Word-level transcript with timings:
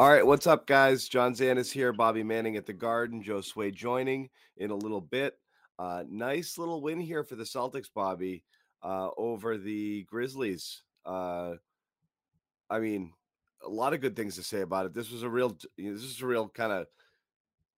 All 0.00 0.08
right, 0.08 0.26
what's 0.26 0.46
up, 0.46 0.66
guys? 0.66 1.08
John 1.08 1.34
Zannis 1.34 1.70
here, 1.70 1.92
Bobby 1.92 2.22
Manning 2.22 2.56
at 2.56 2.64
the 2.64 2.72
Garden, 2.72 3.22
Josue 3.22 3.74
joining 3.74 4.30
in 4.56 4.70
a 4.70 4.74
little 4.74 5.02
bit. 5.02 5.36
Uh, 5.78 6.04
nice 6.08 6.56
little 6.56 6.80
win 6.80 6.98
here 6.98 7.22
for 7.22 7.34
the 7.34 7.44
Celtics, 7.44 7.90
Bobby, 7.94 8.42
uh, 8.82 9.10
over 9.18 9.58
the 9.58 10.04
Grizzlies. 10.04 10.84
Uh, 11.04 11.56
I 12.70 12.78
mean, 12.78 13.12
a 13.62 13.68
lot 13.68 13.92
of 13.92 14.00
good 14.00 14.16
things 14.16 14.36
to 14.36 14.42
say 14.42 14.62
about 14.62 14.86
it. 14.86 14.94
This 14.94 15.10
was 15.10 15.22
a 15.22 15.28
real, 15.28 15.54
this 15.76 16.02
is 16.02 16.22
a 16.22 16.26
real 16.26 16.48
kind 16.48 16.72
of, 16.72 16.86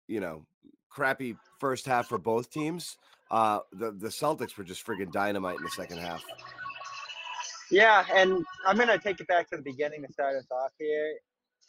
you 0.08 0.20
know, 0.20 0.46
crappy 0.92 1.36
first 1.60 1.88
half 1.88 2.08
for 2.08 2.20
both 2.20 2.52
teams. 2.52 2.98
Uh, 3.32 3.62
the 3.72 3.94
the 3.94 4.10
Celtics 4.10 4.56
were 4.58 4.64
just 4.64 4.86
friggin' 4.86 5.12
dynamite 5.12 5.58
in 5.58 5.64
the 5.64 5.72
second 5.72 5.98
half. 5.98 6.24
Yeah, 7.72 8.06
and 8.14 8.46
I'm 8.68 8.78
gonna 8.78 9.00
take 9.00 9.20
it 9.20 9.28
back 9.28 9.50
to 9.50 9.58
the 9.58 9.64
beginning 9.64 10.06
to 10.06 10.14
start 10.14 10.36
us 10.36 10.46
off 10.52 10.70
here 10.78 11.16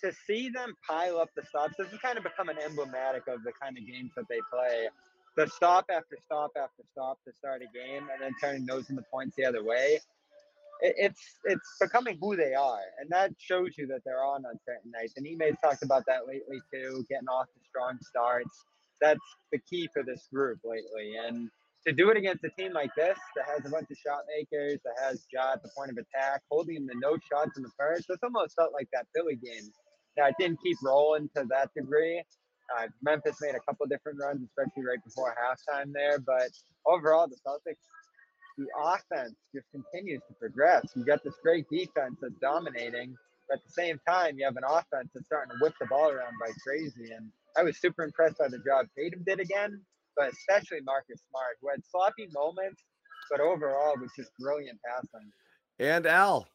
to 0.05 0.13
see 0.27 0.49
them 0.49 0.75
pile 0.89 1.19
up 1.19 1.31
the 1.37 1.43
stops, 1.45 1.75
this 1.79 1.89
has 1.89 1.99
kind 2.01 2.19
of 2.19 2.25
become 2.25 2.49
an 2.49 2.59
emblematic 2.65 3.23
of 3.29 3.43
the 3.45 3.53
kind 3.61 3.77
of 3.77 3.87
games 3.87 4.11
that 4.17 4.27
they 4.29 4.41
play. 4.53 4.89
The 5.37 5.47
stop 5.49 5.87
after 5.91 6.19
stop 6.27 6.51
after 6.57 6.83
stop 6.93 7.19
to 7.27 7.33
start 7.33 7.63
a 7.63 7.77
game, 7.77 8.09
and 8.13 8.21
then 8.21 8.33
turning 8.41 8.67
those 8.67 8.91
into 8.91 9.03
points 9.11 9.35
the 9.37 9.45
other 9.45 9.65
way. 9.65 9.99
It, 10.81 10.95
it's 10.99 11.23
it's 11.45 11.77
becoming 11.81 12.19
who 12.21 12.37
they 12.37 12.55
are, 12.55 12.83
and 13.01 13.09
that 13.11 13.33
shows 13.39 13.71
you 13.79 13.87
that 13.89 14.01
they're 14.05 14.25
on 14.25 14.45
on 14.45 14.59
certain 14.67 14.91
nights. 14.91 15.15
And 15.17 15.27
Ime's 15.27 15.57
talked 15.63 15.83
about 15.83 16.05
that 16.07 16.27
lately 16.27 16.61
too, 16.73 17.07
getting 17.09 17.29
off 17.29 17.47
to 17.47 17.61
strong 17.69 17.99
starts. 18.03 18.65
That's 19.01 19.21
the 19.53 19.59
key 19.59 19.89
for 19.93 20.03
this 20.03 20.29
group 20.33 20.59
lately, 20.65 21.15
and 21.17 21.49
to 21.87 21.93
do 21.93 22.11
it 22.11 22.17
against 22.17 22.45
a 22.45 22.51
team 22.51 22.73
like 22.73 22.95
this 22.95 23.19
that 23.37 23.47
has 23.47 23.67
a 23.67 23.71
bunch 23.71 23.91
of 23.91 23.97
shot 23.97 24.21
makers, 24.37 24.79
that 24.85 24.95
has 25.03 25.27
Ja 25.33 25.53
at 25.53 25.63
the 25.63 25.71
point 25.77 25.91
of 25.91 25.97
attack, 25.97 26.43
holding 26.51 26.87
them 26.87 26.89
to 26.89 26.95
no 27.01 27.17
shots 27.31 27.57
in 27.57 27.63
the 27.63 27.73
first, 27.79 28.07
it's 28.09 28.23
almost 28.23 28.55
felt 28.55 28.73
like 28.73 28.89
that 28.93 29.07
Philly 29.15 29.37
game 29.37 29.73
now, 30.17 30.27
it 30.27 30.35
didn't 30.39 30.61
keep 30.63 30.77
rolling 30.83 31.29
to 31.37 31.45
that 31.49 31.71
degree. 31.75 32.23
Uh, 32.77 32.87
Memphis 33.03 33.37
made 33.41 33.55
a 33.55 33.61
couple 33.61 33.87
different 33.87 34.19
runs, 34.21 34.41
especially 34.43 34.85
right 34.85 35.03
before 35.05 35.35
halftime 35.37 35.93
there. 35.93 36.19
But 36.19 36.51
overall, 36.87 37.27
the 37.29 37.37
Celtics, 37.47 37.85
the 38.59 38.67
offense 38.83 39.35
just 39.55 39.67
continues 39.71 40.21
to 40.29 40.35
progress. 40.35 40.85
You 40.95 41.05
got 41.05 41.25
this 41.25 41.35
great 41.43 41.67
defense 41.71 42.17
that's 42.21 42.35
dominating. 42.41 43.15
But 43.49 43.59
at 43.59 43.65
the 43.65 43.73
same 43.73 44.01
time, 44.09 44.39
you 44.39 44.45
have 44.45 44.57
an 44.57 44.65
offense 44.67 45.11
that's 45.15 45.27
starting 45.27 45.53
to 45.53 45.59
whip 45.61 45.75
the 45.81 45.87
ball 45.87 46.11
around 46.11 46.35
like 46.41 46.55
crazy. 46.67 47.13
And 47.13 47.31
I 47.57 47.63
was 47.63 47.79
super 47.79 48.05
impressed 48.05 48.39
by 48.39 48.49
the 48.49 48.59
job 48.59 48.87
Tatum 48.97 49.25
did 49.27 49.41
again, 49.41 49.81
but 50.17 50.33
especially 50.33 50.81
Marcus 50.85 51.21
Smart, 51.31 51.57
who 51.61 51.69
had 51.69 51.81
sloppy 51.91 52.29
moments, 52.33 52.83
but 53.31 53.41
overall 53.41 53.95
was 54.01 54.11
just 54.17 54.31
brilliant 54.39 54.79
passing. 54.87 55.31
And 55.79 56.07
Al, 56.07 56.47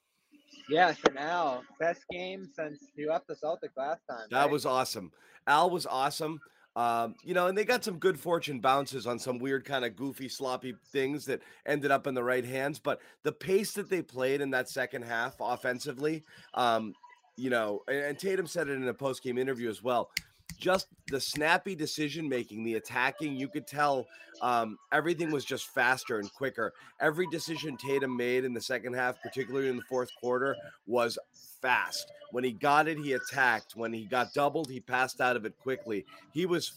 yeah, 0.69 0.93
for 0.93 1.11
now, 1.11 1.61
best 1.79 2.01
game 2.11 2.49
since 2.55 2.79
he 2.95 3.07
left 3.07 3.27
the 3.27 3.35
Celtics 3.35 3.77
last 3.77 4.01
time. 4.09 4.27
That 4.31 4.43
right? 4.43 4.51
was 4.51 4.65
awesome. 4.65 5.11
Al 5.45 5.69
was 5.69 5.85
awesome. 5.85 6.39
Um, 6.75 7.15
you 7.23 7.33
know, 7.33 7.47
and 7.47 7.57
they 7.57 7.65
got 7.65 7.83
some 7.83 7.97
good 7.97 8.19
fortune 8.19 8.59
bounces 8.59 9.07
on 9.07 9.17
some 9.17 9.39
weird 9.39 9.65
kind 9.65 9.83
of 9.83 9.95
goofy, 9.95 10.29
sloppy 10.29 10.75
things 10.91 11.25
that 11.25 11.41
ended 11.65 11.89
up 11.89 12.05
in 12.05 12.13
the 12.13 12.23
right 12.23 12.45
hands. 12.45 12.77
But 12.77 13.01
the 13.23 13.31
pace 13.31 13.73
that 13.73 13.89
they 13.89 14.03
played 14.03 14.41
in 14.41 14.51
that 14.51 14.69
second 14.69 15.01
half 15.01 15.35
offensively, 15.39 16.23
um, 16.53 16.93
you 17.35 17.49
know, 17.49 17.81
and, 17.87 17.97
and 17.97 18.19
Tatum 18.19 18.45
said 18.45 18.67
it 18.67 18.73
in 18.73 18.87
a 18.87 18.93
post 18.93 19.23
game 19.23 19.39
interview 19.39 19.69
as 19.69 19.81
well 19.81 20.11
just 20.57 20.87
the 21.07 21.19
snappy 21.19 21.75
decision 21.75 22.27
making, 22.27 22.63
the 22.63 22.75
attacking, 22.75 23.35
you 23.35 23.47
could 23.47 23.67
tell 23.67 24.05
um, 24.41 24.77
everything 24.91 25.31
was 25.31 25.45
just 25.45 25.67
faster 25.67 26.19
and 26.19 26.33
quicker. 26.33 26.73
Every 26.99 27.27
decision 27.27 27.77
Tatum 27.77 28.15
made 28.15 28.43
in 28.43 28.53
the 28.53 28.61
second 28.61 28.93
half, 28.93 29.21
particularly 29.21 29.69
in 29.69 29.77
the 29.77 29.83
fourth 29.83 30.09
quarter, 30.19 30.55
was 30.85 31.17
fast. 31.61 32.11
When 32.31 32.43
he 32.43 32.51
got 32.51 32.87
it, 32.87 32.97
he 32.97 33.13
attacked. 33.13 33.75
When 33.75 33.93
he 33.93 34.05
got 34.05 34.33
doubled, 34.33 34.69
he 34.69 34.79
passed 34.79 35.21
out 35.21 35.35
of 35.35 35.45
it 35.45 35.57
quickly. 35.57 36.05
He 36.33 36.45
was, 36.45 36.73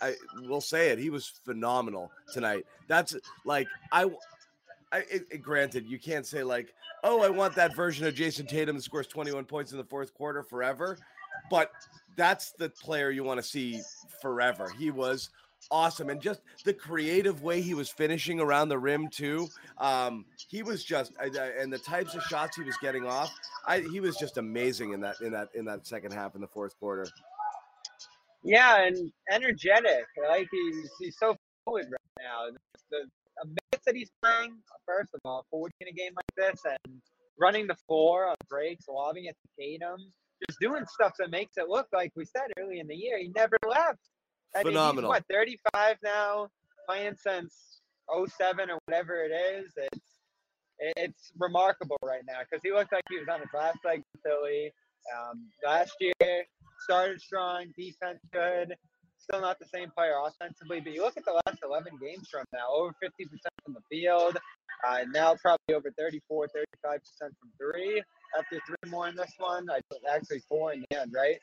I 0.00 0.14
will 0.42 0.60
say 0.60 0.90
it, 0.90 0.98
he 0.98 1.10
was 1.10 1.28
phenomenal 1.44 2.10
tonight. 2.32 2.64
That's 2.88 3.14
like, 3.44 3.68
I, 3.92 4.06
I 4.90 5.04
it, 5.10 5.42
granted, 5.42 5.86
you 5.86 5.98
can't 5.98 6.26
say 6.26 6.42
like, 6.42 6.74
oh, 7.04 7.22
I 7.22 7.28
want 7.28 7.54
that 7.54 7.76
version 7.76 8.06
of 8.06 8.14
Jayson 8.14 8.46
Tatum 8.46 8.76
that 8.76 8.82
scores 8.82 9.06
21 9.06 9.44
points 9.44 9.72
in 9.72 9.78
the 9.78 9.84
fourth 9.84 10.14
quarter 10.14 10.42
forever. 10.42 10.98
But 11.50 11.70
that's 12.16 12.52
the 12.52 12.70
player 12.70 13.10
you 13.10 13.24
want 13.24 13.38
to 13.38 13.46
see 13.46 13.80
forever. 14.20 14.68
He 14.78 14.90
was 14.90 15.30
awesome 15.70 16.08
and 16.08 16.20
just 16.20 16.40
the 16.64 16.72
creative 16.72 17.42
way 17.42 17.60
he 17.60 17.74
was 17.74 17.88
finishing 17.88 18.40
around 18.40 18.68
the 18.68 18.78
rim 18.78 19.08
too 19.08 19.48
um 19.78 20.24
he 20.48 20.62
was 20.62 20.84
just 20.84 21.12
and 21.20 21.72
the 21.72 21.78
types 21.78 22.14
of 22.14 22.22
shots 22.22 22.56
he 22.56 22.62
was 22.62 22.76
getting 22.80 23.04
off 23.04 23.34
i 23.66 23.80
he 23.80 24.00
was 24.00 24.16
just 24.16 24.38
amazing 24.38 24.92
in 24.92 25.00
that 25.00 25.20
in 25.20 25.32
that 25.32 25.48
in 25.54 25.64
that 25.64 25.86
second 25.86 26.12
half 26.12 26.34
in 26.34 26.40
the 26.40 26.46
fourth 26.46 26.78
quarter 26.78 27.06
yeah 28.42 28.86
and 28.86 29.12
energetic 29.30 30.04
like 30.28 30.48
he's 30.50 30.90
he's 31.00 31.18
so 31.18 31.36
fluid 31.64 31.86
right 31.90 32.24
now 32.24 32.46
the, 32.90 32.98
the 33.42 33.44
minutes 33.44 33.84
that 33.84 33.94
he's 33.94 34.10
playing 34.22 34.56
first 34.86 35.10
of 35.12 35.20
all 35.24 35.44
40 35.50 35.74
in 35.80 35.88
a 35.88 35.92
game 35.92 36.12
like 36.16 36.52
this 36.52 36.62
and 36.64 37.00
running 37.38 37.66
the 37.66 37.76
floor 37.86 38.26
on 38.26 38.36
breaks 38.48 38.86
lobbing 38.88 39.26
it 39.26 39.36
to 39.42 39.62
Tatum 39.62 40.12
just 40.46 40.58
doing 40.60 40.84
stuff 40.86 41.12
that 41.18 41.30
makes 41.30 41.56
it 41.56 41.68
look 41.68 41.86
like 41.92 42.12
we 42.16 42.24
said 42.24 42.50
early 42.58 42.80
in 42.80 42.86
the 42.86 42.94
year. 42.94 43.18
He 43.18 43.30
never 43.34 43.56
left. 43.68 43.98
I 44.56 44.62
Phenomenal. 44.62 45.10
Mean, 45.10 45.20
what 45.20 45.24
35 45.30 45.96
now, 46.02 46.48
playing 46.88 47.16
since 47.16 47.80
07 48.10 48.70
or 48.70 48.78
whatever 48.86 49.22
it 49.24 49.32
is. 49.32 49.72
It's 49.76 50.04
it's 50.80 51.32
remarkable 51.38 51.98
right 52.04 52.22
now 52.26 52.38
because 52.48 52.60
he 52.62 52.70
looked 52.70 52.92
like 52.92 53.02
he 53.10 53.18
was 53.18 53.26
on 53.28 53.40
his 53.40 53.48
last 53.52 53.78
leg 53.84 53.98
in 53.98 54.20
Philly. 54.22 54.72
Um, 55.10 55.48
last 55.66 55.92
year 56.00 56.44
started 56.84 57.20
strong, 57.20 57.66
defense 57.76 58.20
good. 58.32 58.74
Still 59.18 59.40
not 59.40 59.58
the 59.58 59.66
same 59.66 59.90
player 59.90 60.14
offensively, 60.24 60.80
but 60.80 60.92
you 60.92 61.02
look 61.02 61.16
at 61.16 61.24
the 61.24 61.40
last 61.46 61.58
11 61.64 61.98
games 62.00 62.28
from 62.30 62.44
now, 62.52 62.70
over 62.70 62.94
50% 63.02 63.26
from 63.64 63.74
the 63.74 63.82
field. 63.90 64.38
Uh, 64.86 65.00
now 65.12 65.34
probably 65.42 65.74
over 65.74 65.90
34, 65.98 66.46
35% 66.46 67.00
from 67.18 67.50
three 67.58 68.00
after 68.36 68.60
three 68.66 68.90
more 68.90 69.08
in 69.08 69.16
this 69.16 69.32
one. 69.38 69.68
I 69.70 69.80
actually 70.12 70.40
four 70.48 70.72
in 70.72 70.84
the 70.90 71.00
end, 71.00 71.12
right? 71.14 71.38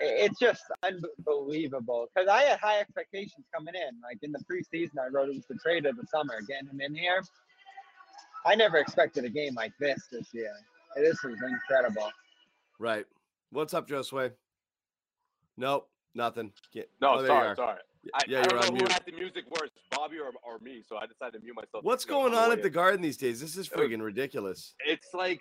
It's 0.00 0.38
just 0.38 0.62
unbelievable 0.84 2.06
because 2.14 2.28
I 2.28 2.42
had 2.42 2.60
high 2.60 2.78
expectations 2.78 3.46
coming 3.52 3.74
in. 3.74 4.00
Like 4.02 4.18
in 4.22 4.30
the 4.30 4.38
preseason, 4.50 4.98
I 5.00 5.08
wrote 5.10 5.28
it 5.28 5.34
was 5.34 5.46
the 5.48 5.56
trade 5.56 5.86
of 5.86 5.96
the 5.96 6.06
summer. 6.06 6.40
Getting 6.46 6.68
him 6.68 6.80
in 6.80 6.94
here, 6.94 7.20
I 8.46 8.54
never 8.54 8.78
expected 8.78 9.24
a 9.24 9.28
game 9.28 9.54
like 9.54 9.72
this 9.80 10.06
this 10.12 10.28
year. 10.32 10.52
This 10.96 11.22
was 11.24 11.36
incredible. 11.42 12.10
Right. 12.78 13.06
What's 13.50 13.74
up, 13.74 13.88
Josue? 13.88 14.30
Nope, 15.56 15.88
nothing. 16.14 16.52
Get, 16.72 16.88
no, 17.00 17.14
oh, 17.14 17.26
sorry, 17.26 17.56
sorry. 17.56 17.78
I, 18.14 18.20
yeah, 18.28 18.38
I 18.38 18.46
you're 18.48 18.58
on 18.58 18.74
mute. 18.74 18.82
Who 18.86 18.92
had 18.92 19.02
the 19.04 19.12
music 19.12 19.44
worse, 19.50 19.70
Bobby 19.90 20.18
or, 20.18 20.30
or 20.44 20.60
me? 20.60 20.84
So 20.88 20.96
I 20.96 21.06
decided 21.06 21.38
to 21.38 21.44
mute 21.44 21.56
myself. 21.56 21.82
What's 21.82 22.04
going 22.04 22.34
on 22.34 22.52
at 22.52 22.62
the 22.62 22.70
Garden 22.70 23.00
these 23.00 23.16
days? 23.16 23.40
This 23.40 23.56
is 23.56 23.68
freaking 23.68 24.00
ridiculous. 24.00 24.74
It's 24.86 25.08
like 25.12 25.40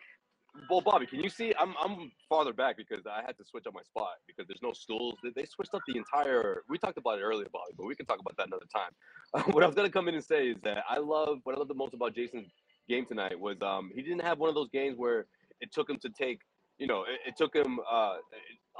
well, 0.69 0.81
Bobby, 0.81 1.05
can 1.05 1.19
you 1.19 1.29
see? 1.29 1.53
I'm 1.59 1.73
I'm 1.83 2.11
farther 2.29 2.53
back 2.53 2.77
because 2.77 3.05
I 3.05 3.21
had 3.25 3.37
to 3.37 3.45
switch 3.45 3.65
up 3.67 3.73
my 3.73 3.83
spot 3.83 4.13
because 4.27 4.47
there's 4.47 4.61
no 4.61 4.73
stools. 4.73 5.15
They, 5.35 5.45
switched 5.45 5.73
up 5.73 5.81
the 5.87 5.97
entire. 5.97 6.63
We 6.69 6.77
talked 6.77 6.97
about 6.97 7.19
it 7.19 7.21
earlier, 7.21 7.47
Bobby, 7.51 7.73
but 7.77 7.85
we 7.85 7.95
can 7.95 8.05
talk 8.05 8.19
about 8.19 8.35
that 8.37 8.47
another 8.47 8.65
time. 8.73 8.91
Uh, 9.33 9.43
what 9.53 9.63
I 9.63 9.67
was 9.67 9.75
gonna 9.75 9.89
come 9.89 10.07
in 10.07 10.15
and 10.15 10.23
say 10.23 10.49
is 10.49 10.57
that 10.63 10.83
I 10.89 10.97
love 10.97 11.39
what 11.43 11.55
I 11.55 11.59
love 11.59 11.67
the 11.67 11.73
most 11.73 11.93
about 11.93 12.15
Jayson's 12.15 12.51
game 12.87 13.05
tonight 13.05 13.39
was 13.39 13.57
um 13.61 13.91
he 13.93 14.01
didn't 14.01 14.21
have 14.21 14.39
one 14.39 14.49
of 14.49 14.55
those 14.55 14.69
games 14.69 14.97
where 14.97 15.25
it 15.61 15.71
took 15.71 15.89
him 15.89 15.97
to 15.97 16.09
take 16.09 16.41
you 16.77 16.87
know 16.87 17.03
it, 17.03 17.19
it 17.27 17.37
took 17.37 17.55
him 17.55 17.79
uh 17.89 18.15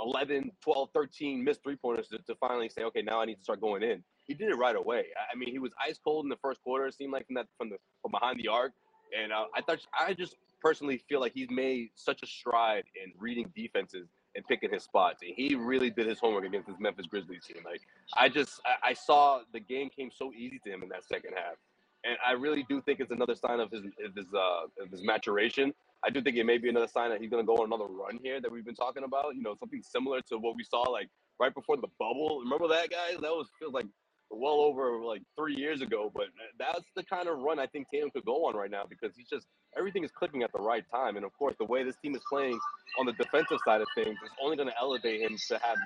11 0.01 0.51
12 0.61 0.89
13 0.93 1.43
missed 1.43 1.63
three 1.63 1.75
pointers 1.75 2.07
to, 2.07 2.17
to 2.19 2.35
finally 2.35 2.69
say 2.69 2.83
okay 2.83 3.01
now 3.01 3.19
i 3.19 3.25
need 3.25 3.35
to 3.35 3.43
start 3.43 3.59
going 3.59 3.83
in 3.83 4.03
he 4.25 4.33
did 4.33 4.49
it 4.49 4.55
right 4.55 4.75
away 4.75 5.05
i 5.31 5.35
mean 5.35 5.49
he 5.49 5.59
was 5.59 5.71
ice 5.85 5.99
cold 6.03 6.25
in 6.25 6.29
the 6.29 6.37
first 6.37 6.61
quarter 6.61 6.87
it 6.87 6.93
seemed 6.93 7.11
like 7.11 7.25
from 7.25 7.35
that 7.35 7.47
from 7.57 7.69
the 7.69 7.77
from 8.01 8.11
behind 8.11 8.39
the 8.39 8.47
arc 8.47 8.71
and 9.19 9.31
uh, 9.31 9.45
i 9.55 9.61
thought 9.61 9.79
i 9.99 10.13
just 10.13 10.35
personally 10.61 11.01
feel 11.09 11.19
like 11.19 11.33
he's 11.33 11.49
made 11.49 11.89
such 11.95 12.23
a 12.23 12.27
stride 12.27 12.83
in 13.03 13.11
reading 13.19 13.51
defenses 13.55 14.07
and 14.35 14.45
picking 14.47 14.71
his 14.71 14.83
spots. 14.83 15.21
And 15.23 15.33
he 15.35 15.55
really 15.55 15.89
did 15.89 16.07
his 16.07 16.19
homework 16.19 16.45
against 16.45 16.67
this 16.67 16.77
Memphis 16.79 17.05
Grizzlies 17.07 17.45
team. 17.45 17.63
Like 17.65 17.81
I 18.15 18.29
just 18.29 18.61
I, 18.65 18.89
I 18.89 18.93
saw 18.93 19.41
the 19.53 19.59
game 19.59 19.89
came 19.89 20.09
so 20.15 20.31
easy 20.33 20.59
to 20.65 20.69
him 20.71 20.83
in 20.83 20.89
that 20.89 21.03
second 21.05 21.33
half. 21.35 21.55
And 22.03 22.17
I 22.25 22.33
really 22.33 22.65
do 22.69 22.81
think 22.81 22.99
it's 22.99 23.11
another 23.11 23.35
sign 23.35 23.59
of 23.59 23.71
his 23.71 23.83
of 24.05 24.15
his 24.15 24.27
uh 24.33 24.83
of 24.83 24.91
his 24.91 25.03
maturation. 25.03 25.73
I 26.05 26.11
do 26.11 26.21
think 26.21 26.37
it 26.37 26.45
may 26.45 26.57
be 26.57 26.69
another 26.69 26.87
sign 26.87 27.09
that 27.09 27.19
he's 27.19 27.29
gonna 27.29 27.43
go 27.43 27.57
on 27.57 27.65
another 27.65 27.91
run 27.91 28.19
here 28.21 28.39
that 28.39 28.51
we've 28.51 28.65
been 28.65 28.75
talking 28.75 29.03
about. 29.03 29.35
You 29.35 29.41
know, 29.41 29.55
something 29.59 29.81
similar 29.83 30.21
to 30.29 30.37
what 30.37 30.55
we 30.55 30.63
saw 30.63 30.83
like 30.83 31.09
right 31.39 31.53
before 31.53 31.77
the 31.77 31.87
bubble. 31.99 32.39
Remember 32.43 32.67
that 32.67 32.89
guys? 32.91 33.19
That 33.21 33.31
was 33.31 33.49
feels 33.59 33.73
like 33.73 33.87
well 34.29 34.59
over 34.61 35.01
like 35.03 35.21
three 35.37 35.55
years 35.55 35.81
ago. 35.81 36.11
But 36.13 36.25
that's 36.59 36.85
the 36.95 37.03
kind 37.03 37.27
of 37.27 37.39
run 37.39 37.59
I 37.59 37.67
think 37.67 37.87
Tatum 37.91 38.11
could 38.11 38.25
go 38.25 38.45
on 38.45 38.55
right 38.55 38.71
now 38.71 38.83
because 38.89 39.15
he's 39.15 39.27
just 39.27 39.47
everything 39.77 40.03
is 40.03 40.11
clicking 40.11 40.43
at 40.43 40.51
the 40.51 40.59
right 40.59 40.83
time. 40.91 41.15
And 41.15 41.25
of 41.25 41.31
course, 41.37 41.55
the 41.59 41.65
way 41.65 41.83
this 41.83 41.95
team 41.97 42.15
is 42.15 42.21
playing 42.29 42.59
on 42.99 43.05
the 43.05 43.13
defensive 43.13 43.59
side 43.65 43.81
of 43.81 43.87
things 43.95 44.09
is 44.23 44.31
only 44.41 44.57
going 44.57 44.69
to 44.69 44.77
elevate 44.79 45.21
him 45.21 45.37
to 45.47 45.59
have 45.59 45.77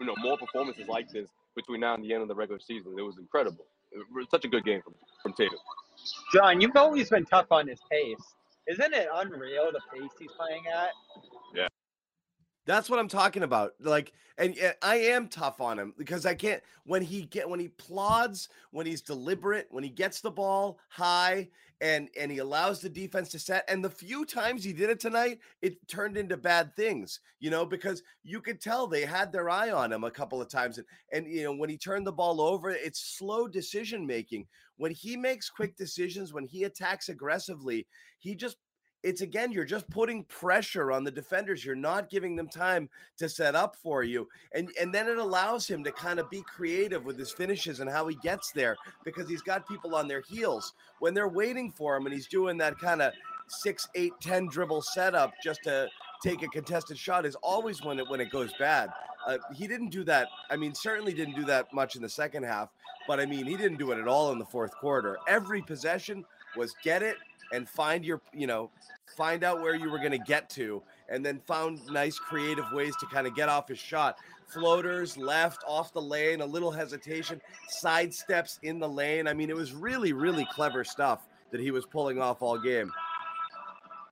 you 0.00 0.06
know 0.06 0.14
more 0.18 0.36
performances 0.38 0.88
like 0.88 1.10
this 1.10 1.28
between 1.56 1.80
now 1.80 1.94
and 1.94 2.04
the 2.04 2.12
end 2.12 2.22
of 2.22 2.28
the 2.28 2.34
regular 2.34 2.60
season. 2.60 2.94
It 2.98 3.02
was 3.02 3.18
incredible. 3.18 3.66
It 3.92 4.04
was 4.14 4.26
such 4.30 4.44
a 4.44 4.48
good 4.48 4.64
game 4.64 4.82
from 4.82 4.94
from 5.22 5.32
Tatum. 5.32 5.58
John, 6.32 6.60
you've 6.60 6.76
always 6.76 7.10
been 7.10 7.24
tough 7.24 7.46
on 7.50 7.68
his 7.68 7.80
pace. 7.90 8.16
Isn't 8.68 8.92
it 8.92 9.08
unreal 9.12 9.72
the 9.72 9.80
pace 9.92 10.10
he's 10.18 10.30
playing 10.32 10.64
at? 10.66 10.90
Yeah. 11.54 11.68
That's 12.68 12.90
what 12.90 12.98
I'm 12.98 13.08
talking 13.08 13.44
about. 13.44 13.72
Like, 13.80 14.12
and, 14.36 14.54
and, 14.58 14.74
I 14.82 14.96
am 14.96 15.28
tough 15.28 15.58
on 15.58 15.78
him 15.78 15.94
because 15.96 16.26
I 16.26 16.34
can't 16.34 16.62
when 16.84 17.00
he 17.00 17.22
get 17.22 17.48
when 17.48 17.58
he 17.58 17.68
plods, 17.68 18.50
when 18.72 18.84
he's 18.84 19.00
deliberate, 19.00 19.68
when 19.70 19.82
he 19.82 19.88
gets 19.88 20.20
the 20.20 20.30
ball 20.30 20.78
high 20.90 21.48
and 21.80 22.10
and 22.14 22.30
he 22.30 22.38
allows 22.38 22.80
the 22.80 22.90
defense 22.90 23.30
to 23.30 23.38
set. 23.38 23.64
And 23.68 23.82
the 23.82 23.88
few 23.88 24.26
times 24.26 24.62
he 24.62 24.74
did 24.74 24.90
it 24.90 25.00
tonight, 25.00 25.38
it 25.62 25.88
turned 25.88 26.18
into 26.18 26.36
bad 26.36 26.76
things, 26.76 27.20
you 27.40 27.48
know, 27.48 27.64
because 27.64 28.02
you 28.22 28.38
could 28.38 28.60
tell 28.60 28.86
they 28.86 29.06
had 29.06 29.32
their 29.32 29.48
eye 29.48 29.70
on 29.70 29.90
him 29.90 30.04
a 30.04 30.10
couple 30.10 30.42
of 30.42 30.50
times. 30.50 30.76
And 30.76 30.86
and 31.10 31.26
you 31.26 31.44
know, 31.44 31.54
when 31.54 31.70
he 31.70 31.78
turned 31.78 32.06
the 32.06 32.12
ball 32.12 32.42
over, 32.42 32.68
it's 32.68 33.16
slow 33.16 33.48
decision 33.48 34.06
making. 34.06 34.46
When 34.76 34.92
he 34.92 35.16
makes 35.16 35.48
quick 35.48 35.74
decisions, 35.74 36.34
when 36.34 36.44
he 36.44 36.64
attacks 36.64 37.08
aggressively, 37.08 37.86
he 38.18 38.34
just 38.34 38.58
it's 39.02 39.20
again 39.20 39.52
you're 39.52 39.64
just 39.64 39.88
putting 39.90 40.24
pressure 40.24 40.90
on 40.90 41.04
the 41.04 41.10
defenders 41.10 41.64
you're 41.64 41.76
not 41.76 42.10
giving 42.10 42.34
them 42.34 42.48
time 42.48 42.88
to 43.16 43.28
set 43.28 43.54
up 43.54 43.76
for 43.76 44.02
you 44.02 44.28
and 44.54 44.70
and 44.80 44.92
then 44.92 45.08
it 45.08 45.18
allows 45.18 45.66
him 45.68 45.84
to 45.84 45.92
kind 45.92 46.18
of 46.18 46.28
be 46.30 46.42
creative 46.42 47.04
with 47.04 47.18
his 47.18 47.30
finishes 47.30 47.80
and 47.80 47.90
how 47.90 48.06
he 48.06 48.16
gets 48.16 48.52
there 48.52 48.76
because 49.04 49.28
he's 49.28 49.42
got 49.42 49.68
people 49.68 49.94
on 49.94 50.08
their 50.08 50.22
heels. 50.22 50.74
When 51.00 51.14
they're 51.14 51.28
waiting 51.28 51.70
for 51.70 51.96
him 51.96 52.06
and 52.06 52.14
he's 52.14 52.26
doing 52.26 52.56
that 52.58 52.78
kind 52.78 53.02
of 53.02 53.12
six 53.48 53.88
eight 53.94 54.12
ten 54.20 54.46
dribble 54.46 54.82
setup 54.82 55.32
just 55.42 55.62
to 55.64 55.88
take 56.22 56.42
a 56.42 56.48
contested 56.48 56.98
shot 56.98 57.24
is 57.24 57.36
always 57.36 57.82
when 57.82 57.98
it 57.98 58.08
when 58.08 58.20
it 58.20 58.30
goes 58.30 58.50
bad. 58.58 58.90
Uh, 59.26 59.38
he 59.54 59.66
didn't 59.66 59.90
do 59.90 60.04
that 60.04 60.28
i 60.48 60.56
mean 60.56 60.72
certainly 60.72 61.12
didn't 61.12 61.34
do 61.34 61.44
that 61.44 61.70
much 61.74 61.96
in 61.96 62.02
the 62.02 62.08
second 62.08 62.44
half 62.44 62.70
but 63.08 63.18
i 63.18 63.26
mean 63.26 63.44
he 63.44 63.56
didn't 63.56 63.76
do 63.76 63.90
it 63.90 63.98
at 63.98 64.06
all 64.06 64.32
in 64.32 64.38
the 64.38 64.44
fourth 64.44 64.72
quarter. 64.76 65.18
Every 65.26 65.60
possession 65.60 66.24
was 66.56 66.74
get 66.82 67.02
it 67.02 67.16
and 67.52 67.68
find 67.68 68.04
your, 68.04 68.20
you 68.32 68.46
know, 68.46 68.70
find 69.16 69.44
out 69.44 69.60
where 69.60 69.74
you 69.74 69.90
were 69.90 69.98
going 69.98 70.12
to 70.12 70.18
get 70.18 70.50
to, 70.50 70.82
and 71.08 71.24
then 71.24 71.40
found 71.46 71.80
nice 71.90 72.18
creative 72.18 72.70
ways 72.72 72.94
to 73.00 73.06
kind 73.06 73.26
of 73.26 73.34
get 73.34 73.48
off 73.48 73.68
his 73.68 73.78
shot. 73.78 74.18
Floaters 74.48 75.16
left 75.16 75.62
off 75.66 75.92
the 75.92 76.00
lane, 76.00 76.40
a 76.40 76.46
little 76.46 76.70
hesitation, 76.70 77.40
side 77.68 78.12
steps 78.14 78.58
in 78.62 78.78
the 78.78 78.88
lane. 78.88 79.28
I 79.28 79.34
mean, 79.34 79.50
it 79.50 79.56
was 79.56 79.72
really, 79.72 80.12
really 80.12 80.46
clever 80.52 80.84
stuff 80.84 81.28
that 81.50 81.60
he 81.60 81.70
was 81.70 81.84
pulling 81.86 82.20
off 82.20 82.42
all 82.42 82.58
game. 82.58 82.90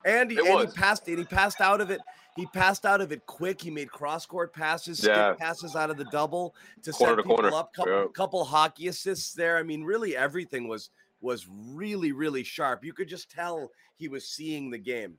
And 0.05 0.31
he, 0.31 0.37
and 0.37 0.59
he 0.61 0.67
passed 0.67 1.07
and 1.07 1.17
he 1.17 1.25
passed 1.25 1.59
out 1.59 1.81
of 1.81 1.89
it. 1.89 1.99
He 2.35 2.45
passed 2.45 2.85
out 2.85 3.01
of 3.01 3.11
it 3.11 3.25
quick. 3.25 3.61
He 3.61 3.71
made 3.71 3.89
cross 3.91 4.27
court 4.27 4.53
passes, 4.53 5.03
yeah. 5.03 5.33
passes 5.33 5.75
out 5.75 5.89
of 5.89 5.97
the 5.97 6.05
double 6.05 6.53
to 6.83 6.91
corner 6.91 7.11
set 7.11 7.15
to 7.15 7.23
people 7.23 7.37
corner. 7.37 7.55
up. 7.55 7.73
Couple, 7.73 7.93
yeah. 7.93 8.05
couple 8.13 8.45
hockey 8.45 8.87
assists 8.87 9.33
there. 9.33 9.57
I 9.57 9.63
mean, 9.63 9.83
really 9.83 10.15
everything 10.15 10.67
was 10.67 10.91
was 11.21 11.47
really, 11.49 12.11
really 12.11 12.43
sharp. 12.43 12.83
You 12.83 12.93
could 12.93 13.07
just 13.07 13.29
tell 13.29 13.71
he 13.95 14.07
was 14.07 14.27
seeing 14.27 14.69
the 14.69 14.77
game. 14.77 15.17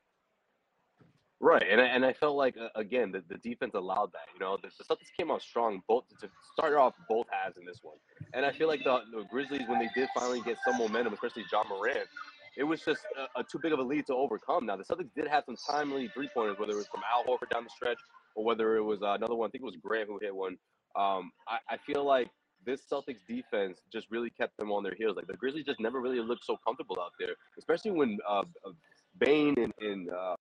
Right, 1.40 1.62
and 1.70 1.80
I, 1.80 1.84
and 1.84 2.04
I 2.04 2.12
felt 2.12 2.36
like 2.36 2.56
uh, 2.56 2.68
again 2.74 3.12
the, 3.12 3.22
the 3.28 3.38
defense 3.38 3.74
allowed 3.74 4.10
that. 4.12 4.26
You 4.34 4.40
know, 4.40 4.58
the, 4.60 4.70
the 4.76 4.84
Celtics 4.84 5.12
came 5.16 5.30
out 5.30 5.40
strong 5.40 5.82
both 5.86 6.04
to 6.20 6.28
start 6.52 6.74
off 6.74 6.94
both 7.08 7.26
halves 7.30 7.56
in 7.56 7.64
this 7.64 7.78
one, 7.82 7.96
and 8.34 8.44
I 8.44 8.50
feel 8.50 8.66
like 8.66 8.82
the, 8.82 9.02
the 9.12 9.22
Grizzlies 9.30 9.68
when 9.68 9.78
they 9.78 9.88
did 9.94 10.08
finally 10.16 10.40
get 10.40 10.56
some 10.64 10.78
momentum, 10.78 11.12
especially 11.12 11.44
Ja 11.52 11.62
Morant, 11.68 12.08
it 12.56 12.64
was 12.64 12.80
just 12.80 13.02
a, 13.16 13.40
a, 13.40 13.44
too 13.44 13.60
big 13.62 13.72
of 13.72 13.78
a 13.78 13.82
lead 13.82 14.04
to 14.08 14.14
overcome. 14.14 14.66
Now 14.66 14.76
the 14.76 14.82
Celtics 14.82 15.14
did 15.14 15.28
have 15.28 15.44
some 15.46 15.56
timely 15.70 16.08
three 16.08 16.28
pointers, 16.34 16.58
whether 16.58 16.72
it 16.72 16.76
was 16.76 16.88
from 16.88 17.02
Al 17.08 17.22
Horford 17.22 17.50
down 17.50 17.62
the 17.62 17.70
stretch 17.70 17.98
or 18.34 18.44
whether 18.44 18.76
it 18.76 18.82
was 18.82 19.00
uh, 19.02 19.12
another 19.12 19.36
one. 19.36 19.46
I 19.46 19.50
think 19.50 19.62
it 19.62 19.66
was 19.66 19.76
Grant 19.80 20.08
who 20.08 20.18
hit 20.20 20.34
one. 20.34 20.56
Um, 20.96 21.30
I, 21.46 21.58
I 21.70 21.76
feel 21.86 22.04
like 22.04 22.28
this 22.64 22.82
Celtics 22.90 23.24
defense 23.26 23.80
just 23.92 24.06
really 24.10 24.30
kept 24.30 24.56
them 24.58 24.70
on 24.70 24.82
their 24.82 24.94
heels. 24.94 25.16
Like 25.16 25.26
the 25.26 25.36
Grizzlies 25.36 25.64
just 25.64 25.80
never 25.80 26.00
really 26.00 26.20
looked 26.20 26.44
so 26.44 26.58
comfortable 26.64 26.98
out 27.00 27.12
there, 27.18 27.34
especially 27.58 27.92
when 27.92 28.18
uh, 28.28 28.42
uh 28.66 28.72
Bane 29.18 29.54
and, 29.58 29.72
and 29.80 30.10
uh, 30.10 30.36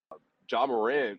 Ja 0.50 0.66
Morant 0.66 1.18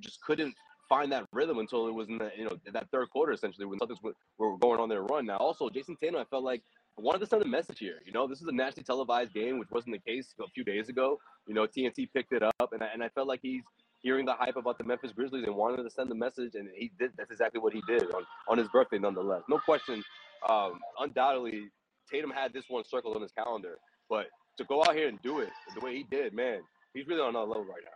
just 0.00 0.20
couldn't 0.22 0.54
find 0.88 1.10
that 1.12 1.26
rhythm 1.32 1.58
until 1.58 1.88
it 1.88 1.94
was 1.94 2.08
in 2.08 2.18
the 2.18 2.30
you 2.36 2.44
know 2.44 2.56
that 2.72 2.88
third 2.90 3.08
quarter 3.10 3.32
essentially 3.32 3.66
when 3.66 3.78
Celtics 3.78 4.02
were 4.38 4.56
going 4.58 4.80
on 4.80 4.88
their 4.88 5.02
run. 5.02 5.26
Now 5.26 5.38
also 5.38 5.68
Jayson 5.68 5.96
Tatum, 6.00 6.20
I 6.20 6.24
felt 6.24 6.44
like 6.44 6.62
I 6.98 7.02
wanted 7.02 7.20
to 7.20 7.26
send 7.26 7.42
a 7.42 7.48
message 7.48 7.78
here. 7.78 8.00
You 8.06 8.12
know, 8.12 8.28
this 8.28 8.40
is 8.40 8.46
a 8.46 8.52
nationally 8.52 8.84
televised 8.84 9.32
game, 9.32 9.58
which 9.58 9.70
wasn't 9.70 9.94
the 9.94 10.12
case 10.12 10.34
a 10.40 10.48
few 10.50 10.62
days 10.62 10.88
ago. 10.88 11.18
You 11.46 11.54
know, 11.54 11.66
TNT 11.66 12.08
picked 12.12 12.32
it 12.32 12.42
up, 12.42 12.72
and 12.72 12.82
I, 12.82 12.86
and 12.92 13.02
I 13.02 13.08
felt 13.08 13.26
like 13.26 13.40
he's 13.42 13.62
hearing 14.02 14.26
the 14.26 14.34
hype 14.34 14.56
about 14.56 14.78
the 14.78 14.84
Memphis 14.84 15.10
Grizzlies 15.10 15.44
and 15.44 15.56
wanted 15.56 15.82
to 15.82 15.90
send 15.90 16.10
the 16.10 16.14
message, 16.14 16.54
and 16.54 16.68
he 16.76 16.92
did. 16.98 17.10
That's 17.16 17.32
exactly 17.32 17.60
what 17.60 17.72
he 17.72 17.82
did 17.88 18.04
on 18.14 18.22
on 18.48 18.58
his 18.58 18.68
birthday, 18.68 18.98
nonetheless. 18.98 19.42
No 19.48 19.58
question 19.58 20.04
um, 20.48 20.78
undoubtedly 20.98 21.70
Tatum 22.10 22.30
had 22.30 22.52
this 22.52 22.64
one 22.68 22.84
circled 22.84 23.16
on 23.16 23.22
his 23.22 23.32
calendar, 23.32 23.78
but 24.08 24.26
to 24.58 24.64
go 24.64 24.82
out 24.82 24.94
here 24.94 25.08
and 25.08 25.20
do 25.22 25.40
it 25.40 25.50
the 25.74 25.84
way 25.84 25.96
he 25.96 26.04
did, 26.10 26.32
man, 26.34 26.60
he's 26.92 27.06
really 27.06 27.20
on 27.20 27.30
another 27.30 27.46
level 27.46 27.64
right 27.64 27.82
now. 27.84 27.90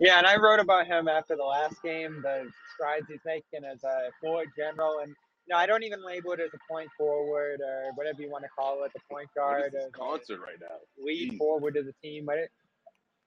Yeah, 0.00 0.18
and 0.18 0.26
I 0.26 0.36
wrote 0.36 0.60
about 0.60 0.86
him 0.86 1.08
after 1.08 1.34
the 1.34 1.44
last 1.44 1.82
game, 1.82 2.20
the 2.22 2.48
strides 2.74 3.06
he's 3.08 3.18
making 3.26 3.64
as 3.64 3.82
a 3.82 4.10
forward 4.20 4.48
general, 4.56 5.00
and 5.02 5.08
you 5.08 5.54
know, 5.54 5.56
I 5.56 5.66
don't 5.66 5.82
even 5.82 6.04
label 6.04 6.32
it 6.32 6.40
as 6.40 6.50
a 6.54 6.72
point 6.72 6.88
forward 6.96 7.60
or 7.60 7.90
whatever 7.94 8.22
you 8.22 8.30
want 8.30 8.44
to 8.44 8.50
call 8.50 8.84
it, 8.84 8.92
the 8.92 9.00
point 9.10 9.28
guard. 9.34 9.74
Or 9.74 9.90
concert 9.90 10.40
right 10.40 10.60
now. 10.60 10.76
Lead 11.02 11.32
Jeez. 11.32 11.38
forward 11.38 11.76
of 11.76 11.86
the 11.86 11.94
team, 12.02 12.26
but 12.26 12.38
it, 12.38 12.50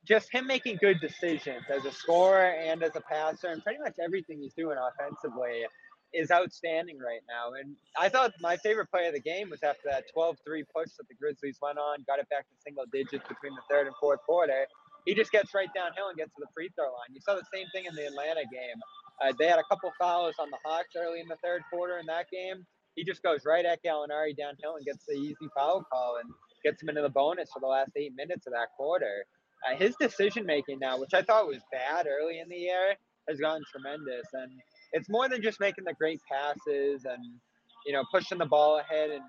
just 0.06 0.32
him 0.32 0.48
making 0.48 0.78
good 0.80 1.00
decisions 1.02 1.64
as 1.70 1.84
a 1.86 1.92
scorer 1.92 2.52
and 2.52 2.84
as 2.84 2.96
a 2.96 3.02
passer, 3.02 3.48
and 3.48 3.64
pretty 3.64 3.80
much 3.80 3.96
everything 4.04 4.40
he's 4.40 4.54
doing 4.54 4.78
offensively 4.78 5.66
is 6.14 6.32
outstanding 6.32 7.00
right 7.00 7.24
now. 7.28 7.54
And 7.60 7.76
I 8.00 8.10
thought 8.10 8.34
my 8.42 8.58
favorite 8.58 8.92
play 8.92 9.08
of 9.08 9.14
the 9.14 9.22
game 9.22 9.50
was 9.50 9.64
after 9.64 9.90
that 9.90 10.06
12 10.14 10.38
3 10.46 10.64
push 10.76 10.92
that 10.98 11.08
the 11.08 11.16
Grizzlies 11.16 11.58
went 11.62 11.78
on, 11.78 12.04
got 12.08 12.20
it 12.20 12.30
back 12.30 12.48
to 12.50 12.56
single 12.64 12.86
digits 12.92 13.24
between 13.28 13.56
the 13.56 13.64
third 13.70 13.88
and 13.88 13.96
fourth 14.00 14.20
quarter. 14.26 14.66
He 15.06 15.16
just 15.16 15.32
gets 15.32 15.54
right 15.54 15.70
downhill 15.74 16.10
and 16.10 16.18
gets 16.18 16.34
to 16.36 16.42
the 16.42 16.52
free 16.54 16.70
throw 16.76 16.86
line. 16.86 17.10
You 17.14 17.22
saw 17.22 17.36
the 17.36 17.48
same 17.54 17.66
thing 17.74 17.86
in 17.86 17.96
the 17.96 18.06
Atlanta 18.06 18.44
game. 18.52 18.78
Uh, 19.22 19.34
they 19.38 19.48
had 19.48 19.60
a 19.60 19.64
couple 19.70 19.92
fouls 19.98 20.36
on 20.40 20.50
the 20.52 20.58
Hawks 20.64 20.94
early 20.98 21.20
in 21.20 21.28
the 21.28 21.38
third 21.44 21.64
quarter 21.72 21.98
in 21.98 22.06
that 22.06 22.30
game. 22.30 22.66
He 22.96 23.04
just 23.04 23.24
goes 23.24 23.42
right 23.46 23.66
at 23.66 23.84
Gallinari 23.84 24.36
downhill 24.38 24.76
and 24.76 24.86
gets 24.86 25.06
the 25.06 25.16
easy 25.16 25.48
foul 25.56 25.84
call 25.92 26.18
and 26.22 26.30
gets 26.64 26.82
him 26.84 26.90
into 26.90 27.02
the 27.02 27.10
bonus 27.10 27.50
for 27.52 27.60
the 27.60 27.68
last 27.68 27.92
eight 27.96 28.14
minutes 28.16 28.46
of 28.48 28.54
that 28.54 28.68
quarter. 28.78 29.26
Uh, 29.66 29.76
his 29.76 29.96
decision 30.00 30.46
making 30.46 30.80
now, 30.80 31.00
which 31.00 31.14
I 31.14 31.22
thought 31.22 31.48
was 31.48 31.62
bad 31.72 32.08
early 32.08 32.40
in 32.40 32.50
the 32.50 32.58
year, 32.58 32.96
has 33.30 33.40
gotten 33.40 33.64
tremendous. 33.72 34.26
And 34.34 34.52
it's 34.94 35.10
more 35.10 35.30
than 35.30 35.42
just 35.42 35.60
making 35.60 35.86
the 35.86 35.94
great 35.94 36.22
passes 36.30 37.06
and 37.06 37.24
you 37.86 37.94
know 37.94 38.04
pushing 38.12 38.38
the 38.38 38.46
ball 38.46 38.80
ahead 38.80 39.10
and 39.10 39.22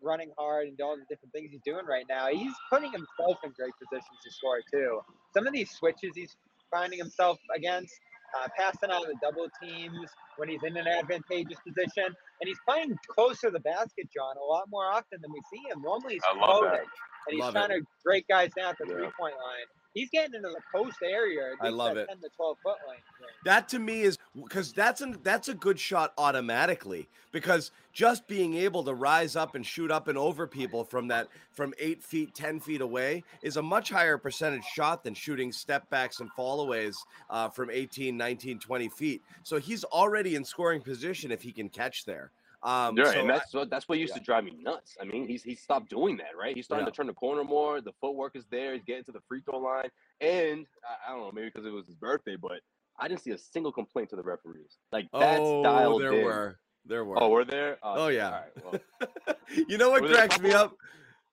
running 0.00 0.30
hard 0.38 0.68
and 0.68 0.76
doing 0.76 0.90
all 0.90 0.96
the 0.96 1.04
different 1.08 1.32
things 1.32 1.50
he's 1.50 1.60
doing 1.64 1.84
right 1.86 2.04
now. 2.08 2.28
He's 2.28 2.54
putting 2.70 2.92
himself 2.92 3.38
in 3.44 3.50
great 3.56 3.72
positions 3.82 4.18
to 4.24 4.30
score 4.30 4.60
too. 4.72 5.00
Some 5.34 5.46
of 5.46 5.52
these 5.52 5.70
switches 5.70 6.12
he's 6.14 6.36
finding 6.70 6.98
himself 6.98 7.38
against, 7.56 7.92
uh, 8.38 8.48
passing 8.56 8.90
out 8.90 9.02
of 9.02 9.08
the 9.08 9.16
double 9.22 9.48
teams 9.62 10.08
when 10.36 10.48
he's 10.48 10.62
in 10.62 10.76
an 10.76 10.86
advantageous 10.86 11.58
position, 11.66 12.04
and 12.06 12.46
he's 12.46 12.58
playing 12.68 12.96
closer 13.14 13.48
to 13.48 13.52
the 13.52 13.60
basket, 13.60 14.06
John, 14.14 14.36
a 14.36 14.44
lot 14.44 14.66
more 14.70 14.86
often 14.86 15.18
than 15.20 15.32
we 15.32 15.40
see 15.50 15.62
him. 15.68 15.82
Normally 15.82 16.14
he's 16.14 16.22
floating, 16.32 16.86
and 17.26 17.34
he's 17.34 17.40
love 17.40 17.54
trying 17.54 17.70
it. 17.70 17.80
to 17.80 17.86
break 18.04 18.28
guys 18.28 18.50
down 18.56 18.70
at 18.70 18.78
the 18.78 18.86
yeah. 18.86 18.94
three 18.94 19.10
point 19.18 19.34
line 19.34 19.66
he's 19.98 20.10
getting 20.10 20.34
into 20.34 20.48
the 20.48 20.60
post 20.72 20.98
area. 21.02 21.52
I 21.60 21.68
love 21.68 21.96
it. 21.96 22.08
10 22.08 22.18
to 22.18 22.28
12 22.36 22.56
foot 22.62 22.76
lane. 22.88 22.98
That 23.44 23.68
to 23.70 23.78
me 23.78 24.02
is 24.02 24.18
because 24.34 24.72
that's 24.72 25.00
a 25.00 25.14
that's 25.22 25.48
a 25.48 25.54
good 25.54 25.78
shot 25.78 26.12
automatically 26.18 27.08
because 27.32 27.70
just 27.92 28.26
being 28.28 28.54
able 28.54 28.84
to 28.84 28.94
rise 28.94 29.36
up 29.36 29.54
and 29.54 29.64
shoot 29.64 29.90
up 29.90 30.08
and 30.08 30.16
over 30.16 30.46
people 30.46 30.84
from 30.84 31.08
that 31.08 31.28
from 31.52 31.74
eight 31.78 32.02
feet, 32.02 32.34
ten 32.34 32.60
feet 32.60 32.80
away 32.80 33.24
is 33.42 33.56
a 33.56 33.62
much 33.62 33.90
higher 33.90 34.18
percentage 34.18 34.64
shot 34.64 35.04
than 35.04 35.14
shooting 35.14 35.52
step 35.52 35.88
backs 35.90 36.20
and 36.20 36.30
fallaways 36.38 36.94
uh, 37.30 37.48
from 37.48 37.70
18, 37.70 38.16
19, 38.16 38.58
20 38.58 38.88
feet. 38.88 39.22
So 39.42 39.58
he's 39.58 39.84
already 39.84 40.34
in 40.36 40.44
scoring 40.44 40.80
position 40.80 41.30
if 41.32 41.42
he 41.42 41.52
can 41.52 41.68
catch 41.68 42.04
there. 42.04 42.30
Um, 42.62 42.96
yeah, 42.96 43.04
so 43.04 43.20
and 43.20 43.30
that's 43.30 43.54
I, 43.54 43.64
that's 43.66 43.88
what 43.88 43.98
used 43.98 44.14
yeah. 44.14 44.18
to 44.18 44.24
drive 44.24 44.44
me 44.44 44.52
nuts. 44.60 44.96
I 45.00 45.04
mean, 45.04 45.28
he's 45.28 45.42
he 45.42 45.54
stopped 45.54 45.90
doing 45.90 46.16
that, 46.16 46.36
right? 46.38 46.56
He's 46.56 46.64
starting 46.64 46.86
yeah. 46.86 46.90
to 46.90 46.96
turn 46.96 47.06
the 47.06 47.12
corner 47.12 47.44
more. 47.44 47.80
The 47.80 47.92
footwork 48.00 48.34
is 48.34 48.46
there. 48.50 48.74
He's 48.74 48.82
getting 48.82 49.04
to 49.04 49.12
the 49.12 49.20
free 49.28 49.42
throw 49.42 49.58
line, 49.58 49.88
and 50.20 50.66
I, 50.84 51.10
I 51.10 51.14
don't 51.14 51.20
know, 51.20 51.32
maybe 51.32 51.50
because 51.52 51.66
it 51.66 51.72
was 51.72 51.86
his 51.86 51.94
birthday, 51.94 52.36
but 52.36 52.60
I 52.98 53.06
didn't 53.06 53.22
see 53.22 53.30
a 53.30 53.38
single 53.38 53.70
complaint 53.70 54.10
to 54.10 54.16
the 54.16 54.22
referees. 54.22 54.78
Like 54.90 55.08
that's 55.12 55.40
oh, 55.40 55.62
dialed 55.62 56.02
there 56.02 56.12
in. 56.12 56.24
were, 56.24 56.58
there 56.84 57.04
were. 57.04 57.22
Oh, 57.22 57.28
were 57.28 57.44
there? 57.44 57.78
Oh, 57.82 57.94
oh 58.04 58.08
yeah. 58.08 58.30
Right, 58.30 58.64
well. 58.64 59.36
you 59.68 59.78
know 59.78 59.90
what 59.90 60.04
cracks 60.04 60.40
me 60.40 60.52
up? 60.52 60.74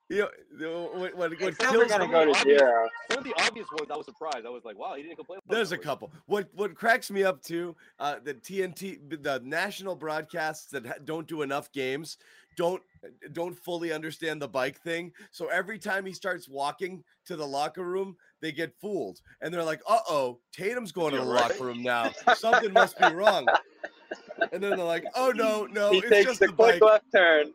You 0.07 0.27
know, 0.59 0.89
what, 0.93 1.17
what, 1.17 1.41
what 1.41 1.57
kills 1.57 1.87
gonna 1.87 2.07
go 2.07 2.25
to 2.31 2.39
zero. 2.41 2.87
One 3.07 3.17
of 3.17 3.23
the 3.23 3.33
obvious 3.39 3.65
ones, 3.71 3.89
I 3.91 3.97
was 3.97 4.05
surprised. 4.05 4.45
I 4.45 4.49
was 4.49 4.63
like, 4.63 4.77
"Wow, 4.77 4.93
he 4.95 5.01
didn't 5.01 5.15
complain." 5.15 5.39
There's 5.47 5.71
a 5.71 5.77
couple. 5.79 6.11
What 6.27 6.47
what 6.53 6.75
cracks 6.75 7.09
me 7.09 7.23
up 7.23 7.41
too? 7.41 7.75
Uh, 7.97 8.17
the 8.23 8.35
TNT, 8.35 8.99
the 9.23 9.41
national 9.43 9.95
broadcasts 9.95 10.67
that 10.71 11.05
don't 11.05 11.27
do 11.27 11.41
enough 11.41 11.71
games, 11.71 12.17
don't 12.55 12.83
don't 13.31 13.57
fully 13.57 13.91
understand 13.91 14.39
the 14.39 14.47
bike 14.47 14.79
thing. 14.81 15.11
So 15.31 15.47
every 15.47 15.79
time 15.79 16.05
he 16.05 16.13
starts 16.13 16.47
walking 16.47 17.03
to 17.25 17.35
the 17.35 17.47
locker 17.47 17.83
room, 17.83 18.15
they 18.41 18.51
get 18.51 18.75
fooled, 18.79 19.21
and 19.41 19.51
they're 19.51 19.63
like, 19.63 19.81
"Uh 19.89 19.99
oh, 20.07 20.39
Tatum's 20.51 20.91
going 20.91 21.13
to 21.13 21.19
the 21.19 21.25
right. 21.25 21.49
locker 21.49 21.63
room 21.63 21.81
now. 21.81 22.11
Something 22.35 22.73
must 22.73 22.99
be 22.99 23.11
wrong." 23.11 23.47
And 24.51 24.61
then 24.61 24.71
they're 24.71 24.85
like, 24.85 25.05
"Oh 25.15 25.31
no, 25.35 25.65
no, 25.65 25.91
he 25.91 25.97
it's 25.97 26.09
takes 26.09 26.25
just 26.27 26.39
the, 26.41 26.47
the 26.47 26.53
quick 26.53 26.79
bike. 26.79 26.89
left 26.89 27.11
turn." 27.11 27.53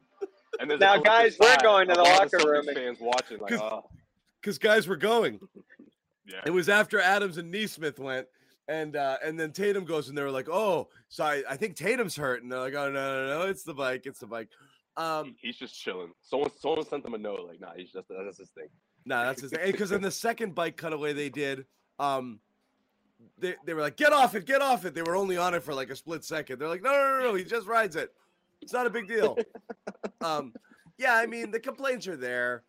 And 0.60 0.78
now, 0.78 0.98
guys, 0.98 1.36
we're 1.40 1.56
going 1.62 1.88
to 1.88 1.94
the 1.94 2.02
locker 2.02 2.38
room. 2.46 2.66
Fans 2.74 2.98
watching, 3.00 3.38
like, 3.38 3.48
because 3.48 4.58
oh. 4.58 4.60
guys 4.60 4.86
were 4.86 4.96
going. 4.96 5.40
yeah. 6.26 6.40
It 6.44 6.50
was 6.50 6.68
after 6.68 7.00
Adams 7.00 7.38
and 7.38 7.50
Nesmith 7.50 7.98
went, 7.98 8.26
and 8.68 8.94
uh, 8.94 9.16
and 9.24 9.40
then 9.40 9.52
Tatum 9.52 9.84
goes 9.84 10.08
and 10.08 10.18
they're 10.18 10.30
like, 10.30 10.48
oh, 10.50 10.88
so 11.08 11.24
I, 11.24 11.42
I 11.48 11.56
think 11.56 11.76
Tatum's 11.76 12.14
hurt, 12.14 12.42
and 12.42 12.52
they're 12.52 12.60
like, 12.60 12.74
oh 12.74 12.90
no 12.90 13.26
no 13.26 13.38
no, 13.38 13.46
it's 13.46 13.62
the 13.62 13.72
bike, 13.72 14.02
it's 14.04 14.20
the 14.20 14.26
bike. 14.26 14.48
Um, 14.98 15.34
he's 15.40 15.56
just 15.56 15.80
chilling. 15.80 16.12
Someone 16.20 16.50
someone 16.58 16.86
sent 16.86 17.06
him 17.06 17.14
a 17.14 17.18
note 17.18 17.46
like, 17.48 17.60
nah, 17.60 17.72
he's 17.74 17.90
just 17.90 18.08
that's 18.08 18.38
his 18.38 18.50
thing. 18.50 18.68
nah, 19.06 19.24
that's 19.24 19.40
his 19.40 19.50
thing. 19.50 19.72
Because 19.72 19.92
in 19.92 20.02
the 20.02 20.10
second 20.10 20.54
bike 20.54 20.76
cutaway 20.76 21.14
they 21.14 21.30
did, 21.30 21.64
um, 21.98 22.38
they 23.38 23.54
they 23.64 23.72
were 23.72 23.80
like, 23.80 23.96
get 23.96 24.12
off 24.12 24.34
it, 24.34 24.44
get 24.44 24.60
off 24.60 24.84
it. 24.84 24.94
They 24.94 25.02
were 25.02 25.16
only 25.16 25.38
on 25.38 25.54
it 25.54 25.62
for 25.62 25.72
like 25.72 25.88
a 25.88 25.96
split 25.96 26.22
second. 26.22 26.58
They're 26.58 26.68
like, 26.68 26.82
no 26.82 26.92
no 26.92 27.18
no 27.18 27.24
no, 27.30 27.34
he 27.34 27.44
just 27.44 27.66
rides 27.66 27.96
it. 27.96 28.12
It's 28.62 28.72
not 28.72 28.86
a 28.86 28.90
big 28.90 29.08
deal. 29.08 29.36
um, 30.20 30.52
yeah, 30.98 31.14
I 31.14 31.26
mean 31.26 31.50
the 31.50 31.60
complaints 31.60 32.06
are 32.06 32.16
there. 32.16 32.64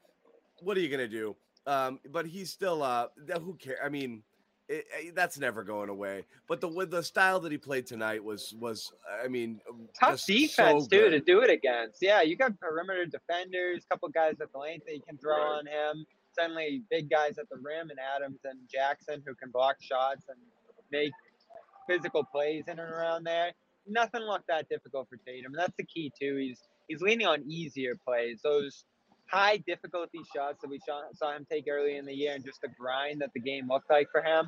What 0.61 0.77
are 0.77 0.79
you 0.79 0.89
gonna 0.89 1.07
do? 1.07 1.35
Um, 1.67 1.99
but 2.11 2.25
he's 2.25 2.51
still 2.51 2.83
uh, 2.83 3.07
who 3.39 3.55
cares? 3.55 3.79
I 3.83 3.89
mean 3.89 4.23
it, 4.71 4.85
it, 4.99 5.15
that's 5.15 5.37
never 5.37 5.63
going 5.63 5.89
away. 5.89 6.25
But 6.47 6.61
the 6.61 6.67
with 6.67 6.91
the 6.91 7.03
style 7.03 7.39
that 7.41 7.51
he 7.51 7.57
played 7.57 7.85
tonight 7.85 8.23
was 8.23 8.55
was 8.59 8.91
I 9.23 9.27
mean 9.27 9.59
tough 9.99 10.25
defense 10.25 10.83
so 10.85 10.89
too 10.89 11.09
to 11.09 11.19
do 11.19 11.41
it 11.41 11.49
against. 11.49 12.01
Yeah, 12.01 12.21
you 12.21 12.37
got 12.37 12.57
perimeter 12.59 13.05
defenders, 13.05 13.85
couple 13.89 14.07
guys 14.09 14.35
at 14.41 14.51
the 14.51 14.59
lane 14.59 14.79
that 14.85 14.95
you 14.95 15.01
can 15.07 15.17
throw 15.17 15.37
right. 15.37 15.59
on 15.59 15.67
him. 15.67 16.05
Suddenly, 16.39 16.83
big 16.89 17.09
guys 17.09 17.37
at 17.37 17.49
the 17.49 17.57
rim 17.57 17.89
and 17.89 17.99
Adams 18.15 18.39
and 18.45 18.59
Jackson 18.71 19.21
who 19.25 19.35
can 19.35 19.51
block 19.51 19.75
shots 19.81 20.23
and 20.29 20.37
make 20.91 21.11
physical 21.87 22.23
plays 22.23 22.63
in 22.67 22.79
and 22.79 22.91
around 22.91 23.25
there. 23.25 23.51
Nothing 23.87 24.21
looked 24.21 24.47
that 24.47 24.69
difficult 24.69 25.07
for 25.09 25.17
Tatum. 25.17 25.53
And 25.53 25.59
that's 25.59 25.75
the 25.77 25.85
key 25.85 26.11
too. 26.19 26.35
He's 26.37 26.59
he's 26.87 27.01
leaning 27.01 27.27
on 27.27 27.43
easier 27.49 27.95
plays. 28.05 28.41
Those 28.43 28.85
high 29.27 29.57
difficulty 29.65 30.19
shots 30.35 30.61
that 30.61 30.69
we 30.69 30.79
saw, 30.85 31.01
saw 31.13 31.35
him 31.35 31.47
take 31.49 31.65
early 31.69 31.95
in 31.97 32.05
the 32.05 32.13
year 32.13 32.35
and 32.35 32.43
just 32.43 32.61
the 32.61 32.67
grind 32.79 33.21
that 33.21 33.31
the 33.33 33.39
game 33.39 33.69
looked 33.69 33.89
like 33.89 34.07
for 34.11 34.21
him, 34.21 34.45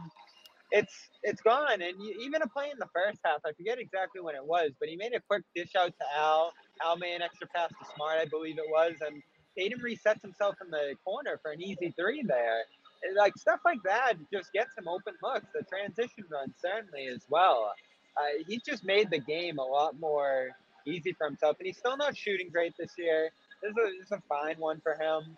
it's 0.71 0.93
it's 1.23 1.41
gone. 1.41 1.81
And 1.81 1.93
even 2.21 2.41
a 2.41 2.47
play 2.47 2.69
in 2.71 2.79
the 2.79 2.89
first 2.93 3.19
half, 3.23 3.39
I 3.45 3.53
forget 3.53 3.79
exactly 3.79 4.21
when 4.21 4.35
it 4.35 4.45
was, 4.45 4.71
but 4.79 4.89
he 4.89 4.97
made 4.97 5.13
a 5.13 5.21
quick 5.21 5.43
dish 5.55 5.75
out 5.77 5.93
to 5.99 6.05
Al. 6.17 6.51
Al 6.83 6.97
made 6.97 7.15
an 7.15 7.21
extra 7.21 7.47
pass 7.55 7.69
to 7.69 7.85
Smart, 7.95 8.19
I 8.19 8.25
believe 8.25 8.57
it 8.57 8.69
was, 8.69 8.95
and 9.05 9.21
Tatum 9.57 9.79
resets 9.79 10.21
himself 10.21 10.55
in 10.63 10.71
the 10.71 10.95
corner 11.05 11.39
for 11.41 11.51
an 11.51 11.61
easy 11.61 11.93
three 11.97 12.23
there. 12.25 12.63
And 13.03 13.15
like 13.15 13.37
stuff 13.37 13.59
like 13.65 13.79
that 13.83 14.13
just 14.33 14.51
gets 14.53 14.71
him 14.77 14.87
open 14.87 15.13
looks. 15.21 15.45
The 15.53 15.63
transition 15.63 16.25
run 16.31 16.53
certainly 16.59 17.07
as 17.07 17.21
well. 17.29 17.71
Uh, 18.15 18.43
he's 18.47 18.61
just 18.61 18.83
made 18.83 19.09
the 19.09 19.19
game 19.19 19.57
a 19.57 19.63
lot 19.63 19.99
more 19.99 20.49
easy 20.85 21.13
for 21.13 21.27
himself, 21.27 21.57
and 21.59 21.67
he's 21.67 21.77
still 21.77 21.97
not 21.97 22.15
shooting 22.15 22.49
great 22.49 22.73
this 22.77 22.91
year. 22.97 23.31
This 23.61 23.71
is, 23.71 23.77
a, 23.77 23.97
this 23.97 24.05
is 24.07 24.11
a 24.11 24.21
fine 24.27 24.55
one 24.57 24.81
for 24.81 24.93
him, 24.93 25.37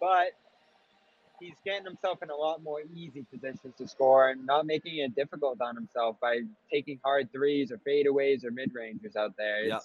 but 0.00 0.32
he's 1.40 1.54
getting 1.64 1.84
himself 1.84 2.22
in 2.22 2.30
a 2.30 2.36
lot 2.36 2.62
more 2.62 2.82
easy 2.94 3.24
positions 3.32 3.74
to 3.78 3.88
score 3.88 4.30
and 4.30 4.44
not 4.44 4.66
making 4.66 4.98
it 4.98 5.14
difficult 5.14 5.60
on 5.60 5.74
himself 5.74 6.16
by 6.20 6.40
taking 6.70 7.00
hard 7.04 7.30
threes 7.32 7.72
or 7.72 7.78
fadeaways 7.78 8.44
or 8.44 8.50
mid 8.50 8.74
rangers 8.74 9.16
out 9.16 9.34
there. 9.36 9.64
It's, 9.64 9.68
yeah. 9.68 9.78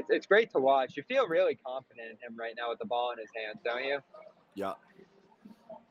it's, 0.00 0.10
it's 0.10 0.26
great 0.26 0.52
to 0.52 0.58
watch. 0.58 0.96
You 0.96 1.02
feel 1.04 1.26
really 1.26 1.56
confident 1.66 2.08
in 2.10 2.16
him 2.28 2.38
right 2.38 2.54
now 2.56 2.70
with 2.70 2.78
the 2.78 2.86
ball 2.86 3.12
in 3.12 3.18
his 3.18 3.30
hands, 3.34 3.58
don't 3.64 3.84
you? 3.84 3.98
Yeah. 4.54 4.74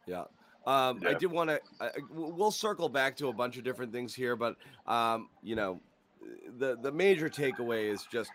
Yeah. 0.08 0.24
Um, 0.70 1.00
yeah. 1.02 1.10
I 1.10 1.14
did 1.16 1.32
want 1.32 1.50
to. 1.50 1.60
We'll 2.12 2.52
circle 2.52 2.90
back 2.90 3.18
to 3.18 3.30
a 3.30 3.34
bunch 3.34 3.58
of 3.58 3.64
different 3.64 3.92
things 3.92 4.14
here, 4.14 4.36
but 4.36 4.56
um, 4.86 5.30
you 5.42 5.56
know, 5.56 5.80
the 6.58 6.78
the 6.82 6.92
major 6.92 7.30
takeaway 7.30 7.92
is 7.92 8.06
just 8.12 8.32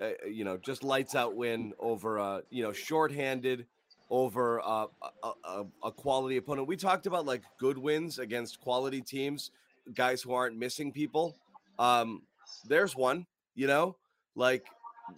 uh, 0.00 0.10
you 0.28 0.44
know, 0.44 0.58
just 0.58 0.84
lights 0.84 1.14
out 1.14 1.34
win 1.34 1.72
over 1.78 2.18
a, 2.18 2.42
you 2.50 2.62
know, 2.62 2.72
shorthanded 2.72 3.64
over 4.10 4.58
a, 4.58 4.86
a, 5.22 5.64
a, 5.82 5.90
quality 5.90 6.36
opponent. 6.36 6.68
We 6.68 6.76
talked 6.76 7.06
about 7.06 7.24
like 7.24 7.42
good 7.58 7.78
wins 7.78 8.18
against 8.18 8.60
quality 8.60 9.00
teams, 9.00 9.52
guys 9.94 10.20
who 10.20 10.34
aren't 10.34 10.56
missing 10.58 10.92
people. 10.92 11.34
Um, 11.78 12.22
there's 12.68 12.94
one, 12.94 13.26
you 13.54 13.66
know, 13.66 13.96
like 14.34 14.66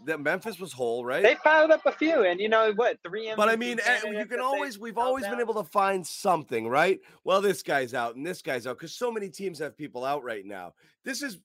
that 0.04 0.20
Memphis 0.20 0.58
was 0.58 0.72
whole, 0.72 1.04
right? 1.04 1.22
They 1.22 1.36
piled 1.36 1.70
up 1.70 1.84
a 1.86 1.92
few, 1.92 2.24
and 2.24 2.40
you 2.40 2.48
know 2.48 2.72
what? 2.74 2.98
Three. 3.06 3.26
MVP 3.26 3.36
but 3.36 3.48
I 3.48 3.56
mean, 3.56 3.80
eh, 3.84 4.00
you 4.10 4.26
can 4.26 4.40
always 4.40 4.78
we've 4.78 4.98
always 4.98 5.26
been 5.26 5.40
able 5.40 5.54
to 5.54 5.64
find 5.64 6.06
something, 6.06 6.68
right? 6.68 7.00
Well, 7.24 7.40
this 7.40 7.62
guy's 7.62 7.94
out 7.94 8.16
and 8.16 8.26
this 8.26 8.42
guy's 8.42 8.66
out 8.66 8.78
because 8.78 8.94
so 8.94 9.10
many 9.10 9.28
teams 9.28 9.58
have 9.58 9.76
people 9.76 10.04
out 10.04 10.22
right 10.24 10.44
now. 10.44 10.74
This 11.04 11.22
is. 11.22 11.38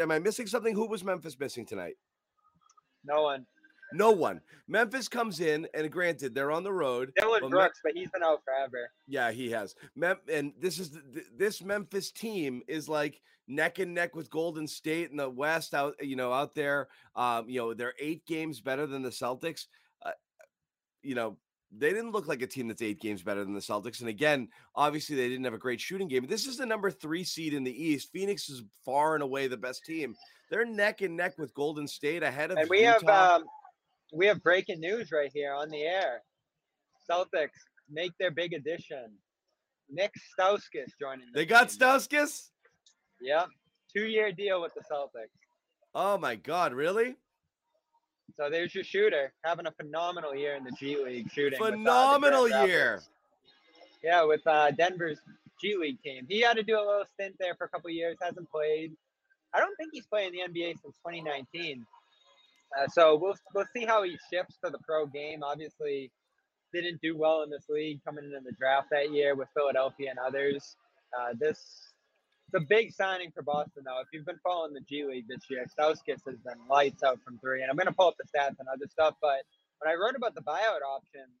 Am 0.00 0.10
I 0.10 0.18
missing 0.18 0.46
something? 0.46 0.74
Who 0.74 0.88
was 0.88 1.04
Memphis 1.04 1.38
missing 1.38 1.66
tonight? 1.66 1.94
No 3.04 3.22
one. 3.22 3.46
No 3.92 4.10
one. 4.10 4.40
Memphis 4.68 5.08
comes 5.08 5.40
in, 5.40 5.66
and 5.74 5.90
granted, 5.90 6.34
they're 6.34 6.50
on 6.50 6.64
the 6.64 6.72
road. 6.72 7.12
Dillon 7.16 7.40
but 7.42 7.50
Brooks, 7.50 7.80
but 7.84 7.92
he's 7.94 8.10
been 8.10 8.22
out 8.22 8.42
forever. 8.44 8.90
Yeah, 9.06 9.30
he 9.30 9.50
has. 9.50 9.74
Mem- 9.94 10.20
and 10.30 10.52
this 10.60 10.78
is 10.78 10.90
the, 10.90 11.24
this 11.36 11.62
Memphis 11.62 12.10
team 12.10 12.62
is 12.66 12.88
like 12.88 13.20
neck 13.48 13.78
and 13.78 13.94
neck 13.94 14.16
with 14.16 14.30
Golden 14.30 14.66
State 14.66 15.10
in 15.10 15.16
the 15.16 15.30
West. 15.30 15.74
Out, 15.74 15.94
you 16.00 16.16
know, 16.16 16.32
out 16.32 16.54
there. 16.54 16.88
Um, 17.14 17.48
you 17.48 17.60
know, 17.60 17.74
they're 17.74 17.94
eight 18.00 18.26
games 18.26 18.60
better 18.60 18.86
than 18.86 19.02
the 19.02 19.10
Celtics. 19.10 19.66
Uh, 20.04 20.10
you 21.02 21.14
know, 21.14 21.36
they 21.70 21.90
didn't 21.90 22.12
look 22.12 22.26
like 22.26 22.42
a 22.42 22.46
team 22.46 22.68
that's 22.68 22.82
eight 22.82 23.00
games 23.00 23.22
better 23.22 23.44
than 23.44 23.54
the 23.54 23.60
Celtics. 23.60 24.00
And 24.00 24.08
again, 24.08 24.48
obviously, 24.74 25.16
they 25.16 25.28
didn't 25.28 25.44
have 25.44 25.54
a 25.54 25.58
great 25.58 25.80
shooting 25.80 26.08
game. 26.08 26.26
This 26.26 26.46
is 26.46 26.56
the 26.56 26.66
number 26.66 26.90
three 26.90 27.24
seed 27.24 27.54
in 27.54 27.64
the 27.64 27.84
East. 27.84 28.10
Phoenix 28.12 28.48
is 28.48 28.62
far 28.84 29.14
and 29.14 29.22
away 29.22 29.46
the 29.46 29.56
best 29.56 29.84
team. 29.84 30.16
They're 30.50 30.64
neck 30.64 31.02
and 31.02 31.16
neck 31.16 31.38
with 31.38 31.52
Golden 31.54 31.88
State 31.88 32.22
ahead 32.22 32.50
of. 32.50 32.58
And 32.58 32.68
we 32.70 32.86
Utah. 32.86 32.92
have 33.06 33.40
um, 33.40 33.46
we 34.12 34.26
have 34.26 34.42
breaking 34.42 34.80
news 34.80 35.10
right 35.12 35.30
here 35.32 35.52
on 35.52 35.70
the 35.70 35.82
air. 35.82 36.22
Celtics 37.10 37.58
make 37.90 38.12
their 38.18 38.30
big 38.30 38.52
addition. 38.52 39.12
Nick 39.90 40.12
Stauskas 40.38 40.90
joining. 41.00 41.26
The 41.32 41.40
they 41.40 41.46
got 41.46 41.68
Stauskas. 41.68 42.50
Yep, 43.20 43.48
two-year 43.94 44.32
deal 44.32 44.60
with 44.60 44.72
the 44.74 44.80
Celtics. 44.80 45.30
Oh 45.94 46.18
my 46.18 46.34
God! 46.34 46.74
Really? 46.74 47.16
So 48.36 48.50
there's 48.50 48.74
your 48.74 48.84
shooter 48.84 49.32
having 49.44 49.66
a 49.66 49.70
phenomenal 49.72 50.34
year 50.34 50.56
in 50.56 50.64
the 50.64 50.72
G 50.72 51.02
League 51.02 51.30
shooting. 51.32 51.58
Phenomenal 51.58 52.44
with, 52.44 52.52
uh, 52.52 52.64
year. 52.64 53.00
Yeah, 54.02 54.24
with 54.24 54.46
uh, 54.46 54.72
Denver's 54.72 55.20
G 55.60 55.76
League 55.76 56.00
team. 56.02 56.26
He 56.28 56.40
had 56.40 56.56
to 56.56 56.62
do 56.62 56.76
a 56.76 56.84
little 56.84 57.04
stint 57.14 57.36
there 57.38 57.54
for 57.54 57.64
a 57.64 57.68
couple 57.68 57.88
years. 57.90 58.16
Hasn't 58.20 58.50
played. 58.50 58.92
I 59.54 59.60
don't 59.60 59.74
think 59.76 59.90
he's 59.92 60.06
playing 60.06 60.32
the 60.32 60.40
NBA 60.40 60.74
since 60.82 60.96
2019. 61.06 61.86
Uh, 62.78 62.86
so 62.88 63.16
we'll 63.16 63.36
we'll 63.54 63.66
see 63.74 63.84
how 63.84 64.02
he 64.02 64.16
shifts 64.32 64.56
to 64.64 64.70
the 64.70 64.78
pro 64.86 65.06
game. 65.06 65.42
Obviously, 65.42 66.10
didn't 66.72 67.00
do 67.00 67.16
well 67.16 67.42
in 67.42 67.50
this 67.50 67.64
league 67.68 68.00
coming 68.04 68.24
into 68.24 68.40
the 68.44 68.52
draft 68.58 68.88
that 68.90 69.12
year 69.12 69.34
with 69.34 69.48
Philadelphia 69.54 70.10
and 70.10 70.18
others. 70.18 70.76
Uh, 71.18 71.32
this 71.38 71.92
it's 72.48 72.62
a 72.62 72.66
big 72.68 72.92
signing 72.92 73.32
for 73.34 73.42
Boston, 73.42 73.82
though. 73.84 74.00
If 74.00 74.08
you've 74.12 74.24
been 74.24 74.38
following 74.42 74.72
the 74.72 74.80
G 74.80 75.04
League 75.04 75.26
this 75.28 75.42
year, 75.50 75.66
Stauskas 75.66 76.24
has 76.26 76.38
been 76.44 76.58
lights 76.70 77.02
out 77.02 77.18
from 77.24 77.38
three. 77.38 77.62
And 77.62 77.70
I'm 77.70 77.76
going 77.76 77.88
to 77.88 77.92
pull 77.92 78.08
up 78.08 78.14
the 78.18 78.24
stats 78.24 78.54
and 78.60 78.68
other 78.72 78.86
stuff. 78.88 79.14
But 79.20 79.42
when 79.80 79.92
I 79.92 79.94
wrote 79.94 80.14
about 80.14 80.36
the 80.36 80.42
buyout 80.42 80.82
options, 80.88 81.34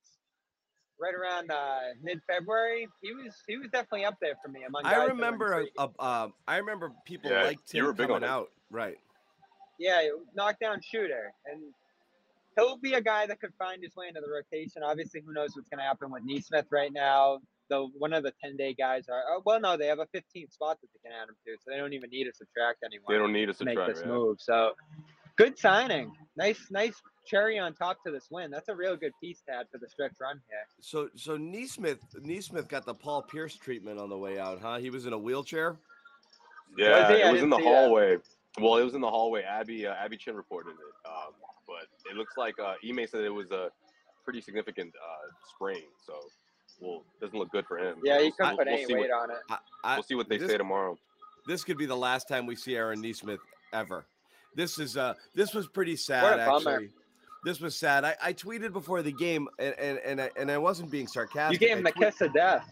right 1.00 1.14
around 1.14 1.50
uh, 1.52 1.94
mid-February, 2.02 2.88
he 3.02 3.12
was 3.12 3.34
he 3.46 3.56
was 3.56 3.68
definitely 3.70 4.04
up 4.04 4.16
there 4.20 4.34
for 4.42 4.50
me. 4.50 4.64
Among 4.66 4.84
I 4.84 5.04
remember 5.04 5.66
a, 5.78 5.82
a, 5.82 5.90
uh, 5.98 6.28
I 6.48 6.56
remember 6.56 6.90
people 7.04 7.30
yeah, 7.30 7.44
liked 7.44 7.70
him 7.70 7.94
coming 7.94 8.24
out, 8.24 8.50
right? 8.70 8.98
Yeah, 9.78 10.00
knockdown 10.34 10.80
shooter, 10.82 11.32
and 11.46 11.60
he'll 12.56 12.78
be 12.78 12.94
a 12.94 13.00
guy 13.00 13.26
that 13.26 13.40
could 13.40 13.52
find 13.58 13.82
his 13.82 13.94
way 13.96 14.08
into 14.08 14.20
the 14.20 14.30
rotation. 14.30 14.82
Obviously, 14.82 15.22
who 15.24 15.32
knows 15.32 15.50
what's 15.54 15.68
going 15.68 15.78
to 15.78 15.84
happen 15.84 16.10
with 16.10 16.22
Nesmith 16.24 16.66
right 16.70 16.92
now? 16.92 17.38
Though 17.68 17.90
one 17.98 18.12
of 18.12 18.22
the 18.22 18.32
ten 18.42 18.56
day 18.56 18.74
guys 18.74 19.08
are 19.08 19.22
oh, 19.28 19.42
well, 19.44 19.60
no, 19.60 19.76
they 19.76 19.88
have 19.88 19.98
a 19.98 20.06
15 20.12 20.50
spot 20.50 20.78
that 20.80 20.88
they 20.94 21.08
can 21.08 21.18
add 21.20 21.28
him 21.28 21.34
to, 21.46 21.52
so 21.62 21.70
they 21.70 21.76
don't 21.76 21.92
even 21.92 22.10
need 22.10 22.24
to 22.24 22.32
subtract 22.32 22.84
anyone. 22.84 23.06
They 23.08 23.18
don't 23.18 23.32
need 23.32 23.46
to 23.46 23.54
subtract 23.54 23.78
make 23.78 23.96
this 23.96 24.04
yeah. 24.06 24.12
move. 24.12 24.36
So 24.40 24.72
good 25.36 25.58
signing, 25.58 26.12
nice, 26.36 26.60
nice 26.70 26.94
cherry 27.26 27.58
on 27.58 27.74
top 27.74 27.96
to 28.06 28.12
this 28.12 28.28
win. 28.30 28.52
That's 28.52 28.68
a 28.68 28.74
real 28.74 28.96
good 28.96 29.12
piece 29.20 29.42
to 29.48 29.54
add 29.54 29.66
for 29.72 29.78
the 29.78 29.88
stretch 29.88 30.12
run 30.20 30.40
here. 30.48 30.58
So 30.80 31.08
so 31.16 31.36
Nesmith 31.36 31.98
Nesmith 32.22 32.68
got 32.68 32.86
the 32.86 32.94
Paul 32.94 33.22
Pierce 33.22 33.56
treatment 33.56 33.98
on 33.98 34.08
the 34.08 34.18
way 34.18 34.38
out, 34.38 34.60
huh? 34.60 34.78
He 34.78 34.90
was 34.90 35.06
in 35.06 35.12
a 35.12 35.18
wheelchair. 35.18 35.76
Yeah, 36.78 37.10
was 37.10 37.18
it 37.18 37.32
was 37.32 37.42
in 37.42 37.50
the 37.50 37.58
hallway. 37.58 38.16
That. 38.16 38.22
Well, 38.58 38.76
it 38.76 38.84
was 38.84 38.94
in 38.94 39.00
the 39.00 39.10
hallway. 39.10 39.42
Abby 39.42 39.86
uh, 39.86 39.94
Abby 39.94 40.16
Chin 40.16 40.34
reported 40.34 40.70
it, 40.70 41.08
um, 41.08 41.32
but 41.66 41.86
it 42.10 42.16
looks 42.16 42.36
like 42.36 42.54
uh, 42.58 42.74
Ime 42.88 43.06
said 43.06 43.22
it 43.22 43.30
was 43.30 43.50
a 43.50 43.70
pretty 44.24 44.40
significant 44.40 44.94
uh, 44.96 45.28
sprain. 45.54 45.82
So, 46.06 46.14
well, 46.80 47.04
doesn't 47.20 47.38
look 47.38 47.50
good 47.50 47.66
for 47.66 47.78
him. 47.78 47.96
Yeah, 48.02 48.20
he 48.20 48.30
couldn't 48.32 48.56
put 48.56 48.66
we'll 48.66 48.76
any 48.76 48.94
weight 48.94 49.10
what, 49.10 49.22
on 49.22 49.30
it. 49.30 49.36
I, 49.50 49.58
I, 49.84 49.96
we'll 49.96 50.04
see 50.04 50.14
what 50.14 50.28
they 50.28 50.38
this, 50.38 50.50
say 50.50 50.58
tomorrow. 50.58 50.96
This 51.46 51.64
could 51.64 51.78
be 51.78 51.86
the 51.86 51.96
last 51.96 52.28
time 52.28 52.46
we 52.46 52.56
see 52.56 52.76
Aaron 52.76 53.00
Nesmith 53.00 53.40
ever. 53.72 54.06
This 54.54 54.78
is 54.78 54.96
uh 54.96 55.14
this 55.34 55.52
was 55.52 55.66
pretty 55.66 55.96
sad 55.96 56.40
actually 56.40 56.90
this 57.46 57.60
was 57.60 57.76
sad. 57.76 58.04
I, 58.04 58.16
I 58.20 58.32
tweeted 58.32 58.72
before 58.72 59.02
the 59.02 59.12
game, 59.12 59.48
and 59.60 59.72
and 59.78 59.98
and 59.98 60.20
I, 60.20 60.30
and 60.36 60.50
I 60.50 60.58
wasn't 60.58 60.90
being 60.90 61.06
sarcastic. 61.06 61.60
You 61.60 61.68
gave 61.68 61.78
him 61.78 61.84
the 61.84 61.92
kiss 61.92 62.20
of 62.20 62.34
death. 62.34 62.68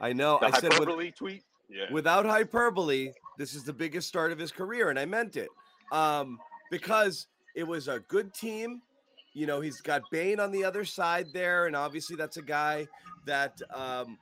I 0.00 0.12
know. 0.12 0.38
The 0.40 0.46
I 0.46 0.50
said 0.58 0.72
hyperbole 0.72 1.06
with, 1.06 1.14
tweet. 1.14 1.44
Yeah. 1.68 1.84
Without 1.92 2.26
hyperbole, 2.26 3.12
this 3.40 3.54
is 3.54 3.64
the 3.64 3.72
biggest 3.72 4.06
start 4.06 4.32
of 4.32 4.38
his 4.38 4.52
career, 4.52 4.90
and 4.90 4.98
I 4.98 5.06
meant 5.06 5.36
it. 5.36 5.48
Um, 5.92 6.38
because 6.70 7.26
it 7.56 7.66
was 7.66 7.88
a 7.88 8.00
good 8.00 8.34
team. 8.34 8.82
You 9.32 9.46
know, 9.46 9.62
he's 9.62 9.80
got 9.80 10.02
Bane 10.10 10.40
on 10.40 10.52
the 10.52 10.62
other 10.62 10.84
side 10.84 11.28
there, 11.32 11.66
and 11.66 11.74
obviously 11.74 12.16
that's 12.16 12.36
a 12.36 12.42
guy 12.42 12.86
that 13.24 13.58
um, 13.72 14.18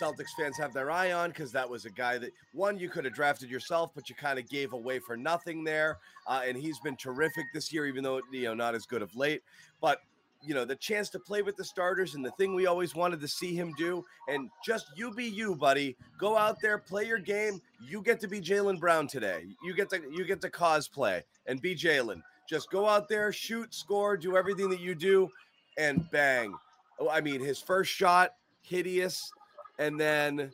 Celtics 0.00 0.30
fans 0.38 0.56
have 0.56 0.72
their 0.72 0.90
eye 0.90 1.12
on 1.12 1.30
because 1.30 1.52
that 1.52 1.68
was 1.68 1.84
a 1.84 1.90
guy 1.90 2.16
that 2.16 2.30
one 2.54 2.78
you 2.78 2.88
could 2.88 3.04
have 3.04 3.12
drafted 3.12 3.50
yourself, 3.50 3.90
but 3.94 4.08
you 4.08 4.14
kind 4.14 4.38
of 4.38 4.48
gave 4.48 4.72
away 4.72 4.98
for 4.98 5.18
nothing 5.18 5.64
there. 5.64 5.98
Uh, 6.26 6.42
and 6.46 6.56
he's 6.56 6.78
been 6.78 6.96
terrific 6.96 7.44
this 7.52 7.72
year, 7.74 7.86
even 7.86 8.02
though 8.02 8.22
you 8.32 8.44
know 8.44 8.54
not 8.54 8.74
as 8.74 8.86
good 8.86 9.02
of 9.02 9.14
late. 9.14 9.42
But 9.82 9.98
you 10.44 10.54
know 10.54 10.64
the 10.64 10.76
chance 10.76 11.08
to 11.10 11.18
play 11.18 11.42
with 11.42 11.56
the 11.56 11.64
starters 11.64 12.14
and 12.14 12.24
the 12.24 12.30
thing 12.32 12.54
we 12.54 12.66
always 12.66 12.94
wanted 12.94 13.20
to 13.20 13.28
see 13.28 13.54
him 13.54 13.72
do, 13.78 14.04
and 14.28 14.50
just 14.64 14.86
you 14.96 15.12
be 15.12 15.24
you, 15.24 15.54
buddy. 15.54 15.96
Go 16.18 16.36
out 16.36 16.60
there, 16.60 16.78
play 16.78 17.06
your 17.06 17.18
game. 17.18 17.60
You 17.80 18.02
get 18.02 18.20
to 18.20 18.28
be 18.28 18.40
Jaylen 18.40 18.78
Brown 18.78 19.06
today. 19.06 19.44
You 19.62 19.74
get 19.74 19.90
to 19.90 20.00
you 20.10 20.24
get 20.24 20.40
to 20.42 20.50
cosplay 20.50 21.22
and 21.46 21.60
be 21.60 21.74
Jaylen. 21.74 22.22
Just 22.48 22.70
go 22.70 22.88
out 22.88 23.08
there, 23.08 23.32
shoot, 23.32 23.74
score, 23.74 24.16
do 24.16 24.36
everything 24.36 24.68
that 24.70 24.80
you 24.80 24.94
do, 24.94 25.30
and 25.78 26.10
bang. 26.10 26.54
Oh, 26.98 27.08
I 27.08 27.20
mean, 27.20 27.40
his 27.40 27.60
first 27.60 27.90
shot, 27.90 28.34
hideous 28.62 29.32
and 29.78 29.98
then 29.98 30.52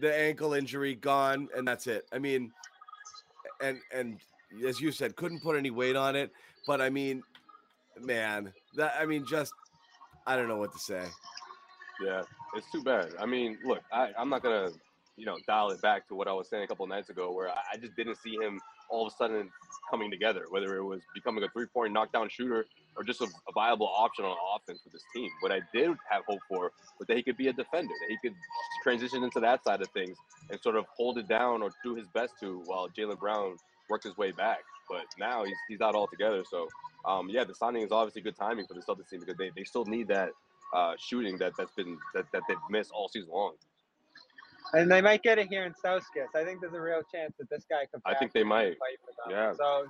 the 0.00 0.14
ankle 0.16 0.54
injury 0.54 0.94
gone, 0.94 1.48
and 1.56 1.66
that's 1.66 1.86
it. 1.86 2.06
I 2.12 2.18
mean, 2.18 2.52
and 3.60 3.78
and 3.92 4.18
as 4.66 4.80
you 4.80 4.92
said, 4.92 5.16
couldn't 5.16 5.42
put 5.42 5.56
any 5.56 5.70
weight 5.70 5.96
on 5.96 6.16
it. 6.16 6.32
But 6.66 6.80
I 6.80 6.90
mean, 6.90 7.22
man, 8.04 8.52
that 8.76 8.94
I 8.98 9.06
mean, 9.06 9.24
just 9.26 9.52
I 10.26 10.36
don't 10.36 10.48
know 10.48 10.58
what 10.58 10.72
to 10.72 10.78
say. 10.78 11.04
Yeah, 12.04 12.22
it's 12.54 12.70
too 12.70 12.82
bad. 12.82 13.10
I 13.18 13.26
mean, 13.26 13.58
look, 13.64 13.82
I, 13.92 14.10
I'm 14.18 14.28
not 14.28 14.42
gonna, 14.42 14.70
you 15.16 15.26
know, 15.26 15.36
dial 15.46 15.70
it 15.70 15.82
back 15.82 16.08
to 16.08 16.14
what 16.14 16.28
I 16.28 16.32
was 16.32 16.48
saying 16.48 16.64
a 16.64 16.66
couple 16.66 16.86
nights 16.86 17.10
ago, 17.10 17.32
where 17.32 17.48
I, 17.48 17.58
I 17.74 17.76
just 17.76 17.94
didn't 17.96 18.16
see 18.16 18.36
him 18.36 18.60
all 18.88 19.06
of 19.06 19.12
a 19.12 19.16
sudden 19.16 19.50
coming 19.90 20.10
together, 20.10 20.46
whether 20.50 20.76
it 20.76 20.84
was 20.84 21.00
becoming 21.14 21.44
a 21.44 21.48
three-point 21.48 21.92
knockdown 21.92 22.28
shooter 22.28 22.66
or 22.96 23.04
just 23.04 23.20
a, 23.20 23.24
a, 23.24 23.52
viable 23.52 23.86
option 23.86 24.24
on 24.24 24.36
offense 24.56 24.80
for 24.82 24.90
this 24.90 25.02
team. 25.14 25.30
What 25.40 25.52
I 25.52 25.60
did 25.72 25.90
have 26.08 26.24
hope 26.28 26.40
for 26.48 26.72
was 26.98 27.06
that 27.08 27.16
he 27.16 27.22
could 27.22 27.36
be 27.36 27.48
a 27.48 27.52
defender, 27.52 27.94
that 28.00 28.08
he 28.08 28.16
could 28.22 28.36
transition 28.82 29.22
into 29.22 29.40
that 29.40 29.62
side 29.64 29.80
of 29.80 29.88
things 29.88 30.16
and 30.50 30.60
sort 30.60 30.76
of 30.76 30.86
hold 30.96 31.18
it 31.18 31.28
down 31.28 31.62
or 31.62 31.70
do 31.84 31.94
his 31.94 32.06
best 32.14 32.34
to 32.40 32.62
while 32.66 32.88
Jaylen 32.88 33.18
Brown 33.18 33.56
worked 33.88 34.04
his 34.04 34.16
way 34.16 34.32
back. 34.32 34.60
But 34.88 35.06
now 35.18 35.44
he's, 35.44 35.56
he's 35.68 35.80
not 35.80 35.94
all 35.94 36.08
together. 36.08 36.42
So, 36.50 36.68
um, 37.04 37.28
yeah, 37.30 37.44
the 37.44 37.54
signing 37.54 37.82
is 37.82 37.92
obviously 37.92 38.22
good 38.22 38.36
timing 38.36 38.66
for 38.66 38.74
the 38.74 38.80
Celtics 38.80 39.08
team 39.08 39.20
because 39.20 39.36
they, 39.36 39.50
they 39.56 39.64
still 39.64 39.84
need 39.84 40.08
that 40.08 40.30
uh, 40.74 40.94
shooting 40.98 41.36
that, 41.38 41.52
that's 41.58 41.72
been 41.72 41.98
that, 42.14 42.26
that 42.32 42.42
they've 42.48 42.56
missed 42.68 42.90
all 42.92 43.08
season 43.08 43.30
long. 43.30 43.54
And 44.72 44.90
they 44.90 45.00
might 45.00 45.22
get 45.22 45.38
it 45.38 45.48
here 45.48 45.64
in 45.64 45.72
Stauskas. 45.72 46.28
I 46.34 46.44
think 46.44 46.60
there's 46.60 46.74
a 46.74 46.80
real 46.80 47.02
chance 47.12 47.32
that 47.38 47.50
this 47.50 47.64
guy 47.68 47.86
could. 47.92 48.02
I 48.04 48.14
think 48.14 48.32
they 48.32 48.44
might. 48.44 48.76
Yeah. 49.28 49.52
So 49.54 49.86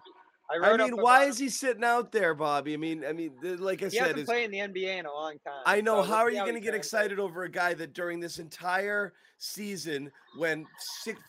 I, 0.51 0.73
I 0.73 0.77
mean, 0.77 0.97
why 0.97 1.25
is 1.25 1.39
he 1.39 1.49
sitting 1.49 1.85
out 1.85 2.11
there, 2.11 2.35
Bobby? 2.35 2.75
I 2.75 2.77
mean, 2.77 3.05
I 3.07 3.13
mean, 3.13 3.33
like 3.59 3.83
I 3.83 3.87
he 3.87 3.99
said, 3.99 4.09
hasn't 4.09 4.27
played 4.27 4.47
in 4.47 4.51
the 4.51 4.59
NBA 4.59 4.99
in 4.99 5.07
a 5.07 5.13
long 5.13 5.35
time. 5.45 5.63
I 5.65 5.81
know. 5.81 6.03
So 6.03 6.11
how 6.11 6.19
are 6.19 6.31
you 6.31 6.41
going 6.41 6.55
to 6.55 6.61
get 6.61 6.75
excited 6.75 7.21
over 7.21 7.45
a 7.45 7.51
guy 7.51 7.75
that 7.75 7.93
during 7.93 8.19
this 8.19 8.39
entire 8.39 9.13
season, 9.39 10.11
when 10.39 10.67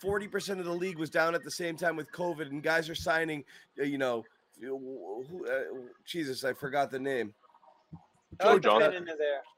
40 0.01 0.27
percent 0.27 0.59
of 0.59 0.65
the 0.65 0.73
league 0.73 0.97
was 0.97 1.09
down 1.09 1.35
at 1.35 1.43
the 1.43 1.51
same 1.51 1.75
time 1.75 1.95
with 1.95 2.11
COVID, 2.11 2.49
and 2.49 2.63
guys 2.63 2.89
are 2.89 2.95
signing, 2.95 3.43
uh, 3.79 3.83
you 3.83 3.97
know, 3.97 4.23
uh, 4.63 5.53
Jesus, 6.05 6.43
I 6.43 6.53
forgot 6.53 6.91
the 6.91 6.99
name. 6.99 7.33
Joe 8.41 8.59
Johnson. 8.59 9.07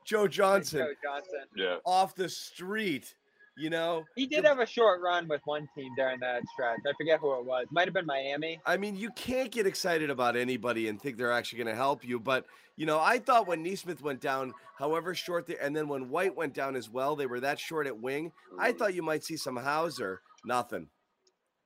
Joe 0.06 0.28
Johnson. 0.28 0.80
Joe 0.80 0.94
Johnson. 1.04 1.46
Yeah. 1.56 1.78
Off 1.86 2.16
the 2.16 2.30
street. 2.30 3.16
You 3.56 3.70
know, 3.70 4.04
he 4.16 4.26
did 4.26 4.46
have 4.46 4.58
a 4.60 4.66
short 4.66 5.00
run 5.02 5.28
with 5.28 5.42
one 5.46 5.68
team 5.76 5.92
during 5.96 6.20
that 6.22 6.42
stretch. 6.54 6.80
I 6.88 6.92
forget 6.98 7.20
who 7.20 7.38
it 7.38 7.46
was. 7.46 7.68
Might 7.70 7.86
have 7.86 7.94
been 7.94 8.08
Miami. 8.08 8.60
I 8.66 8.78
mean, 8.78 8.96
you 8.96 9.12
can't 9.12 9.52
get 9.52 9.68
excited 9.68 10.10
about 10.10 10.36
anybody 10.36 10.88
and 10.88 11.00
think 11.00 11.18
they're 11.18 11.32
actually 11.32 11.60
going 11.60 11.68
to 11.68 11.76
help 11.76 12.04
you. 12.04 12.20
But 12.20 12.48
you 12.78 12.88
know, 12.88 13.00
I 13.00 13.20
thought 13.20 13.46
when 13.46 13.62
Nesmith 13.62 14.02
went 14.02 14.22
down, 14.22 14.56
however 14.80 15.14
short, 15.14 15.46
they, 15.46 15.58
and 15.60 15.76
then 15.76 15.88
when 15.88 16.10
White 16.10 16.36
went 16.36 16.56
down 16.56 16.76
as 16.76 16.90
well, 16.90 17.16
they 17.16 17.28
were 17.28 17.40
that 17.42 17.60
short 17.60 17.86
at 17.86 18.00
wing. 18.00 18.32
I 18.58 18.72
thought 18.72 18.96
you 18.96 19.04
might 19.04 19.24
see 19.24 19.38
some 19.38 19.56
Hauser. 19.56 20.22
Nothing. 20.46 20.88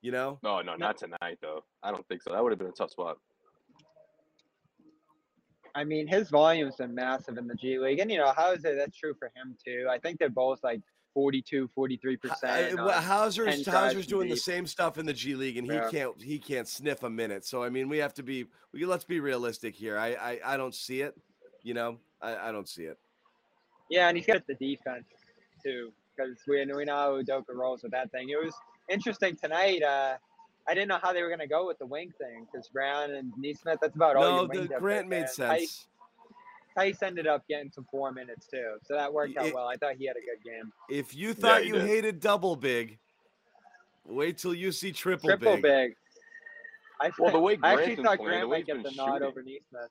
You 0.01 0.11
know? 0.11 0.39
No, 0.43 0.61
no, 0.61 0.75
not 0.75 0.97
tonight 0.97 1.37
though. 1.41 1.63
I 1.81 1.91
don't 1.91 2.05
think 2.09 2.21
so. 2.21 2.33
That 2.33 2.43
would 2.43 2.51
have 2.51 2.59
been 2.59 2.67
a 2.67 2.71
tough 2.71 2.91
spot. 2.91 3.17
I 5.77 5.83
mean, 5.83 6.07
his 6.07 6.31
volume's 6.31 6.77
been 6.77 6.95
massive 6.95 7.37
in 7.37 7.45
the 7.45 7.53
G 7.53 7.77
League, 7.77 7.99
and 7.99 8.09
you 8.09 8.17
know, 8.17 8.33
Hauser. 8.35 8.75
That's 8.75 8.97
true 8.97 9.13
for 9.13 9.27
him 9.35 9.55
too. 9.63 9.85
I 9.87 9.99
think 9.99 10.17
they're 10.17 10.27
both 10.27 10.63
like 10.63 10.81
42, 11.13 11.69
43 11.75 12.17
percent. 12.17 12.79
Hauser's 12.79 13.67
Hauser's 13.67 14.07
doing 14.07 14.27
the 14.27 14.35
same 14.37 14.65
stuff 14.65 14.97
in 14.97 15.05
the 15.05 15.13
G 15.13 15.35
League, 15.35 15.55
and 15.55 15.67
he 15.67 15.75
yeah. 15.75 15.87
can't 15.91 16.19
he 16.19 16.39
can't 16.39 16.67
sniff 16.67 17.03
a 17.03 17.09
minute. 17.11 17.45
So 17.45 17.61
I 17.61 17.69
mean, 17.69 17.89
we 17.89 17.99
have 17.99 18.15
to 18.15 18.23
be 18.23 18.47
we 18.73 18.85
let's 18.87 19.03
be 19.03 19.19
realistic 19.19 19.75
here. 19.75 19.99
I 19.99 20.13
I, 20.13 20.39
I 20.43 20.57
don't 20.57 20.73
see 20.73 21.01
it. 21.01 21.15
You 21.61 21.75
know, 21.75 21.99
I, 22.23 22.49
I 22.49 22.51
don't 22.51 22.67
see 22.67 22.85
it. 22.85 22.97
Yeah, 23.91 24.07
and 24.07 24.17
he's 24.17 24.25
got 24.25 24.47
the 24.47 24.55
defense 24.55 25.05
too, 25.63 25.91
because 26.15 26.37
we 26.47 26.65
we 26.75 26.85
know 26.85 27.21
Udoka 27.23 27.53
rolls 27.53 27.83
with 27.83 27.91
that 27.91 28.11
thing. 28.11 28.29
It 28.29 28.43
was 28.43 28.55
interesting 28.89 29.35
tonight. 29.35 29.83
Uh, 29.83 30.15
I 30.67 30.73
didn't 30.73 30.89
know 30.89 30.99
how 31.01 31.13
they 31.13 31.21
were 31.21 31.29
going 31.29 31.39
to 31.39 31.47
go 31.47 31.65
with 31.65 31.79
the 31.79 31.85
wing 31.85 32.13
thing 32.17 32.45
because 32.51 32.67
Brown 32.67 33.11
and 33.11 33.31
Nesmith, 33.37 33.79
that's 33.81 33.95
about 33.95 34.17
all. 34.17 34.47
No, 34.47 34.47
the 34.47 34.67
Grant 34.79 35.07
made 35.07 35.29
sense. 35.29 35.87
Theis 36.77 37.01
ended 37.01 37.25
up 37.25 37.47
getting 37.47 37.71
some 37.71 37.87
four 37.89 38.11
minutes 38.11 38.45
too, 38.47 38.75
so 38.83 38.93
that 38.93 39.11
worked 39.11 39.35
out 39.37 39.47
it, 39.47 39.55
well. 39.55 39.67
I 39.67 39.77
thought 39.77 39.95
he 39.95 40.05
had 40.05 40.15
a 40.15 40.19
good 40.19 40.43
game. 40.43 40.71
If 40.89 41.15
you 41.15 41.33
thought 41.33 41.65
yeah, 41.65 41.73
you 41.73 41.79
did. 41.79 41.87
hated 41.87 42.19
double 42.19 42.55
big, 42.55 42.99
wait 44.05 44.37
till 44.37 44.53
you 44.53 44.71
see 44.71 44.91
triple, 44.91 45.29
triple 45.29 45.55
big. 45.55 45.63
big. 45.63 45.95
I, 47.01 47.11
well, 47.17 47.31
the 47.31 47.39
way 47.39 47.57
I 47.63 47.73
actually 47.73 47.95
thought 47.95 48.17
playing, 48.17 48.31
Grant 48.31 48.49
might 48.49 48.65
get 48.67 48.83
the 48.83 48.91
nod 48.91 49.23
over 49.23 49.41
Nesmith. 49.41 49.89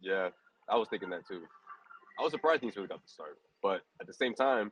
Yeah, 0.00 0.28
I 0.68 0.76
was 0.76 0.88
thinking 0.88 1.10
that 1.10 1.26
too. 1.26 1.42
I 2.18 2.22
was 2.22 2.30
surprised 2.30 2.62
Nesmith 2.62 2.88
got 2.88 3.02
the 3.02 3.08
start, 3.08 3.38
but 3.62 3.80
at 4.00 4.06
the 4.06 4.14
same 4.14 4.34
time, 4.34 4.70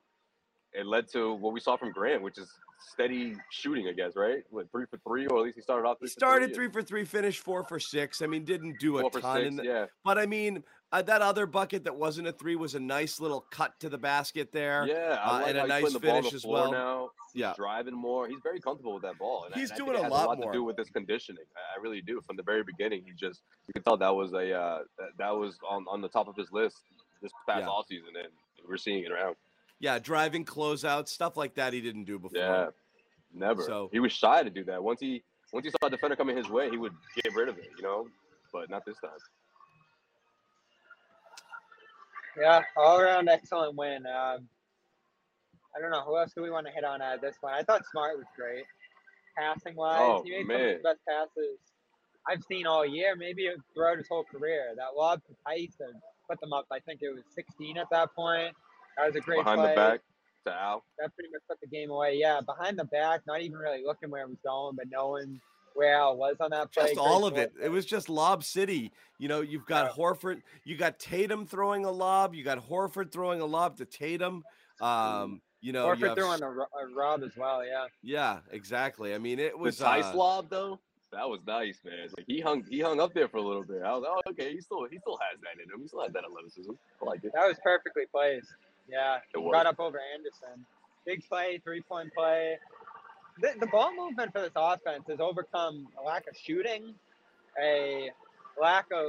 it 0.74 0.86
led 0.86 1.08
to 1.12 1.34
what 1.34 1.52
we 1.52 1.60
saw 1.60 1.76
from 1.76 1.92
Grant, 1.92 2.22
which 2.22 2.38
is 2.38 2.50
steady 2.92 3.36
shooting, 3.50 3.88
I 3.88 3.92
guess, 3.92 4.16
right? 4.16 4.42
What 4.50 4.70
three 4.70 4.86
for 4.90 4.98
three, 5.06 5.26
or 5.26 5.38
at 5.38 5.44
least 5.44 5.56
he 5.56 5.62
started 5.62 5.88
off. 5.88 5.98
he 6.00 6.08
started 6.08 6.50
for 6.50 6.54
three, 6.54 6.68
for 6.70 6.82
three, 6.82 7.04
finished 7.04 7.42
four 7.42 7.64
for 7.64 7.78
six. 7.78 8.22
I 8.22 8.26
mean, 8.26 8.44
didn't 8.44 8.78
do 8.80 8.98
a 8.98 9.10
ton. 9.10 9.42
Six, 9.42 9.56
the, 9.56 9.64
yeah. 9.64 9.86
But 10.04 10.18
I 10.18 10.26
mean, 10.26 10.64
uh, 10.92 11.02
that 11.02 11.22
other 11.22 11.46
bucket 11.46 11.84
that 11.84 11.96
wasn't 11.96 12.28
a 12.28 12.32
three 12.32 12.56
was 12.56 12.74
a 12.74 12.80
nice 12.80 13.20
little 13.20 13.40
cut 13.50 13.78
to 13.80 13.88
the 13.88 13.98
basket 13.98 14.52
there. 14.52 14.86
Yeah, 14.86 15.18
uh, 15.24 15.32
like 15.32 15.48
and 15.48 15.58
a 15.58 15.66
nice 15.66 15.96
finish 15.96 16.32
as 16.34 16.44
well. 16.44 16.72
Now. 16.72 17.10
Yeah, 17.34 17.52
driving 17.56 17.94
more. 17.94 18.28
He's 18.28 18.38
very 18.42 18.60
comfortable 18.60 18.94
with 18.94 19.02
that 19.02 19.18
ball. 19.18 19.44
And 19.44 19.54
he's 19.54 19.72
I, 19.72 19.76
doing 19.76 19.96
I 19.96 20.06
a 20.06 20.08
lot, 20.08 20.26
a 20.26 20.28
lot 20.28 20.38
more. 20.38 20.52
to 20.52 20.58
do 20.58 20.62
with 20.62 20.78
his 20.78 20.88
conditioning. 20.90 21.44
I 21.56 21.80
really 21.80 22.00
do. 22.00 22.20
From 22.20 22.36
the 22.36 22.44
very 22.44 22.62
beginning, 22.62 23.02
he 23.04 23.12
just 23.12 23.42
you 23.66 23.74
could 23.74 23.84
tell 23.84 23.96
that 23.96 24.14
was 24.14 24.32
a 24.34 24.52
uh, 24.52 24.78
that, 24.98 25.08
that 25.18 25.30
was 25.30 25.58
on 25.68 25.84
on 25.88 26.00
the 26.00 26.08
top 26.08 26.28
of 26.28 26.36
his 26.36 26.52
list 26.52 26.82
this 27.22 27.32
past 27.48 27.62
yeah. 27.62 27.68
off 27.68 27.86
season, 27.88 28.10
and 28.16 28.28
we're 28.68 28.76
seeing 28.76 29.04
it 29.04 29.10
around. 29.10 29.34
Yeah, 29.80 29.98
driving 29.98 30.44
closeouts, 30.44 31.08
stuff 31.08 31.36
like 31.36 31.54
that 31.54 31.72
he 31.72 31.80
didn't 31.80 32.04
do 32.04 32.18
before. 32.18 32.40
Yeah, 32.40 32.66
never. 33.32 33.62
So 33.62 33.88
he 33.92 34.00
was 34.00 34.12
shy 34.12 34.42
to 34.42 34.50
do 34.50 34.64
that. 34.64 34.82
Once 34.82 35.00
he 35.00 35.22
once 35.52 35.66
he 35.66 35.70
saw 35.70 35.86
a 35.86 35.90
defender 35.90 36.16
coming 36.16 36.36
his 36.36 36.48
way, 36.48 36.70
he 36.70 36.76
would 36.76 36.94
get 37.22 37.34
rid 37.34 37.48
of 37.48 37.58
it, 37.58 37.70
you 37.76 37.82
know. 37.82 38.06
But 38.52 38.70
not 38.70 38.84
this 38.86 38.96
time. 39.00 39.10
Yeah, 42.40 42.62
all 42.76 43.00
around 43.00 43.28
excellent 43.28 43.76
win. 43.76 44.06
Um, 44.06 44.48
I 45.76 45.80
don't 45.80 45.90
know 45.90 46.02
who 46.02 46.16
else 46.16 46.32
do 46.34 46.42
we 46.42 46.50
want 46.50 46.66
to 46.66 46.72
hit 46.72 46.84
on 46.84 47.02
at 47.02 47.20
this 47.20 47.36
point. 47.40 47.54
I 47.54 47.62
thought 47.62 47.82
Smart 47.90 48.16
was 48.16 48.26
great, 48.36 48.64
passing 49.36 49.76
wise. 49.76 49.98
Oh, 50.00 50.22
he 50.24 50.30
made 50.30 50.46
man. 50.46 50.58
some 50.58 50.66
of 50.66 50.76
the 50.76 50.82
best 50.82 51.00
passes 51.08 51.58
I've 52.28 52.42
seen 52.44 52.66
all 52.66 52.86
year, 52.86 53.16
maybe 53.16 53.48
throughout 53.74 53.98
his 53.98 54.08
whole 54.08 54.24
career. 54.24 54.72
That 54.76 54.96
lob 54.96 55.20
to 55.26 55.34
Tyson 55.46 56.00
put 56.28 56.40
them 56.40 56.52
up. 56.52 56.66
I 56.72 56.78
think 56.80 57.00
it 57.02 57.10
was 57.14 57.24
16 57.34 57.76
at 57.76 57.86
that 57.90 58.14
point. 58.14 58.54
That 58.96 59.06
was 59.06 59.16
a 59.16 59.20
great 59.20 59.42
play. 59.42 59.54
behind 59.56 59.60
play. 59.60 59.70
the 59.70 59.76
back 59.76 60.00
to 60.46 60.52
Al. 60.52 60.84
That 60.98 61.14
pretty 61.14 61.30
much 61.32 61.42
put 61.48 61.60
the 61.60 61.66
game 61.66 61.90
away. 61.90 62.16
Yeah, 62.16 62.40
behind 62.44 62.78
the 62.78 62.84
back, 62.84 63.22
not 63.26 63.40
even 63.40 63.58
really 63.58 63.82
looking 63.84 64.10
where 64.10 64.22
it 64.22 64.28
was 64.28 64.38
going, 64.44 64.76
but 64.76 64.86
knowing 64.90 65.40
where 65.74 65.94
Al 65.94 66.16
was 66.16 66.36
on 66.40 66.50
that 66.50 66.72
play. 66.72 66.86
Just 66.86 66.98
all 66.98 67.26
of 67.26 67.36
it. 67.36 67.52
It 67.62 67.68
was 67.68 67.84
just 67.84 68.08
lob 68.08 68.44
city. 68.44 68.92
You 69.18 69.28
know, 69.28 69.40
you've 69.40 69.66
got 69.66 69.86
yeah. 69.96 70.02
Horford, 70.02 70.42
you 70.64 70.76
got 70.76 70.98
Tatum 70.98 71.46
throwing 71.46 71.84
a 71.84 71.90
lob, 71.90 72.34
you 72.34 72.44
got 72.44 72.66
Horford 72.68 73.12
throwing 73.12 73.40
a 73.40 73.46
lob 73.46 73.76
to 73.78 73.84
Tatum. 73.84 74.44
Um, 74.80 75.40
you 75.60 75.72
know, 75.72 75.86
Horford 75.86 75.98
you 75.98 76.06
have, 76.06 76.18
throwing 76.18 76.42
a, 76.42 76.48
a 76.48 76.94
rob 76.94 77.22
as 77.22 77.36
well. 77.36 77.64
Yeah. 77.64 77.86
Yeah, 78.02 78.38
exactly. 78.50 79.14
I 79.14 79.18
mean, 79.18 79.38
it 79.38 79.56
was 79.58 79.78
the 79.78 79.84
Theis 79.84 80.04
uh, 80.04 80.16
lob 80.16 80.50
though. 80.50 80.80
That 81.12 81.28
was 81.28 81.40
nice, 81.46 81.78
man. 81.84 82.08
Like 82.16 82.26
he 82.26 82.40
hung, 82.40 82.64
he 82.68 82.80
hung 82.80 83.00
up 83.00 83.14
there 83.14 83.28
for 83.28 83.36
a 83.36 83.42
little 83.42 83.62
bit. 83.62 83.82
I 83.84 83.92
was, 83.92 84.04
oh, 84.04 84.30
okay. 84.30 84.52
He 84.52 84.60
still, 84.60 84.84
he 84.90 84.98
still 84.98 85.16
has 85.30 85.40
that 85.42 85.62
in 85.62 85.72
him. 85.72 85.80
He 85.80 85.86
still 85.86 86.02
has 86.02 86.12
that 86.12 86.24
athleticism. 86.24 86.72
I 87.00 87.04
like 87.04 87.22
it. 87.22 87.30
That 87.34 87.46
was 87.46 87.56
perfectly 87.62 88.02
placed. 88.10 88.48
Yeah, 88.88 89.18
it 89.34 89.38
was. 89.38 89.52
got 89.52 89.66
up 89.66 89.80
over 89.80 90.00
Anderson. 90.14 90.64
Big 91.06 91.26
play, 91.28 91.60
three 91.64 91.82
point 91.82 92.12
play. 92.14 92.58
The, 93.40 93.54
the 93.58 93.66
ball 93.66 93.94
movement 93.96 94.32
for 94.32 94.40
this 94.40 94.52
offense 94.54 95.04
has 95.08 95.20
overcome 95.20 95.88
a 96.00 96.04
lack 96.04 96.28
of 96.28 96.36
shooting, 96.36 96.94
a 97.60 98.10
lack 98.60 98.86
of 98.92 99.06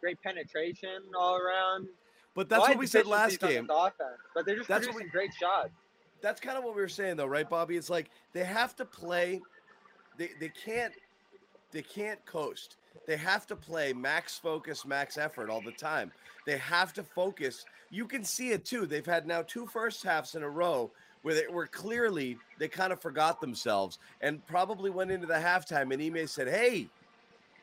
great 0.00 0.20
penetration 0.22 1.02
all 1.18 1.36
around. 1.36 1.88
But 2.34 2.48
that's 2.48 2.68
what 2.68 2.78
we 2.78 2.86
said 2.86 3.06
last 3.06 3.40
game. 3.40 3.68
Offense, 3.70 4.18
but 4.34 4.46
they're 4.46 4.56
just 4.56 4.68
that's 4.68 4.86
producing 4.86 5.06
we, 5.06 5.10
great 5.10 5.34
shots. 5.34 5.70
That's 6.22 6.40
kind 6.40 6.56
of 6.56 6.64
what 6.64 6.74
we 6.74 6.80
were 6.80 6.88
saying, 6.88 7.16
though, 7.16 7.26
right, 7.26 7.48
Bobby? 7.48 7.76
It's 7.76 7.90
like 7.90 8.10
they 8.32 8.44
have 8.44 8.76
to 8.76 8.84
play. 8.84 9.40
They 10.16 10.30
they 10.40 10.50
can't 10.50 10.94
they 11.72 11.82
can't 11.82 12.24
coast. 12.26 12.76
they 13.06 13.16
have 13.16 13.46
to 13.48 13.56
play 13.56 13.92
max 13.92 14.38
focus, 14.38 14.84
max 14.84 15.18
effort 15.18 15.50
all 15.50 15.60
the 15.60 15.72
time. 15.72 16.12
They 16.46 16.58
have 16.58 16.92
to 16.94 17.02
focus. 17.02 17.64
You 17.92 18.06
can 18.06 18.24
see 18.24 18.50
it 18.52 18.64
too. 18.64 18.86
They've 18.86 19.04
had 19.04 19.26
now 19.26 19.42
two 19.42 19.66
first 19.66 20.02
halves 20.02 20.34
in 20.34 20.42
a 20.42 20.48
row 20.48 20.90
where 21.20 21.34
they 21.34 21.46
were 21.46 21.66
clearly 21.66 22.38
they 22.58 22.66
kind 22.66 22.90
of 22.90 23.00
forgot 23.02 23.38
themselves 23.40 23.98
and 24.22 24.44
probably 24.46 24.88
went 24.90 25.10
into 25.10 25.26
the 25.26 25.34
halftime 25.34 25.92
and 25.92 26.02
Ime 26.02 26.26
said, 26.26 26.48
"Hey, 26.48 26.88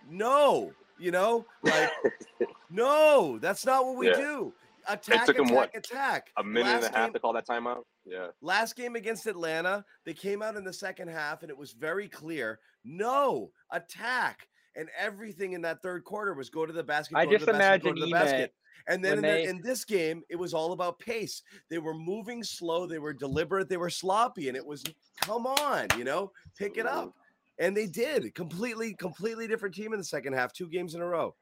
no, 0.09 0.71
you 0.99 1.09
know, 1.09 1.45
like 1.63 1.89
no, 2.69 3.39
that's 3.39 3.65
not 3.65 3.85
what 3.85 3.97
we 3.97 4.07
Yeah. 4.09 4.17
do. 4.17 4.53
Attack, 4.87 5.25
took 5.25 5.37
'em 5.37 5.45
attack, 5.45 5.55
what, 5.55 5.75
attack. 5.75 6.31
A 6.37 6.43
minute 6.43 6.65
Last 6.69 6.85
and 6.85 6.95
a 6.95 6.97
half 6.97 7.07
game- 7.07 7.13
to 7.13 7.19
call 7.19 7.33
that 7.33 7.47
timeout. 7.47 7.83
Yeah. 8.05 8.27
Last 8.41 8.75
game 8.75 8.95
against 8.95 9.25
Atlanta, 9.27 9.83
they 10.05 10.13
came 10.13 10.41
out 10.41 10.55
in 10.55 10.63
the 10.63 10.73
second 10.73 11.09
half 11.09 11.41
and 11.41 11.49
it 11.49 11.57
was 11.57 11.73
very 11.73 12.07
clear 12.07 12.59
no 12.83 13.51
attack. 13.71 14.47
And 14.79 14.87
everything 14.97 15.51
in 15.51 15.61
that 15.63 15.81
third 15.83 16.05
quarter 16.05 16.33
was 16.33 16.49
go 16.49 16.65
to 16.65 16.71
the 16.71 16.81
basket. 16.83 17.17
I 17.17 17.25
go 17.25 17.31
to 17.31 17.37
just 17.37 17.51
basket, 17.51 17.85
imagine 17.85 17.99
the 17.99 18.11
basket. 18.11 18.53
And 18.87 19.03
then 19.03 19.17
in, 19.17 19.23
when 19.25 19.43
the- 19.43 19.49
in 19.49 19.61
this 19.61 19.83
game, 19.83 20.23
it 20.29 20.37
was 20.37 20.53
all 20.53 20.71
about 20.71 20.97
pace. 20.99 21.43
They 21.69 21.79
were 21.79 21.93
moving 21.93 22.45
slow, 22.45 22.85
they 22.87 22.97
were 22.97 23.11
deliberate, 23.11 23.67
they 23.67 23.75
were 23.75 23.89
sloppy, 23.89 24.47
and 24.47 24.55
it 24.55 24.65
was 24.65 24.85
come 25.19 25.45
on, 25.45 25.87
you 25.97 26.05
know, 26.05 26.31
pick 26.57 26.77
it 26.77 26.85
up. 26.85 27.13
And 27.59 27.75
they 27.75 27.87
did. 27.87 28.33
Completely, 28.35 28.93
completely 28.93 29.45
different 29.49 29.75
team 29.75 29.91
in 29.91 29.99
the 29.99 30.05
second 30.05 30.31
half, 30.31 30.53
two 30.53 30.69
games 30.69 30.95
in 30.95 31.01
a 31.01 31.05
row. 31.05 31.35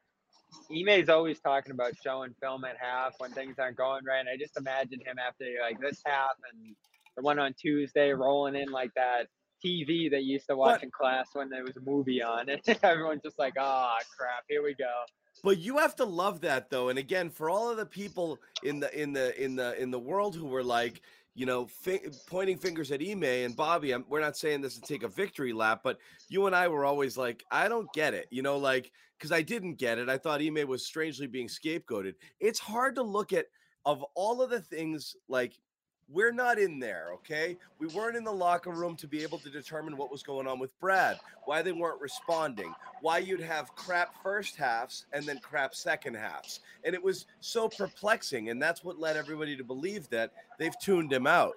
Ime's 0.72 1.10
always 1.10 1.40
talking 1.40 1.74
about 1.74 1.94
showing 2.04 2.34
film 2.42 2.66
at 2.66 2.76
half 2.80 3.14
when 3.20 3.32
things 3.34 3.60
aren't 3.60 3.78
going 3.78 4.04
right. 4.04 4.20
And 4.20 4.30
I 4.30 4.36
just 4.36 4.58
imagine 4.58 5.00
him 5.06 5.20
after 5.20 5.46
like 5.62 5.80
this 5.80 6.02
half 6.08 6.32
and 6.52 6.76
the 7.16 7.22
one 7.22 7.38
on 7.38 7.54
Tuesday 7.54 8.12
rolling 8.14 8.56
in 8.56 8.72
like 8.72 8.92
that 8.96 9.28
TV 9.64 10.10
that 10.12 10.24
you 10.24 10.34
used 10.34 10.48
to 10.48 10.56
watch 10.56 10.76
But- 10.80 10.84
in 10.84 10.92
class 10.92 11.30
when 11.34 11.50
there 11.50 11.64
was 11.64 11.78
a 11.78 11.82
movie 11.82 12.22
on. 12.22 12.50
And 12.50 12.62
everyone's 12.84 13.24
just 13.24 13.40
like, 13.40 13.54
oh, 13.60 13.96
crap, 14.18 14.44
here 14.50 14.64
we 14.64 14.74
go. 14.76 14.92
But 15.44 15.60
you 15.60 15.78
have 15.78 15.96
to 15.98 16.06
love 16.06 16.42
that 16.42 16.70
though. 16.70 16.90
And 16.90 16.98
again, 16.98 17.30
for 17.30 17.50
all 17.50 17.70
of 17.70 17.78
the 17.78 17.86
people 17.86 18.40
in 18.64 18.80
the 18.80 19.00
in 19.00 19.14
the 19.14 19.40
in 19.42 19.56
the 19.56 19.80
in 19.80 19.92
the 19.92 20.00
world 20.00 20.36
who 20.36 20.48
were 20.48 20.64
like, 20.64 21.02
you 21.36 21.46
know, 21.46 21.68
fi- 21.68 22.02
pointing 22.26 22.58
fingers 22.58 22.92
at 22.92 23.02
Ime 23.02 23.24
and 23.24 23.56
Bobby, 23.56 23.92
I'm, 23.92 24.04
we're 24.10 24.20
not 24.20 24.36
saying 24.36 24.62
this 24.62 24.74
to 24.76 24.82
take 24.82 25.04
a 25.04 25.08
victory 25.08 25.54
lap, 25.54 25.82
but 25.84 26.00
you 26.28 26.48
and 26.48 26.56
I 26.56 26.68
were 26.68 26.86
always 26.86 27.18
like, 27.18 27.44
I 27.52 27.68
don't 27.70 27.92
get 27.94 28.16
it. 28.16 28.28
You 28.32 28.42
know, 28.42 28.58
like 28.58 28.92
because 29.18 29.32
I 29.32 29.44
didn't 29.44 29.76
get 29.76 30.00
it. 30.00 30.10
I 30.10 30.18
thought 30.18 30.42
Ime 30.42 30.68
was 30.68 30.86
strangely 30.86 31.28
being 31.28 31.48
scapegoated. 31.48 32.16
It's 32.40 32.60
hard 32.60 32.96
to 32.96 33.04
look 33.04 33.32
at 33.32 33.46
of 33.86 34.04
all 34.16 34.42
of 34.42 34.50
the 34.50 34.60
things 34.62 35.16
like 35.30 35.54
we're 36.12 36.32
not 36.32 36.58
in 36.58 36.80
there, 36.80 37.10
okay? 37.16 37.58
We 37.80 37.88
weren't 37.88 38.16
in 38.16 38.24
the 38.24 38.32
locker 38.32 38.72
room 38.72 38.96
to 38.98 39.08
be 39.08 39.24
able 39.24 39.40
to 39.40 39.50
determine 39.50 39.98
what 39.98 40.12
was 40.12 40.24
going 40.24 40.48
on 40.48 40.60
with 40.60 40.78
Brad, 40.80 41.20
why 41.46 41.62
they 41.62 41.74
weren't 41.74 42.00
responding, 42.00 42.74
why 43.02 43.18
you'd 43.18 43.42
have 43.42 43.76
crap 43.76 44.14
first 44.24 44.56
halves 44.56 45.06
and 45.12 45.26
then 45.26 45.40
crap 45.40 45.76
second 45.76 46.16
halves. 46.16 46.62
And 46.84 46.96
it 46.96 47.04
was 47.04 47.26
so 47.42 47.68
perplexing. 47.68 48.50
And 48.50 48.62
that's 48.62 48.84
what 48.84 49.00
led 49.00 49.18
everybody 49.18 49.58
to 49.58 49.64
believe 49.64 50.10
that 50.10 50.32
they've 50.58 50.78
tuned 50.80 51.12
him 51.12 51.28
out. 51.28 51.54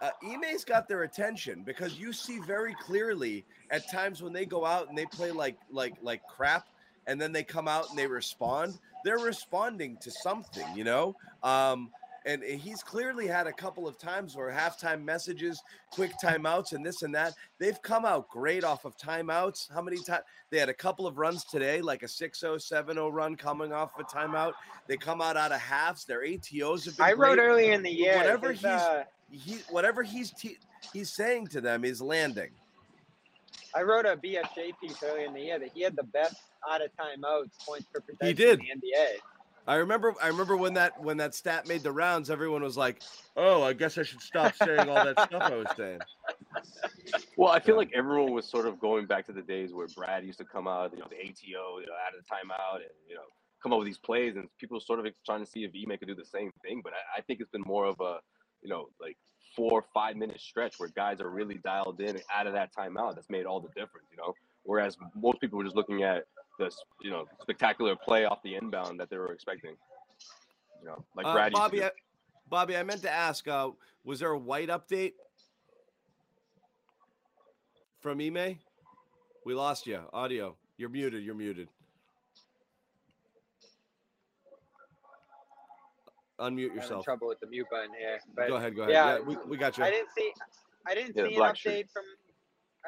Uh, 0.00 0.10
Ime's 0.24 0.64
got 0.64 0.88
their 0.88 1.02
attention 1.02 1.62
because 1.62 1.98
you 1.98 2.12
see 2.12 2.38
very 2.38 2.74
clearly 2.82 3.44
at 3.70 3.90
times 3.90 4.22
when 4.22 4.32
they 4.32 4.46
go 4.46 4.64
out 4.64 4.88
and 4.88 4.96
they 4.96 5.04
play 5.04 5.30
like 5.30 5.58
like 5.70 5.94
like 6.00 6.22
crap 6.26 6.68
and 7.06 7.20
then 7.20 7.32
they 7.32 7.42
come 7.42 7.68
out 7.68 7.90
and 7.90 7.98
they 7.98 8.06
respond 8.06 8.78
they're 9.04 9.18
responding 9.18 9.98
to 9.98 10.10
something 10.10 10.66
you 10.74 10.84
know 10.84 11.14
um 11.42 11.90
and 12.26 12.42
he's 12.42 12.82
clearly 12.82 13.26
had 13.26 13.46
a 13.46 13.52
couple 13.52 13.88
of 13.88 13.98
times 13.98 14.36
where 14.36 14.50
halftime 14.50 15.02
messages, 15.04 15.62
quick 15.90 16.12
timeouts, 16.22 16.72
and 16.72 16.84
this 16.84 17.02
and 17.02 17.14
that. 17.14 17.34
They've 17.58 17.80
come 17.82 18.04
out 18.04 18.28
great 18.28 18.62
off 18.64 18.84
of 18.84 18.96
timeouts. 18.96 19.72
How 19.72 19.80
many 19.82 19.96
times 20.02 20.24
they 20.50 20.58
had 20.58 20.68
a 20.68 20.74
couple 20.74 21.06
of 21.06 21.18
runs 21.18 21.44
today, 21.44 21.80
like 21.80 22.02
a 22.02 22.06
6-0, 22.06 22.56
7-0 22.56 23.12
run 23.12 23.36
coming 23.36 23.72
off 23.72 23.92
a 23.98 24.04
timeout. 24.04 24.52
They 24.86 24.96
come 24.96 25.20
out 25.22 25.36
out 25.36 25.52
of 25.52 25.60
halves. 25.60 26.04
Their 26.04 26.22
ATOs 26.22 26.84
have 26.86 26.96
been. 26.96 27.06
I 27.06 27.12
wrote 27.12 27.36
great. 27.36 27.44
earlier 27.46 27.72
in 27.72 27.82
the 27.82 27.90
year. 27.92 28.16
Whatever 28.16 28.52
he's- 28.52 28.64
uh, 28.82 29.04
He 29.30 29.58
whatever 29.70 30.02
he's 30.02 30.32
te- 30.32 30.58
he's 30.92 31.10
saying 31.12 31.46
to 31.48 31.60
them 31.60 31.84
is 31.84 32.02
landing. 32.02 32.50
I 33.76 33.82
wrote 33.82 34.04
a 34.04 34.16
BFJ 34.16 34.72
piece 34.80 35.00
earlier 35.04 35.26
in 35.26 35.32
the 35.32 35.40
year 35.40 35.58
that 35.60 35.70
he 35.72 35.82
had 35.82 35.94
the 35.94 36.02
best 36.02 36.34
out 36.68 36.82
of 36.82 36.90
timeouts 36.96 37.50
points 37.64 37.86
per 37.94 38.00
possession 38.00 38.34
did. 38.36 38.58
in 38.58 38.80
the 38.80 38.88
NBA. 38.88 39.20
I 39.66 39.76
remember 39.76 40.14
I 40.22 40.28
remember 40.28 40.56
when 40.56 40.74
that 40.74 41.02
when 41.02 41.18
that 41.18 41.34
stat 41.34 41.68
made 41.68 41.82
the 41.82 41.92
rounds, 41.92 42.30
everyone 42.30 42.62
was 42.62 42.76
like, 42.76 43.02
"Oh, 43.36 43.62
I 43.62 43.72
guess 43.72 43.98
I 43.98 44.02
should 44.02 44.20
stop 44.20 44.54
saying 44.56 44.88
all 44.88 45.04
that 45.04 45.20
stuff 45.20 45.42
I 45.42 45.56
was 45.56 45.68
saying." 45.76 46.00
Well, 47.36 47.50
I 47.50 47.60
feel 47.60 47.76
like 47.76 47.90
everyone 47.94 48.32
was 48.32 48.46
sort 48.46 48.66
of 48.66 48.80
going 48.80 49.06
back 49.06 49.26
to 49.26 49.32
the 49.32 49.42
days 49.42 49.72
where 49.72 49.86
Brad 49.88 50.24
used 50.24 50.38
to 50.38 50.44
come 50.44 50.66
out, 50.66 50.92
you 50.92 50.98
know, 50.98 51.06
the 51.08 51.16
ATO, 51.16 51.78
you 51.80 51.86
know, 51.86 51.92
out 52.06 52.16
of 52.16 52.24
the 52.24 52.28
timeout, 52.28 52.76
and 52.76 52.90
you 53.08 53.14
know, 53.14 53.22
come 53.62 53.72
up 53.72 53.78
with 53.78 53.86
these 53.86 53.98
plays, 53.98 54.36
and 54.36 54.48
people 54.58 54.76
were 54.76 54.80
sort 54.80 54.98
of 54.98 55.12
trying 55.24 55.44
to 55.44 55.50
see 55.50 55.64
if 55.64 55.72
Ime 55.74 55.96
could 55.98 56.08
do 56.08 56.14
the 56.14 56.24
same 56.24 56.50
thing. 56.62 56.80
But 56.82 56.92
I, 56.94 57.18
I 57.18 57.20
think 57.22 57.40
it's 57.40 57.50
been 57.50 57.62
more 57.66 57.86
of 57.86 58.00
a, 58.00 58.18
you 58.62 58.68
know, 58.68 58.88
like 59.00 59.16
four 59.56 59.72
or 59.72 59.84
five 59.92 60.16
minute 60.16 60.40
stretch 60.40 60.74
where 60.78 60.88
guys 60.90 61.20
are 61.20 61.30
really 61.30 61.58
dialed 61.64 62.00
in 62.00 62.18
out 62.34 62.46
of 62.46 62.52
that 62.54 62.70
timeout. 62.74 63.14
That's 63.14 63.30
made 63.30 63.46
all 63.46 63.60
the 63.60 63.68
difference, 63.68 64.08
you 64.10 64.16
know. 64.16 64.34
Whereas 64.62 64.96
most 65.14 65.40
people 65.40 65.58
were 65.58 65.64
just 65.64 65.76
looking 65.76 66.02
at 66.02 66.24
this, 66.60 66.76
you 67.00 67.10
know, 67.10 67.26
spectacular 67.42 67.96
play 67.96 68.24
off 68.26 68.40
the 68.44 68.54
inbound 68.54 69.00
that 69.00 69.10
they 69.10 69.18
were 69.18 69.32
expecting. 69.32 69.74
You 70.80 70.86
know, 70.86 71.04
like 71.16 71.26
Uh, 71.26 71.32
Brad 71.32 71.52
used 71.52 71.56
to 71.56 71.68
Bobby. 71.68 71.84
I, 71.84 71.90
Bobby, 72.48 72.76
I 72.76 72.82
meant 72.84 73.02
to 73.02 73.10
ask, 73.10 73.46
uh, 73.48 73.70
was 74.04 74.20
there 74.20 74.30
a 74.30 74.38
white 74.38 74.68
update 74.68 75.14
from 78.00 78.20
Ime? 78.20 78.58
We 79.44 79.54
lost 79.54 79.86
you. 79.86 80.00
Audio. 80.12 80.56
You're 80.76 80.88
muted. 80.90 81.22
You're 81.24 81.34
muted. 81.34 81.68
Unmute 86.38 86.74
yourself. 86.74 87.04
trouble 87.04 87.28
with 87.28 87.38
the 87.40 87.46
mute 87.46 87.66
button 87.70 87.90
here. 87.98 88.18
But 88.34 88.48
Go 88.48 88.56
ahead. 88.56 88.74
Go 88.74 88.82
ahead. 88.82 88.94
yeah, 88.94 89.16
Yeah, 89.18 89.20
we, 89.20 89.36
we 89.46 89.56
got 89.58 89.76
you. 89.76 89.84
I 89.84 89.90
didn't 89.90 90.08
see. 90.16 90.32
I 90.86 90.94
didn't 90.94 91.14
Yeah, 91.16 91.24
see 91.28 91.34
an 91.36 91.42
update 91.42 91.56
shirt. 91.56 91.90
from. 91.92 92.04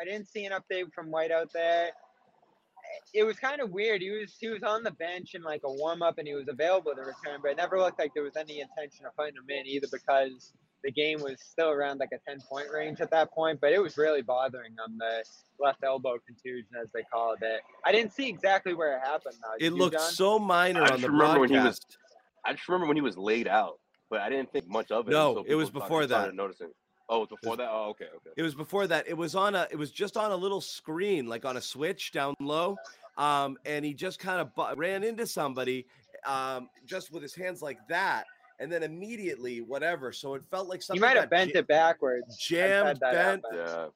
I 0.01 0.05
didn't 0.07 0.27
see 0.27 0.47
an 0.47 0.53
update 0.53 0.91
from 0.95 1.11
White 1.11 1.31
out 1.31 1.53
there. 1.53 1.91
It 3.15 3.25
was 3.25 3.37
kind 3.39 3.61
of 3.61 3.71
weird. 3.71 4.01
He 4.01 4.11
was 4.11 4.35
he 4.41 4.49
was 4.49 4.63
on 4.63 4.83
the 4.83 4.91
bench 4.93 5.35
in 5.35 5.43
like 5.43 5.61
a 5.65 5.73
warm 5.73 6.03
up, 6.03 6.19
and 6.19 6.27
he 6.27 6.35
was 6.35 6.49
available 6.49 6.93
to 6.95 7.01
return, 7.01 7.41
but 7.43 7.51
it 7.53 7.57
never 7.57 7.79
looked 7.79 7.99
like 7.99 8.13
there 8.15 8.23
was 8.25 8.37
any 8.37 8.61
intention 8.61 9.07
of 9.07 9.15
putting 9.17 9.35
him 9.37 9.45
in 9.49 9.67
either 9.67 9.87
because 9.93 10.53
the 10.85 10.91
game 10.91 11.21
was 11.21 11.37
still 11.41 11.71
around 11.71 11.99
like 11.99 12.09
a 12.13 12.19
ten 12.31 12.41
point 12.49 12.67
range 12.73 13.01
at 13.01 13.11
that 13.11 13.31
point. 13.33 13.61
But 13.61 13.73
it 13.73 13.81
was 13.81 13.97
really 13.97 14.23
bothering 14.23 14.73
him 14.73 14.99
the 14.99 15.25
left 15.61 15.85
elbow 15.85 16.17
contusion 16.27 16.69
as 16.83 16.89
they 16.93 17.03
called 17.13 17.39
it. 17.43 17.61
I 17.85 17.93
didn't 17.93 18.13
see 18.13 18.29
exactly 18.29 18.75
where 18.75 18.97
it 18.97 19.01
happened 19.05 19.37
though. 19.43 19.59
Did 19.59 19.67
It 19.67 19.77
you, 19.77 19.79
looked 19.83 19.97
John? 19.97 20.11
so 20.11 20.39
minor 20.39 20.81
I 20.81 20.85
on 20.85 20.89
just 20.91 21.03
the 21.03 21.11
remember 21.11 21.41
when 21.41 21.49
he 21.51 21.57
was- 21.57 21.63
broadcast. 21.81 21.99
I 22.45 22.53
just 22.55 22.69
remember 22.69 22.89
when 22.89 22.97
he 22.97 23.03
was 23.03 23.17
laid 23.17 23.47
out, 23.47 23.79
but 24.11 24.21
I 24.21 24.29
didn't 24.29 24.51
think 24.51 24.67
much 24.67 24.91
of 24.91 25.07
it. 25.07 25.13
No, 25.13 25.45
it 25.47 25.55
was 25.55 25.69
people 25.69 25.83
started- 25.83 25.85
before 25.85 26.07
that. 26.07 26.15
started 26.15 26.35
Noticing. 26.37 26.73
Oh, 27.13 27.27
before 27.27 27.57
that. 27.59 27.69
Oh, 27.71 27.89
okay, 27.91 28.07
okay. 28.17 28.31
It 28.37 28.43
was 28.43 28.55
before 28.55 28.87
that. 28.87 29.07
It 29.07 29.17
was 29.17 29.35
on 29.35 29.55
a. 29.55 29.67
It 29.71 29.77
was 29.77 29.91
just 29.91 30.17
on 30.17 30.31
a 30.33 30.37
little 30.37 30.61
screen, 30.61 31.27
like 31.27 31.45
on 31.45 31.57
a 31.59 31.61
switch 31.61 32.11
down 32.13 32.35
low, 32.41 32.77
um, 33.19 33.59
and 33.67 33.85
he 33.85 33.93
just 33.93 34.19
kind 34.19 34.41
of 34.41 34.55
bu- 34.55 34.75
ran 34.77 35.05
into 35.05 35.27
somebody, 35.27 35.87
um, 36.27 36.71
just 36.87 37.13
with 37.13 37.23
his 37.23 37.35
hands 37.35 37.61
like 37.61 37.79
that, 37.89 38.25
and 38.61 38.73
then 38.73 38.83
immediately 38.83 39.61
whatever. 39.61 40.11
So 40.13 40.35
it 40.35 40.43
felt 40.51 40.69
like 40.69 40.81
something. 40.83 41.03
You 41.03 41.07
might 41.07 41.19
have 41.19 41.29
bent 41.29 41.53
ja- 41.53 41.59
it 41.61 41.67
backwards. 41.69 42.39
Jammed, 42.39 42.99
bent, 43.01 43.17
happen. 43.17 43.43
Yeah. 43.53 43.87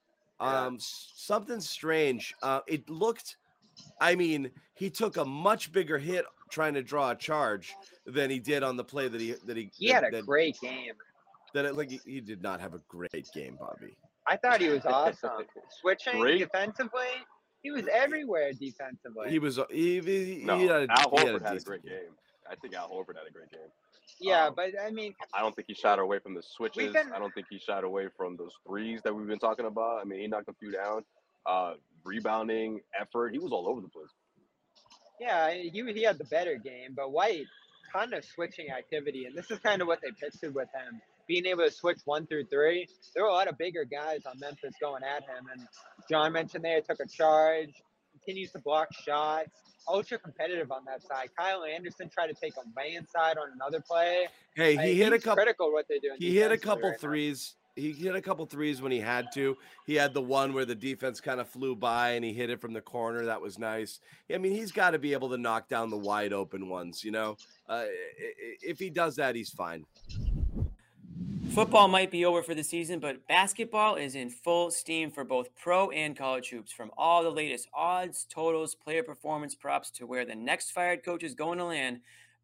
Yeah. 0.40 0.64
um, 0.66 0.74
s- 0.74 1.12
something 1.16 1.61
strange. 1.61 2.35
Uh, 2.42 2.61
it 2.66 2.88
looked. 2.90 3.38
I 4.00 4.14
mean, 4.14 4.50
he 4.74 4.90
took 4.90 5.16
a 5.16 5.24
much 5.24 5.72
bigger 5.72 5.96
hit 5.98 6.26
trying 6.50 6.74
to 6.74 6.83
draw 6.83 7.11
a 7.12 7.14
charge 7.16 7.74
than 8.05 8.29
he 8.31 8.38
did 8.38 8.62
on 8.62 8.76
the 8.76 8.85
play 8.85 9.09
that 9.09 9.20
he 9.20 9.33
that 9.46 9.57
he 9.57 9.70
He 9.74 9.88
that, 9.88 10.05
had 10.05 10.12
a 10.12 10.16
that, 10.18 10.26
great 10.26 10.61
game. 10.61 10.92
That 11.56 11.64
it, 11.64 11.76
like 11.76 11.90
he, 11.90 12.00
he 12.04 12.20
did 12.20 12.42
not 12.42 12.60
have 12.60 12.74
a 12.74 12.80
great 12.88 13.26
game, 13.34 13.56
Bobby. 13.58 13.96
I 14.28 14.36
thought 14.36 14.60
he 14.60 14.68
was 14.68 14.84
awesome. 14.84 15.44
Switching 15.80 16.20
Great. 16.20 16.38
defensively, 16.38 17.06
he 17.62 17.70
was 17.70 17.84
everywhere 17.92 18.52
defensively. 18.52 19.30
He 19.30 19.38
was 19.38 19.58
uh, 19.58 19.64
he, 19.70 20.00
he, 20.00 20.42
No, 20.44 20.58
he 20.58 20.66
had 20.66 20.82
a, 20.82 20.86
Al 20.90 21.10
he 21.10 21.16
Horford 21.16 21.42
had 21.42 21.52
a, 21.52 21.54
decent 21.54 21.64
great 21.64 21.82
game. 21.84 22.12
I 22.50 22.54
think 22.56 22.74
Al 22.74 22.88
Horford 22.88 23.16
had 23.16 23.26
a 23.28 23.32
great 23.32 23.50
game. 23.50 23.60
yeah, 24.20 24.46
um, 24.46 24.54
but 24.54 24.70
I 24.80 24.90
mean, 24.90 25.14
I 25.32 25.40
don't 25.40 25.54
think 25.54 25.68
he 25.68 25.74
shot 25.74 25.98
away 25.98 26.18
from 26.18 26.34
the 26.34 26.42
switches. 26.42 26.92
been- 26.92 27.12
I 27.12 27.18
don't 27.18 27.32
think 27.34 27.46
he 27.50 27.58
shot 27.58 27.84
away 27.84 28.08
from 28.16 28.36
those 28.36 28.52
threes 28.66 29.00
that 29.04 29.14
we've 29.14 29.26
been 29.26 29.38
talking 29.38 29.66
about. 29.66 30.00
I 30.00 30.04
mean, 30.04 30.20
he 30.20 30.26
knocked 30.26 30.48
a 30.48 30.54
few 30.60 30.72
down. 30.72 31.04
Uh, 31.46 31.74
rebounding, 32.04 32.80
effort, 33.00 33.32
he 33.32 33.38
was 33.38 33.52
all 33.52 33.68
over 33.68 33.80
the 33.80 33.88
place. 33.88 34.10
yeah, 35.20 35.52
he 35.52 35.70
he 35.70 36.02
had 36.02 36.18
the 36.18 36.24
better 36.24 36.56
game. 36.56 36.92
But 36.94 37.12
White, 37.12 37.46
ton 37.92 38.12
of 38.12 38.24
switching 38.24 38.70
activity, 38.70 39.24
and 39.26 39.36
this 39.36 39.50
is 39.50 39.58
kind 39.60 39.80
of 39.80 39.88
what 39.88 40.00
they 40.02 40.10
pictured 40.10 40.54
with 40.54 40.68
him, 40.74 41.00
being 41.26 41.46
able 41.46 41.64
to 41.64 41.70
switch 41.70 41.98
one 42.04 42.26
through 42.26 42.44
three. 42.46 42.88
There 43.14 43.24
were 43.24 43.30
a 43.30 43.32
lot 43.32 43.48
of 43.48 43.58
bigger 43.58 43.84
guys 43.84 44.22
on 44.26 44.38
Memphis 44.38 44.74
going 44.80 45.02
at 45.02 45.22
him, 45.22 45.46
and 45.52 45.66
John 46.10 46.32
mentioned 46.32 46.64
there 46.64 46.80
took 46.80 47.00
a 47.00 47.06
charge, 47.08 47.70
continues 48.12 48.52
to 48.52 48.58
block 48.60 48.88
shots. 48.94 49.50
Ultra 49.88 50.18
competitive 50.18 50.72
on 50.72 50.84
that 50.86 51.00
side. 51.02 51.28
Kyle 51.38 51.62
Anderson 51.62 52.08
tried 52.08 52.26
to 52.26 52.34
take 52.34 52.54
a 52.56 52.64
man 52.74 53.06
side 53.06 53.38
on 53.38 53.52
another 53.54 53.80
play. 53.80 54.26
Hey, 54.56 54.76
I- 54.76 54.86
he 54.86 54.94
hit 54.96 55.12
a 55.12 55.18
couple. 55.18 55.36
Critical 55.36 55.72
what 55.72 55.86
they're 55.88 56.00
doing. 56.00 56.16
He 56.18 56.36
hit 56.36 56.50
a 56.50 56.58
couple 56.58 56.90
right 56.90 56.96
now. 57.00 57.08
threes. 57.08 57.54
he 57.76 57.92
hit 57.92 58.16
a 58.16 58.22
couple 58.22 58.46
threes 58.46 58.80
when 58.80 58.90
he 58.90 58.98
had 58.98 59.30
to. 59.34 59.54
He 59.86 59.94
had 59.96 60.14
the 60.14 60.22
one 60.22 60.54
where 60.54 60.64
the 60.64 60.74
defense 60.74 61.20
kind 61.20 61.38
of 61.40 61.48
flew 61.48 61.76
by 61.76 62.12
and 62.12 62.24
he 62.24 62.32
hit 62.32 62.48
it 62.50 62.58
from 62.60 62.72
the 62.72 62.80
corner. 62.80 63.26
That 63.26 63.40
was 63.40 63.58
nice. 63.58 64.00
I 64.32 64.38
mean, 64.38 64.52
he's 64.52 64.72
got 64.72 64.92
to 64.92 64.98
be 64.98 65.12
able 65.12 65.28
to 65.28 65.36
knock 65.36 65.68
down 65.68 65.90
the 65.90 65.96
wide 65.98 66.32
open 66.32 66.68
ones. 66.70 67.04
You 67.04 67.10
know, 67.10 67.36
uh, 67.68 67.84
if 68.62 68.78
he 68.78 68.88
does 68.90 69.14
that, 69.16 69.36
he's 69.36 69.50
fine. 69.50 69.84
Football 71.56 71.88
might 71.88 72.10
be 72.10 72.26
over 72.26 72.42
for 72.42 72.54
the 72.54 72.62
season, 72.62 72.98
but 72.98 73.26
basketball 73.28 73.94
is 73.94 74.14
in 74.14 74.28
full 74.28 74.70
steam 74.70 75.10
for 75.10 75.24
both 75.24 75.56
pro 75.56 75.88
and 75.88 76.14
college 76.14 76.50
hoops. 76.50 76.70
From 76.70 76.90
all 76.98 77.22
the 77.22 77.30
latest 77.30 77.66
odds, 77.72 78.26
totals, 78.28 78.74
player 78.74 79.02
performance 79.02 79.54
props 79.54 79.90
to 79.92 80.06
where 80.06 80.26
the 80.26 80.34
next 80.34 80.72
fired 80.72 81.02
coach 81.02 81.22
is 81.22 81.34
going 81.34 81.56
to 81.56 81.64
land, 81.64 82.00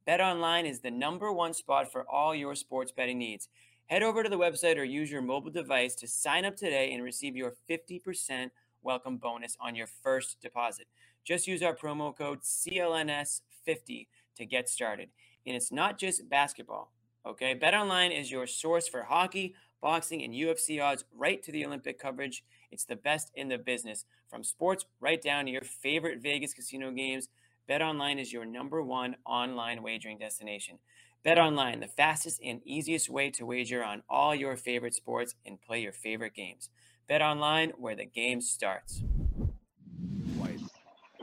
BetOnline 0.09 0.65
is 0.65 0.81
the 0.81 0.91
number 0.91 1.31
one 1.31 1.53
spot 1.53 1.93
for 1.93 2.09
all 2.11 2.35
your 2.35 2.55
sports 2.55 2.91
betting 2.91 3.19
needs. 3.19 3.51
Head 3.85 4.03
over 4.03 4.23
to 4.23 4.31
the 4.31 4.39
website 4.39 4.79
or 4.79 4.85
use 4.85 5.11
your 5.11 5.21
mobile 5.21 5.51
device 5.51 5.95
to 5.97 6.09
sign 6.09 6.47
up 6.47 6.57
today 6.57 6.95
and 6.95 7.05
receive 7.05 7.37
your 7.37 7.53
50% 7.69 8.49
welcome 8.81 9.19
bonus 9.19 9.59
on 9.61 9.75
your 9.75 9.89
first 9.89 10.41
deposit. 10.41 10.87
Just 11.23 11.47
use 11.47 11.63
our 11.63 11.77
promo 11.77 12.17
code 12.17 12.41
CLNS50 12.41 14.07
to 14.37 14.47
get 14.47 14.71
started. 14.71 15.11
And 15.47 15.55
it's 15.55 15.71
not 15.71 15.99
just 15.99 16.31
basketball. 16.31 16.93
Okay, 17.25 17.55
BetOnline 17.55 18.19
is 18.19 18.33
your 18.33 18.49
source 18.49 18.89
for 18.89 19.05
hockey, 19.05 19.55
boxing, 19.81 20.25
and 20.25 20.35
UFC 20.35 20.83
odds 20.83 21.05
right 21.17 21.41
to 21.45 21.53
the 21.53 21.65
Olympic 21.65 21.97
coverage. 21.97 22.43
It's 22.73 22.85
the 22.85 22.97
best 22.97 23.31
in 23.37 23.49
the 23.49 23.59
business. 23.59 24.05
From 24.29 24.43
sports 24.43 24.87
right 24.99 25.23
down 25.23 25.45
to 25.45 25.53
your 25.53 25.63
favorite 25.63 26.21
Vegas 26.21 26.53
casino 26.53 26.91
games, 26.91 27.29
BetOnline 27.71 28.21
is 28.21 28.33
your 28.33 28.45
number 28.45 28.83
one 28.83 29.15
online 29.25 29.85
wagering 29.85 30.19
destination. 30.19 30.81
BetOnline, 31.25 31.81
the 31.81 31.87
fastest 31.87 32.41
and 32.45 32.61
easiest 32.65 33.09
way 33.09 33.31
to 33.31 33.47
wager 33.47 33.85
on 33.85 34.03
all 34.09 34.35
your 34.35 34.57
favorite 34.57 34.95
sports 34.95 35.37
and 35.47 35.63
play 35.63 35.81
your 35.81 35.93
favorite 35.93 36.35
games. 36.35 36.71
BetOnline, 37.09 37.79
where 37.79 37.95
the 37.95 38.05
game 38.05 38.41
starts. 38.41 39.05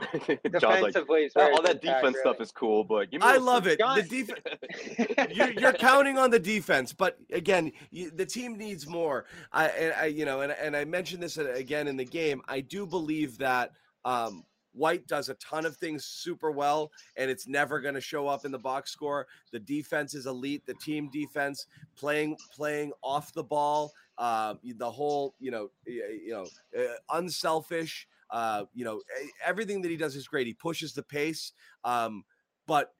Defensively, 0.12 1.30
like, 1.34 1.52
all 1.52 1.62
that 1.62 1.80
defense 1.80 2.02
really. 2.02 2.20
stuff 2.20 2.40
is 2.40 2.52
cool, 2.52 2.84
but 2.84 3.08
I 3.20 3.36
love 3.36 3.66
it. 3.66 3.78
The 3.78 4.06
defense. 4.08 4.40
you're, 5.34 5.52
you're, 5.52 5.72
counting 5.72 6.18
on 6.18 6.30
the 6.30 6.38
defense, 6.38 6.92
but 6.92 7.18
again, 7.32 7.72
you, 7.90 8.10
the 8.10 8.26
team 8.26 8.56
needs 8.56 8.86
more. 8.86 9.26
I, 9.52 9.68
and 9.68 9.94
I, 9.94 10.06
you 10.06 10.24
know, 10.24 10.40
and, 10.40 10.52
and 10.52 10.76
I 10.76 10.84
mentioned 10.84 11.22
this 11.22 11.36
again 11.38 11.88
in 11.88 11.96
the 11.96 12.04
game. 12.04 12.42
I 12.48 12.60
do 12.60 12.86
believe 12.86 13.38
that 13.38 13.72
um, 14.04 14.44
White 14.72 15.06
does 15.06 15.28
a 15.28 15.34
ton 15.34 15.66
of 15.66 15.76
things 15.76 16.04
super 16.04 16.50
well, 16.50 16.92
and 17.16 17.30
it's 17.30 17.48
never 17.48 17.80
going 17.80 17.94
to 17.94 18.00
show 18.00 18.28
up 18.28 18.44
in 18.44 18.52
the 18.52 18.58
box 18.58 18.90
score. 18.90 19.26
The 19.52 19.58
defense 19.58 20.14
is 20.14 20.26
elite. 20.26 20.64
The 20.66 20.74
team 20.74 21.10
defense 21.10 21.66
playing 21.96 22.36
playing 22.54 22.92
off 23.02 23.32
the 23.32 23.44
ball. 23.44 23.92
Uh, 24.18 24.54
the 24.76 24.90
whole, 24.90 25.34
you 25.40 25.50
know, 25.50 25.70
you 25.86 26.30
know, 26.30 26.46
uh, 26.78 26.94
unselfish. 27.12 28.06
Uh, 28.30 28.64
you 28.74 28.84
know, 28.84 29.00
everything 29.44 29.82
that 29.82 29.90
he 29.90 29.96
does 29.96 30.16
is 30.16 30.28
great. 30.28 30.46
He 30.46 30.54
pushes 30.54 30.92
the 30.92 31.02
pace, 31.02 31.52
um, 31.84 32.24
but 32.66 32.92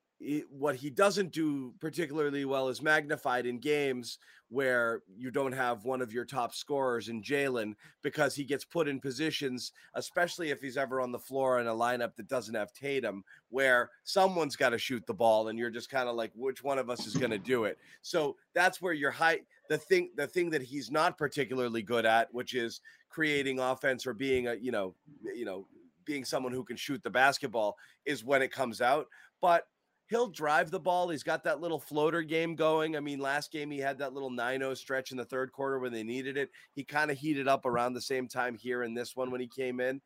what 0.51 0.77
he 0.77 0.90
doesn't 0.90 1.33
do 1.33 1.73
particularly 1.81 2.45
well 2.45 2.69
is 2.69 2.83
magnified 2.83 3.47
in 3.47 3.59
games 3.59 4.19
where 4.51 5.03
you 5.16 5.31
don't 5.31 5.53
have 5.53 5.85
one 5.85 6.03
of 6.03 6.12
your 6.12 6.25
top 6.25 6.53
scorers 6.53 7.09
in 7.09 7.23
Jaylen 7.23 7.75
because 8.03 8.35
he 8.35 8.45
gets 8.45 8.64
put 8.64 8.88
in 8.88 9.01
positions, 9.01 9.73
especially 9.95 10.51
if 10.51 10.61
he's 10.61 10.77
ever 10.77 11.01
on 11.01 11.12
the 11.12 11.19
floor 11.19 11.61
in 11.61 11.69
a 11.69 11.75
lineup 11.75 12.16
that 12.16 12.29
doesn't 12.29 12.57
have 12.57 12.73
Tatum, 12.73 13.25
where 13.49 13.90
someone's 14.03 14.57
got 14.57 14.71
to 14.71 14.79
shoot 14.79 15.07
the 15.07 15.14
ball, 15.14 15.49
and 15.49 15.59
you're 15.59 15.71
just 15.71 15.88
kind 15.88 16.09
of 16.09 16.16
like, 16.16 16.33
which 16.35 16.62
one 16.64 16.79
of 16.79 16.90
us 16.90 17.07
is 17.07 17.16
going 17.16 17.31
to 17.31 17.38
do 17.38 17.64
it? 17.64 17.79
So 18.03 18.37
that's 18.53 18.83
where 18.83 18.93
your 18.93 19.12
height, 19.12 19.47
the 19.71 19.79
thing, 19.79 20.11
the 20.17 20.27
thing 20.27 20.51
that 20.51 20.63
he's 20.63 20.91
not 20.91 21.17
particularly 21.17 21.81
good 21.81 22.05
at, 22.05 22.29
which 22.35 22.55
is 22.55 22.81
creating 23.09 23.61
offense 23.61 24.05
or 24.05 24.13
being 24.13 24.49
a, 24.49 24.55
you 24.55 24.73
know, 24.73 24.97
you 25.33 25.45
know, 25.45 25.69
being 26.05 26.25
someone 26.25 26.53
who 26.53 26.65
can 26.65 26.77
shoot 26.77 27.01
the 27.05 27.11
basketball, 27.11 27.77
is 28.05 28.25
when 28.25 28.43
it 28.43 28.51
comes 28.51 28.81
out. 28.81 29.07
But 29.41 29.69
he'll 30.09 30.27
drive 30.27 30.73
the 30.73 30.81
ball. 30.81 31.09
He's 31.09 31.23
got 31.23 31.45
that 31.45 31.61
little 31.61 31.79
floater 31.79 32.23
game 32.23 32.57
going. 32.57 32.97
I 32.97 33.01
mean, 33.01 33.21
last 33.21 33.53
game 33.53 33.71
he 33.71 33.79
had 33.79 33.97
that 33.99 34.13
little 34.13 34.31
9-0 34.31 34.77
stretch 34.77 35.13
in 35.13 35.17
the 35.17 35.25
third 35.25 35.53
quarter 35.53 35.79
when 35.79 35.93
they 35.93 36.03
needed 36.03 36.37
it. 36.37 36.51
He 36.73 36.83
kind 36.83 37.13
of 37.13 37.17
heated 37.17 37.47
up 37.47 37.65
around 37.65 37.93
the 37.93 38.01
same 38.01 38.27
time 38.27 38.57
here 38.57 38.83
in 38.83 38.93
this 38.93 39.15
one 39.15 39.31
when 39.31 39.41
he 39.41 39.47
came 39.47 39.79
in. 39.79 40.01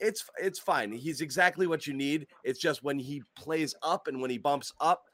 It's 0.00 0.24
it's 0.42 0.58
fine. 0.58 0.90
He's 0.90 1.20
exactly 1.20 1.68
what 1.68 1.86
you 1.86 1.94
need. 1.94 2.26
It's 2.42 2.58
just 2.58 2.82
when 2.82 2.98
he 2.98 3.22
plays 3.36 3.72
up 3.84 4.08
and 4.08 4.20
when 4.20 4.30
he 4.30 4.36
bumps 4.36 4.72
up, 4.80 5.04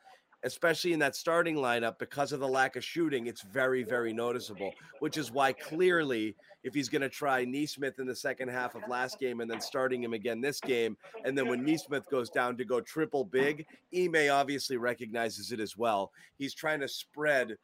especially 0.45 0.93
in 0.93 0.99
that 1.01 1.17
starting 1.17 1.57
lineup, 1.57 1.99
because 1.99 2.33
of 2.33 2.41
the 2.41 2.49
lack 2.49 2.77
of 2.77 2.85
shooting, 2.85 3.27
it's 3.27 3.43
very, 3.43 3.83
very 3.83 4.13
noticeable. 4.13 4.73
Which 5.01 5.17
is 5.17 5.31
why 5.31 5.53
clearly, 5.53 6.35
if 6.63 6.75
he's 6.75 6.89
going 6.89 7.03
to 7.03 7.09
try 7.09 7.45
Nesmith 7.45 7.99
in 7.99 8.07
the 8.07 8.15
second 8.15 8.49
half 8.49 8.75
of 8.75 8.83
last 8.89 9.19
game 9.19 9.41
and 9.41 9.51
then 9.51 9.61
starting 9.61 10.03
him 10.03 10.13
again 10.13 10.41
this 10.41 10.61
game, 10.61 10.97
and 11.25 11.37
then 11.37 11.49
when 11.49 11.65
Nesmith 11.65 12.09
goes 12.11 12.31
down 12.31 12.57
to 12.59 12.65
go 12.65 12.81
triple 12.81 13.25
big, 13.25 13.67
Ime 13.97 14.31
obviously 14.31 14.77
recognizes 14.77 15.53
it 15.53 15.61
as 15.61 15.77
well. 15.77 16.11
He's 16.39 16.55
trying 16.55 16.81
to 16.81 16.89
spread 16.89 17.57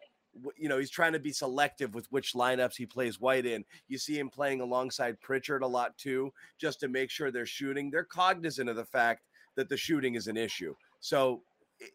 you 0.57 0.69
know, 0.69 0.79
he's 0.79 0.91
trying 0.91 1.13
to 1.13 1.19
be 1.19 1.33
selective 1.33 1.95
with 1.95 2.07
which 2.11 2.35
lineups 2.35 2.77
he 2.77 2.87
plays 2.87 3.21
White 3.21 3.47
in. 3.47 3.65
You 3.89 3.99
see 3.99 4.19
him 4.19 4.29
playing 4.29 4.61
alongside 4.61 5.21
Pritchard 5.21 5.63
a 5.63 5.67
lot 5.67 5.97
too, 5.97 6.33
just 6.59 6.81
to 6.81 6.89
make 6.89 7.11
sure 7.11 7.31
they're 7.31 7.47
shooting. 7.47 7.91
They're 7.91 8.05
cognizant 8.05 8.69
of 8.69 8.77
the 8.77 8.85
fact 8.85 9.23
that 9.57 9.69
the 9.69 9.77
shooting 9.77 10.15
is 10.15 10.27
an 10.27 10.37
issue. 10.37 10.75
So 11.01 11.43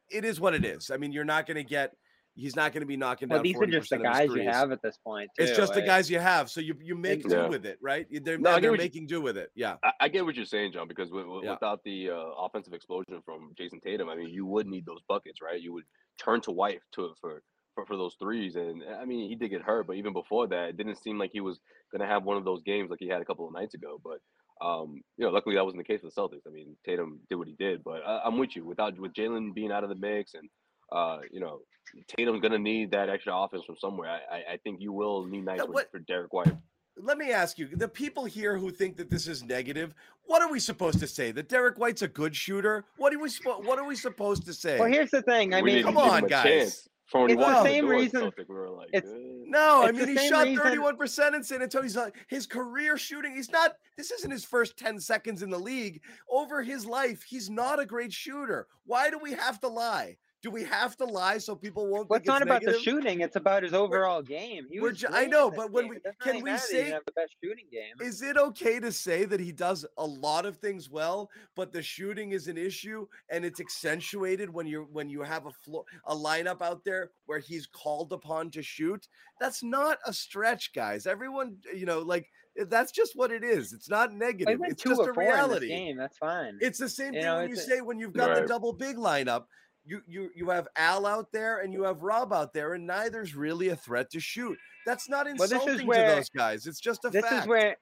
it 0.10 0.26
is 0.26 0.40
what 0.40 0.54
it 0.54 0.66
is. 0.66 0.92
I 0.92 0.98
mean, 0.98 1.12
you're 1.12 1.26
not 1.26 1.46
going 1.46 1.58
to 1.58 1.64
get. 1.64 1.94
He's 2.34 2.56
not 2.56 2.72
going 2.72 2.82
to 2.82 2.88
be 2.88 2.96
knocking 2.96 3.28
well, 3.28 3.40
down. 3.40 3.44
These 3.44 3.58
are 3.58 3.66
just 3.66 3.90
the 3.90 3.98
guys 3.98 4.30
you 4.34 4.44
have 4.44 4.72
at 4.72 4.82
this 4.82 4.98
point. 5.06 5.30
Too, 5.38 5.44
it's 5.44 5.58
just 5.58 5.74
the 5.74 5.82
guys 5.82 6.10
you 6.10 6.18
have, 6.18 6.50
so 6.50 6.62
you 6.62 6.76
you 6.82 6.96
make 6.96 7.24
yeah. 7.24 7.44
do 7.44 7.50
with 7.50 7.66
it, 7.66 7.78
right? 7.82 8.08
They're, 8.24 8.38
no, 8.38 8.58
they're 8.58 8.72
making 8.72 9.08
do 9.08 9.22
with 9.22 9.38
it. 9.38 9.50
Yeah, 9.54 9.76
I, 9.84 9.92
I, 10.02 10.08
get 10.08 10.24
what 10.24 10.36
you're 10.36 10.46
saying, 10.46 10.72
John. 10.72 10.88
Because 10.88 11.10
yeah. 11.14 11.52
without 11.52 11.84
the 11.84 12.10
uh, 12.10 12.16
offensive 12.40 12.74
explosion 12.74 13.22
from 13.26 13.52
Jayson 13.60 13.82
Tatum, 13.82 14.08
I 14.08 14.16
mean, 14.16 14.30
you 14.30 14.46
would 14.46 14.66
need 14.66 14.86
those 14.86 15.02
buckets, 15.10 15.42
right? 15.42 15.62
You 15.62 15.74
would 15.74 15.84
turn 16.18 16.40
to 16.42 16.52
White 16.52 16.80
to 16.94 17.14
for 17.20 17.42
for, 17.76 17.86
for 17.86 17.98
those 17.98 18.16
threes. 18.20 18.56
And 18.56 18.84
I 19.00 19.06
mean, 19.06 19.30
he 19.30 19.36
did 19.36 19.50
get 19.50 19.62
hurt, 19.62 19.88
but 19.88 19.96
even 19.96 20.14
before 20.14 20.48
that, 20.48 20.70
it 20.70 20.78
didn't 20.78 21.02
seem 21.02 21.18
like 21.18 21.32
he 21.34 21.42
was 21.42 21.60
going 21.92 22.02
to 22.02 22.08
have 22.08 22.24
one 22.24 22.38
of 22.38 22.46
those 22.46 22.62
games 22.64 22.90
like 22.90 23.00
he 23.00 23.08
had 23.08 23.22
a 23.22 23.26
couple 23.26 23.48
of 23.48 23.54
nights 23.54 23.74
ago. 23.74 24.00
But 24.04 24.20
um, 24.62 25.02
you 25.18 25.26
know, 25.26 25.32
luckily 25.32 25.56
that 25.56 25.64
wasn't 25.64 25.86
the 25.86 25.92
case 25.92 26.02
for 26.02 26.08
the 26.08 26.14
Celtics. 26.14 26.48
I 26.48 26.52
mean, 26.52 26.76
Tatum 26.86 27.20
did 27.30 27.36
what 27.36 27.48
he 27.48 27.56
did, 27.58 27.84
but 27.84 28.02
I, 28.06 28.28
am 28.28 28.38
with 28.38 28.56
you. 28.56 28.66
Without 28.66 28.98
with 29.00 29.14
Jaylen 29.14 29.54
being 29.54 29.72
out 29.72 29.84
of 29.84 29.90
the 29.90 29.96
mix, 29.96 30.34
and 30.36 30.48
uh, 30.92 31.20
you 31.32 31.40
know, 31.40 31.60
Tatum's 32.08 32.42
gonna 32.42 32.60
need 32.60 32.92
that 32.92 33.10
extra 33.10 33.36
offense 33.36 33.66
from 33.66 33.76
somewhere. 33.80 34.10
I, 34.10 34.36
I, 34.36 34.54
I 34.54 34.58
think 34.64 34.80
you 34.80 34.94
will 34.94 35.26
need 35.26 35.46
nights 35.46 35.64
for, 35.66 35.84
for 35.92 36.00
Derrick 36.00 36.34
White. 36.34 36.56
Let 36.98 37.18
me 37.18 37.32
ask 37.32 37.58
you: 37.58 37.70
the 37.76 37.88
people 37.88 38.26
here 38.26 38.58
who 38.58 38.70
think 38.70 38.98
that 38.98 39.10
this 39.10 39.28
is 39.28 39.44
negative, 39.44 39.96
what 40.26 40.42
are 40.42 40.52
we 40.52 40.60
supposed 40.60 41.00
to 41.00 41.08
say? 41.08 41.32
That 41.32 41.50
Derrick 41.50 41.78
White's 41.78 42.04
a 42.04 42.08
good 42.08 42.36
shooter? 42.36 42.86
What 42.98 43.14
are 43.14 43.20
we? 43.20 43.30
What 43.44 43.80
are 43.80 43.88
we 43.88 43.96
supposed 43.96 44.46
to 44.46 44.54
say? 44.54 44.80
Well, 44.80 44.90
here's 44.90 45.12
the 45.12 45.24
thing. 45.24 45.54
I 45.54 45.62
we 45.62 45.76
mean, 45.76 45.84
come 45.84 45.98
on, 45.98 46.28
guys. 46.28 46.44
Chance 46.44 46.90
from 47.12 47.30
it's 47.30 47.42
the 47.42 47.64
same 47.64 47.88
reason. 47.88 48.32
we 48.38 48.56
were 48.56 48.70
like, 48.70 48.90
it's, 48.94 49.10
no, 49.52 49.84
it's 49.84 49.90
I 49.90 50.06
mean 50.06 50.18
he 50.18 50.30
shot 50.30 50.48
thirty 50.64 50.80
one 50.80 50.96
percent 50.96 51.36
in 51.36 51.44
San 51.44 51.62
Antonio. 51.62 51.84
He's 51.84 51.98
like 51.98 52.16
his 52.28 52.48
career 52.48 52.98
shooting. 52.98 53.36
He's 53.36 53.52
not. 53.52 53.74
This 53.98 54.12
isn't 54.12 54.32
his 54.32 54.46
first 54.46 54.78
ten 54.78 55.00
seconds 55.00 55.44
in 55.44 55.50
the 55.50 55.60
league. 55.60 56.02
Over 56.30 56.64
his 56.64 56.86
life, 56.86 57.24
he's 57.24 57.50
not 57.50 57.80
a 57.80 57.86
great 57.86 58.14
shooter. 58.14 58.68
Why 58.86 59.10
do 59.10 59.20
we 59.22 59.34
have 59.34 59.60
to 59.62 59.68
lie? 59.68 60.18
Do 60.42 60.50
we 60.50 60.64
have 60.64 60.98
to 60.98 61.06
lie 61.06 61.38
so 61.38 61.56
people 61.56 61.88
won't? 61.88 62.10
Well, 62.10 62.18
it's 62.18 62.28
not 62.28 62.42
about 62.42 62.64
negative? 62.64 62.76
the 62.76 62.80
shooting; 62.80 63.22
it's 63.22 63.36
about 63.36 63.62
his 63.62 63.74
overall 63.74 64.20
we're, 64.20 64.24
game. 64.24 64.66
He 64.72 64.80
was 64.80 65.06
I 65.08 65.26
know, 65.26 65.52
but 65.52 65.72
when 65.72 65.88
we 65.88 65.98
can 66.22 66.42
we 66.42 66.58
say 66.58 66.90
the 66.90 67.12
best 67.12 67.36
shooting 67.44 67.66
game? 67.72 67.94
Is 68.00 68.24
it 68.24 68.38
okay 68.38 68.80
to 68.80 68.92
say 68.92 69.26
that 69.26 69.40
he 69.40 69.52
does 69.52 69.86
a 70.00 70.06
lot 70.06 70.48
of 70.48 70.58
things 70.58 70.90
well, 70.90 71.30
but 71.56 71.72
the 71.72 71.84
shooting 71.84 72.32
is 72.32 72.48
an 72.48 72.58
issue, 72.58 73.06
and 73.30 73.46
it's 73.46 73.60
accentuated 73.60 74.50
when 74.52 74.66
you're 74.66 74.86
when 74.86 75.12
you 75.12 75.22
have 75.22 75.46
a 75.46 75.52
floor 75.52 75.84
a 76.06 76.16
lineup 76.16 76.64
out 76.64 76.84
there 76.84 77.12
where 77.28 77.40
he's 77.40 77.68
called 77.68 78.12
upon 78.12 78.50
to 78.52 78.64
shoot? 78.64 79.08
That's 79.40 79.62
not 79.62 80.00
a 80.08 80.14
stretch, 80.14 80.74
guys. 80.74 81.06
Everyone, 81.06 81.58
you 81.72 81.86
know, 81.86 82.00
like 82.00 82.28
eh, 82.60 82.66
that's 82.68 82.92
just 82.92 83.16
what 83.16 83.32
it 83.32 83.44
is. 83.44 83.74
It's 83.74 83.90
not 83.90 84.12
negative. 84.12 84.60
It's 84.64 84.82
just 84.82 85.02
a 85.02 85.14
reality. 85.14 85.68
game. 85.68 85.98
That's 85.98 86.18
fine. 86.18 86.58
It's 86.62 86.80
the 86.80 86.90
same 86.90 87.14
you 87.14 87.20
thing 87.20 87.30
know, 87.30 87.38
when 87.38 87.50
you 87.50 87.56
say 87.56 87.82
when 87.82 88.00
you've 88.00 88.14
got 88.14 88.30
right. 88.30 88.42
the 88.42 88.48
double 88.48 88.74
big 88.74 88.98
lineup 88.98 89.44
you 89.84 90.02
you 90.08 90.30
you 90.36 90.50
have 90.50 90.68
Al 90.76 91.06
out 91.06 91.32
there 91.32 91.60
and 91.60 91.74
you 91.74 91.84
have 91.84 92.02
Rob 92.02 92.34
out 92.34 92.54
there, 92.54 92.74
and 92.74 92.86
neither's 92.86 93.36
really 93.36 93.70
a 93.70 93.76
threat 93.76 94.10
to 94.12 94.20
shoot. 94.20 94.58
That's 94.86 95.08
not 95.08 95.28
insulting 95.28 95.86
where, 95.86 96.10
to 96.10 96.16
those 96.16 96.30
guys. 96.30 96.66
It's 96.66 96.80
just 96.80 97.06
a 97.06 97.10
this 97.10 97.24
fact. 97.24 97.44
is 97.44 97.48
where 97.48 97.78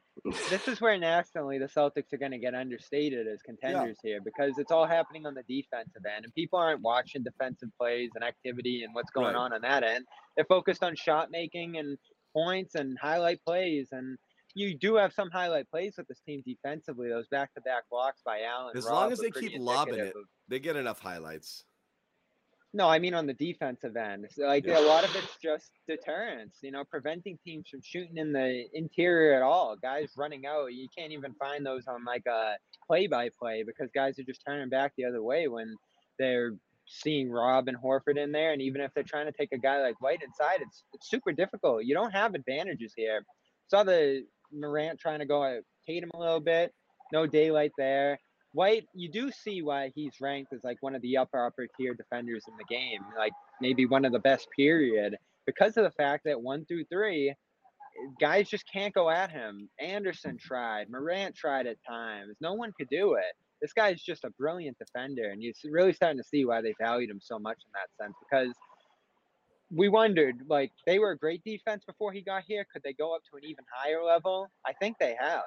this 0.50 0.68
is 0.68 0.82
where 0.82 0.98
nationally 0.98 1.58
the 1.58 1.68
Celtics 1.68 2.12
are 2.14 2.18
going 2.18 2.32
to 2.32 2.38
get 2.38 2.54
understated 2.54 3.28
as 3.28 3.42
contenders 3.42 3.98
yeah. 4.04 4.12
here 4.12 4.20
because 4.24 4.58
it's 4.58 4.72
all 4.72 4.86
happening 4.86 5.26
on 5.26 5.34
the 5.34 5.44
defensive 5.44 6.04
end, 6.06 6.26
and 6.26 6.34
people 6.34 6.60
aren't 6.60 6.82
watching 6.82 7.24
defensive 7.24 7.70
plays 7.80 8.10
and 8.16 8.24
activity 8.24 8.84
and 8.84 8.94
what's 8.94 9.12
going 9.12 9.28
right. 9.28 9.36
on 9.36 9.54
on 9.54 9.62
that 9.62 9.84
end. 9.84 10.06
They're 10.36 10.46
focused 10.46 10.84
on 10.84 10.96
shot 10.96 11.30
making 11.32 11.78
and 11.78 11.98
points 12.34 12.76
and 12.76 12.98
highlight 13.02 13.44
plays 13.44 13.88
and 13.92 14.18
you 14.56 14.78
do 14.78 14.96
have 14.96 15.14
some 15.14 15.30
highlight 15.32 15.70
plays 15.70 15.94
with 15.98 16.08
this 16.08 16.20
team 16.26 16.44
defensively. 16.46 17.10
Those 17.10 17.28
back-to-back 17.28 17.84
blocks 17.90 18.22
by 18.26 18.42
Allen. 18.42 18.76
As 18.76 18.86
long 18.86 19.12
as 19.12 19.20
they 19.20 19.32
keep 19.32 19.54
lobbing 19.60 20.00
it, 20.00 20.08
of, 20.08 20.24
they 20.48 20.60
get 20.60 20.76
enough 20.76 21.00
highlights. 21.00 21.66
No, 22.74 22.88
I 22.88 23.00
mean 23.00 23.16
on 23.16 23.26
the 23.26 23.34
defensive 23.34 23.96
end. 23.96 24.28
So, 24.32 24.46
like 24.46 24.66
Yeah. 24.66 24.80
a 24.80 24.86
lot 24.86 25.04
of 25.04 25.16
it's 25.16 25.38
just 25.42 25.72
deterrence, 25.88 26.60
you 26.62 26.72
know, 26.72 26.84
preventing 26.84 27.38
teams 27.44 27.68
from 27.70 27.82
shooting 27.82 28.18
in 28.18 28.32
the 28.32 28.66
interior 28.74 29.34
at 29.34 29.42
all. 29.42 29.76
Guys 29.76 30.14
running 30.16 30.46
out, 30.46 30.74
you 30.74 30.88
can't 30.96 31.12
even 31.12 31.34
find 31.36 31.66
those 31.66 31.88
on 31.88 32.06
like 32.06 32.26
a 32.28 32.58
play-by-play 32.86 33.64
because 33.64 33.90
guys 33.92 34.20
are 34.20 34.24
just 34.24 34.44
turning 34.46 34.70
back 34.70 34.94
the 34.98 35.06
other 35.06 35.24
way 35.24 35.48
when 35.48 35.76
they're 36.20 36.54
seeing 36.86 37.32
Rob 37.32 37.68
and 37.68 37.78
Horford 37.78 38.18
in 38.18 38.32
there, 38.32 38.52
and 38.52 38.62
even 38.62 38.82
if 38.82 38.94
they're 38.94 39.04
trying 39.04 39.28
to 39.28 39.32
take 39.32 39.52
a 39.52 39.58
guy 39.58 39.82
like 39.82 40.02
White 40.02 40.24
inside, 40.24 40.62
it's 40.62 40.84
it's 40.94 41.10
super 41.10 41.32
difficult. 41.32 41.86
You 41.86 41.94
don't 41.94 42.12
have 42.12 42.34
advantages 42.36 42.94
here. 42.96 43.24
Saw 43.68 43.84
the 43.84 44.26
Morant 44.52 45.00
trying 45.00 45.20
to 45.20 45.26
go 45.26 45.44
at 45.44 45.64
Tatum 45.86 46.10
a 46.14 46.20
little 46.20 46.40
bit, 46.40 46.74
no 47.14 47.28
daylight 47.28 47.72
there. 47.78 48.20
White, 48.54 48.88
you 48.94 49.10
do 49.10 49.32
see 49.32 49.62
why 49.62 49.92
he's 49.94 50.20
ranked 50.20 50.54
as 50.54 50.64
like 50.64 50.78
one 50.82 50.96
of 50.96 51.02
the 51.02 51.18
upper 51.18 51.46
upper 51.46 51.68
tier 51.78 51.94
defenders 51.94 52.46
in 52.48 52.56
the 52.58 52.64
game, 52.64 53.02
like 53.18 53.34
maybe 53.62 53.86
one 53.86 54.06
of 54.06 54.12
the 54.12 54.20
best 54.20 54.48
period, 54.56 55.16
because 55.46 55.78
of 55.78 55.84
the 55.84 55.92
fact 55.92 56.24
that 56.26 56.42
one 56.42 56.66
through 56.66 56.86
three, 56.86 57.30
eh, 57.30 57.34
guys 58.20 58.50
just 58.50 58.66
can't 58.72 58.94
go 58.94 59.10
at 59.10 59.30
him. 59.30 59.70
Anderson 59.80 60.32
mm-hmm. 60.32 60.48
tried, 60.48 60.90
Morant 60.90 61.36
tried 61.36 61.68
at 61.68 61.78
times. 61.88 62.36
No 62.42 62.54
one 62.54 62.74
could 62.78 62.90
do 62.90 63.14
it. 63.14 63.36
This 63.62 63.74
guy's 63.74 64.02
just 64.02 64.24
a 64.24 64.32
brilliant 64.32 64.78
defender, 64.80 65.30
and 65.32 65.44
you're 65.44 65.54
really 65.66 65.94
starting 65.94 66.18
to 66.18 66.28
see 66.28 66.46
why 66.46 66.62
they 66.62 66.74
valued 66.80 67.10
him 67.10 67.20
so 67.22 67.38
much 67.38 67.58
in 67.58 67.72
that 67.74 68.04
sense. 68.04 68.16
Because 68.20 68.54
we 69.70 69.90
wondered, 69.90 70.38
like, 70.48 70.72
they 70.88 70.98
were 70.98 71.12
a 71.12 71.18
great 71.18 71.44
defense 71.44 71.84
before 71.86 72.14
he 72.14 72.22
got 72.22 72.44
here. 72.48 72.66
Could 72.72 72.84
they 72.84 72.94
go 72.94 73.14
up 73.14 73.22
to 73.30 73.38
an 73.38 73.44
even 73.44 73.66
higher 73.72 74.02
level? 74.02 74.50
I 74.66 74.74
think 74.74 74.98
they 74.98 75.16
have. 75.20 75.44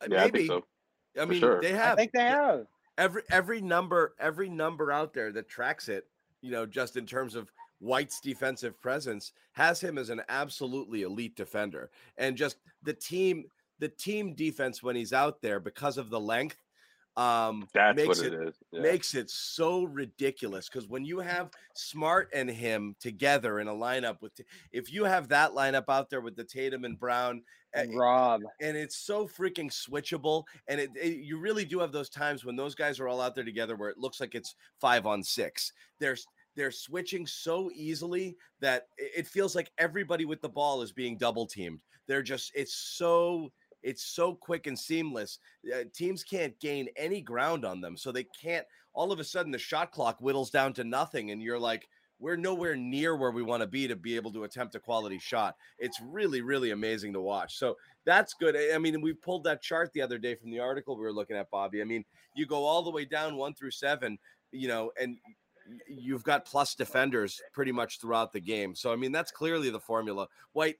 Uh, 0.00 0.06
Yeah, 0.10 0.18
I 0.18 0.24
Maybe. 0.24 0.38
think 0.48 0.50
so. 0.50 1.20
I 1.20 1.24
mean, 1.24 1.40
sure. 1.40 1.60
they 1.60 1.78
I 1.78 1.94
think 1.96 2.12
they 2.12 2.22
have. 2.24 2.66
every 2.96 3.22
every 3.30 3.60
number 3.60 4.14
every 4.20 4.48
number 4.48 4.92
out 4.92 5.12
there 5.12 5.32
that 5.32 5.48
tracks 5.48 5.88
it 5.88 6.06
you 6.42 6.50
know 6.50 6.66
just 6.66 6.96
in 6.96 7.06
terms 7.06 7.34
of 7.34 7.50
white's 7.80 8.20
defensive 8.20 8.80
presence 8.80 9.32
has 9.52 9.80
him 9.80 9.98
as 9.98 10.10
an 10.10 10.20
absolutely 10.28 11.02
elite 11.02 11.34
defender 11.36 11.90
and 12.18 12.36
just 12.36 12.58
the 12.82 12.92
team 12.92 13.44
the 13.78 13.88
team 13.88 14.34
defense 14.34 14.82
when 14.82 14.94
he's 14.96 15.12
out 15.12 15.40
there 15.42 15.58
because 15.60 15.96
of 15.98 16.10
the 16.10 16.20
length 16.20 16.62
um 17.18 17.66
That's 17.74 17.96
makes 17.96 18.18
what 18.18 18.26
it, 18.26 18.32
it 18.34 18.48
is. 18.48 18.54
Yeah. 18.72 18.80
makes 18.80 19.14
it 19.14 19.28
so 19.28 19.82
ridiculous 19.82 20.68
because 20.68 20.86
when 20.88 21.04
you 21.04 21.18
have 21.18 21.50
smart 21.74 22.30
and 22.32 22.48
him 22.48 22.94
together 23.00 23.58
in 23.58 23.66
a 23.68 23.72
lineup 23.74 24.22
with 24.22 24.32
if 24.72 24.92
you 24.92 25.04
have 25.04 25.28
that 25.28 25.50
lineup 25.50 25.84
out 25.88 26.08
there 26.10 26.20
with 26.20 26.36
the 26.36 26.44
tatum 26.44 26.84
and 26.84 26.98
brown 26.98 27.42
uh, 27.76 27.80
And 27.80 27.98
Rob. 27.98 28.42
and 28.60 28.76
it's 28.76 28.96
so 28.96 29.26
freaking 29.26 29.70
switchable 29.70 30.44
and 30.68 30.80
it, 30.80 30.90
it- 30.94 31.18
you 31.18 31.38
really 31.38 31.64
do 31.64 31.80
have 31.80 31.90
those 31.92 32.08
times 32.08 32.44
when 32.44 32.54
those 32.56 32.76
guys 32.76 33.00
are 33.00 33.08
all 33.08 33.20
out 33.20 33.34
there 33.34 33.44
together 33.44 33.74
where 33.74 33.90
it 33.90 33.98
looks 33.98 34.20
like 34.20 34.34
it's 34.36 34.54
five 34.80 35.04
on 35.04 35.22
six 35.22 35.72
there's 35.98 36.24
they're 36.54 36.70
switching 36.70 37.26
so 37.26 37.68
easily 37.74 38.36
that 38.60 38.86
it 38.96 39.10
it 39.18 39.26
feels 39.26 39.56
like 39.56 39.72
everybody 39.78 40.24
with 40.24 40.40
the 40.40 40.48
ball 40.48 40.82
is 40.82 40.92
being 40.92 41.16
double 41.18 41.46
teamed 41.46 41.80
they're 42.06 42.22
just 42.22 42.52
it's 42.54 42.74
so 42.74 43.50
it's 43.88 44.04
so 44.04 44.34
quick 44.34 44.66
and 44.66 44.78
seamless 44.78 45.38
uh, 45.74 45.78
teams 45.94 46.22
can't 46.22 46.58
gain 46.60 46.88
any 46.94 47.22
ground 47.22 47.64
on 47.64 47.80
them 47.80 47.96
so 47.96 48.12
they 48.12 48.26
can't 48.40 48.66
all 48.92 49.10
of 49.10 49.18
a 49.18 49.24
sudden 49.24 49.50
the 49.50 49.58
shot 49.58 49.90
clock 49.92 50.18
whittles 50.18 50.50
down 50.50 50.74
to 50.74 50.84
nothing 50.84 51.30
and 51.30 51.42
you're 51.42 51.58
like 51.58 51.88
we're 52.20 52.36
nowhere 52.36 52.76
near 52.76 53.16
where 53.16 53.30
we 53.30 53.42
want 53.42 53.62
to 53.62 53.66
be 53.66 53.88
to 53.88 53.96
be 53.96 54.14
able 54.16 54.32
to 54.32 54.42
attempt 54.42 54.74
a 54.74 54.80
quality 54.80 55.20
shot. 55.20 55.54
It's 55.78 56.00
really 56.02 56.42
really 56.42 56.72
amazing 56.72 57.14
to 57.14 57.20
watch 57.20 57.56
so 57.58 57.76
that's 58.04 58.34
good 58.34 58.56
i 58.74 58.78
mean 58.78 59.00
we 59.00 59.14
pulled 59.14 59.44
that 59.44 59.62
chart 59.62 59.90
the 59.94 60.02
other 60.02 60.18
day 60.18 60.34
from 60.34 60.50
the 60.50 60.60
article 60.60 60.96
we 60.96 61.02
were 61.02 61.12
looking 61.12 61.36
at 61.36 61.50
bobby 61.50 61.82
i 61.82 61.84
mean 61.84 62.04
you 62.34 62.46
go 62.46 62.64
all 62.64 62.82
the 62.82 62.90
way 62.90 63.04
down 63.04 63.36
one 63.36 63.52
through 63.52 63.70
seven 63.70 64.18
you 64.50 64.66
know 64.66 64.90
and 64.98 65.18
you've 65.86 66.22
got 66.22 66.46
plus 66.46 66.74
defenders 66.74 67.38
pretty 67.52 67.72
much 67.72 68.00
throughout 68.00 68.32
the 68.32 68.40
game 68.40 68.74
so 68.74 68.90
i 68.92 68.96
mean 68.96 69.12
that's 69.12 69.30
clearly 69.30 69.68
the 69.68 69.80
formula. 69.80 70.26
White 70.52 70.76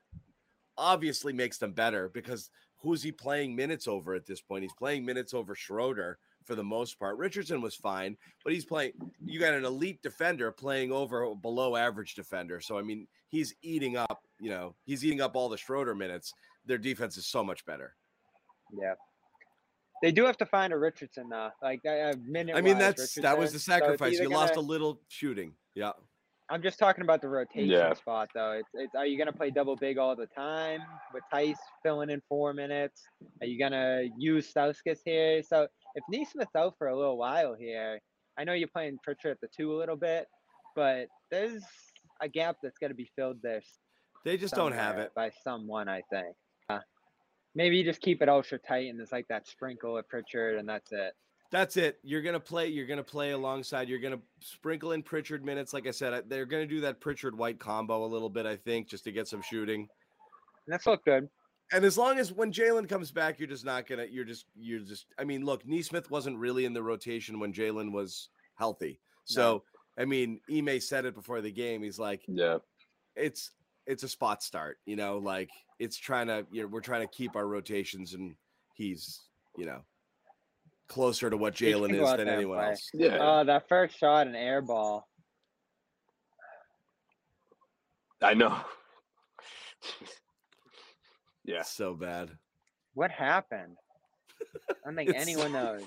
obviously 0.79 1.33
makes 1.33 1.59
them 1.59 1.73
better 1.73 2.09
because 2.09 2.51
who's 2.81 3.03
he 3.03 3.13
playing 3.13 3.55
minutes 3.55 3.89
over 3.89 4.15
at 4.15 4.27
this 4.27 4.41
point? 4.41 4.63
He's 4.63 4.73
playing 4.73 5.05
minutes 5.05 5.35
over 5.35 5.55
schroeder 5.55 6.19
for 6.45 6.55
the 6.55 6.65
most 6.65 6.99
part. 6.99 7.17
Richardson 7.19 7.61
was 7.61 7.75
fine 7.75 8.17
but 8.45 8.53
he's 8.53 8.65
playing 8.65 8.93
you 9.25 9.39
got 9.39 9.55
an 9.55 9.65
elite 9.65 10.03
defender 10.03 10.51
playing 10.51 10.93
over 10.93 11.23
a 11.23 11.35
below 11.35 11.77
average 11.77 12.15
defender. 12.15 12.61
So 12.61 12.79
i 12.79 12.83
mean 12.83 13.07
he's 13.29 13.55
eating 13.63 13.97
up 13.97 14.23
you 14.41 14.51
know 14.51 14.75
he's 14.85 15.05
eating 15.05 15.21
up 15.21 15.37
all 15.37 15.49
the 15.49 15.59
schroeder 15.59 15.95
minutes. 15.95 16.33
Their 16.67 16.79
defense 16.79 17.17
is 17.17 17.27
so 17.27 17.45
much 17.45 17.65
better. 17.67 17.95
Yeah. 18.73 18.95
They 20.03 20.13
do 20.13 20.25
have 20.25 20.37
to 20.39 20.47
find 20.47 20.73
a 20.73 20.79
Richardson 20.79 21.29
though. 21.29 21.51
Like 21.63 21.81
a 21.85 22.15
minute. 22.25 22.57
i 22.57 22.61
mean 22.61 22.79
that's 22.79 23.15
that 23.17 23.39
was 23.39 23.53
the 23.53 23.59
sacrifice. 23.59 24.15
you 24.15 24.23
you 24.23 24.29
lost 24.31 24.57
a 24.57 24.61
little 24.61 25.01
shooting. 25.09 25.53
Yeah 25.75 25.93
I'm 26.51 26.63
just 26.63 26.79
talking 26.79 27.03
about 27.03 27.21
the 27.21 27.29
rotation 27.29 27.69
Yeah. 27.71 27.93
spot 27.95 28.31
though. 28.35 28.53
It's, 28.53 28.71
it's 28.75 28.95
are 28.95 29.07
you 29.07 29.19
gonna 29.19 29.33
play 29.33 29.51
double 29.51 29.77
big 29.77 29.99
all 29.99 30.17
the 30.17 30.27
time 30.27 30.81
with 31.13 31.23
Theis 31.33 31.59
filling 31.83 32.11
in 32.11 32.23
four 32.29 32.53
minutes? 32.55 33.03
Are 33.41 33.47
you 33.47 33.59
gonna 33.59 34.05
use 34.17 34.53
Stauskas 34.53 35.01
here? 35.05 35.43
So 35.43 35.69
if 35.95 36.05
Nesmith's 36.09 36.55
out 36.57 36.75
for 36.79 36.89
a 36.89 36.97
little 36.97 37.19
while 37.19 37.55
here, 37.55 38.01
I 38.39 38.45
know 38.45 38.53
you're 38.53 38.69
playing 38.69 38.99
Pritchard 39.03 39.33
at 39.33 39.41
the 39.41 39.49
two 39.55 39.75
a 39.75 39.77
little 39.77 39.97
bit, 39.97 40.27
but 40.77 41.09
there's 41.31 41.65
a 42.21 42.29
gap 42.29 42.57
that's 42.63 42.79
going 42.79 42.91
to 42.91 42.97
be 42.97 43.11
filled 43.17 43.39
there. 43.43 43.61
they 44.25 44.37
just 44.37 44.55
don't 44.55 44.73
have 44.73 44.99
it 44.99 45.13
by 45.15 45.31
someone. 45.43 45.89
I 45.89 46.03
think. 46.11 46.35
Uh, 46.69 46.79
maybe 47.55 47.77
you 47.79 47.85
just 47.85 48.01
keep 48.01 48.23
it 48.23 48.29
ultra 48.29 48.59
tight 48.59 48.89
and 48.91 48.99
there's 48.99 49.11
like 49.13 49.27
that 49.29 49.47
sprinkle 49.49 49.97
of 49.99 50.09
Pritchard 50.09 50.59
and 50.59 50.69
that's 50.69 50.93
it. 50.93 51.13
That's 51.51 51.77
it. 51.79 51.99
You're 52.03 52.23
gonna 52.23 52.41
play. 52.41 52.69
You're 52.69 52.87
gonna 52.87 53.03
play 53.03 53.31
alongside. 53.31 53.89
You're 53.89 54.01
gonna 54.01 54.21
sprinkle 54.41 54.93
in 54.93 55.03
Pritchard 55.03 55.45
minutes. 55.45 55.73
Like 55.73 55.87
I 55.87 55.93
said, 55.93 56.25
they're 56.29 56.45
gonna 56.45 56.67
do 56.67 56.81
that 56.83 57.01
Pritchard 57.01 57.37
White 57.37 57.59
combo 57.59 58.05
a 58.05 58.07
little 58.07 58.29
bit. 58.29 58.45
I 58.45 58.57
think 58.57 58.89
just 58.89 59.05
to 59.05 59.13
get 59.13 59.29
some 59.29 59.41
shooting. 59.41 59.89
That's 60.67 60.87
look 60.87 61.05
good. 61.05 61.29
And 61.73 61.85
as 61.85 61.97
long 61.99 62.19
as 62.19 62.33
when 62.33 62.53
Jaylen 62.53 62.89
comes 62.89 63.11
back, 63.11 63.39
you're 63.39 63.49
just 63.49 63.65
not 63.65 63.87
gonna. 63.87 64.05
You're 64.05 64.25
just. 64.25 64.47
You're 64.59 64.81
just. 64.81 65.07
I 65.19 65.25
mean, 65.25 65.45
look, 65.45 65.67
Nesmith 65.67 66.11
wasn't 66.11 66.39
really 66.39 66.67
in 66.67 66.75
the 66.75 66.83
rotation 66.83 67.41
when 67.41 67.53
Jaylen 67.53 67.93
was 67.93 68.29
healthy. 68.57 69.01
So 69.25 69.63
I 69.99 70.05
mean, 70.05 70.41
Ime 70.51 70.81
said 70.81 71.05
it 71.05 71.15
before 71.15 71.41
the 71.41 71.51
game. 71.51 71.83
He's 71.83 71.99
like, 71.99 72.23
Yeah. 72.29 72.59
it's 73.17 73.51
it's 73.87 74.03
a 74.03 74.09
spot 74.09 74.43
start. 74.43 74.79
You 74.87 74.97
know, 74.97 75.19
like 75.19 75.51
it's 75.79 75.97
trying 75.97 76.27
to. 76.29 76.47
You 76.53 76.63
know, 76.63 76.69
we're 76.69 76.81
trying 76.81 77.07
to 77.07 77.15
keep 77.15 77.37
our 77.37 77.47
rotations, 77.47 78.15
and 78.15 78.35
he's 78.75 79.23
you 79.57 79.67
know 79.67 79.81
closer 80.89 81.31
to 81.31 81.37
what 81.37 81.55
Jaylen 81.55 81.95
is 81.95 82.17
than 82.17 82.29
anyone 82.29 82.59
play. 82.59 82.69
else. 82.71 82.91
Yeah. 82.93 83.17
Uh, 83.17 83.45
that 83.45 83.69
first 83.69 83.99
shot, 83.99 84.27
an 84.27 84.35
air 84.35 84.63
ball. 84.63 85.07
I 88.23 88.35
know. 88.35 88.57
yeah. 91.45 91.63
so 91.63 91.95
bad. 91.95 92.31
What 92.95 93.11
happened? 93.11 93.77
I 94.71 94.75
don't 94.85 94.97
think 94.97 95.13
anyone 95.15 95.53
knows. 95.53 95.83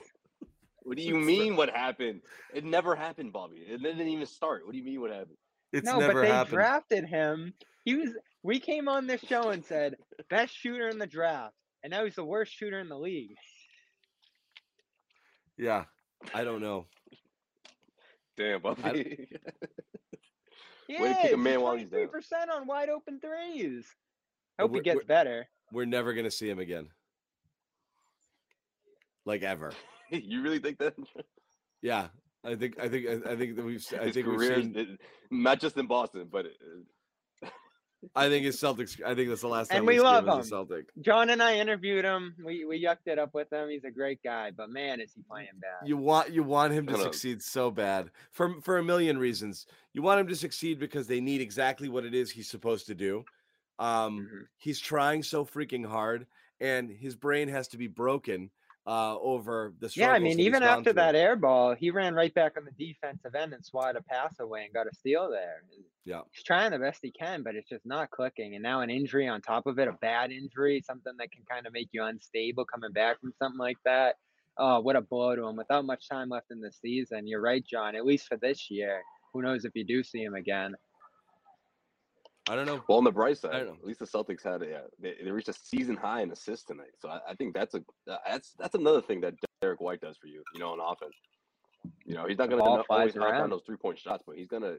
What 0.84 0.98
do 0.98 1.04
you 1.04 1.18
mean? 1.18 1.56
What 1.56 1.70
happened? 1.70 2.22
It 2.54 2.64
never 2.64 2.96
happened, 2.96 3.34
Bobby. 3.34 3.58
It 3.58 3.84
didn't 3.84 4.08
even 4.08 4.26
start. 4.26 4.66
What 4.66 4.72
do 4.72 4.78
you 4.78 4.84
mean? 4.84 5.02
What 5.02 5.12
happened? 5.12 5.38
It's 5.74 5.86
no, 5.86 6.00
never 6.00 6.14
but 6.14 6.22
they 6.22 6.28
happened. 6.28 6.54
drafted 6.54 7.06
him. 7.06 7.54
He 7.86 7.96
was. 7.96 8.10
We 8.44 8.60
came 8.60 8.88
on 8.88 9.06
this 9.06 9.22
show 9.22 9.50
and 9.50 9.64
said 9.64 9.96
best 10.30 10.56
shooter 10.56 10.90
in 10.90 10.98
the 10.98 11.06
draft, 11.06 11.54
and 11.84 11.92
now 11.92 12.04
he's 12.04 12.16
the 12.16 12.26
worst 12.26 12.54
shooter 12.54 12.80
in 12.80 12.90
the 12.90 12.98
league. 12.98 13.36
Yeah, 15.62 15.84
I 16.34 16.44
don't 16.44 16.60
know. 16.60 16.88
Damn, 18.36 18.62
Bobby. 18.62 19.28
He 20.88 20.98
Way 21.02 21.10
to 21.10 21.20
kick 21.22 21.34
a 21.34 21.38
man 21.38 21.62
while 21.62 21.76
he's 21.76 21.88
down. 21.88 22.08
percent 22.08 22.50
on 22.50 22.66
wide 22.66 22.90
open 22.90 23.20
threes. 23.20 23.86
I 24.58 24.64
Hope 24.64 24.72
he 24.72 24.74
we're- 24.78 24.84
gets 24.84 24.96
we're- 24.96 25.06
better. 25.06 25.48
We're 25.72 25.86
never 25.86 26.14
gonna 26.14 26.32
see 26.32 26.50
him 26.50 26.58
again. 26.60 26.90
Like 29.26 29.44
ever. 29.44 29.72
you 30.10 30.42
really 30.42 30.58
think 30.60 30.80
that? 30.80 30.96
Yeah, 31.84 32.08
I 32.44 32.56
think 32.56 32.80
I 32.80 32.90
think 32.90 33.08
I 33.08 33.32
I 33.34 33.36
think 33.36 33.56
that 33.56 33.64
we've 33.64 33.78
s- 33.80 33.94
I 33.94 34.06
His 34.06 34.16
think 34.16 34.28
we've 34.28 34.38
career, 34.38 34.56
seen. 34.62 34.76
it- 34.76 35.00
not 35.30 35.60
just 35.62 35.78
in 35.78 35.86
Boston, 35.86 36.28
but 36.32 36.48
uh, 36.48 36.50
I 38.14 38.28
think 38.28 38.46
it's 38.46 38.58
Celtics. 38.62 39.02
I 39.06 39.16
think 39.16 39.30
that's 39.30 39.42
the 39.42 39.48
last 39.48 39.70
time 39.70 39.78
And 39.80 39.88
we 39.88 39.96
see 39.98 40.04
love 40.04 40.26
him 40.26 40.30
as 40.32 40.36
a 40.36 40.40
him. 40.40 40.46
Celtic. 40.46 40.86
John 41.02 41.30
and 41.30 41.42
I 41.42 41.56
interviewed 41.58 42.04
him. 42.04 42.36
We 42.44 42.66
we 42.66 42.84
yucked 42.84 43.08
it 43.08 43.18
up 43.18 43.34
with 43.34 43.52
him. 43.54 43.70
He's 43.70 43.86
a 43.86 43.92
great 43.92 44.22
guy, 44.22 44.52
but 44.52 44.70
man, 44.70 45.00
is 45.00 45.14
he 45.14 45.22
playing 45.22 45.48
bad. 45.62 45.88
You 45.88 45.96
want 45.98 46.32
you 46.32 46.44
want 46.44 46.74
him 46.74 46.86
to 46.88 46.94
Hold 46.94 47.08
on. 47.08 47.14
succeed 47.14 47.42
so 47.42 47.72
bad 47.72 48.12
for 48.32 48.60
for 48.62 48.80
a 48.80 48.84
million 48.84 49.18
reasons. 49.18 49.66
You 49.94 50.02
want 50.02 50.20
him 50.20 50.28
to 50.28 50.36
succeed 50.36 50.78
because 50.78 51.08
they 51.08 51.22
need 51.22 51.40
exactly 51.42 51.88
what 51.88 52.04
it 52.06 52.14
is 52.14 52.30
he's 52.32 52.50
supposed 52.50 52.86
to 52.88 52.96
do. 52.96 53.24
Um, 53.80 54.30
Mhm. 54.32 54.48
he's 54.58 54.80
trying 54.80 55.24
so 55.24 55.46
freaking 55.46 55.86
hard, 55.86 56.28
and 56.60 56.90
his 56.92 57.16
brain 57.16 57.48
has 57.48 57.70
to 57.70 57.78
be 57.78 57.88
broken 57.88 58.52
uh, 58.92 59.18
over 59.20 59.74
the. 59.80 59.90
Yeah, 59.96 60.12
I 60.12 60.20
mean, 60.20 60.42
even 60.42 60.64
after 60.64 60.84
through. 60.84 60.94
that 60.94 61.16
air 61.16 61.38
ball, 61.38 61.74
he 61.74 61.92
ran 61.92 62.14
right 62.14 62.34
back 62.34 62.58
on 62.58 62.66
the 62.66 62.86
defensive 62.86 63.36
end 63.36 63.54
and 63.54 63.66
swatted 63.66 63.96
a 63.96 64.04
pass 64.04 64.38
away 64.42 64.66
and 64.66 64.74
got 64.74 64.86
a 64.86 64.94
steal 64.94 65.30
there. 65.32 65.64
Yeah. 66.04 66.22
He's 66.32 66.44
trying 66.44 66.72
the 66.72 66.80
best 66.80 67.00
he 67.02 67.12
can, 67.12 67.42
but 67.42 67.56
it's 67.56 67.70
just 67.70 67.86
not 67.86 68.12
clicking. 68.12 68.56
And 68.56 68.64
now 68.64 68.82
an 68.82 68.90
injury 68.90 69.30
on 69.30 69.40
top 69.40 69.66
of 69.66 69.80
it, 69.80 69.88
a 69.88 69.94
bad 70.02 70.32
injury, 70.32 70.84
something 70.86 71.14
that 71.20 71.32
can 71.32 71.44
kind 71.50 71.66
of 71.66 71.72
make 71.72 71.88
you 71.94 72.04
unstable 72.04 72.66
coming 72.66 72.92
back 72.92 73.22
from 73.22 73.32
something 73.40 73.60
like 73.60 73.78
that. 73.86 74.16
oh, 74.58 74.82
what 74.82 74.98
a 74.98 75.02
blow 75.02 75.36
to 75.36 75.48
him 75.48 75.56
without 75.56 75.86
much 75.86 76.10
time 76.10 76.28
left 76.28 76.52
in 76.52 76.60
the 76.60 76.72
season. 76.72 77.28
You're 77.28 77.42
right, 77.42 77.66
John. 77.66 77.96
At 77.96 78.06
least 78.06 78.28
for 78.28 78.36
this 78.38 78.70
year. 78.70 79.02
Who 79.34 79.42
knows 79.42 79.64
if 79.64 79.72
you 79.74 79.86
do 79.86 80.04
see 80.04 80.22
him 80.22 80.36
again? 80.36 80.76
I 82.50 82.56
don't 82.56 82.66
know. 82.66 82.84
Well, 82.88 82.98
on 82.98 83.04
the 83.04 83.12
bright 83.12 83.32
I 83.32 83.34
side, 83.34 83.52
don't 83.52 83.66
know. 83.68 83.74
at 83.74 83.86
least 83.86 84.00
the 84.00 84.06
Celtics 84.06 84.44
had 84.44 84.62
a, 84.64 84.76
uh, 84.76 84.82
they, 85.00 85.16
they 85.24 85.32
reached 85.32 85.50
a 85.50 85.54
season 85.54 85.96
high 85.96 86.22
in 86.22 86.32
assists 86.32 86.66
tonight. 86.66 86.92
So 87.00 87.10
I, 87.10 87.20
I 87.30 87.36
think 87.36 87.54
that's 87.54 87.76
a 87.76 87.82
that's 88.26 88.54
that's 88.58 88.76
another 88.76 89.02
thing 89.02 89.22
that 89.22 89.36
Derrick 89.62 89.80
White 89.80 90.02
does 90.02 90.18
for 90.18 90.28
you, 90.28 90.44
you 90.54 90.60
know, 90.60 90.70
on 90.70 90.80
offense. 90.80 91.16
You 92.06 92.16
know, 92.16 92.26
he's 92.28 92.38
not 92.38 92.50
going 92.50 92.62
to 92.62 92.84
always 92.90 93.16
knock 93.16 93.34
down 93.34 93.50
those 93.50 93.64
three 93.66 93.78
point 93.78 94.00
shots, 94.00 94.24
but 94.26 94.38
he's 94.38 94.48
gonna 94.48 94.76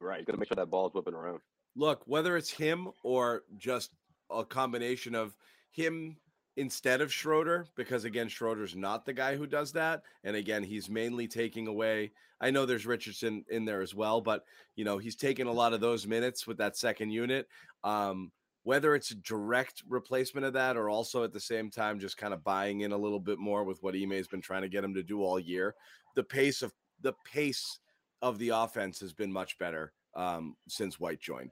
right, 0.00 0.18
he's 0.18 0.26
gonna 0.26 0.38
make 0.38 0.48
sure 0.48 0.56
that 0.56 0.70
ball 0.70 0.86
is 0.86 0.94
whipping 0.94 1.14
around. 1.14 1.40
Look, 1.76 2.02
whether 2.06 2.36
it's 2.36 2.50
him 2.50 2.88
or 3.04 3.42
just 3.58 3.90
a 4.30 4.44
combination 4.44 5.14
of 5.14 5.36
him 5.72 6.16
instead 6.56 7.00
of 7.00 7.12
Schroeder, 7.12 7.66
because 7.76 8.04
again, 8.04 8.28
Schroeder's 8.28 8.76
not 8.76 9.04
the 9.04 9.12
guy 9.12 9.36
who 9.36 9.46
does 9.46 9.72
that. 9.72 10.02
And 10.24 10.36
again, 10.36 10.62
he's 10.62 10.90
mainly 10.90 11.28
taking 11.28 11.66
away. 11.66 12.12
I 12.40 12.50
know 12.50 12.66
there's 12.66 12.86
Richardson 12.86 13.44
in 13.48 13.64
there 13.64 13.82
as 13.82 13.94
well, 13.94 14.20
but 14.20 14.44
you 14.76 14.84
know, 14.84 14.98
he's 14.98 15.16
taking 15.16 15.46
a 15.46 15.52
lot 15.52 15.72
of 15.72 15.80
those 15.80 16.06
minutes 16.06 16.46
with 16.46 16.58
that 16.58 16.76
second 16.76 17.10
unit. 17.10 17.46
Um, 17.84 18.32
whether 18.62 18.94
it's 18.94 19.10
a 19.10 19.16
direct 19.16 19.82
replacement 19.88 20.44
of 20.44 20.52
that 20.52 20.76
or 20.76 20.90
also 20.90 21.24
at 21.24 21.32
the 21.32 21.40
same 21.40 21.70
time 21.70 21.98
just 21.98 22.18
kind 22.18 22.34
of 22.34 22.44
buying 22.44 22.82
in 22.82 22.92
a 22.92 22.98
little 22.98 23.20
bit 23.20 23.38
more 23.38 23.64
with 23.64 23.82
what 23.82 23.94
Ime 23.94 24.10
has 24.10 24.28
been 24.28 24.42
trying 24.42 24.62
to 24.62 24.68
get 24.68 24.84
him 24.84 24.94
to 24.94 25.02
do 25.02 25.22
all 25.22 25.38
year, 25.38 25.74
the 26.14 26.22
pace 26.22 26.60
of 26.60 26.72
the 27.00 27.14
pace 27.24 27.78
of 28.20 28.38
the 28.38 28.50
offense 28.50 29.00
has 29.00 29.14
been 29.14 29.32
much 29.32 29.58
better 29.58 29.92
um, 30.14 30.54
since 30.68 31.00
White 31.00 31.20
joined. 31.20 31.50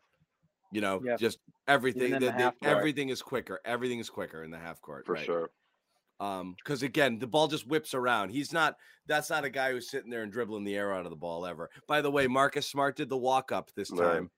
You 0.71 0.81
know, 0.83 1.01
Yeah. 1.05 1.17
just 1.17 1.39
everything 1.67 2.13
in 2.13 2.21
the 2.21 2.27
that 2.27 2.37
they- 2.37 2.43
half 2.45 2.59
court. 2.61 2.77
everything 2.77 3.09
is 3.09 3.23
quicker. 3.23 3.61
Everything 3.65 3.99
is 3.99 4.11
quicker 4.11 4.43
in 4.45 4.51
the 4.51 4.59
half 4.59 4.81
court 4.83 5.07
For 5.07 5.15
right? 5.15 5.25
sure. 5.25 5.51
Um, 6.21 6.55
because 6.59 6.83
again, 6.83 7.19
the 7.19 7.27
ball 7.27 7.47
just 7.49 7.67
whips 7.67 7.95
around. 7.95 8.31
He's 8.31 8.53
not. 8.53 8.77
That's 9.07 9.31
not 9.31 9.45
a 9.45 9.51
guy 9.51 9.71
who's 9.73 9.89
sitting 9.91 10.11
there 10.11 10.23
and 10.25 10.33
dribbling 10.33 10.65
the 10.65 10.77
air 10.77 10.93
out 10.93 11.05
of 11.07 11.11
the 11.11 11.17
ball 11.17 11.47
ever. 11.47 11.71
By 11.87 12.03
the 12.03 12.11
way, 12.11 12.27
Marcus 12.27 12.67
Smart 12.67 12.97
did 12.97 13.09
the 13.09 13.17
walk 13.17 13.53
up 13.53 13.71
this 13.75 13.91
Right. 13.91 14.15
time. 14.15 14.31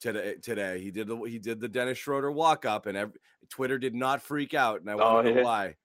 Today, 0.00 0.36
today 0.36 0.80
he 0.80 0.90
did 0.90 1.06
the 1.08 1.16
he 1.24 1.38
did 1.38 1.60
the 1.60 1.68
Dennis 1.68 1.98
Schroeder 1.98 2.32
walk 2.32 2.64
up, 2.64 2.86
and 2.86 2.96
ev- 2.96 3.16
Twitter 3.50 3.78
did 3.78 3.94
not 3.94 4.22
freak 4.22 4.54
out, 4.54 4.80
and 4.80 4.88
I 4.90 4.94
Oh, 4.94 4.96
want 5.14 5.26
to 5.26 5.34
know 5.34 5.40
yeah. 5.40 5.44
why. 5.44 5.76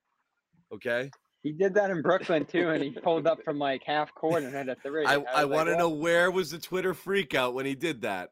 Okay, 0.71 1.11
He 1.43 1.51
did 1.51 1.73
that 1.75 1.91
in 1.91 2.01
Brooklyn 2.01 2.45
too, 2.45 2.69
and 2.69 2.81
he 2.81 2.91
pulled 2.91 3.27
up 3.27 3.43
from 3.43 3.59
like 3.59 3.83
half 3.83 4.15
court 4.15 4.41
and 4.43 4.51
hit 4.55 4.67
a 4.69 4.75
three. 4.75 5.05
I, 5.05 5.17
was 5.17 5.27
I 5.35 5.43
want 5.45 5.67
to 5.67 5.73
"What?" 5.73 5.79
know 5.79 5.89
where 5.89 6.31
was 6.31 6.49
the 6.51 6.57
Twitter 6.59 6.93
freak 6.93 7.35
out 7.35 7.53
when 7.53 7.65
he 7.65 7.75
did 7.75 8.01
that. 8.01 8.31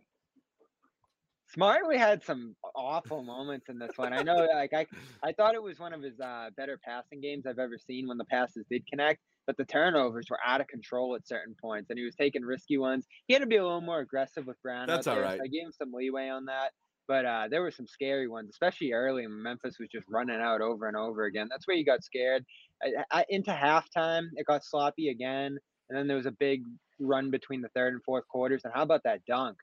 Smart, 1.54 1.88
we 1.88 1.97
had 1.97 2.24
some 2.24 2.56
awful 2.76 3.22
moments 3.22 3.70
in 3.70 3.78
this 3.78 3.91
one. 3.95 4.12
I 4.12 4.24
know, 4.24 4.47
like 4.56 4.74
I, 4.74 4.88
I 5.24 5.32
thought 5.34 5.54
it 5.54 5.62
was 5.62 5.78
one 5.78 5.93
of 5.93 6.01
his 6.01 6.20
uh, 6.20 6.49
better 6.58 6.80
passing 6.84 7.22
games 7.22 7.45
I've 7.45 7.60
ever 7.60 7.78
seen 7.78 8.08
when 8.08 8.18
the 8.18 8.26
passes 8.26 8.66
did 8.72 8.88
connect, 8.88 9.20
but 9.45 9.56
the 9.58 9.66
turnovers 9.66 10.28
were 10.32 10.39
out 10.43 10.62
of 10.62 10.68
control 10.68 11.16
at 11.16 11.28
certain 11.28 11.56
points, 11.62 11.91
and 11.91 11.99
he 11.99 12.06
was 12.06 12.16
taking 12.16 12.41
risky 12.41 12.80
ones. 12.80 13.06
He 13.28 13.36
had 13.36 13.41
to 13.41 13.45
be 13.45 13.58
a 13.58 13.64
little 13.64 13.82
more 13.82 13.99
aggressive 13.99 14.47
with 14.47 14.60
Brown. 14.64 14.88
That's 14.88 15.06
there, 15.06 15.22
right. 15.22 15.38
so 15.38 15.43
I 15.43 15.47
gave 15.47 15.66
him 15.66 15.72
some 15.72 15.91
leeway 15.93 16.28
on 16.30 16.45
that, 16.45 16.72
but 17.08 17.24
uh, 17.26 17.47
there 17.51 17.62
were 17.62 17.72
some 17.72 17.86
scary 17.86 18.28
ones, 18.28 18.49
especially 18.49 18.93
early 18.93 19.28
when 19.28 19.43
Memphis 19.43 19.76
was 19.80 19.89
just 19.91 20.08
running 20.10 20.41
out 20.41 20.62
over 20.62 20.88
and 20.88 20.97
over 20.97 21.26
again. 21.26 21.49
That's 21.51 21.68
where 21.68 21.78
you 21.78 21.86
got 21.86 22.04
scared. 22.04 22.43
I, 22.82 23.20
I, 23.20 23.26
into 23.30 23.51
halftime, 23.51 24.24
it 24.38 24.47
got 24.47 24.66
sloppy 24.66 25.10
again, 25.10 25.56
and 25.89 25.97
then 25.97 26.08
there 26.08 26.18
was 26.18 26.26
a 26.26 26.32
big 26.32 26.64
run 26.99 27.30
between 27.30 27.62
the 27.62 27.70
third 27.76 27.93
and 27.93 28.01
fourth 28.04 28.28
quarters. 28.28 28.62
And 28.64 28.74
how 28.74 28.82
about 28.82 29.01
that 29.04 29.20
dunk? 29.28 29.58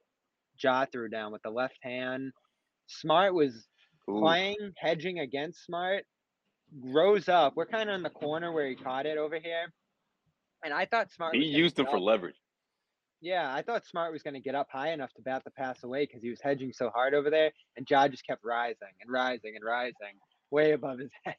Ja 0.62 0.86
threw 0.90 1.08
down 1.08 1.32
with 1.32 1.42
the 1.42 1.50
left 1.50 1.78
hand. 1.82 2.32
Smart 2.86 3.34
was 3.34 3.66
Ooh. 4.10 4.20
playing, 4.20 4.72
hedging 4.76 5.18
against 5.20 5.64
Smart, 5.64 6.04
rose 6.82 7.28
up. 7.28 7.54
We're 7.56 7.66
kind 7.66 7.88
of 7.88 7.96
in 7.96 8.02
the 8.02 8.10
corner 8.10 8.52
where 8.52 8.68
he 8.68 8.74
caught 8.74 9.06
it 9.06 9.18
over 9.18 9.38
here. 9.38 9.72
And 10.64 10.74
I 10.74 10.84
thought 10.86 11.10
Smart 11.10 11.34
He 11.34 11.40
was 11.40 11.48
used 11.50 11.78
him 11.78 11.86
for 11.86 11.96
up- 11.96 12.02
leverage. 12.02 12.36
Yeah, 13.22 13.52
I 13.54 13.60
thought 13.60 13.84
Smart 13.86 14.12
was 14.12 14.22
going 14.22 14.32
to 14.34 14.40
get 14.40 14.54
up 14.54 14.68
high 14.72 14.92
enough 14.92 15.12
to 15.14 15.22
bat 15.22 15.42
the 15.44 15.50
pass 15.50 15.84
away 15.84 16.06
because 16.06 16.22
he 16.22 16.30
was 16.30 16.40
hedging 16.42 16.72
so 16.72 16.88
hard 16.88 17.12
over 17.12 17.28
there. 17.28 17.52
And 17.76 17.86
Ja 17.88 18.08
just 18.08 18.26
kept 18.26 18.42
rising 18.44 18.88
and 19.02 19.10
rising 19.12 19.56
and 19.56 19.64
rising 19.64 20.18
way 20.50 20.72
above 20.72 20.98
his 21.00 21.10
head. 21.24 21.34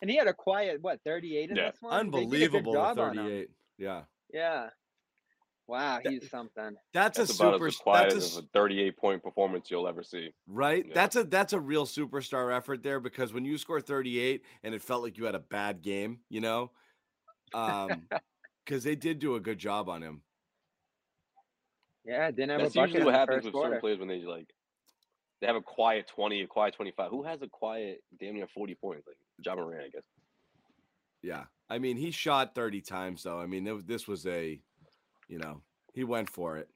And 0.00 0.10
he 0.10 0.16
had 0.16 0.26
a 0.26 0.32
quiet, 0.32 0.78
what, 0.80 1.00
38 1.04 1.50
in 1.50 1.56
Yeah. 1.56 1.70
this 1.70 1.76
one? 1.82 2.10
They 2.10 2.24
did 2.24 2.42
a 2.42 2.48
good 2.48 2.56
Unbelievable, 2.56 2.72
job 2.72 2.98
on 2.98 3.18
him. 3.18 3.24
38. 3.26 3.50
Yeah, 3.78 4.02
Yeah. 4.32 4.70
Wow, 5.68 6.00
That- 6.02 6.12
he's 6.12 6.28
something. 6.28 6.76
that's, 6.92 7.18
That's 7.18 7.30
a 7.38 7.42
about 7.42 7.54
super. 7.54 7.66
as 7.68 7.76
quiet 7.76 8.02
That's 8.10 8.14
a, 8.14 8.16
as 8.18 8.36
s- 8.38 8.42
a 8.44 8.46
38 8.52 8.96
point 8.96 9.22
performance 9.22 9.70
you'll 9.70 9.86
ever 9.88 10.02
see. 10.02 10.30
Right? 10.46 10.84
Yeah. 10.86 10.92
That's 10.94 11.16
a 11.16 11.24
that's 11.24 11.52
a 11.52 11.60
real 11.60 11.86
superstar 11.86 12.54
effort 12.54 12.82
there 12.82 13.00
because 13.00 13.32
when 13.32 13.44
you 13.44 13.56
score 13.56 13.80
38 13.80 14.42
and 14.64 14.74
it 14.74 14.82
felt 14.82 15.02
like 15.02 15.16
you 15.16 15.24
had 15.24 15.34
a 15.36 15.40
bad 15.40 15.80
game, 15.82 16.18
you 16.28 16.40
know, 16.40 16.72
um, 17.54 18.02
because 18.64 18.82
they 18.84 18.96
did 18.96 19.18
do 19.18 19.36
a 19.36 19.40
good 19.40 19.58
job 19.58 19.88
on 19.88 20.02
him. 20.02 20.22
Yeah, 22.04 22.30
didn't 22.32 22.50
have 22.50 22.60
That's 22.62 22.74
a 22.74 22.78
bucket 22.78 22.94
usually 22.94 23.04
what 23.06 23.14
happens 23.14 23.36
first 23.36 23.44
with 23.46 23.52
quarter. 23.54 23.68
certain 23.70 23.80
players 23.80 23.98
when 24.00 24.08
they 24.08 24.20
like 24.22 24.48
they 25.40 25.46
have 25.46 25.56
a 25.56 25.60
quiet 25.62 26.06
20, 26.08 26.42
a 26.42 26.46
quiet 26.46 26.74
25. 26.74 27.10
Who 27.10 27.22
has 27.22 27.42
a 27.42 27.48
quiet 27.48 28.02
damn 28.18 28.34
near 28.34 28.46
40 28.48 28.74
points? 28.74 29.06
Like 29.06 29.16
Ja 29.44 29.54
Morant, 29.54 29.84
I 29.84 29.88
guess. 29.88 30.02
Yeah, 31.22 31.44
I 31.70 31.78
mean 31.78 31.96
he 31.96 32.10
shot 32.10 32.54
30 32.56 32.80
times 32.80 33.22
though. 33.22 33.38
I 33.38 33.46
mean 33.46 33.82
this 33.86 34.08
was 34.08 34.26
a, 34.26 34.60
you 35.32 35.38
know, 35.38 35.62
he 35.94 36.04
went 36.04 36.28
for 36.28 36.58
it. 36.58 36.68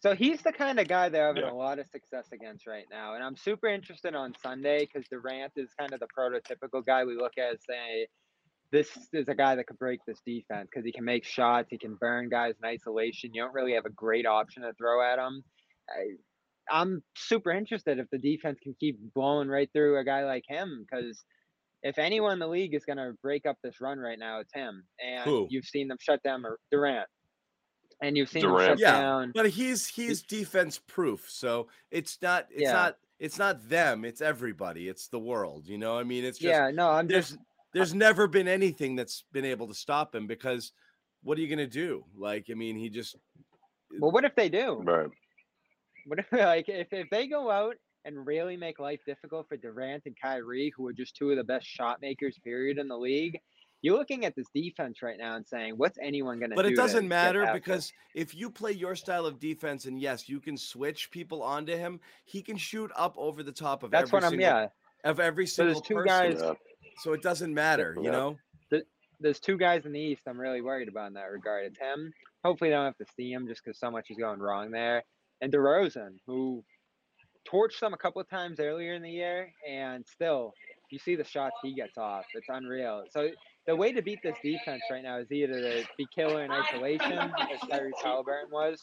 So 0.00 0.14
he's 0.14 0.40
the 0.42 0.52
kind 0.52 0.78
of 0.80 0.88
guy 0.88 1.08
they're 1.10 1.26
having 1.26 1.42
Yeah. 1.42 1.52
a 1.52 1.52
lot 1.52 1.78
of 1.78 1.86
success 1.88 2.28
against 2.32 2.66
right 2.66 2.86
now. 2.90 3.14
And 3.14 3.22
I'm 3.22 3.36
super 3.36 3.66
interested 3.66 4.14
on 4.14 4.34
Sunday 4.42 4.86
because 4.86 5.06
Durant 5.08 5.52
is 5.56 5.74
kind 5.78 5.92
of 5.92 6.00
the 6.00 6.06
prototypical 6.06 6.84
guy 6.86 7.04
we 7.04 7.14
look 7.16 7.36
at 7.36 7.54
as 7.54 7.58
saying, 7.68 8.06
this 8.70 8.96
is 9.12 9.28
a 9.28 9.34
guy 9.34 9.54
that 9.56 9.66
could 9.66 9.78
break 9.78 10.00
this 10.06 10.20
defense 10.24 10.68
because 10.70 10.84
he 10.84 10.92
can 10.92 11.04
make 11.04 11.24
shots, 11.24 11.68
he 11.70 11.78
can 11.78 11.94
burn 11.96 12.28
guys 12.28 12.54
in 12.62 12.68
isolation. 12.68 13.34
You 13.34 13.42
don't 13.42 13.54
really 13.54 13.72
have 13.74 13.86
a 13.86 13.90
great 13.90 14.26
option 14.26 14.62
to 14.62 14.72
throw 14.74 15.02
at 15.02 15.18
him. 15.18 15.42
I, 15.90 16.74
I'm 16.74 17.02
super 17.16 17.50
interested 17.50 17.98
if 17.98 18.08
the 18.10 18.18
defense 18.18 18.58
can 18.62 18.74
keep 18.78 18.98
blowing 19.14 19.48
right 19.48 19.70
through 19.72 19.98
a 19.98 20.04
guy 20.04 20.24
like 20.24 20.44
him 20.46 20.86
because 20.88 21.24
if 21.82 21.98
anyone 21.98 22.34
in 22.34 22.38
the 22.38 22.46
league 22.48 22.74
is 22.74 22.84
going 22.84 22.98
to 22.98 23.14
break 23.22 23.46
up 23.46 23.56
this 23.62 23.80
run 23.80 23.98
right 23.98 24.18
now, 24.18 24.40
it's 24.40 24.52
him. 24.52 24.84
And 25.00 25.24
Who? 25.24 25.46
you've 25.50 25.64
seen 25.64 25.88
them 25.88 25.98
shut 26.00 26.22
down 26.22 26.44
Durant. 26.70 27.08
And 28.00 28.16
you've 28.16 28.28
seen 28.28 28.44
him 28.44 28.50
Durant. 28.50 28.78
shut 28.78 28.80
Yeah, 28.80 29.00
down. 29.00 29.32
But 29.34 29.50
he's 29.50 29.86
he's 29.86 30.22
defense 30.22 30.78
proof, 30.78 31.28
so 31.28 31.68
it's 31.90 32.18
not 32.22 32.46
it's 32.50 32.62
Yeah. 32.62 32.72
not 32.72 32.98
it's 33.18 33.38
not 33.38 33.68
them, 33.68 34.04
it's 34.04 34.20
everybody, 34.20 34.88
it's 34.88 35.08
the 35.08 35.18
world. 35.18 35.66
You 35.66 35.78
know, 35.78 35.98
I 35.98 36.04
mean, 36.04 36.24
it's 36.24 36.38
just 36.38 36.48
yeah, 36.48 36.70
no, 36.70 36.90
I'm 36.90 37.08
just 37.08 37.30
there's 37.30 37.38
there's 37.74 37.94
never 37.94 38.28
been 38.28 38.46
anything 38.48 38.94
that's 38.96 39.24
been 39.32 39.44
able 39.44 39.66
to 39.68 39.74
stop 39.74 40.14
him 40.14 40.26
because 40.26 40.72
what 41.22 41.36
are 41.36 41.40
you 41.40 41.48
gonna 41.48 41.66
do? 41.66 42.04
Like, 42.16 42.46
I 42.50 42.54
mean, 42.54 42.76
he 42.76 42.88
just 42.88 43.16
Well, 43.98 44.12
what 44.12 44.24
if 44.24 44.34
they 44.36 44.48
do? 44.48 44.82
Right. 44.84 45.08
What 46.06 46.20
if 46.20 46.26
like 46.32 46.68
if, 46.68 46.92
if 46.92 47.10
they 47.10 47.26
go 47.26 47.50
out 47.50 47.74
and 48.04 48.26
really 48.26 48.56
make 48.56 48.78
life 48.78 49.00
difficult 49.04 49.48
for 49.48 49.56
Durant 49.56 50.04
and 50.06 50.16
Kyrie, 50.20 50.72
who 50.76 50.86
are 50.86 50.92
just 50.92 51.16
two 51.16 51.30
of 51.30 51.36
the 51.36 51.44
best 51.44 51.66
shot 51.66 52.00
makers, 52.00 52.38
period, 52.44 52.78
in 52.78 52.86
the 52.86 52.96
league? 52.96 53.40
You're 53.82 53.96
looking 53.96 54.24
at 54.24 54.34
this 54.34 54.46
defense 54.54 55.02
right 55.02 55.16
now 55.18 55.36
and 55.36 55.46
saying, 55.46 55.74
what's 55.76 55.98
anyone 56.02 56.38
gonna 56.40 56.54
do? 56.54 56.56
but 56.56 56.66
it 56.66 56.74
doesn't 56.76 57.06
matter 57.06 57.44
past 57.44 57.54
this? 57.54 57.60
because 57.62 57.92
if 58.14 58.34
you 58.34 58.50
play 58.50 58.72
your 58.72 58.96
style 58.96 59.24
of 59.24 59.38
defense 59.38 59.84
and 59.84 60.00
yes, 60.00 60.28
you 60.28 60.40
can 60.40 60.56
switch 60.56 61.10
people 61.10 61.42
onto 61.42 61.76
him, 61.76 62.00
he 62.24 62.42
can 62.42 62.56
shoot 62.56 62.90
up 62.96 63.14
over 63.16 63.42
the 63.42 63.52
top 63.52 63.82
of 63.84 63.90
that's 63.90 64.08
every 64.08 64.16
what 64.16 64.24
I'm. 64.24 64.30
single, 64.30 64.48
Yeah, 64.48 64.66
of 65.04 65.20
every 65.20 65.46
single 65.46 65.74
So 65.74 65.78
there's 65.80 65.86
two 65.88 65.94
person. 65.94 66.40
guys- 66.48 66.56
So 67.00 67.12
it 67.12 67.22
doesn't 67.22 67.54
matter, 67.54 67.94
you 67.98 68.04
Yeah. 68.06 68.10
know. 68.10 68.38
there's 69.20 69.40
two 69.40 69.56
guys 69.56 69.84
in 69.84 69.90
the 69.92 69.98
East 70.00 70.22
I'm 70.28 70.40
really 70.40 70.60
worried 70.60 70.86
about 70.88 71.08
in 71.08 71.12
that 71.14 71.24
regard. 71.30 71.64
It's 71.66 71.78
him. 71.78 72.12
Hopefully, 72.44 72.70
they 72.70 72.76
don't 72.76 72.84
have 72.84 72.96
to 72.98 73.06
see 73.16 73.32
him 73.32 73.48
just 73.48 73.64
because 73.64 73.76
so 73.78 73.90
much 73.90 74.10
is 74.10 74.16
going 74.16 74.38
wrong 74.38 74.70
there. 74.70 75.02
And 75.40 75.52
DeRozan, 75.52 76.18
who 76.24 76.64
torched 77.44 77.80
them 77.80 77.94
a 77.94 77.96
couple 77.96 78.20
of 78.20 78.28
times 78.28 78.60
earlier 78.60 78.94
in 78.94 79.02
the 79.02 79.10
year, 79.10 79.52
and 79.68 80.06
still, 80.06 80.54
you 80.90 81.00
see 81.00 81.16
the 81.16 81.24
shots 81.24 81.56
he 81.64 81.74
gets 81.74 81.98
off. 81.98 82.26
It's 82.34 82.46
unreal. 82.48 83.04
So 83.10 83.30
the 83.68 83.76
way 83.76 83.92
to 83.92 84.00
beat 84.00 84.18
this 84.22 84.36
defense 84.42 84.82
right 84.90 85.02
now 85.02 85.18
is 85.18 85.30
either 85.30 85.60
to 85.60 85.84
be 85.98 86.06
killer 86.14 86.42
in 86.42 86.50
isolation, 86.50 87.12
as 87.12 87.60
Tyrese 87.68 87.92
Halliburton 88.02 88.50
was 88.50 88.82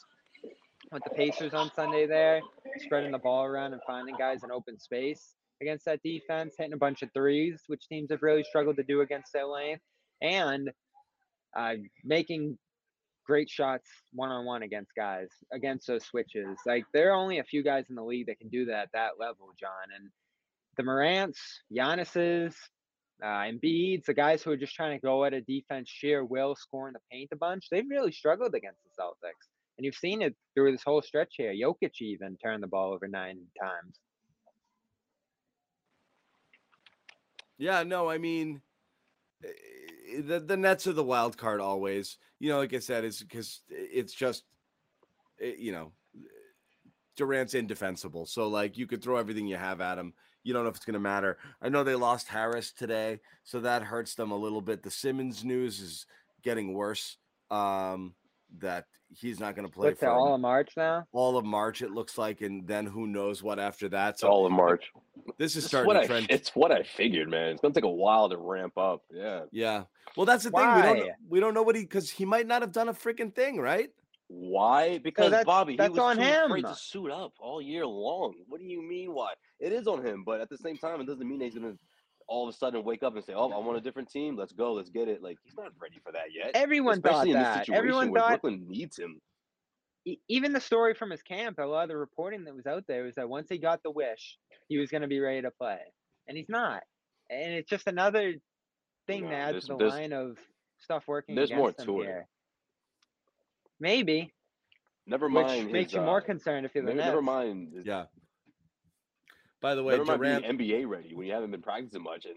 with 0.92 1.04
the 1.04 1.10
Pacers 1.10 1.56
on 1.56 1.72
Sunday 1.76 2.06
there, 2.06 2.40
spreading 2.78 3.12
the 3.12 3.18
ball 3.18 3.46
around 3.46 3.74
and 3.74 3.82
finding 3.88 4.16
guys 4.16 4.44
in 4.44 4.52
open 4.52 4.80
space 4.80 5.34
against 5.60 5.86
that 5.86 6.04
defense, 6.04 6.54
hitting 6.56 6.74
a 6.74 6.78
bunch 6.78 7.02
of 7.02 7.10
threes, 7.16 7.64
which 7.66 7.88
teams 7.90 8.12
have 8.12 8.22
really 8.22 8.44
struggled 8.44 8.76
to 8.76 8.84
do 8.84 9.02
against 9.02 9.34
their 9.34 9.48
lane, 9.48 9.80
and 10.22 10.70
uh, 11.58 11.74
making 12.04 12.56
great 13.26 13.50
shots 13.50 13.90
one 14.14 14.30
on 14.30 14.46
one 14.46 14.62
against 14.62 14.92
guys 14.96 15.30
against 15.52 15.88
those 15.88 16.06
switches. 16.06 16.60
Like 16.68 16.86
there 16.94 17.10
are 17.10 17.16
only 17.16 17.40
a 17.40 17.44
few 17.44 17.64
guys 17.64 17.86
in 17.90 17.96
the 17.96 18.04
league 18.04 18.28
that 18.28 18.38
can 18.38 18.50
do 18.50 18.66
that 18.66 18.84
at 18.84 18.90
that 18.94 19.12
level, 19.20 19.50
John. 19.60 19.72
And 19.98 20.12
the 20.78 20.84
Morants, 20.84 21.40
Giannis's, 21.76 22.56
uh, 23.24 23.44
Embiid's, 23.44 24.06
the 24.06 24.14
guys 24.14 24.44
who 24.44 24.52
are 24.52 24.58
just 24.58 24.76
trying 24.76 24.98
to 24.98 25.02
go 25.02 25.24
at 25.26 25.34
a 25.34 25.42
defense 25.42 25.90
sheer 25.90 26.26
will, 26.26 26.56
scoring 26.56 26.94
the 26.94 27.00
paint 27.12 27.30
a 27.32 27.36
bunch. 27.36 27.70
They've 27.70 27.90
really 27.90 28.12
struggled 28.12 28.54
against 28.56 28.80
the 28.84 29.02
Celtics, 29.02 29.48
and 29.78 29.86
you've 29.86 29.96
seen 29.96 30.22
it 30.22 30.36
through 30.54 30.72
this 30.72 30.84
whole 30.84 31.02
stretch 31.02 31.36
here. 31.38 31.54
Jokic 31.54 32.02
even 32.02 32.38
turned 32.38 32.62
the 32.62 32.68
ball 32.68 32.94
over 32.94 33.08
nine 33.08 33.40
times. 33.62 34.00
Yeah, 37.58 37.84
no, 37.84 38.10
I 38.10 38.18
mean, 38.18 38.62
eh, 39.44 40.22
the 40.22 40.40
the 40.42 40.58
Nets 40.58 40.88
are 40.88 40.94
the 40.94 41.04
wild 41.04 41.38
card 41.38 41.62
always. 41.62 42.18
You 42.40 42.50
know, 42.50 42.58
like 42.58 42.74
I 42.74 42.80
said, 42.80 43.06
it's 43.06 43.22
because 43.22 43.62
it's 43.70 44.14
just 44.14 44.44
it, 45.38 45.58
you 45.60 45.72
know 45.72 45.94
Durant's 47.16 47.54
indefensible. 47.54 48.26
So 48.26 48.48
like 48.48 48.78
you 48.78 48.88
could 48.88 49.02
throw 49.02 49.18
everything 49.18 49.48
you 49.48 49.58
have 49.58 49.82
at 49.82 49.98
him. 49.98 50.14
You 50.46 50.54
don't 50.54 50.64
know 50.64 50.70
if 50.70 50.76
it's 50.76 50.86
going 50.86 50.94
to 50.94 51.00
matter. 51.00 51.38
I 51.60 51.70
know 51.70 51.84
they 51.84 51.96
lost 51.96 52.28
Harris 52.28 52.72
today, 52.72 53.20
so 53.44 53.60
that 53.62 53.82
hurts 53.82 54.14
them 54.14 54.30
a 54.32 54.38
little 54.38 54.62
bit. 54.62 54.84
The 54.84 54.92
Simmons 54.92 55.44
news 55.44 55.80
is 55.82 56.06
getting 56.44 56.74
worse. 56.74 57.18
Um, 57.50 58.14
that 58.60 58.86
he's 59.10 59.40
not 59.40 59.56
going 59.56 59.68
to 59.68 59.74
play 59.74 59.90
What's 59.90 60.00
for 60.00 60.06
that, 60.06 60.12
all 60.12 60.36
of 60.36 60.40
March 60.42 60.74
now? 60.78 61.06
all 61.12 61.36
of 61.36 61.46
March. 61.46 61.82
It 61.82 61.92
looks 61.92 62.16
like, 62.18 62.42
and 62.42 62.66
then 62.68 62.86
who 62.86 63.08
knows 63.08 63.42
what 63.42 63.60
after 63.60 63.90
that. 63.90 64.20
So 64.20 64.28
all 64.28 64.46
of 64.46 64.52
March. 64.52 64.92
this 65.40 65.54
is 65.56 65.64
It's 65.64 65.68
starting 65.68 65.88
what 65.88 65.94
to 65.96 66.02
I, 66.02 66.06
trend. 66.06 66.28
it's 66.30 66.56
what 66.56 66.72
I 66.72 66.84
figured, 66.84 67.28
man. 67.30 67.50
It's 67.50 67.62
gonna 67.62 67.74
take 67.74 67.84
a 67.84 67.90
while 67.90 68.30
to 68.30 68.38
ramp 68.38 68.78
up. 68.78 69.02
Yeah. 69.12 69.42
Yeah. 69.52 69.84
Well, 70.16 70.28
that's 70.28 70.44
the 70.44 70.52
thing. 70.52 70.76
We 70.76 70.82
don't 70.82 71.10
we 71.28 71.40
don't 71.40 71.54
know 71.56 71.64
what 71.64 71.76
he 71.76 71.82
because 71.82 72.10
he 72.12 72.24
might 72.24 72.46
not 72.46 72.62
have 72.62 72.72
done 72.72 72.88
a 72.88 72.94
freaking 72.94 73.34
thing, 73.34 73.60
right? 73.60 73.90
Why? 74.28 74.98
Because 75.00 75.30
that's- 75.32 75.46
Bobby, 75.46 75.74
he 75.74 75.78
that's 75.78 75.92
was 75.92 76.00
on 76.00 76.16
too 76.18 76.24
afraid 76.24 76.64
him. 76.66 76.72
to 76.72 76.76
suit 76.80 77.12
up 77.12 77.34
all 77.40 77.62
year 77.62 77.86
long. 77.86 78.34
What 78.48 78.60
do 78.60 78.66
you 78.66 78.82
mean? 78.82 79.14
Why? 79.14 79.34
It 79.60 79.72
is 79.72 79.88
on 79.88 80.06
him, 80.06 80.24
but 80.26 80.42
at 80.42 80.50
the 80.50 80.58
same 80.58 80.78
time, 80.78 81.00
it 81.02 81.08
doesn't 81.08 81.28
mean 81.28 81.40
he's 81.42 81.56
gonna 81.56 81.78
all 82.28 82.48
of 82.48 82.54
a 82.54 82.58
sudden 82.58 82.84
wake 82.84 83.04
up 83.04 83.16
and 83.16 83.24
say, 83.24 83.34
"Oh, 83.34 83.52
I 83.52 83.58
want 83.60 83.78
a 83.78 83.82
different 83.82 84.10
team. 84.10 84.36
Let's 84.36 84.52
go. 84.52 84.74
Let's 84.74 84.90
get 84.90 85.08
it." 85.08 85.22
Like 85.22 85.38
he's 85.44 85.56
not 85.56 85.72
ready 85.80 86.00
for 86.04 86.12
that 86.12 86.34
yet. 86.34 86.52
Everyone 86.56 86.96
Especially 86.96 87.18
thought 87.18 87.28
in 87.28 87.34
this 87.34 87.44
that. 87.44 87.60
situation 87.60 87.78
Everyone 87.78 88.12
where 88.12 88.22
thought 88.22 88.42
Brooklyn 88.42 88.66
needs 88.68 88.98
him. 88.98 89.22
e- 90.06 90.18
even 90.28 90.52
the 90.52 90.60
story 90.60 90.94
from 90.94 91.10
his 91.12 91.22
camp, 91.22 91.60
a 91.60 91.64
lot 91.64 91.84
of 91.84 91.90
the 91.90 91.98
reporting 91.98 92.44
that 92.46 92.56
was 92.56 92.66
out 92.66 92.86
there 92.88 93.04
was 93.04 93.16
that 93.16 93.30
once 93.30 93.48
he 93.50 93.58
got 93.58 93.82
the 93.84 93.92
wish, 93.92 94.38
he 94.68 94.78
was 94.78 94.90
going 94.90 95.02
to 95.04 95.08
be 95.08 95.20
ready 95.20 95.42
to 95.44 95.52
play, 95.52 95.80
and 96.28 96.36
he's 96.38 96.50
not. 96.50 96.84
And 97.30 97.54
it's 97.54 97.70
just 97.70 97.88
another 97.88 98.34
thing 99.08 99.24
No, 99.26 99.30
to 99.30 99.36
add 99.36 99.52
there's- 99.54 99.66
to 99.66 99.74
the 99.74 99.78
there's- 99.78 99.94
line 99.94 100.14
of 100.14 100.38
stuff 100.80 101.08
working 101.08 101.36
there's 101.36 101.52
more 101.54 101.70
against 101.70 101.86
to 101.86 102.02
it. 102.02 102.06
here. 102.06 102.28
Maybe, 103.80 104.34
Never 105.06 105.28
which 105.28 105.46
mind. 105.46 105.72
makes 105.72 105.92
his, 105.92 106.00
you 106.00 106.02
more 106.02 106.18
uh, 106.22 106.26
concerned 106.26 106.66
if 106.66 106.74
you're 106.74 106.84
the 106.86 106.94
never, 106.94 106.98
Nets. 106.98 107.08
never 107.08 107.22
mind. 107.22 107.74
his- 107.74 107.86
Yeah. 107.86 108.06
By 109.66 109.74
the 109.74 109.82
way, 109.82 109.98
Never 109.98 110.06
mind 110.20 110.44
Durant. 110.44 110.60
NBA 110.60 110.88
ready 110.88 111.16
when 111.16 111.26
you 111.26 111.34
haven't 111.34 111.50
been 111.50 111.64
practicing 111.64 112.04
much. 112.04 112.28
And 112.28 112.36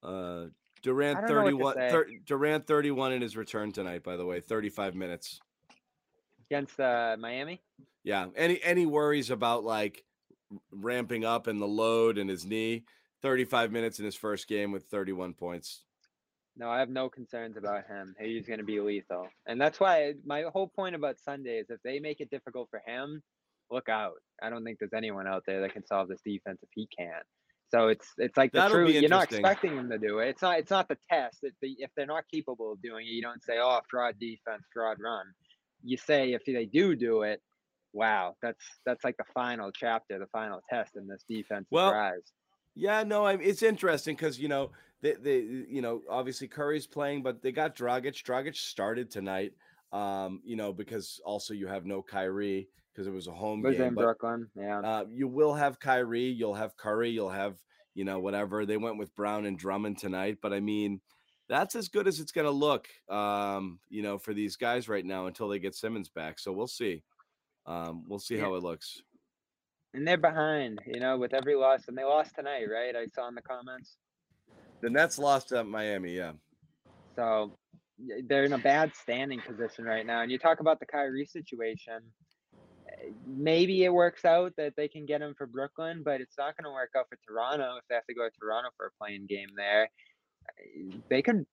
Uh, 0.00 0.46
Durant 0.82 1.18
I 1.18 1.26
don't 1.26 1.50
know 1.50 1.56
what 1.56 1.74
to 1.74 1.80
31 1.90 1.90
thir- 1.90 2.20
Durant 2.24 2.66
31 2.68 3.12
in 3.14 3.22
his 3.22 3.36
return 3.36 3.72
tonight 3.72 4.02
by 4.04 4.16
the 4.16 4.24
way 4.24 4.40
35 4.40 4.94
minutes 4.96 5.40
against 6.50 6.78
uh, 6.80 7.16
Miami. 7.18 7.60
yeah 8.04 8.26
any 8.36 8.60
any 8.62 8.84
worries 8.86 9.30
about 9.30 9.62
like 9.64 10.04
ramping 10.72 11.24
up 11.24 11.46
and 11.48 11.60
the 11.60 11.68
load 11.68 12.18
and 12.18 12.28
his 12.30 12.44
knee 12.44 12.84
35 13.22 13.70
minutes 13.72 13.98
in 14.00 14.04
his 14.04 14.16
first 14.16 14.46
game 14.48 14.70
with 14.72 14.84
31 14.86 15.34
points 15.34 15.84
No, 16.56 16.68
I 16.68 16.78
have 16.80 16.90
no 16.90 17.08
concerns 17.08 17.56
about 17.56 17.86
him. 17.86 18.14
He's 18.20 18.46
going 18.46 18.58
to 18.58 18.64
be 18.66 18.78
lethal, 18.80 19.28
and 19.46 19.60
that's 19.60 19.78
why 19.80 20.14
my 20.24 20.42
whole 20.52 20.68
point 20.68 20.94
about 20.96 21.18
Sunday 21.20 21.58
is 21.58 21.70
if 21.70 21.80
they 21.82 21.98
make 22.00 22.20
it 22.20 22.28
difficult 22.30 22.68
for 22.70 22.82
him, 22.84 23.22
look 23.72 23.88
out. 23.88 24.14
I 24.42 24.50
don't 24.50 24.64
think 24.64 24.78
there's 24.78 24.92
anyone 24.94 25.26
out 25.26 25.44
there 25.46 25.60
that 25.62 25.72
can 25.72 25.86
solve 25.86 26.08
this 26.08 26.20
defense 26.24 26.58
if 26.62 26.68
he 26.74 26.88
can. 26.96 27.20
So 27.70 27.88
it's 27.88 28.06
it's 28.18 28.36
like 28.36 28.52
the 28.52 28.58
That'll 28.58 28.76
true. 28.76 28.86
be 28.86 28.92
You're 28.92 29.08
not 29.08 29.32
expecting 29.32 29.76
him 29.76 29.88
to 29.90 29.98
do 29.98 30.18
it. 30.18 30.28
It's 30.28 30.42
not 30.42 30.58
it's 30.58 30.70
not 30.70 30.88
the 30.88 30.98
test. 31.10 31.38
If 31.42 31.54
they 31.62 31.74
if 31.78 31.90
they're 31.96 32.06
not 32.06 32.24
capable 32.32 32.72
of 32.72 32.82
doing 32.82 33.06
it, 33.06 33.10
you 33.10 33.22
don't 33.22 33.42
say, 33.42 33.54
"Oh, 33.58 33.80
fraud 33.90 34.16
defense, 34.20 34.62
fraud 34.72 34.98
run." 35.00 35.24
You 35.82 35.96
say 35.96 36.32
if 36.34 36.44
they 36.44 36.66
do 36.66 36.94
do 36.94 37.22
it, 37.22 37.40
wow, 37.94 38.36
that's 38.42 38.62
that's 38.84 39.02
like 39.04 39.16
the 39.16 39.24
final 39.32 39.72
chapter, 39.72 40.18
the 40.18 40.26
final 40.26 40.60
test 40.68 40.96
in 40.96 41.08
this 41.08 41.24
defense 41.28 41.66
Well, 41.70 41.92
rise. 41.92 42.32
yeah 42.74 43.02
no 43.02 43.24
I, 43.24 43.34
it's 43.34 43.62
interesting 43.62 44.16
because 44.16 44.38
you 44.38 44.48
know 44.48 44.70
they, 45.00 45.14
they 45.14 45.38
you 45.40 45.82
know 45.82 46.02
obviously 46.08 46.48
curry's 46.48 46.86
playing 46.86 47.22
but 47.22 47.42
they 47.42 47.52
got 47.52 47.76
dragic 47.76 48.22
dragic 48.22 48.56
started 48.56 49.10
tonight 49.10 49.52
um 49.92 50.40
you 50.42 50.56
know 50.56 50.72
because 50.72 51.20
also 51.24 51.52
you 51.52 51.66
have 51.66 51.84
no 51.84 52.00
Kyrie 52.00 52.68
because 52.92 53.06
it 53.06 53.12
was 53.12 53.26
a 53.26 53.32
home 53.32 53.62
Was 53.62 53.76
game 53.76 53.88
in 53.88 53.94
but 53.94 54.02
Brooklyn, 54.02 54.48
yeah. 54.54 54.80
Uh, 54.80 55.04
you 55.10 55.26
will 55.28 55.54
have 55.54 55.80
Kyrie, 55.80 56.28
you'll 56.28 56.54
have 56.54 56.76
Curry, 56.76 57.10
you'll 57.10 57.30
have 57.30 57.56
you 57.94 58.04
know 58.04 58.18
whatever. 58.20 58.64
They 58.66 58.76
went 58.76 58.98
with 58.98 59.14
Brown 59.14 59.46
and 59.46 59.58
Drummond 59.58 59.98
tonight, 59.98 60.38
but 60.42 60.52
I 60.52 60.60
mean, 60.60 61.00
that's 61.48 61.74
as 61.74 61.88
good 61.88 62.06
as 62.08 62.20
it's 62.20 62.32
going 62.32 62.46
to 62.46 62.50
look. 62.50 62.88
Um, 63.08 63.78
you 63.88 64.02
know, 64.02 64.18
for 64.18 64.32
these 64.34 64.56
guys 64.56 64.88
right 64.88 65.04
now 65.04 65.26
until 65.26 65.48
they 65.48 65.58
get 65.58 65.74
Simmons 65.74 66.08
back. 66.08 66.38
So 66.38 66.52
we'll 66.52 66.66
see. 66.66 67.02
Um, 67.66 68.04
we'll 68.08 68.18
see 68.18 68.36
Yeah. 68.36 68.42
how 68.42 68.54
it 68.54 68.62
looks. 68.62 69.00
And 69.94 70.08
they're 70.08 70.16
behind, 70.16 70.80
you 70.86 71.00
know, 71.00 71.18
with 71.18 71.34
every 71.34 71.54
loss, 71.54 71.86
and 71.88 71.96
they 71.98 72.04
lost 72.04 72.34
tonight, 72.34 72.64
right? 72.72 72.96
I 72.96 73.06
saw 73.14 73.28
in 73.28 73.34
the 73.34 73.42
comments. 73.42 73.98
The 74.80 74.88
Nets 74.88 75.18
lost 75.18 75.52
at 75.52 75.66
Miami. 75.66 76.16
Yeah, 76.16 76.32
So 77.14 77.58
they're 78.24 78.44
in 78.44 78.54
a 78.54 78.58
bad 78.58 78.92
standing 78.94 79.40
position 79.46 79.84
right 79.84 80.06
now. 80.06 80.22
And 80.22 80.32
you 80.32 80.38
talk 80.38 80.60
about 80.60 80.80
the 80.80 80.86
Kyrie 80.86 81.26
situation. 81.26 82.00
Maybe 83.26 83.84
it 83.84 83.92
works 83.92 84.24
out 84.24 84.54
that 84.56 84.74
they 84.76 84.88
can 84.88 85.06
get 85.06 85.22
him 85.22 85.34
for 85.36 85.46
Brooklyn, 85.46 86.02
but 86.04 86.20
it's 86.20 86.36
not 86.38 86.56
going 86.56 86.64
to 86.64 86.70
work 86.70 86.90
out 86.96 87.08
for 87.08 87.18
Toronto 87.26 87.76
if 87.76 87.84
they 87.88 87.94
have 87.94 88.06
to 88.06 88.14
go 88.14 88.28
to 88.28 88.38
Toronto 88.38 88.70
for 88.76 88.86
a 88.86 88.90
play-in 88.98 89.26
game 89.26 89.48
there. 89.56 89.88
Eh, 90.58 90.96
They 91.08 91.22
could 91.22 91.46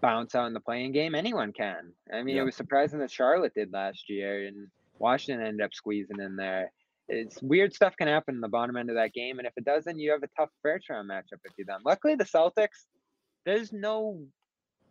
bounce 0.00 0.34
out 0.34 0.46
in 0.46 0.52
the 0.54 0.60
play-in 0.60 0.92
game. 0.92 1.14
Anyone 1.14 1.52
can. 1.52 1.92
I 2.12 2.22
mean, 2.22 2.36
Yeah. 2.36 2.42
it 2.42 2.46
was 2.46 2.56
surprising 2.56 2.98
that 3.00 3.10
Charlotte 3.10 3.54
did 3.54 3.72
last 3.72 4.08
year, 4.08 4.46
and 4.46 4.68
Washington 4.98 5.44
ended 5.46 5.64
up 5.64 5.72
squeezing 5.74 6.20
in 6.20 6.36
there. 6.36 6.72
It's 7.08 7.42
weird 7.42 7.74
stuff 7.74 7.96
can 7.96 8.06
happen 8.06 8.36
in 8.36 8.40
the 8.40 8.48
bottom 8.48 8.76
end 8.76 8.90
of 8.90 8.96
that 8.96 9.12
game, 9.12 9.38
and 9.38 9.46
if 9.46 9.52
it 9.56 9.64
doesn't, 9.64 9.98
you 9.98 10.12
have 10.12 10.22
a 10.22 10.28
tough 10.36 10.50
first 10.62 10.88
round 10.90 11.10
matchup 11.10 11.40
if 11.44 11.52
you 11.56 11.64
them. 11.64 11.80
Luckily, 11.84 12.14
the 12.14 12.24
Celtics, 12.24 12.86
there's 13.44 13.72
no 13.72 14.26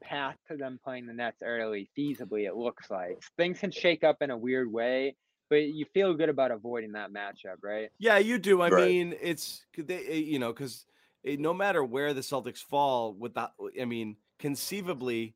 path 0.01 0.37
to 0.49 0.57
them 0.57 0.79
playing 0.83 1.05
the 1.05 1.13
Nets 1.13 1.41
early, 1.41 1.89
feasibly, 1.97 2.45
it 2.45 2.55
looks 2.55 2.89
like. 2.89 3.21
Things 3.37 3.59
can 3.59 3.71
shake 3.71 4.03
up 4.03 4.17
in 4.21 4.31
a 4.31 4.37
weird 4.37 4.71
way, 4.71 5.15
but 5.49 5.63
you 5.63 5.85
feel 5.93 6.13
good 6.15 6.29
about 6.29 6.51
avoiding 6.51 6.93
that 6.93 7.11
matchup, 7.11 7.57
right? 7.63 7.89
yeah, 7.97 8.17
you 8.17 8.39
do. 8.39 8.61
I 8.61 8.69
Right. 8.69 8.69
mean, 8.69 9.15
it's 9.19 9.65
'cause 9.73 9.85
they, 9.85 10.05
eh, 10.07 10.13
you 10.15 10.39
know, 10.39 10.53
because 10.53 10.85
no 11.23 11.53
matter 11.53 11.83
where 11.83 12.13
the 12.13 12.21
Celtics 12.21 12.63
fall, 12.63 13.13
with 13.13 13.33
the, 13.33 13.51
I 13.79 13.85
mean, 13.85 14.17
conceivably. 14.39 15.35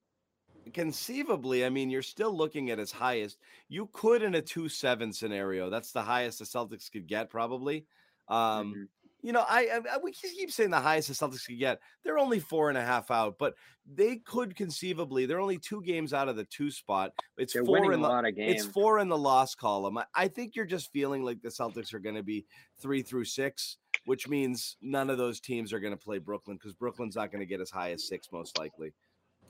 Conceivably, 0.73 1.65
I 1.65 1.69
mean, 1.69 1.89
you're 1.91 2.03
still 2.03 2.35
looking 2.37 2.71
at 2.71 2.79
as 2.79 2.91
highest 2.91 3.39
you 3.69 3.87
could 3.87 4.23
in 4.23 4.35
a 4.35 4.41
two-seven 4.43 5.13
scenario. 5.13 5.69
That's 5.69 5.91
the 5.93 6.03
highest 6.03 6.39
the 6.39 6.45
Celtics 6.45 6.91
could 6.91 7.07
get, 7.07 7.29
probably. 7.31 7.87
Um, 8.29 8.81
Mhm. 8.81 8.87
You 9.23 9.31
know, 9.31 9.43
I, 9.47 9.79
I 9.91 9.97
we 10.03 10.11
keep 10.11 10.51
saying 10.51 10.69
the 10.69 10.79
highest 10.79 11.07
the 11.07 11.13
Celtics 11.15 11.47
could 11.47 11.57
get. 11.57 11.79
They're 12.03 12.19
only 12.19 12.39
four 12.39 12.69
and 12.69 12.77
a 12.77 12.83
half 12.83 13.09
out, 13.09 13.37
but 13.39 13.55
they 13.91 14.17
could 14.17 14.55
conceivably. 14.55 15.25
They're 15.25 15.39
only 15.39 15.57
two 15.57 15.81
games 15.81 16.13
out 16.13 16.27
of 16.29 16.35
the 16.35 16.43
two 16.45 16.69
spot. 16.69 17.11
It's 17.37 17.53
They're 17.53 17.63
four 17.65 17.93
in 17.93 17.99
a 17.99 18.03
the 18.03 18.09
lot 18.09 18.27
of 18.27 18.35
games. 18.35 18.63
it's 18.63 18.65
four 18.71 18.99
in 18.99 19.07
the 19.07 19.17
loss 19.17 19.55
column. 19.55 19.97
I, 19.97 20.05
I 20.13 20.27
think 20.27 20.55
you're 20.55 20.65
just 20.65 20.91
feeling 20.91 21.23
like 21.23 21.41
the 21.41 21.49
Celtics 21.49 21.93
are 21.93 21.99
going 21.99 22.15
to 22.15 22.23
be 22.23 22.45
three 22.79 23.01
through 23.01 23.25
six, 23.25 23.77
which 24.05 24.27
means 24.27 24.75
none 24.81 25.09
of 25.09 25.17
those 25.17 25.39
teams 25.39 25.71
are 25.73 25.79
going 25.79 25.93
to 25.97 26.03
play 26.03 26.17
Brooklyn 26.19 26.57
because 26.57 26.73
Brooklyn's 26.73 27.15
not 27.15 27.31
going 27.31 27.39
to 27.41 27.45
get 27.47 27.61
as 27.61 27.71
high 27.71 27.91
as 27.91 28.07
six, 28.07 28.27
most 28.31 28.59
likely. 28.59 28.93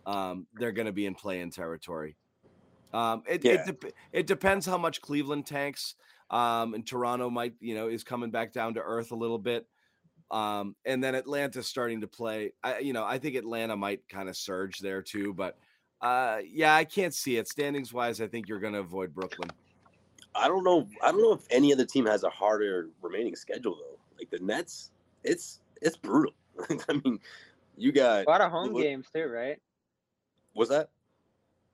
Um, 0.06 0.46
they're 0.54 0.72
going 0.72 0.86
to 0.86 0.92
be 0.94 1.08
in 1.08 1.16
play-in 1.16 1.50
territory. 1.50 2.16
Um, 2.94 3.24
it, 3.28 3.44
Yeah. 3.44 3.54
it, 3.54 3.66
dep- 3.66 3.94
it 4.12 4.28
depends 4.28 4.66
how 4.68 4.78
much 4.78 5.02
Cleveland 5.02 5.48
tanks. 5.48 5.96
Um, 6.34 6.74
and 6.74 6.86
Toronto 6.86 7.30
might, 7.30 7.54
you 7.60 7.76
know, 7.76 7.88
is 7.88 8.04
coming 8.04 8.32
back 8.32 8.54
down 8.54 8.74
to 8.74 8.82
earth 8.82 9.12
a 9.12 9.16
little 9.16 9.38
bit. 9.38 9.68
Um, 10.32 10.76
and 10.84 11.04
then 11.04 11.14
Atlanta's 11.14 11.68
starting 11.68 12.02
to 12.02 12.08
play. 12.08 12.54
I, 12.64 12.80
you 12.80 12.92
know, 12.92 13.06
I 13.06 13.20
think 13.20 13.36
Atlanta 13.36 13.76
might 13.78 14.02
kind 14.10 14.28
of 14.28 14.36
surge 14.36 14.80
there 14.80 15.04
too, 15.04 15.36
but 15.36 15.58
uh, 16.02 16.40
yeah, 16.52 16.76
I 16.76 16.86
can't 16.86 17.14
see 17.14 17.38
it. 17.38 17.48
Standings 17.48 17.94
wise, 17.94 18.20
I 18.20 18.28
think 18.28 18.50
you're 18.50 18.60
going 18.60 18.74
to 18.74 18.80
avoid 18.80 19.14
Brooklyn. 19.14 19.52
I 20.34 20.48
don't 20.48 20.64
know. 20.64 20.88
I 21.04 21.12
don't 21.12 21.22
know 21.22 21.34
if 21.34 21.46
any 21.52 21.72
other 21.72 21.86
team 21.86 22.08
has 22.08 22.24
a 22.24 22.30
harder 22.32 22.90
remaining 23.04 23.36
schedule 23.36 23.76
though. 23.76 24.00
Like 24.18 24.32
the 24.32 24.40
Nets, 24.40 24.90
it's 25.24 25.60
it's 25.84 25.96
brutal. 25.96 26.34
I 26.90 26.94
mean, 27.04 27.20
you 27.78 27.92
got 27.92 28.26
a 28.26 28.30
lot 28.30 28.42
of 28.42 28.50
home 28.50 28.74
look- 28.74 28.82
games 28.82 29.08
too, 29.14 29.28
right? 29.28 29.60
what's 30.54 30.72
that? 30.72 30.90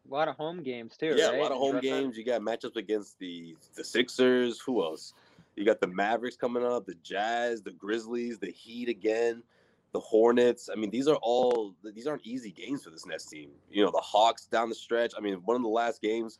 A 0.09 0.13
lot 0.13 0.27
of 0.27 0.35
home 0.37 0.63
games 0.63 0.97
too. 0.97 1.13
yeah, 1.17 1.27
right? 1.27 1.37
a 1.39 1.41
lot 1.41 1.51
of 1.51 1.57
home 1.57 1.71
Brooklyn? 1.71 2.03
games. 2.03 2.17
You 2.17 2.23
got 2.25 2.41
matchups 2.41 2.75
against 2.75 3.19
the 3.19 3.55
the 3.75 3.83
Sixers. 3.83 4.59
Who 4.61 4.83
else? 4.83 5.13
You 5.55 5.65
got 5.65 5.81
the 5.81 5.87
Mavericks 5.87 6.35
coming 6.37 6.63
up, 6.65 6.85
the 6.85 6.95
Jazz, 7.03 7.61
the 7.61 7.71
Grizzlies, 7.71 8.39
the 8.39 8.49
Heat 8.51 8.87
again, 8.89 9.43
the 9.91 9.99
Hornets. 9.99 10.69
I 10.71 10.75
mean, 10.79 10.89
these 10.89 11.07
are 11.07 11.17
all 11.17 11.75
these 11.83 12.07
aren't 12.07 12.25
easy 12.25 12.51
games 12.51 12.83
for 12.83 12.89
this 12.91 13.05
Nets 13.05 13.25
team. 13.25 13.49
You 13.71 13.83
know, 13.85 13.91
the 13.91 14.01
Hawks 14.01 14.45
down 14.45 14.69
the 14.69 14.75
stretch. 14.75 15.13
I 15.17 15.21
mean, 15.21 15.35
one 15.45 15.55
of 15.55 15.61
the 15.61 15.67
last 15.69 16.01
games 16.01 16.39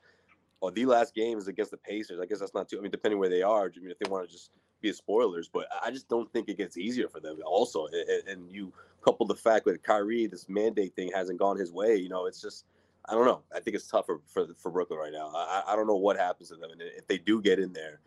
or 0.62 0.72
the 0.72 0.86
last 0.86 1.14
game 1.14 1.38
is 1.38 1.48
against 1.48 1.72
the 1.72 1.78
Pacers. 1.78 2.20
I 2.20 2.26
guess 2.26 2.40
that's 2.40 2.54
not 2.54 2.70
too. 2.70 2.78
I 2.78 2.82
mean, 2.82 2.92
depending 2.92 3.20
where 3.20 3.30
they 3.30 3.42
are. 3.42 3.66
I 3.76 3.80
mean, 3.80 3.92
if 3.92 4.00
they 4.00 4.10
want 4.10 4.28
to 4.28 4.32
just 4.34 4.52
be 4.82 4.92
spoilers, 4.94 5.50
but 5.52 5.68
I 5.84 5.92
just 5.92 6.08
don't 6.08 6.32
think 6.32 6.48
it 6.50 6.58
gets 6.58 6.78
easier 6.78 7.08
for 7.10 7.20
them. 7.20 7.38
Also, 7.46 7.88
A- 7.88 8.12
a- 8.30 8.32
and 8.32 8.50
you 8.50 8.72
couple 9.04 9.26
the 9.26 9.36
fact 9.36 9.66
that 9.66 9.84
Kyrie, 9.84 10.28
this 10.28 10.48
mandate 10.50 10.96
thing 10.96 11.12
hasn't 11.14 11.40
gone 11.40 11.58
his 11.58 11.72
way. 11.72 11.96
You 11.96 12.10
know, 12.10 12.26
it's 12.26 12.42
just 12.42 12.66
I 13.10 13.14
don't 13.14 13.26
know. 13.26 13.42
I 13.56 13.60
think 13.60 13.76
it's 13.76 13.88
tougher 13.88 14.20
for 14.28 14.48
for 14.58 14.70
Brooklyn 14.72 15.00
right 15.00 15.12
now. 15.14 15.32
I 15.34 15.64
I 15.68 15.76
don't 15.76 15.88
know 15.88 15.96
what 15.96 16.18
happens 16.18 16.50
to 16.50 16.56
them, 16.56 16.70
and 16.72 16.82
if 16.82 17.08
they 17.08 17.18
do 17.18 17.42
get 17.42 17.60
in 17.60 17.74
there, 17.74 18.02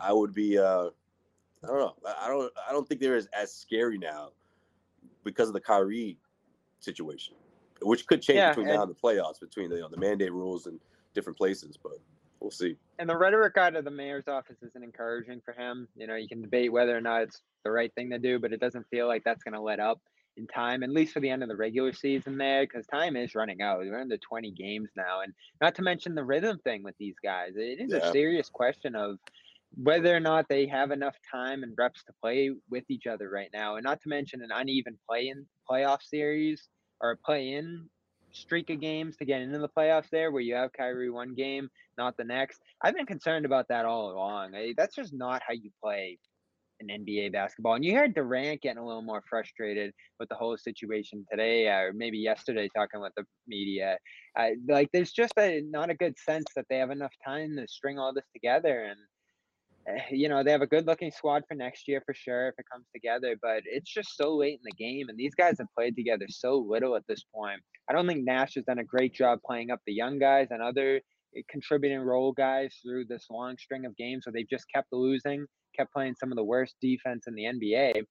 I 0.00 0.12
would 0.12 0.32
be. 0.32 0.58
uh 0.58 0.90
I 1.62 1.66
don't 1.66 1.78
know. 1.78 1.94
I 2.06 2.28
don't. 2.28 2.52
I 2.68 2.72
don't 2.72 2.86
think 2.86 3.00
they're 3.00 3.16
as, 3.16 3.26
as 3.36 3.52
scary 3.52 3.98
now. 3.98 4.30
because 5.24 5.48
of 5.48 5.54
the 5.54 5.60
Kyrie 5.60 6.18
situation, 6.80 7.34
which 7.80 8.06
could 8.06 8.20
change 8.20 8.36
Yeah, 8.36 8.50
between 8.50 8.66
now 8.66 8.74
and- 8.74 8.82
and 8.82 8.90
the 8.90 9.00
playoffs, 9.00 9.40
between 9.40 9.70
the, 9.70 9.76
you 9.76 9.80
know, 9.82 9.88
the 9.88 9.96
mandate 9.96 10.32
rules 10.32 10.66
and 10.66 10.78
different 11.14 11.38
places. 11.38 11.78
But 11.82 11.92
we'll 12.40 12.50
see. 12.50 12.76
And 12.98 13.08
the 13.08 13.16
rhetoric 13.16 13.56
out 13.56 13.74
of 13.74 13.84
the 13.86 13.90
mayor's 13.90 14.28
office 14.28 14.56
isn't 14.62 14.82
encouraging 14.84 15.40
for 15.42 15.52
him. 15.52 15.88
You 15.96 16.06
know, 16.06 16.14
you 16.16 16.28
can 16.28 16.42
debate 16.42 16.70
whether 16.70 16.94
or 16.96 17.00
not 17.00 17.22
it's 17.22 17.40
the 17.64 17.70
right 17.70 17.92
thing 17.94 18.10
to 18.10 18.18
do, 18.18 18.38
but 18.38 18.52
it 18.52 18.60
doesn't 18.60 18.86
feel 18.90 19.06
like 19.08 19.24
that's 19.24 19.42
going 19.42 19.54
to 19.54 19.60
let 19.60 19.80
up 19.80 20.00
in 20.36 20.46
time, 20.46 20.82
at 20.82 20.90
least 20.90 21.12
for 21.12 21.20
the 21.20 21.30
end 21.30 21.42
of 21.42 21.48
the 21.48 21.56
regular 21.56 21.92
season 21.92 22.36
there, 22.36 22.62
because 22.64 22.86
time 22.86 23.16
is 23.16 23.34
running 23.34 23.62
out. 23.62 23.78
We're 23.78 24.00
into 24.00 24.18
20 24.18 24.50
games 24.52 24.90
now. 24.96 25.20
And 25.20 25.32
not 25.60 25.74
to 25.76 25.82
mention 25.82 26.14
the 26.14 26.24
rhythm 26.24 26.58
thing 26.64 26.82
with 26.82 26.96
these 26.98 27.16
guys. 27.22 27.52
It 27.56 27.80
is 27.80 27.92
Yeah. 27.92 28.08
a 28.08 28.12
serious 28.12 28.48
question 28.48 28.94
of 28.96 29.18
whether 29.76 30.14
or 30.14 30.20
not 30.20 30.48
they 30.48 30.66
have 30.66 30.90
enough 30.90 31.16
time 31.30 31.62
and 31.62 31.74
reps 31.76 32.04
to 32.04 32.12
play 32.20 32.50
with 32.70 32.84
each 32.88 33.06
other 33.06 33.28
right 33.30 33.50
now. 33.52 33.76
And 33.76 33.84
not 33.84 34.00
to 34.02 34.08
mention 34.08 34.42
an 34.42 34.50
uneven 34.52 34.98
play 35.08 35.28
in 35.28 35.46
playoff 35.68 36.02
series 36.02 36.68
or 37.00 37.12
a 37.12 37.16
play 37.16 37.52
in 37.52 37.88
streak 38.32 38.70
of 38.70 38.80
games 38.80 39.16
to 39.16 39.24
get 39.24 39.40
into 39.42 39.58
the 39.58 39.68
playoffs 39.68 40.10
there 40.10 40.32
where 40.32 40.42
you 40.42 40.54
have 40.54 40.72
Kyrie 40.72 41.10
one 41.10 41.34
game, 41.34 41.68
not 41.96 42.16
the 42.16 42.24
next. 42.24 42.60
I've 42.82 42.94
been 42.94 43.06
concerned 43.06 43.46
about 43.46 43.68
that 43.68 43.84
all 43.84 44.10
along. 44.10 44.54
Eh, 44.56 44.72
That's 44.76 44.94
just 44.96 45.12
not 45.12 45.42
how 45.46 45.54
you 45.54 45.70
play 45.80 46.18
an 46.88 47.04
NBA 47.04 47.32
basketball. 47.32 47.74
And 47.74 47.84
you 47.84 47.94
heard 47.94 48.14
Durant 48.14 48.62
getting 48.62 48.78
a 48.78 48.86
little 48.86 49.02
more 49.02 49.22
frustrated 49.28 49.92
with 50.18 50.28
the 50.28 50.34
whole 50.34 50.56
situation 50.56 51.24
today, 51.30 51.68
or 51.68 51.92
maybe 51.94 52.18
yesterday, 52.18 52.68
talking 52.74 53.00
with 53.00 53.12
the 53.16 53.24
media. 53.46 53.98
Uh, 54.38 54.50
like, 54.68 54.88
there's 54.92 55.12
just 55.12 55.32
a 55.38 55.62
not 55.68 55.90
a 55.90 55.94
good 55.94 56.14
sense 56.18 56.46
that 56.56 56.66
they 56.68 56.78
have 56.78 56.90
enough 56.90 57.12
time 57.24 57.56
to 57.56 57.66
string 57.68 57.98
all 57.98 58.12
this 58.12 58.28
together. 58.32 58.84
And 58.84 59.96
eh, 59.96 60.02
you 60.10 60.28
know 60.28 60.42
they 60.42 60.52
have 60.52 60.62
a 60.62 60.66
good 60.66 60.86
looking 60.86 61.10
squad 61.10 61.42
for 61.48 61.54
next 61.54 61.88
year 61.88 62.02
for 62.04 62.14
sure 62.14 62.48
if 62.48 62.54
it 62.58 62.66
comes 62.70 62.86
together. 62.94 63.36
But 63.40 63.62
it's 63.64 63.92
just 63.92 64.16
so 64.16 64.36
late 64.36 64.60
in 64.64 64.64
the 64.64 64.84
game, 64.84 65.08
and 65.08 65.18
these 65.18 65.34
guys 65.34 65.56
have 65.58 65.68
played 65.76 65.96
together 65.96 66.26
so 66.28 66.56
little 66.56 66.96
at 66.96 67.06
this 67.08 67.24
point. 67.34 67.60
I 67.88 67.92
don't 67.92 68.06
think 68.06 68.24
Nash 68.24 68.54
has 68.54 68.64
done 68.64 68.78
a 68.78 68.84
great 68.84 69.14
job 69.14 69.40
playing 69.46 69.70
up 69.70 69.80
the 69.86 69.92
young 69.92 70.18
guys 70.18 70.48
and 70.50 70.62
other 70.62 71.00
eh, 71.36 71.42
contributing 71.48 72.00
role 72.00 72.32
guys 72.32 72.74
through 72.82 73.06
this 73.06 73.26
long 73.30 73.56
string 73.58 73.84
of 73.84 73.96
games 73.96 74.26
where 74.26 74.32
they've 74.32 74.48
just 74.48 74.66
kept 74.74 74.88
losing, 74.92 75.46
kept 75.76 75.92
playing 75.92 76.14
some 76.18 76.32
of 76.32 76.36
the 76.36 76.44
worst 76.44 76.74
defense 76.80 77.26
in 77.26 77.34
the 77.34 77.44
NBA, 77.44 78.04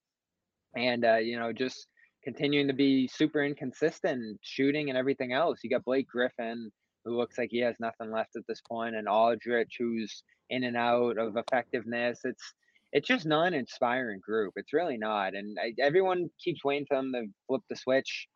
and 0.76 1.06
uh, 1.06 1.16
you 1.16 1.40
know 1.40 1.52
just 1.52 1.88
continuing 2.24 2.68
to 2.68 2.74
be 2.74 3.08
super 3.08 3.44
inconsistent 3.44 4.40
shooting 4.42 4.90
and 4.90 4.98
everything 4.98 5.34
else. 5.34 5.60
You 5.64 5.70
got 5.70 5.84
Blake 5.86 6.08
Griffin 6.08 6.72
who 7.06 7.18
looks 7.18 7.38
like 7.38 7.50
he 7.52 7.60
has 7.60 7.76
nothing 7.80 8.12
left 8.12 8.36
at 8.36 8.44
this 8.48 8.62
point, 8.62 8.96
and 8.96 9.08
Aldridge 9.08 9.76
who's 9.78 10.24
in 10.50 10.64
and 10.64 10.78
out 10.78 11.18
of 11.18 11.38
effectiveness. 11.38 12.22
It's 12.24 12.54
it's 12.92 13.08
just 13.08 13.26
not 13.26 13.48
an 13.48 13.54
inspiring 13.56 14.22
group. 14.24 14.54
It's 14.56 14.74
really 14.74 14.98
not, 14.98 15.34
and 15.34 15.58
I, 15.60 15.74
everyone 15.82 16.30
keeps 16.44 16.64
waiting 16.64 16.86
for 16.88 16.96
them 16.98 17.12
to 17.14 17.26
flip 17.48 17.62
the 17.70 17.76
switch. 17.76 18.28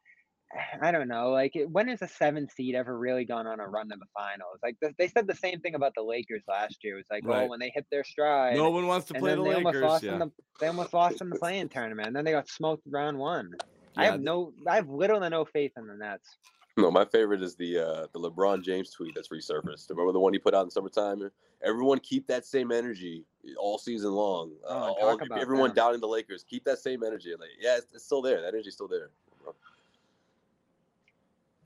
I 0.82 0.92
don't 0.92 1.08
know. 1.08 1.32
Like, 1.32 1.56
it- 1.56 1.70
when 1.70 1.88
has 1.90 2.02
a 2.02 2.08
seven 2.08 2.48
seed 2.50 2.74
ever 2.76 2.98
really 2.98 3.26
gone 3.26 3.48
on 3.48 3.60
a 3.60 3.68
run 3.68 3.90
to 3.90 3.96
the 3.98 4.06
finals? 4.18 4.60
Like, 4.64 4.78
th- 4.82 4.96
they 4.98 5.08
said 5.08 5.28
the 5.28 5.36
same 5.36 5.60
thing 5.60 5.76
about 5.76 5.94
the 5.96 6.04
Lakers 6.04 6.44
last 6.48 6.78
year. 6.84 6.96
It 6.96 6.98
was 6.98 7.06
like, 7.12 7.24
oh, 7.28 7.48
when 7.48 7.60
they 7.60 7.72
hit 7.74 7.86
their 7.92 8.04
stride, 8.04 8.56
No 8.56 8.70
one 8.70 8.88
wants 8.88 9.08
to 9.08 9.14
play 9.14 9.32
then 9.32 9.40
the 9.40 9.44
they 9.44 9.54
almost 9.56 9.76
Lakers. 9.76 9.84
lost 9.90 10.04
Yeah. 10.04 10.14
in 10.14 10.20
the 10.20 10.32
they 10.60 10.68
almost 10.68 10.94
lost 10.94 11.22
in 11.22 11.30
the 11.30 11.38
play-in 11.38 11.70
tournament, 11.70 12.08
and 12.08 12.16
then 12.16 12.24
they 12.26 12.32
got 12.32 12.48
smoked 12.50 12.84
round 12.88 13.18
one. 13.18 13.52
I 13.96 14.06
have 14.06 14.22
no, 14.22 14.54
I 14.68 14.76
have 14.76 14.88
little 14.90 15.20
to 15.20 15.30
no 15.30 15.44
faith 15.46 15.72
in 15.78 15.86
the 15.88 15.96
Nets. 15.96 16.38
No, 16.78 16.92
my 16.92 17.04
favorite 17.06 17.42
is 17.42 17.56
the 17.56 17.80
uh, 17.80 18.08
the 18.14 18.20
LeBron 18.20 18.64
James 18.64 18.92
tweet 18.92 19.16
that's 19.16 19.30
resurfaced. 19.30 19.90
Remember 19.90 20.12
the 20.12 20.20
one 20.20 20.32
he 20.34 20.40
put 20.40 20.54
out 20.54 20.64
in 20.64 20.70
summertime? 20.70 21.30
Everyone 21.64 22.00
keep 22.00 22.28
that 22.28 22.46
same 22.46 22.72
energy 22.72 23.26
all 23.60 23.80
season 23.80 24.12
long. 24.12 24.54
Oh, 24.68 24.70
Uh, 24.76 24.88
talk 24.90 24.98
all, 25.02 25.22
about 25.26 25.40
everyone 25.40 25.70
them. 25.70 25.76
doubting 25.76 26.00
the 26.02 26.08
Lakers, 26.08 26.44
keep 26.44 26.64
that 26.66 26.78
same 26.78 27.04
energy. 27.04 27.32
Like, 27.32 27.50
yeah, 27.60 27.78
it's, 27.78 27.92
it's 27.94 28.06
still 28.06 28.22
there. 28.22 28.42
That 28.42 28.50
energy's 28.50 28.76
still 28.76 28.88
there. 28.88 29.10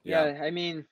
Yeah, 0.03 0.39
I 0.41 0.51
mean, 0.51 0.85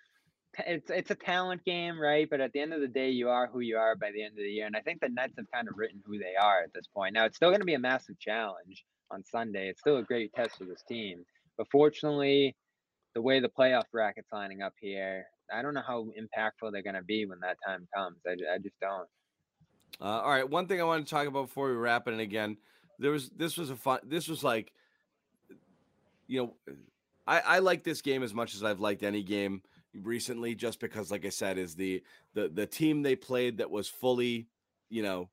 it's 0.68 0.90
it's 0.90 1.12
a 1.12 1.16
talent 1.16 1.64
game, 1.66 2.00
right? 2.00 2.30
But 2.30 2.42
at 2.42 2.54
the 2.54 2.60
end 2.60 2.74
of 2.74 2.82
the 2.82 2.88
day, 2.88 3.10
you 3.10 3.30
are 3.30 3.48
who 3.48 3.60
you 3.60 3.78
are 3.78 3.96
by 3.96 4.12
the 4.12 4.24
end 4.24 4.34
of 4.34 4.44
the 4.44 4.50
year, 4.50 4.66
and 4.66 4.76
I 4.76 4.82
think 4.82 5.02
the 5.02 5.10
Nets 5.10 5.34
have 5.38 5.50
kind 5.52 5.68
of 5.68 5.78
written 5.78 6.02
who 6.06 6.18
they 6.18 6.36
are 6.42 6.62
at 6.62 6.74
this 6.74 6.86
point. 6.94 7.14
Now, 7.14 7.26
it's 7.26 7.38
still 7.38 7.50
going 7.50 7.62
to 7.62 7.66
be 7.66 7.74
a 7.74 7.80
massive 7.80 8.20
challenge 8.20 8.86
on 9.12 9.24
Sunday. 9.24 9.70
It's 9.70 9.80
still 9.80 9.98
a 9.98 10.04
great 10.04 10.34
test 10.34 10.58
for 10.58 10.66
this 10.66 10.84
team, 10.88 11.26
but 11.58 11.68
fortunately, 11.72 12.56
the 13.16 13.22
way 13.22 13.40
the 13.40 13.50
playoff 13.50 13.86
bracket's 13.92 14.32
lining 14.32 14.62
up 14.62 14.74
here, 14.80 15.26
I 15.54 15.62
don't 15.62 15.74
know 15.74 15.84
how 15.86 16.08
impactful 16.20 16.72
they're 16.72 16.84
going 16.84 16.96
to 16.96 17.04
be 17.04 17.26
when 17.26 17.40
that 17.42 17.58
time 17.66 17.88
comes. 17.96 18.18
I, 18.28 18.32
I 18.54 18.58
just 18.60 18.80
don't. 18.80 19.08
Uh, 20.02 20.22
all 20.22 20.30
right. 20.30 20.48
One 20.48 20.68
thing 20.68 20.80
I 20.80 20.84
want 20.84 21.06
to 21.06 21.10
talk 21.10 21.28
about 21.28 21.48
before 21.48 21.70
we 21.70 21.76
wrap 21.76 22.08
it, 22.08 22.12
and 22.12 22.22
again, 22.22 22.58
there 23.00 23.12
was 23.12 23.30
this 23.30 23.58
was 23.58 23.70
a 23.70 23.76
fun. 23.76 24.00
This 24.04 24.28
was 24.28 24.44
like, 24.44 24.72
you 26.28 26.44
know, 26.44 26.76
I 27.30 27.40
I 27.40 27.60
like 27.60 27.84
this 27.84 28.02
game 28.02 28.24
as 28.24 28.34
much 28.34 28.56
as 28.56 28.64
I've 28.64 28.80
liked 28.80 29.04
any 29.04 29.24
game 29.24 29.62
recently, 29.94 30.56
just 30.56 30.80
because, 30.80 31.12
like 31.12 31.26
I 31.26 31.30
said, 31.30 31.58
is 31.58 31.76
the 31.76 32.04
the 32.34 32.50
the 32.50 32.66
team 32.66 33.04
they 33.04 33.16
played 33.16 33.58
that 33.60 33.70
was 33.70 33.88
fully, 33.88 34.48
you 34.90 35.04
know, 35.04 35.30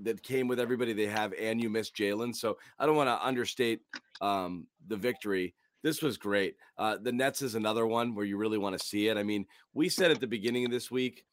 that 0.00 0.22
came 0.22 0.48
with 0.48 0.58
everybody 0.58 0.92
they 0.92 1.06
have, 1.06 1.32
and 1.40 1.62
you 1.62 1.70
missed 1.70 1.94
Jaylen. 1.94 2.34
So 2.34 2.58
I 2.78 2.86
don't 2.86 2.96
want 2.96 3.08
to 3.08 3.24
understate 3.24 3.80
um, 4.20 4.66
the 4.88 4.96
victory. 4.96 5.54
This 5.82 6.02
was 6.02 6.18
great. 6.18 6.56
Uh, 6.76 6.96
the 7.00 7.12
Nets 7.12 7.42
is 7.42 7.54
another 7.54 7.86
one 7.86 8.14
where 8.14 8.24
you 8.24 8.36
really 8.36 8.58
want 8.58 8.76
to 8.76 8.84
see 8.84 9.06
it. 9.06 9.16
I 9.16 9.22
mean, 9.22 9.46
we 9.72 9.88
said 9.88 10.10
at 10.10 10.18
the 10.18 10.26
beginning 10.26 10.64
of 10.64 10.72
this 10.72 10.90
week, 10.90 11.24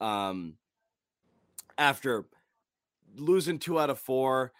um, 0.00 0.54
after 1.78 2.26
losing 3.16 3.58
two 3.58 3.80
out 3.80 3.88
of 3.88 3.98
four 3.98 4.52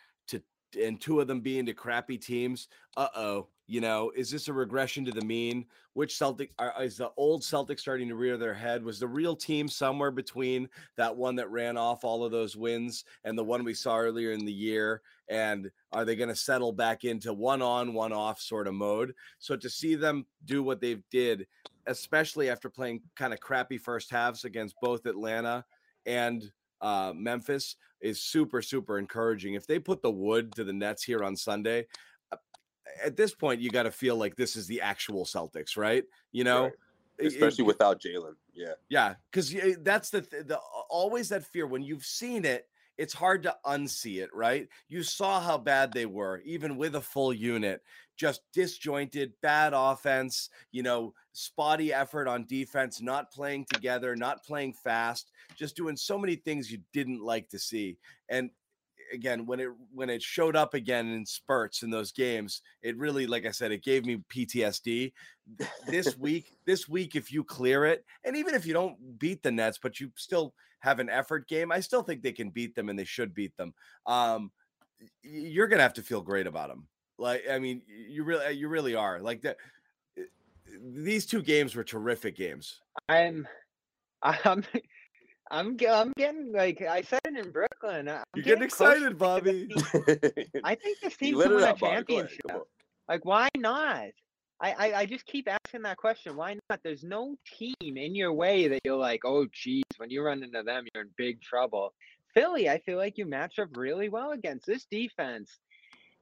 and 0.76 1.00
two 1.00 1.20
of 1.20 1.26
them 1.26 1.40
being 1.40 1.66
to 1.66 1.74
crappy 1.74 2.18
teams. 2.18 2.68
Uh 2.96 3.08
oh, 3.16 3.48
you 3.66 3.80
know, 3.80 4.12
is 4.14 4.30
this 4.30 4.48
a 4.48 4.52
regression 4.52 5.04
to 5.04 5.12
the 5.12 5.24
mean? 5.24 5.64
Which 5.94 6.16
Celtic 6.16 6.52
are, 6.58 6.74
is 6.82 6.96
the 6.96 7.10
old 7.16 7.44
Celtic 7.44 7.78
starting 7.78 8.08
to 8.08 8.14
rear 8.14 8.36
their 8.36 8.54
head? 8.54 8.84
Was 8.84 8.98
the 8.98 9.06
real 9.06 9.36
team 9.36 9.68
somewhere 9.68 10.10
between 10.10 10.68
that 10.96 11.16
one 11.16 11.36
that 11.36 11.50
ran 11.50 11.76
off 11.76 12.04
all 12.04 12.24
of 12.24 12.32
those 12.32 12.56
wins 12.56 13.04
and 13.24 13.36
the 13.36 13.44
one 13.44 13.64
we 13.64 13.74
saw 13.74 13.96
earlier 13.96 14.32
in 14.32 14.44
the 14.44 14.52
year? 14.52 15.02
And 15.28 15.70
are 15.92 16.04
they 16.04 16.16
going 16.16 16.28
to 16.28 16.36
settle 16.36 16.72
back 16.72 17.04
into 17.04 17.32
one 17.32 17.62
on, 17.62 17.94
one 17.94 18.12
off 18.12 18.40
sort 18.40 18.66
of 18.66 18.74
mode? 18.74 19.14
So 19.38 19.56
to 19.56 19.70
see 19.70 19.94
them 19.94 20.26
do 20.44 20.62
what 20.62 20.80
they've 20.80 21.02
did, 21.10 21.46
especially 21.86 22.50
after 22.50 22.68
playing 22.68 23.02
kind 23.16 23.32
of 23.32 23.40
crappy 23.40 23.78
first 23.78 24.10
halves 24.10 24.44
against 24.44 24.76
both 24.82 25.06
Atlanta 25.06 25.64
and 26.06 26.50
uh, 26.82 27.12
Memphis 27.16 27.76
is 28.00 28.20
super, 28.20 28.60
super 28.60 28.98
encouraging. 28.98 29.54
If 29.54 29.66
they 29.66 29.78
put 29.78 30.02
the 30.02 30.10
wood 30.10 30.52
to 30.56 30.64
the 30.64 30.72
Nets 30.72 31.02
here 31.02 31.22
on 31.22 31.36
Sunday, 31.36 31.86
uh, 32.32 32.36
at 33.02 33.16
this 33.16 33.34
point, 33.34 33.60
you 33.60 33.70
got 33.70 33.84
to 33.84 33.92
feel 33.92 34.16
like 34.16 34.36
this 34.36 34.56
is 34.56 34.66
the 34.66 34.80
actual 34.82 35.24
Celtics, 35.24 35.76
right? 35.76 36.04
You 36.32 36.44
know, 36.44 36.64
Right. 36.64 36.72
Especially 37.26 37.64
it- 37.64 37.68
without 37.68 38.00
Jaylen. 38.00 38.34
Yeah. 38.54 38.72
yeah, 38.88 39.14
because 39.30 39.54
that's 39.80 40.10
the, 40.10 40.20
the 40.20 40.58
always 40.90 41.28
that 41.30 41.46
fear 41.46 41.66
when 41.66 41.82
you've 41.82 42.04
seen 42.04 42.44
it. 42.44 42.68
It's 42.98 43.14
hard 43.14 43.42
to 43.44 43.56
unsee 43.64 44.22
it, 44.22 44.28
right? 44.34 44.68
You 44.88 45.02
saw 45.02 45.40
how 45.40 45.56
bad 45.56 45.92
they 45.92 46.04
were, 46.04 46.42
even 46.44 46.76
with 46.76 46.94
a 46.94 47.00
full 47.00 47.32
unit, 47.32 47.82
just 48.16 48.42
disjointed, 48.52 49.32
bad 49.40 49.72
offense, 49.74 50.50
you 50.72 50.82
know, 50.82 51.14
spotty 51.32 51.92
effort 51.92 52.28
on 52.28 52.44
defense, 52.46 53.00
not 53.00 53.32
playing 53.32 53.66
together, 53.72 54.14
not 54.14 54.44
playing 54.44 54.72
fast, 54.72 55.30
just 55.56 55.76
doing 55.76 55.96
so 55.96 56.18
many 56.18 56.36
things 56.36 56.70
you 56.70 56.78
didn't 56.92 57.22
like 57.22 57.48
to 57.48 57.58
see. 57.58 57.98
And 58.28 58.50
again, 59.12 59.46
when 59.46 59.60
it 59.60 59.68
when 59.92 60.10
it 60.10 60.22
showed 60.22 60.56
up 60.56 60.74
again 60.74 61.08
in 61.08 61.26
spurts 61.26 61.82
in 61.82 61.90
those 61.90 62.12
games, 62.12 62.62
it 62.82 62.96
really, 62.96 63.26
like 63.26 63.46
I 63.46 63.50
said, 63.50 63.72
it 63.72 63.82
gave 63.82 64.04
me 64.04 64.22
PTSD. 64.34 65.12
This 65.86 66.16
week, 66.18 66.56
this 66.66 66.88
week, 66.88 67.16
if 67.16 67.32
you 67.32 67.44
clear 67.44 67.84
it, 67.84 68.04
and 68.24 68.36
even 68.36 68.54
if 68.54 68.66
you 68.66 68.72
don't 68.72 69.18
beat 69.18 69.42
the 69.42 69.52
Nets, 69.52 69.78
but 69.82 70.00
you 70.00 70.10
still 70.16 70.54
have 70.80 70.98
an 70.98 71.10
effort 71.10 71.48
game, 71.48 71.70
I 71.70 71.80
still 71.80 72.02
think 72.02 72.22
they 72.22 72.32
can 72.32 72.50
beat 72.50 72.74
them 72.74 72.88
and 72.88 72.98
they 72.98 73.04
should 73.04 73.34
beat 73.34 73.56
them. 73.56 73.72
Um, 74.06 74.50
you're 75.22 75.68
gonna 75.68 75.82
have 75.82 75.94
to 75.94 76.02
feel 76.02 76.20
great 76.20 76.46
about 76.46 76.68
them. 76.68 76.88
Like, 77.18 77.44
I 77.50 77.58
mean, 77.58 77.82
you 77.86 78.24
really, 78.24 78.52
you 78.52 78.68
really 78.68 78.94
are. 78.94 79.20
Like 79.20 79.42
that. 79.42 79.56
These 80.80 81.26
two 81.26 81.42
games 81.42 81.74
were 81.74 81.84
terrific 81.84 82.36
games. 82.36 82.80
I'm, 83.08 83.46
I'm, 84.22 84.64
I'm, 85.50 85.76
I'm 85.88 86.12
getting 86.16 86.52
like 86.52 86.80
I 86.80 87.02
said 87.02 87.20
it 87.24 87.36
in 87.36 87.52
Brooklyn. 87.52 88.08
I'm 88.08 88.24
You're 88.34 88.44
getting 88.44 88.68
close 88.68 88.96
excited, 88.96 89.18
Bobby. 89.18 89.68
I 90.64 90.74
think 90.74 91.00
this 91.00 91.16
team 91.16 91.38
can 91.40 91.54
win 91.54 91.64
a 91.64 91.74
championship. 91.74 92.40
Like, 93.08 93.24
why 93.24 93.48
not? 93.56 94.06
I, 94.62 94.72
I, 94.78 94.92
I 95.00 95.06
just 95.06 95.26
keep 95.26 95.48
asking 95.48 95.82
that 95.82 95.96
question. 95.96 96.36
Why 96.36 96.56
not? 96.70 96.80
There's 96.84 97.02
no 97.02 97.34
team 97.58 97.74
in 97.80 98.14
your 98.14 98.32
way 98.32 98.68
that 98.68 98.80
you're 98.84 98.96
like, 98.96 99.22
oh, 99.24 99.46
geez, 99.52 99.82
when 99.96 100.08
you 100.08 100.22
run 100.22 100.44
into 100.44 100.62
them, 100.62 100.84
you're 100.94 101.02
in 101.02 101.10
big 101.16 101.42
trouble. 101.42 101.92
Philly, 102.32 102.70
I 102.70 102.78
feel 102.78 102.96
like 102.96 103.18
you 103.18 103.26
match 103.26 103.58
up 103.58 103.76
really 103.76 104.08
well 104.08 104.30
against 104.30 104.66
this 104.66 104.86
defense. 104.90 105.58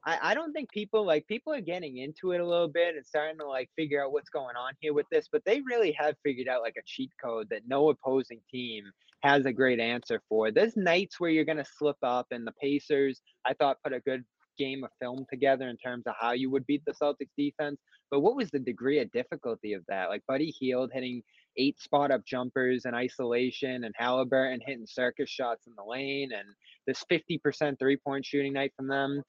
I, 0.05 0.19
I 0.23 0.35
don't 0.35 0.53
think 0.53 0.71
people 0.71 1.05
like 1.05 1.27
people 1.27 1.53
are 1.53 1.61
getting 1.61 1.99
into 1.99 2.33
it 2.33 2.41
a 2.41 2.47
little 2.47 2.69
bit 2.69 2.97
and 2.97 3.05
starting 3.05 3.39
to 3.39 3.47
like 3.47 3.71
figure 3.77 4.03
out 4.03 4.13
what's 4.13 4.31
going 4.31 4.57
on 4.57 4.73
here 4.81 4.95
with 4.95 5.07
this, 5.11 5.29
but 5.31 5.43
they 5.45 5.61
really 5.61 5.93
have 5.99 6.15
figured 6.23 6.49
out 6.49 6.63
like 6.63 6.77
a 6.79 6.83
cheat 6.87 7.11
code 7.23 7.49
that 7.51 7.63
no 7.67 7.91
opposing 7.91 8.41
team 8.51 8.85
has 9.23 9.45
a 9.45 9.53
great 9.53 9.81
answer 9.81 10.23
for. 10.29 10.51
There's 10.51 10.77
nights 10.77 11.21
where 11.21 11.31
you're 11.31 11.45
gonna 11.45 11.65
slip 11.79 11.99
up, 12.03 12.27
and 12.31 12.47
the 12.47 12.53
Pacers, 12.61 13.21
I 13.47 13.55
thought, 13.55 13.83
put 13.85 13.93
a 13.93 14.01
good 14.01 14.25
game 14.59 14.85
of 14.85 14.91
film 15.01 15.25
together 15.31 15.69
in 15.69 15.77
terms 15.79 16.05
of 16.07 16.15
how 16.21 16.33
you 16.33 16.51
would 16.51 16.67
beat 16.67 16.83
the 16.87 16.93
Celtics 16.93 17.31
defense. 17.37 17.81
But 18.11 18.21
what 18.21 18.37
was 18.37 18.51
the 18.51 18.59
degree 18.59 18.99
of 19.01 19.11
difficulty 19.13 19.73
of 19.73 19.83
that? 19.89 20.09
Like 20.09 20.23
Buddy 20.27 20.53
Hield 20.59 20.91
hitting 20.93 21.23
eight 21.57 21.81
spot 21.81 22.11
up 22.11 22.25
jumpers 22.27 22.85
in 22.85 22.95
isolation 22.95 23.85
and 23.85 23.95
Halliburton 23.97 24.61
hitting 24.65 24.87
circus 24.87 25.31
shots 25.31 25.67
in 25.67 25.73
the 25.77 25.85
lane 25.85 26.31
and 26.33 26.47
this 26.87 27.05
50% 27.11 27.79
three 27.79 27.97
point 27.97 28.25
shooting 28.25 28.53
night 28.53 28.73
from 28.77 28.89
them. 28.89 29.23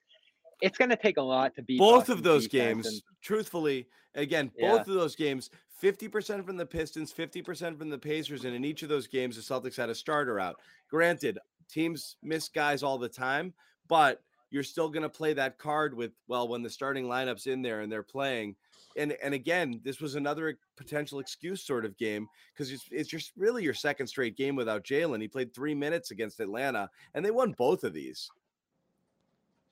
It's 0.62 0.78
going 0.78 0.90
to 0.90 0.96
take 0.96 1.16
a 1.16 1.22
lot 1.22 1.54
to 1.56 1.62
beat 1.62 1.78
both 1.78 2.00
Boston's 2.06 2.18
of 2.18 2.24
those 2.24 2.46
games. 2.48 2.86
and- 2.86 3.02
truthfully, 3.20 3.88
again, 4.14 4.50
Yeah. 4.56 4.70
both 4.78 4.88
of 4.88 4.94
those 4.94 5.16
games, 5.16 5.50
50% 5.82 6.46
from 6.46 6.56
the 6.56 6.64
Pistons, 6.66 7.12
50% 7.12 7.76
from 7.76 7.90
the 7.90 7.98
Pacers, 7.98 8.44
and 8.44 8.54
in 8.54 8.64
each 8.64 8.82
of 8.82 8.88
those 8.88 9.06
games, 9.06 9.36
the 9.36 9.42
Celtics 9.42 9.76
had 9.76 9.90
a 9.90 9.94
starter 9.94 10.38
out. 10.38 10.60
Granted, 10.88 11.38
teams 11.68 12.16
miss 12.22 12.48
guys 12.48 12.82
all 12.82 12.96
the 12.98 13.08
time, 13.08 13.52
but 13.88 14.22
you're 14.50 14.62
still 14.62 14.88
going 14.88 15.02
to 15.02 15.08
play 15.08 15.32
that 15.32 15.58
card 15.58 15.94
with 15.94 16.12
well 16.28 16.46
when 16.46 16.62
the 16.62 16.70
starting 16.70 17.06
lineup's 17.06 17.46
in 17.46 17.62
there 17.62 17.80
and 17.80 17.90
they're 17.90 18.02
playing. 18.02 18.54
And 18.98 19.12
and 19.22 19.32
again, 19.32 19.80
this 19.82 20.00
was 20.02 20.14
another 20.16 20.58
potential 20.76 21.18
excuse 21.18 21.64
sort 21.64 21.86
of 21.86 21.96
game 21.96 22.28
because 22.52 22.70
it's, 22.70 22.84
it's 22.90 23.08
just 23.08 23.32
really 23.34 23.64
your 23.64 23.72
second 23.72 24.06
straight 24.06 24.36
game 24.36 24.54
without 24.54 24.84
Jaylen. 24.84 25.22
He 25.22 25.28
played 25.28 25.54
three 25.54 25.74
minutes 25.74 26.10
against 26.10 26.40
Atlanta, 26.40 26.90
and 27.14 27.24
they 27.24 27.30
won 27.30 27.52
both 27.52 27.82
of 27.84 27.94
these. 27.94 28.30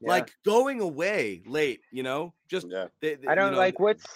Yeah. 0.00 0.08
Like 0.08 0.32
going 0.44 0.80
away 0.80 1.42
late, 1.46 1.80
you 1.92 2.02
know, 2.02 2.32
just 2.48 2.66
Yeah. 2.68 2.86
they, 3.00 3.16
they- 3.16 3.28
I 3.28 3.34
don't 3.34 3.52
know, 3.52 3.58
like 3.58 3.78
what's 3.78 4.06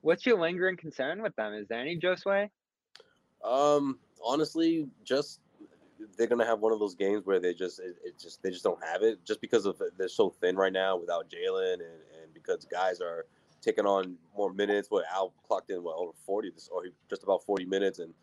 what's 0.00 0.24
your 0.24 0.38
lingering 0.40 0.76
concern 0.76 1.22
with 1.22 1.34
them? 1.36 1.52
Is 1.52 1.68
there 1.68 1.80
any 1.80 1.98
Josue? 1.98 2.48
Um, 3.44 3.98
honestly, 4.24 4.88
just 5.04 5.40
they're 6.16 6.26
gonna 6.26 6.46
have 6.46 6.60
one 6.60 6.72
of 6.72 6.78
those 6.78 6.94
games 6.94 7.26
where 7.26 7.40
they 7.40 7.52
just 7.52 7.78
it, 7.80 7.96
it 8.04 8.18
just 8.18 8.42
they 8.42 8.50
just 8.50 8.64
don't 8.64 8.82
have 8.84 9.02
it 9.02 9.24
just 9.24 9.40
because 9.40 9.66
of 9.66 9.80
they're 9.98 10.08
so 10.08 10.30
thin 10.30 10.56
right 10.56 10.72
now 10.72 10.96
without 10.96 11.26
Jaylen 11.28 11.74
and 11.74 11.82
and 11.82 12.32
because 12.32 12.64
guys 12.64 13.00
are 13.00 13.26
taking 13.60 13.84
on 13.84 14.16
more 14.34 14.52
minutes. 14.52 14.90
What 14.90 15.04
Al 15.12 15.34
clocked 15.46 15.70
in 15.70 15.82
what 15.82 15.96
over 15.96 16.12
forty 16.24 16.50
this 16.50 16.68
or 16.72 16.84
just 17.10 17.22
about 17.22 17.44
forty 17.44 17.66
minutes 17.66 17.98
and 17.98 18.14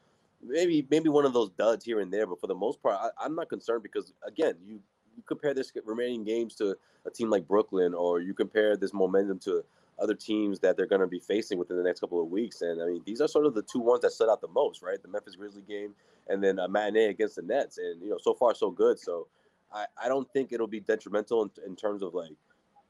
maybe 0.41 0.87
maybe 0.89 1.09
one 1.09 1.25
of 1.25 1.33
those 1.33 1.51
duds 1.51 1.85
here 1.85 1.99
and 1.99 2.11
there, 2.11 2.25
but 2.25 2.39
for 2.39 2.47
the 2.47 2.55
most 2.55 2.81
part, 2.81 2.97
I, 2.99 3.09
I'm 3.23 3.35
not 3.35 3.49
concerned 3.49 3.83
because 3.83 4.11
again 4.25 4.55
you. 4.65 4.81
You 5.15 5.23
compare 5.25 5.53
this 5.53 5.71
remaining 5.85 6.23
games 6.23 6.55
to 6.55 6.75
a 7.05 7.09
team 7.09 7.29
like 7.29 7.47
Brooklyn, 7.47 7.93
or 7.93 8.19
you 8.19 8.33
compare 8.33 8.75
this 8.77 8.93
momentum 8.93 9.39
to 9.39 9.63
other 9.99 10.15
teams 10.15 10.59
that 10.59 10.75
they're 10.75 10.87
going 10.87 11.01
to 11.01 11.07
be 11.07 11.19
facing 11.19 11.57
within 11.57 11.77
the 11.77 11.83
next 11.83 11.99
couple 11.99 12.21
of 12.21 12.29
weeks. 12.29 12.61
And 12.61 12.81
I 12.81 12.87
mean, 12.87 13.01
these 13.05 13.21
are 13.21 13.27
sort 13.27 13.45
of 13.45 13.53
the 13.53 13.61
two 13.61 13.79
ones 13.79 14.01
that 14.01 14.11
stood 14.11 14.29
out 14.29 14.41
the 14.41 14.47
most, 14.47 14.81
right? 14.81 15.01
The 15.01 15.07
Memphis 15.07 15.35
Grizzly 15.35 15.63
game 15.67 15.93
and 16.27 16.43
then 16.43 16.59
a 16.59 16.67
matinee 16.67 17.09
against 17.09 17.35
the 17.35 17.41
Nets. 17.41 17.77
And, 17.77 18.01
you 18.01 18.09
know, 18.09 18.17
so 18.21 18.33
far, 18.33 18.55
so 18.55 18.71
good. 18.71 18.99
So 18.99 19.27
I, 19.71 19.85
I 20.01 20.07
don't 20.07 20.31
think 20.31 20.51
it'll 20.51 20.67
be 20.67 20.79
detrimental 20.79 21.43
in, 21.43 21.51
in 21.65 21.75
terms 21.75 22.01
of 22.01 22.13
like, 22.13 22.31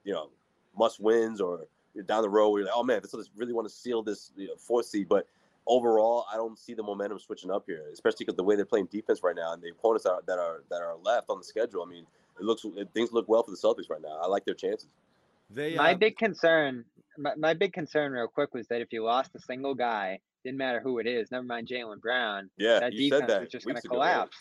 you 0.03 0.13
know, 0.13 0.29
must 0.77 0.99
wins 0.99 1.41
or 1.41 1.67
down 2.05 2.21
the 2.21 2.29
road 2.29 2.49
where 2.49 2.61
you're 2.61 2.67
like, 2.67 2.77
oh 2.77 2.83
man, 2.83 3.01
this 3.01 3.29
really 3.35 3.53
want 3.53 3.67
to 3.67 3.73
seal 3.73 4.01
this 4.01 4.31
you 4.35 4.47
know, 4.47 4.55
fourth 4.57 4.85
seed. 4.85 5.07
But 5.07 5.27
overall, 5.67 6.25
I 6.31 6.35
don't 6.35 6.57
see 6.57 6.73
the 6.73 6.83
momentum 6.83 7.19
switching 7.19 7.51
up 7.51 7.63
here, 7.67 7.83
especially 7.91 8.25
because 8.25 8.35
the 8.35 8.43
way 8.43 8.55
they're 8.55 8.65
playing 8.65 8.87
defense 8.91 9.21
right 9.23 9.35
now 9.35 9.53
and 9.53 9.61
the 9.61 9.69
opponents 9.69 10.03
that 10.03 10.11
are, 10.11 10.23
that 10.27 10.39
are 10.39 10.63
that 10.69 10.81
are 10.81 10.95
left 11.03 11.29
on 11.29 11.37
the 11.37 11.43
schedule. 11.43 11.83
I 11.83 11.89
mean, 11.89 12.05
it 12.39 12.43
looks 12.43 12.65
it, 12.65 12.89
things 12.93 13.11
look 13.11 13.27
well 13.27 13.43
for 13.43 13.51
the 13.51 13.57
Celtics 13.57 13.89
right 13.89 14.01
now. 14.01 14.19
I 14.21 14.27
like 14.27 14.45
their 14.45 14.55
chances. 14.55 14.89
They 15.49 15.75
My 15.75 15.93
uh, 15.93 15.97
big 15.97 16.17
concern, 16.17 16.85
my, 17.17 17.35
my 17.35 17.53
big 17.53 17.73
concern, 17.73 18.11
real 18.11 18.27
quick, 18.27 18.53
was 18.53 18.67
that 18.67 18.81
if 18.81 18.91
you 18.91 19.03
lost 19.03 19.31
a 19.35 19.39
single 19.39 19.75
guy, 19.75 20.19
didn't 20.43 20.57
matter 20.57 20.79
who 20.79 20.99
it 20.99 21.07
is, 21.07 21.31
never 21.31 21.43
mind 21.43 21.67
Jaylen 21.67 22.01
Brown, 22.01 22.49
Yeah, 22.57 22.79
that 22.79 22.91
defense 22.91 23.21
said 23.21 23.29
that 23.29 23.41
was 23.41 23.49
just 23.49 23.65
going 23.65 23.75
to 23.75 23.77
weeks 23.77 23.85
ago, 23.85 23.95
collapse. 23.95 24.37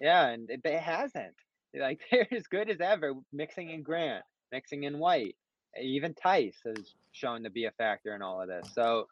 Yeah, 0.00 0.28
and 0.28 0.48
it, 0.50 0.60
it 0.64 0.80
hasn't. 0.80 1.34
Like 1.74 2.00
they're 2.10 2.26
as 2.32 2.46
good 2.46 2.70
as 2.70 2.80
ever, 2.80 3.14
mixing 3.32 3.70
in 3.70 3.82
Grant, 3.82 4.24
mixing 4.52 4.84
in 4.84 4.98
White, 4.98 5.36
even 5.80 6.14
Theis 6.14 6.54
has 6.64 6.94
shown 7.12 7.42
to 7.42 7.50
be 7.50 7.66
a 7.66 7.70
factor 7.72 8.14
in 8.14 8.22
all 8.22 8.40
of 8.40 8.48
this. 8.48 8.70
So 8.72 9.08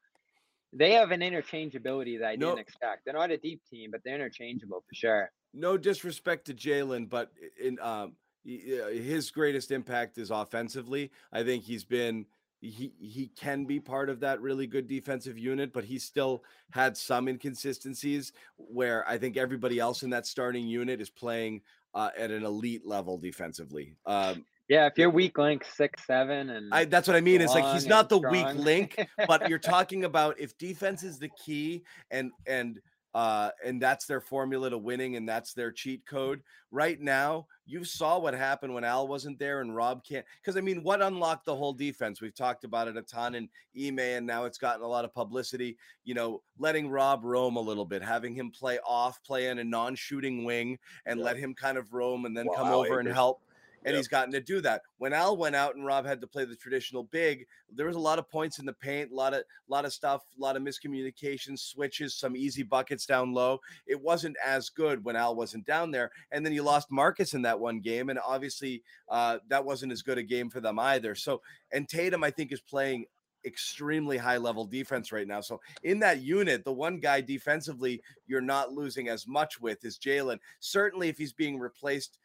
they 0.72 0.92
have 0.92 1.10
an 1.10 1.20
interchangeability 1.20 2.18
that 2.18 2.28
I 2.28 2.36
No- 2.36 2.48
didn't 2.48 2.60
expect. 2.60 3.04
They're 3.04 3.14
not 3.14 3.30
a 3.30 3.36
deep 3.38 3.62
team, 3.70 3.90
but 3.90 4.00
they're 4.04 4.14
interchangeable 4.16 4.84
for 4.88 4.94
sure. 4.94 5.30
no 5.54 5.76
disrespect 5.78 6.44
to 6.46 6.54
Jaylen, 6.54 7.08
but 7.08 7.32
in 7.60 7.78
um 7.80 8.16
his 8.44 9.30
greatest 9.32 9.70
impact 9.72 10.18
is 10.18 10.30
offensively. 10.30 11.10
I 11.32 11.42
think 11.42 11.64
he's 11.64 11.84
been 11.84 12.26
he 12.60 12.92
he 12.98 13.28
can 13.36 13.64
be 13.64 13.80
part 13.80 14.08
of 14.08 14.20
that 14.20 14.40
really 14.40 14.66
good 14.66 14.86
defensive 14.86 15.38
unit, 15.38 15.72
but 15.72 15.84
he 15.84 15.98
still 15.98 16.44
had 16.72 16.96
some 16.96 17.26
inconsistencies 17.28 18.32
where 18.56 19.06
I 19.08 19.18
think 19.18 19.36
everybody 19.36 19.78
else 19.78 20.02
in 20.02 20.10
that 20.10 20.26
starting 20.26 20.66
unit 20.68 21.00
is 21.00 21.10
playing 21.10 21.62
uh, 21.94 22.10
at 22.16 22.30
an 22.30 22.44
elite 22.44 22.86
level 22.86 23.18
defensively. 23.18 23.96
Um, 24.06 24.44
Yeah, 24.68 24.86
if 24.86 24.98
you're 24.98 25.10
weak 25.10 25.38
link 25.38 25.64
six 25.64 26.04
seven 26.06 26.50
and 26.50 26.72
I 26.72 26.84
that's 26.84 27.06
what 27.06 27.16
I 27.16 27.20
mean. 27.20 27.40
It's 27.40 27.54
like 27.54 27.64
he's 27.66 27.86
not 27.86 28.08
the 28.08 28.18
and 28.18 28.30
weak 28.30 28.54
link, 28.54 29.08
but 29.26 29.48
you're 29.48 29.58
talking 29.76 30.04
about 30.04 30.38
if 30.40 30.56
defense 30.58 31.02
is 31.02 31.18
the 31.18 31.28
key 31.28 31.84
and 32.10 32.32
and 32.46 32.80
uh 33.14 33.50
and 33.64 33.80
that's 33.80 34.04
their 34.06 34.20
formula 34.20 34.68
to 34.68 34.76
winning 34.76 35.16
and 35.16 35.26
that's 35.28 35.54
their 35.54 35.70
cheat 35.72 36.04
code 36.04 36.42
right 36.70 37.00
now 37.00 37.46
you 37.64 37.82
saw 37.82 38.18
what 38.18 38.34
happened 38.34 38.74
when 38.74 38.84
al 38.84 39.08
wasn't 39.08 39.38
there 39.38 39.62
and 39.62 39.74
rob 39.74 40.04
can't 40.04 40.26
because 40.42 40.54
i 40.56 40.60
mean 40.60 40.82
what 40.82 41.00
unlocked 41.00 41.46
the 41.46 41.54
whole 41.54 41.72
defense 41.72 42.20
we've 42.20 42.34
talked 42.34 42.64
about 42.64 42.88
it 42.88 42.96
a 42.96 43.02
ton 43.02 43.34
in 43.36 43.48
email 43.74 44.18
and 44.18 44.26
now 44.26 44.44
it's 44.44 44.58
gotten 44.58 44.82
a 44.82 44.86
lot 44.86 45.04
of 45.04 45.14
publicity 45.14 45.78
you 46.04 46.12
know 46.12 46.42
letting 46.58 46.90
rob 46.90 47.24
roam 47.24 47.56
a 47.56 47.60
little 47.60 47.86
bit 47.86 48.02
having 48.02 48.34
him 48.34 48.50
play 48.50 48.78
off 48.84 49.22
play 49.22 49.46
in 49.48 49.60
a 49.60 49.64
non-shooting 49.64 50.44
wing 50.44 50.76
and 51.06 51.18
Yeah. 51.20 51.26
let 51.26 51.38
him 51.38 51.54
kind 51.54 51.78
of 51.78 51.94
roam 51.94 52.26
and 52.26 52.36
then 52.36 52.46
Wow, 52.46 52.54
come 52.56 52.72
over 52.72 52.98
and 52.98 53.08
help 53.08 53.40
and 53.86 53.92
Yep. 53.94 53.98
he's 54.00 54.08
gotten 54.08 54.32
to 54.32 54.40
do 54.40 54.60
that. 54.60 54.82
When 54.98 55.12
Al 55.12 55.36
went 55.36 55.54
out 55.54 55.76
and 55.76 55.86
Rob 55.86 56.04
had 56.04 56.20
to 56.20 56.26
play 56.26 56.44
the 56.44 56.56
traditional 56.56 57.04
big, 57.04 57.46
there 57.70 57.86
was 57.86 57.94
a 57.94 58.00
lot 58.00 58.18
of 58.18 58.28
points 58.28 58.58
in 58.58 58.66
the 58.66 58.72
paint, 58.72 59.12
a 59.12 59.14
lot 59.14 59.32
of 59.32 59.44
lot 59.68 59.84
of 59.84 59.92
stuff, 59.92 60.22
a 60.36 60.42
lot 60.42 60.56
of 60.56 60.62
miscommunications, 60.62 61.60
switches, 61.60 62.14
some 62.16 62.36
easy 62.36 62.64
buckets 62.64 63.06
down 63.06 63.32
low. 63.32 63.60
It 63.86 64.00
wasn't 64.00 64.36
as 64.44 64.68
good 64.70 65.04
when 65.04 65.14
Al 65.16 65.36
wasn't 65.36 65.66
down 65.66 65.92
there, 65.92 66.10
and 66.32 66.44
then 66.44 66.52
you 66.52 66.64
lost 66.64 66.90
Marcus 66.90 67.32
in 67.32 67.42
that 67.42 67.60
one 67.60 67.80
game, 67.80 68.10
and 68.10 68.18
obviously 68.26 68.82
uh, 69.08 69.38
that 69.48 69.64
wasn't 69.64 69.92
as 69.92 70.02
good 70.02 70.18
a 70.18 70.22
game 70.24 70.50
for 70.50 70.60
them 70.60 70.78
either. 70.80 71.14
So, 71.14 71.40
and 71.72 71.88
Tatum, 71.88 72.24
I 72.24 72.30
think, 72.32 72.50
is 72.52 72.60
playing 72.60 73.06
extremely 73.44 74.16
high 74.16 74.38
level 74.38 74.64
defense 74.64 75.12
right 75.12 75.28
now. 75.28 75.40
So 75.40 75.60
in 75.84 76.00
that 76.00 76.20
unit, 76.20 76.64
the 76.64 76.72
one 76.72 76.98
guy 76.98 77.20
defensively 77.20 78.02
you're 78.26 78.40
not 78.40 78.72
losing 78.72 79.08
as 79.08 79.28
much 79.28 79.60
with 79.60 79.84
is 79.84 79.98
Jaylen. 79.98 80.40
Certainly, 80.58 81.08
if 81.08 81.16
he's 81.18 81.32
being 81.32 81.60
replaced 81.60 82.18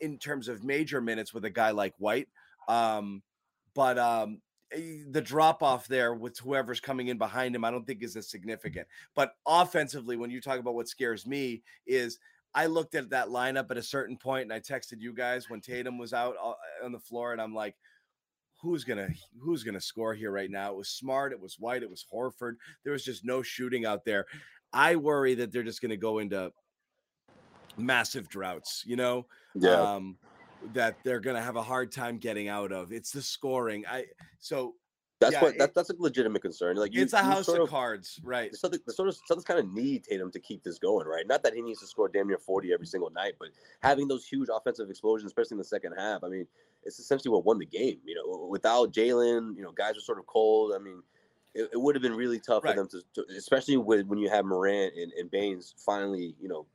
in 0.00 0.18
terms 0.18 0.48
of 0.48 0.64
major 0.64 1.00
minutes 1.00 1.34
with 1.34 1.44
a 1.44 1.50
guy 1.50 1.70
like 1.70 1.94
White. 1.98 2.28
Um, 2.68 3.22
but 3.74 3.98
um, 3.98 4.40
eh, 4.72 5.04
the 5.10 5.20
drop 5.20 5.62
off 5.62 5.88
there 5.88 6.14
with 6.14 6.38
whoever's 6.38 6.80
coming 6.80 7.08
in 7.08 7.18
behind 7.18 7.54
him, 7.54 7.64
I 7.64 7.70
don't 7.70 7.86
think 7.86 8.02
is 8.02 8.16
as 8.16 8.30
significant. 8.30 8.86
But 9.14 9.32
offensively, 9.46 10.16
when 10.16 10.30
you 10.30 10.40
talk 10.40 10.58
about 10.58 10.74
what 10.74 10.88
scares 10.88 11.26
me, 11.26 11.62
is 11.86 12.18
I 12.54 12.66
looked 12.66 12.94
at 12.94 13.10
that 13.10 13.28
lineup 13.28 13.70
at 13.70 13.76
a 13.76 13.82
certain 13.82 14.16
point 14.16 14.44
and 14.44 14.52
I 14.52 14.60
texted 14.60 15.00
you 15.00 15.12
guys 15.12 15.48
when 15.48 15.60
Tatum 15.60 15.98
was 15.98 16.12
out 16.12 16.36
uh, 16.42 16.54
on 16.84 16.92
the 16.92 16.98
floor, 16.98 17.32
and 17.32 17.40
I'm 17.40 17.54
like, 17.54 17.76
who's 18.60 18.84
gonna 18.84 19.08
who's 19.40 19.62
gonna 19.62 19.80
score 19.80 20.14
here 20.14 20.32
right 20.32 20.50
now? 20.50 20.72
It 20.72 20.76
was 20.76 20.88
smart, 20.88 21.32
it 21.32 21.40
was 21.40 21.58
White, 21.58 21.82
it 21.82 21.90
was 21.90 22.04
Horford. 22.12 22.54
There 22.84 22.92
was 22.92 23.04
just 23.04 23.24
no 23.24 23.42
shooting 23.42 23.86
out 23.86 24.04
there. 24.04 24.26
I 24.72 24.96
worry 24.96 25.34
that 25.36 25.52
they're 25.52 25.62
just 25.62 25.80
gonna 25.80 25.96
go 25.96 26.18
into 26.18 26.52
massive 27.76 28.28
droughts, 28.28 28.82
you 28.86 28.96
know 28.96 29.26
um, 29.66 30.16
that 30.74 30.96
they're 31.04 31.20
going 31.20 31.36
to 31.36 31.42
have 31.42 31.56
a 31.56 31.62
hard 31.62 31.92
time 31.92 32.18
getting 32.18 32.48
out 32.48 32.72
of. 32.72 32.92
It's 32.92 33.10
the 33.10 33.22
scoring. 33.22 33.84
I 33.88 34.06
so 34.38 34.74
that's 35.20 35.32
yeah, 35.32 35.42
what 35.42 35.58
that, 35.58 35.74
that's 35.74 35.90
a 35.90 35.94
legitimate 35.98 36.42
concern. 36.42 36.76
Like 36.76 36.94
you, 36.94 37.02
it's 37.02 37.12
a 37.12 37.18
house 37.18 37.48
of, 37.48 37.60
of, 37.60 37.70
cards, 37.70 38.20
right? 38.22 38.52
the 38.52 38.56
sort 38.92 39.08
of 39.08 39.16
Celtics 39.28 39.44
kind 39.44 39.58
of 39.58 39.72
need 39.72 40.04
Tatum 40.04 40.30
to 40.30 40.38
keep 40.38 40.62
this 40.62 40.78
going, 40.78 41.06
right? 41.06 41.26
Not 41.26 41.42
that 41.42 41.54
he 41.54 41.62
needs 41.62 41.80
to 41.80 41.86
score 41.86 42.08
damn 42.08 42.28
near 42.28 42.38
forty 42.38 42.72
every 42.72 42.86
single 42.86 43.10
night, 43.10 43.34
but 43.38 43.48
having 43.82 44.06
those 44.06 44.24
huge 44.24 44.48
offensive 44.52 44.88
explosions, 44.90 45.28
especially 45.30 45.54
in 45.54 45.58
the 45.58 45.64
second 45.64 45.94
half. 45.98 46.22
I 46.22 46.28
mean, 46.28 46.46
it's 46.84 47.00
essentially 47.00 47.32
what 47.32 47.44
won 47.44 47.58
the 47.58 47.66
game. 47.66 47.98
You 48.04 48.14
know, 48.14 48.46
without 48.46 48.92
Jaylen, 48.92 49.56
you 49.56 49.62
know, 49.62 49.72
guys 49.72 49.94
were 49.94 50.00
sort 50.00 50.18
of 50.18 50.26
cold. 50.26 50.72
I 50.74 50.78
mean, 50.78 51.02
it, 51.54 51.70
it 51.72 51.80
would 51.80 51.96
have 51.96 52.02
been 52.02 52.14
really 52.14 52.38
tough 52.38 52.62
Right. 52.62 52.76
for 52.76 52.82
them 52.82 52.88
to, 52.88 53.02
to 53.14 53.36
especially 53.36 53.76
with, 53.76 54.06
when 54.06 54.18
you 54.18 54.30
have 54.30 54.44
Morant 54.44 54.94
and, 54.96 55.12
and 55.12 55.30
Baines 55.30 55.74
finally, 55.84 56.34
you 56.40 56.48
know, 56.48 56.66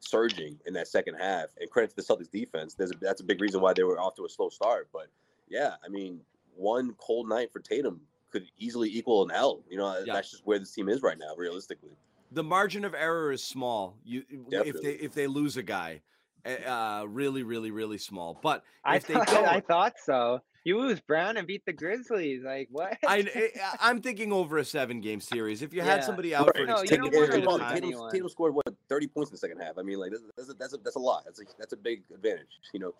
surging 0.00 0.58
in 0.66 0.74
that 0.74 0.88
second 0.88 1.14
half. 1.14 1.46
And 1.60 1.70
credit 1.70 1.90
to 1.90 1.96
the 1.96 2.02
Celtics 2.02 2.30
defense. 2.30 2.74
There's 2.74 2.90
a, 2.90 2.94
that's 3.00 3.20
a 3.20 3.24
big 3.24 3.40
reason 3.40 3.60
why 3.60 3.72
they 3.72 3.82
were 3.82 3.98
off 3.98 4.14
to 4.16 4.24
a 4.24 4.28
slow 4.28 4.48
start. 4.48 4.88
But 4.92 5.08
yeah, 5.48 5.74
I 5.84 5.88
mean, 5.88 6.20
one 6.54 6.94
cold 6.98 7.28
night 7.28 7.52
for 7.52 7.60
Tatum 7.60 8.00
could 8.30 8.46
easily 8.58 8.88
equal 8.90 9.24
an 9.24 9.30
L. 9.30 9.62
You 9.68 9.78
know, 9.78 9.98
Yeah. 10.04 10.14
that's 10.14 10.30
just 10.30 10.46
where 10.46 10.58
this 10.58 10.72
team 10.72 10.88
is 10.88 11.02
right 11.02 11.18
now, 11.18 11.34
realistically. 11.36 11.90
The 12.32 12.42
margin 12.42 12.84
of 12.84 12.94
error 12.94 13.30
is 13.32 13.42
small. 13.42 13.96
You 14.04 14.24
if 14.50 14.82
they 14.82 14.94
if 14.94 15.14
they 15.14 15.26
lose 15.28 15.56
a 15.56 15.62
guy, 15.62 16.02
eh, 16.44 16.56
uh, 16.64 17.04
really, 17.04 17.44
really, 17.44 17.70
really 17.70 17.98
small. 17.98 18.38
But 18.42 18.64
I 18.84 18.96
if 18.96 19.06
they 19.06 19.14
thought, 19.14 19.26
don't, 19.28 19.46
I 19.46 19.60
thought 19.60 19.94
so. 20.02 20.42
You 20.66 20.80
lose 20.80 20.98
Brown 20.98 21.36
and 21.36 21.46
beat 21.46 21.64
the 21.64 21.72
Grizzlies. 21.72 22.42
Like 22.42 22.66
what? 22.72 22.98
I, 23.06 23.20
eh, 23.34 23.48
I 23.62 23.88
I'm 23.88 24.02
thinking 24.02 24.32
over 24.32 24.58
a 24.58 24.64
seven 24.64 25.00
game 25.00 25.20
series. 25.20 25.62
If 25.62 25.72
you 25.72 25.80
had 25.80 26.02
somebody 26.02 26.34
out 26.34 26.56
for 26.56 26.62
an 26.62 26.66
No, 26.66 26.78
you 26.78 26.82
extended 26.82 27.12
don't 27.12 27.20
wanna 27.20 27.26
period 27.28 27.48
of 27.48 27.60
time, 27.60 27.80
Tatum. 27.80 28.10
Tatum 28.10 28.28
scored 28.28 28.52
what 28.52 28.66
30 28.88 29.06
points 29.06 29.30
in 29.30 29.34
the 29.34 29.38
second 29.38 29.58
half. 29.60 29.78
I 29.78 29.82
mean, 29.82 30.00
like 30.00 30.10
that's 30.10 30.24
that's 30.36 30.50
a, 30.50 30.54
that's 30.54 30.74
a, 30.74 30.78
that's 30.78 30.96
a 30.96 30.98
lot. 30.98 31.22
That's 31.24 31.40
a 31.40 31.44
that's 31.56 31.72
a 31.72 31.76
big 31.76 32.02
advantage. 32.12 32.48
You 32.74 32.80
know, 32.80 32.94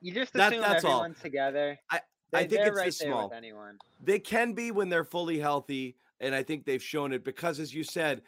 You 0.00 0.14
just 0.14 0.32
That- 0.34 0.52
assume 0.52 0.62
that's 0.62 0.84
all. 0.84 1.00
everyone's 1.00 1.20
together. 1.20 1.80
I- 1.90 2.00
They, 2.30 2.38
I 2.38 2.46
think 2.46 2.60
it's 2.64 2.76
right 2.76 2.86
this 2.86 2.98
small. 2.98 3.32
anyone. 3.34 3.78
They 4.04 4.20
can 4.20 4.52
be 4.52 4.70
when 4.70 4.88
they're 4.88 5.02
fully 5.04 5.40
healthy, 5.40 5.96
and 6.20 6.32
I 6.32 6.44
think 6.44 6.64
they've 6.64 6.82
shown 6.82 7.12
it 7.12 7.24
because, 7.24 7.58
as 7.58 7.74
you 7.74 7.82
said, 7.82 8.22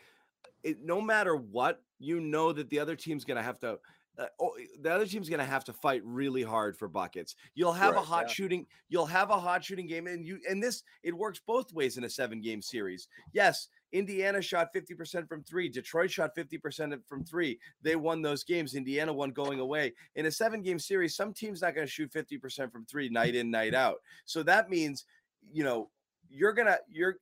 it, 0.64 0.82
no 0.82 1.00
matter 1.00 1.36
what, 1.36 1.82
you 2.00 2.18
know 2.18 2.52
that 2.52 2.68
the 2.68 2.80
other 2.80 2.96
team's 2.96 3.24
going 3.24 3.36
to 3.36 3.44
have 3.44 3.60
to. 3.60 3.78
Uh, 4.18 4.26
oh, 4.40 4.50
the 4.80 4.92
other 4.92 5.06
team's 5.06 5.28
going 5.28 5.38
to 5.38 5.44
have 5.44 5.64
to 5.64 5.72
fight 5.72 6.02
really 6.04 6.42
hard 6.42 6.76
for 6.76 6.88
buckets. 6.88 7.36
You'll 7.54 7.72
have 7.72 7.94
a 7.94 8.00
hot 8.00 8.24
yeah. 8.26 8.32
shooting. 8.32 8.66
You'll 8.88 9.06
have 9.06 9.30
a 9.30 9.38
hot 9.38 9.64
shooting 9.64 9.86
game, 9.86 10.08
and 10.08 10.26
you 10.26 10.40
and 10.48 10.62
this 10.62 10.82
it 11.04 11.16
works 11.16 11.40
both 11.46 11.72
ways 11.72 11.98
in 11.98 12.04
a 12.04 12.10
seven 12.10 12.40
game 12.40 12.60
series. 12.60 13.06
Yes, 13.32 13.68
Indiana 13.92 14.42
shot 14.42 14.70
fifty 14.72 14.94
percent 14.94 15.28
from 15.28 15.44
three. 15.44 15.68
Detroit 15.68 16.10
shot 16.10 16.34
fifty 16.34 16.58
percent 16.58 16.94
from 17.06 17.24
three. 17.24 17.60
They 17.82 17.94
won 17.94 18.20
those 18.20 18.42
games. 18.42 18.74
Indiana 18.74 19.12
won 19.12 19.30
going 19.30 19.60
away. 19.60 19.94
In 20.16 20.26
a 20.26 20.30
seven 20.32 20.62
game 20.62 20.80
series, 20.80 21.14
some 21.14 21.32
teams 21.32 21.62
not 21.62 21.74
going 21.74 21.86
to 21.86 21.92
shoot 21.92 22.12
fifty 22.12 22.38
percent 22.38 22.72
from 22.72 22.84
three 22.86 23.08
night 23.08 23.36
in 23.36 23.50
night 23.50 23.74
out. 23.74 23.98
So 24.24 24.42
that 24.42 24.68
means 24.68 25.04
you 25.52 25.62
know 25.62 25.90
you're 26.28 26.52
gonna 26.52 26.78
you're 26.88 27.16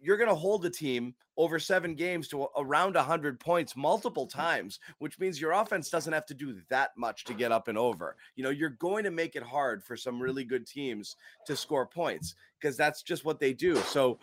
you're 0.00 0.16
gonna 0.16 0.34
hold 0.34 0.62
the 0.62 0.70
team 0.70 1.14
over 1.36 1.58
seven 1.58 1.94
games 1.94 2.28
to 2.28 2.42
a- 2.42 2.48
around 2.58 2.94
100 2.94 3.40
points 3.40 3.74
multiple 3.76 4.26
times 4.26 4.80
which 4.98 5.18
means 5.18 5.40
your 5.40 5.52
offense 5.52 5.88
doesn't 5.90 6.12
have 6.12 6.26
to 6.26 6.34
do 6.34 6.60
that 6.68 6.90
much 6.96 7.24
to 7.24 7.34
get 7.34 7.52
up 7.52 7.68
and 7.68 7.78
over. 7.78 8.16
You 8.36 8.44
know 8.44 8.50
you're 8.50 8.70
going 8.70 9.04
to 9.04 9.10
make 9.10 9.36
it 9.36 9.42
hard 9.42 9.82
for 9.82 9.96
some 9.96 10.20
really 10.20 10.44
good 10.44 10.66
teams 10.66 11.16
to 11.46 11.56
score 11.56 11.86
points 11.86 12.34
because 12.60 12.76
that's 12.76 13.02
just 13.02 13.24
what 13.24 13.40
they 13.40 13.52
do. 13.52 13.76
So 13.76 14.18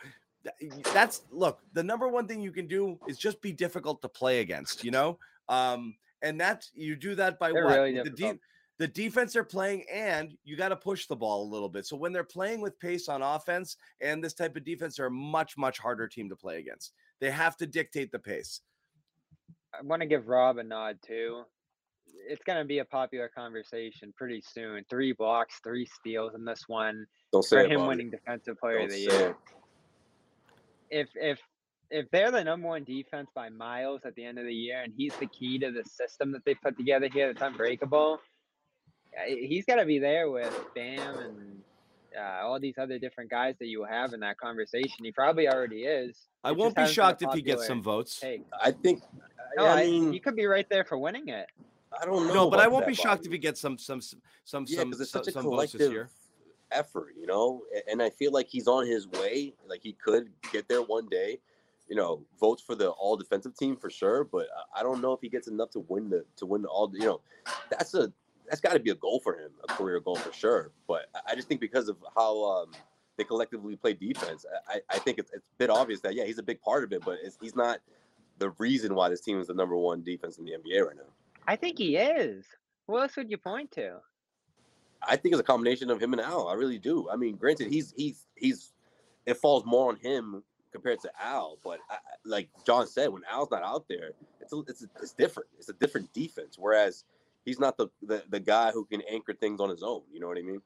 that's 0.94 1.24
look 1.32 1.60
the 1.74 1.84
number 1.84 2.08
one 2.08 2.28
thing 2.28 2.42
you 2.42 2.52
can 2.52 2.68
do 2.68 2.98
is 3.08 3.18
just 3.18 3.42
be 3.42 3.52
difficult 3.52 4.02
to 4.02 4.10
play 4.10 4.40
against 4.42 4.84
you 4.84 4.92
know? 4.92 5.18
Um 5.50 5.96
and 6.22 6.40
that's 6.40 6.72
you 6.76 6.96
do 6.96 7.16
that 7.16 7.40
by 7.40 7.52
They're 7.52 7.66
what? 7.66 7.76
really 7.76 7.94
the. 8.02 8.40
The 8.80 8.88
defense 8.88 9.34
they're 9.34 9.44
playing 9.44 9.84
and 9.94 10.36
you 10.44 10.56
got 10.56 10.70
to 10.70 10.76
push 10.76 11.06
the 11.06 11.16
ball 11.16 11.44
a 11.44 11.50
little 11.52 11.70
bit 11.70 11.86
so 11.86 11.96
when 11.96 12.12
they're 12.12 12.24
playing 12.24 12.62
with 12.62 12.80
pace 12.80 13.08
on 13.10 13.22
offense 13.22 13.76
and 14.02 14.24
this 14.24 14.34
type 14.34 14.56
of 14.56 14.64
defense 14.64 14.96
they're 14.96 15.08
a 15.08 15.12
much 15.12 15.58
much 15.58 15.78
harder 15.78 16.08
team 16.08 16.30
to 16.30 16.36
play 16.36 16.60
against 16.60 16.94
they 17.20 17.30
have 17.30 17.56
to 17.58 17.68
dictate 17.68 18.12
the 18.12 18.20
pace 18.20 18.62
I 19.74 19.84
want 19.84 20.02
to 20.02 20.08
give 20.08 20.28
Rob 20.28 20.58
a 20.58 20.64
nod 20.64 20.98
too. 21.06 21.44
It's 22.28 22.44
going 22.44 22.60
to 22.60 22.66
be 22.66 22.80
a 22.80 22.86
popular 22.86 23.30
conversation 23.34 24.14
pretty 24.18 24.42
soon. 24.42 24.84
Three 24.90 25.14
blocks, 25.14 25.60
three 25.64 25.86
steals 25.86 26.34
in 26.36 26.44
this 26.44 26.64
one 26.68 27.06
Don't 27.32 27.44
say 27.44 27.58
for 27.58 27.62
it, 27.66 27.72
him 27.72 27.78
Bobby. 27.82 27.88
winning 27.90 28.10
Defensive 28.10 28.58
Player 28.60 28.80
Don't 28.80 28.86
of 28.86 28.92
the 28.92 29.00
Year. 29.00 29.30
it. 29.30 29.36
If 30.92 31.10
if 31.16 31.40
if 31.92 32.10
they're 32.12 32.32
the 32.32 32.44
number 32.44 32.68
one 32.68 32.84
defense 32.84 33.30
by 33.34 33.50
miles 33.50 34.02
at 34.06 34.16
the 34.16 34.26
end 34.26 34.38
of 34.38 34.46
the 34.46 34.54
year, 34.54 34.82
and 34.82 34.94
he's 34.96 35.16
the 35.18 35.28
key 35.28 35.58
to 35.60 35.72
the 35.72 35.84
system 35.88 36.32
that 36.32 36.46
they 36.46 36.56
put 36.56 36.78
together 36.78 37.08
here 37.12 37.32
that's 37.32 37.42
unbreakable, 37.42 38.20
he's 39.28 39.66
got 39.66 39.76
to 39.76 39.86
be 39.86 40.00
there 40.00 40.30
with 40.30 40.54
Bam 40.76 41.18
and 41.20 41.62
uh, 42.18 42.46
all 42.46 42.60
these 42.60 42.78
other 42.78 43.00
different 43.00 43.30
guys 43.30 43.56
that 43.60 43.68
you 43.68 43.84
have 43.84 44.14
in 44.14 44.20
that 44.22 44.38
conversation. 44.38 45.04
He 45.04 45.12
probably 45.12 45.48
already 45.48 45.84
is. 45.84 46.28
i 46.44 46.52
It 46.52 46.58
won't 46.58 46.76
be 46.76 46.82
hasn't 46.82 46.96
been 46.96 47.04
a 47.04 47.08
shocked 47.08 47.22
if 47.24 47.34
he 47.34 47.42
gets 47.42 47.68
some 47.68 47.82
votes 47.84 48.20
take. 48.20 48.44
I 48.62 48.72
think. 48.72 49.04
No, 49.58 49.66
I 49.66 49.82
I- 49.82 49.86
mean, 49.86 50.14
he 50.14 50.20
could 50.20 50.36
be 50.36 50.46
right 50.46 50.68
there 50.70 50.84
for 50.84 50.98
winning 50.98 51.30
it. 51.30 51.48
I 52.00 52.06
don't 52.06 52.28
know. 52.28 52.34
no 52.34 52.50
but 52.52 52.60
i 52.60 52.68
won't 52.68 52.86
be 52.86 52.94
shocked 52.94 53.26
if 53.26 53.32
he 53.32 53.40
gets 53.40 53.60
some 53.60 53.76
some 53.80 54.00
some 54.00 54.22
some 54.46 54.66
Yeah, 54.68 54.80
some, 54.80 54.90
because 54.90 55.02
it's 55.02 55.12
some, 55.12 55.24
such 55.24 55.32
a 55.32 55.34
some 55.34 55.44
votes 55.46 55.72
this 55.72 55.80
collective 55.80 55.92
year 55.92 56.10
effort, 56.72 57.16
you 57.20 57.26
know. 57.26 57.64
And 57.90 58.02
I 58.02 58.12
feel 58.12 58.32
like 58.32 58.48
he's 58.48 58.68
on 58.68 58.86
his 58.86 59.08
way. 59.08 59.54
Like 59.68 59.82
he 59.82 59.94
could 59.94 60.30
get 60.52 60.68
there 60.68 60.82
one 60.84 61.08
day. 61.10 61.40
You 61.90 61.96
know, 61.96 62.22
votes 62.40 62.62
for 62.62 62.76
the 62.76 62.90
all 62.92 63.18
defensive 63.18 63.58
team 63.58 63.76
for 63.76 63.90
sure. 63.90 64.24
But 64.24 64.48
I- 64.76 64.82
I 64.82 64.84
don't 64.84 65.02
know 65.02 65.14
if 65.14 65.22
he 65.22 65.30
gets 65.30 65.48
enough 65.48 65.72
to 65.72 65.80
win 65.80 66.10
the 66.10 66.26
to 66.38 66.46
win 66.46 66.62
the 66.62 66.68
all. 66.68 66.92
You 66.94 67.06
know, 67.06 67.22
that's 67.72 67.96
a 67.96 68.14
that's 68.50 68.62
got 68.62 68.74
to 68.74 68.80
be 68.80 68.90
a 68.92 68.96
goal 68.96 69.20
for 69.20 69.38
him, 69.38 69.52
a 69.64 69.68
career 69.74 70.00
goal 70.00 70.16
for 70.16 70.34
sure. 70.34 70.72
But 70.88 71.06
I- 71.28 71.36
just 71.36 71.48
think 71.48 71.62
because 71.62 71.88
of 71.88 71.98
how 72.16 72.44
um, 72.44 72.72
they 73.18 73.24
collectively 73.24 73.76
play 73.76 73.94
defense, 73.94 74.46
I, 74.68 74.82
I- 74.90 75.00
think 75.00 75.20
it's, 75.20 75.32
it's 75.32 75.46
a 75.46 75.58
bit 75.58 75.70
obvious 75.70 76.02
that 76.02 76.16
yeah, 76.16 76.26
he's 76.26 76.40
a 76.40 76.44
big 76.44 76.62
part 76.62 76.84
of 76.84 76.92
it, 76.92 77.04
but 77.06 77.20
it's, 77.24 77.38
he's 77.42 77.56
not 77.56 77.80
the 78.40 78.50
reason 78.52 78.96
why 78.96 79.10
this 79.10 79.22
team 79.22 79.40
is 79.40 79.48
the 79.48 79.54
number 79.54 79.76
one 79.76 80.02
defense 80.02 80.38
in 80.38 80.46
the 80.46 80.52
NBA 80.52 80.86
right 80.86 80.96
now. 80.96 81.04
I 81.48 81.56
think 81.56 81.78
he 81.78 81.96
is. 81.98 82.46
Who 82.88 82.98
else 83.00 83.16
would 83.18 83.30
you 83.30 83.38
point 83.38 83.72
to? 83.72 83.98
I 85.02 85.16
think 85.16 85.34
it's 85.34 85.40
a 85.40 85.44
combination 85.44 85.90
of 85.90 86.02
him 86.02 86.14
and 86.14 86.22
Al. 86.22 86.48
I 86.48 86.54
really 86.56 86.78
do. 86.80 87.10
I 87.10 87.16
mean, 87.16 87.36
granted, 87.38 87.72
he's 87.72 87.94
he's 87.96 88.28
he's 88.36 88.74
it 89.26 89.36
falls 89.38 89.64
more 89.66 89.90
on 89.90 89.96
him 89.98 90.44
compared 90.72 91.00
to 91.02 91.10
Al, 91.22 91.58
but 91.64 91.80
I- 91.90 91.98
like 92.26 92.50
John 92.66 92.86
said, 92.88 93.10
when 93.10 93.22
Al's 93.32 93.50
not 93.52 93.64
out 93.64 93.86
there, 93.88 94.12
it's 94.42 94.52
a, 94.54 94.60
it's 94.68 94.84
a, 94.84 94.88
it's 95.02 95.14
different. 95.14 95.48
It's 95.58 95.70
a 95.70 95.74
different 95.74 96.12
defense. 96.14 96.58
Whereas 96.60 97.06
he's 97.50 97.60
not 97.60 97.76
the, 97.78 97.88
the 98.04 98.24
the 98.30 98.40
guy 98.40 98.72
who 98.72 98.86
can 98.86 99.02
anchor 99.10 99.34
things 99.34 99.60
on 99.60 99.70
his 99.70 99.82
own. 99.84 100.02
You 100.12 100.20
know 100.20 100.28
what 100.28 100.38
I 100.38 100.42
mean? 100.44 100.62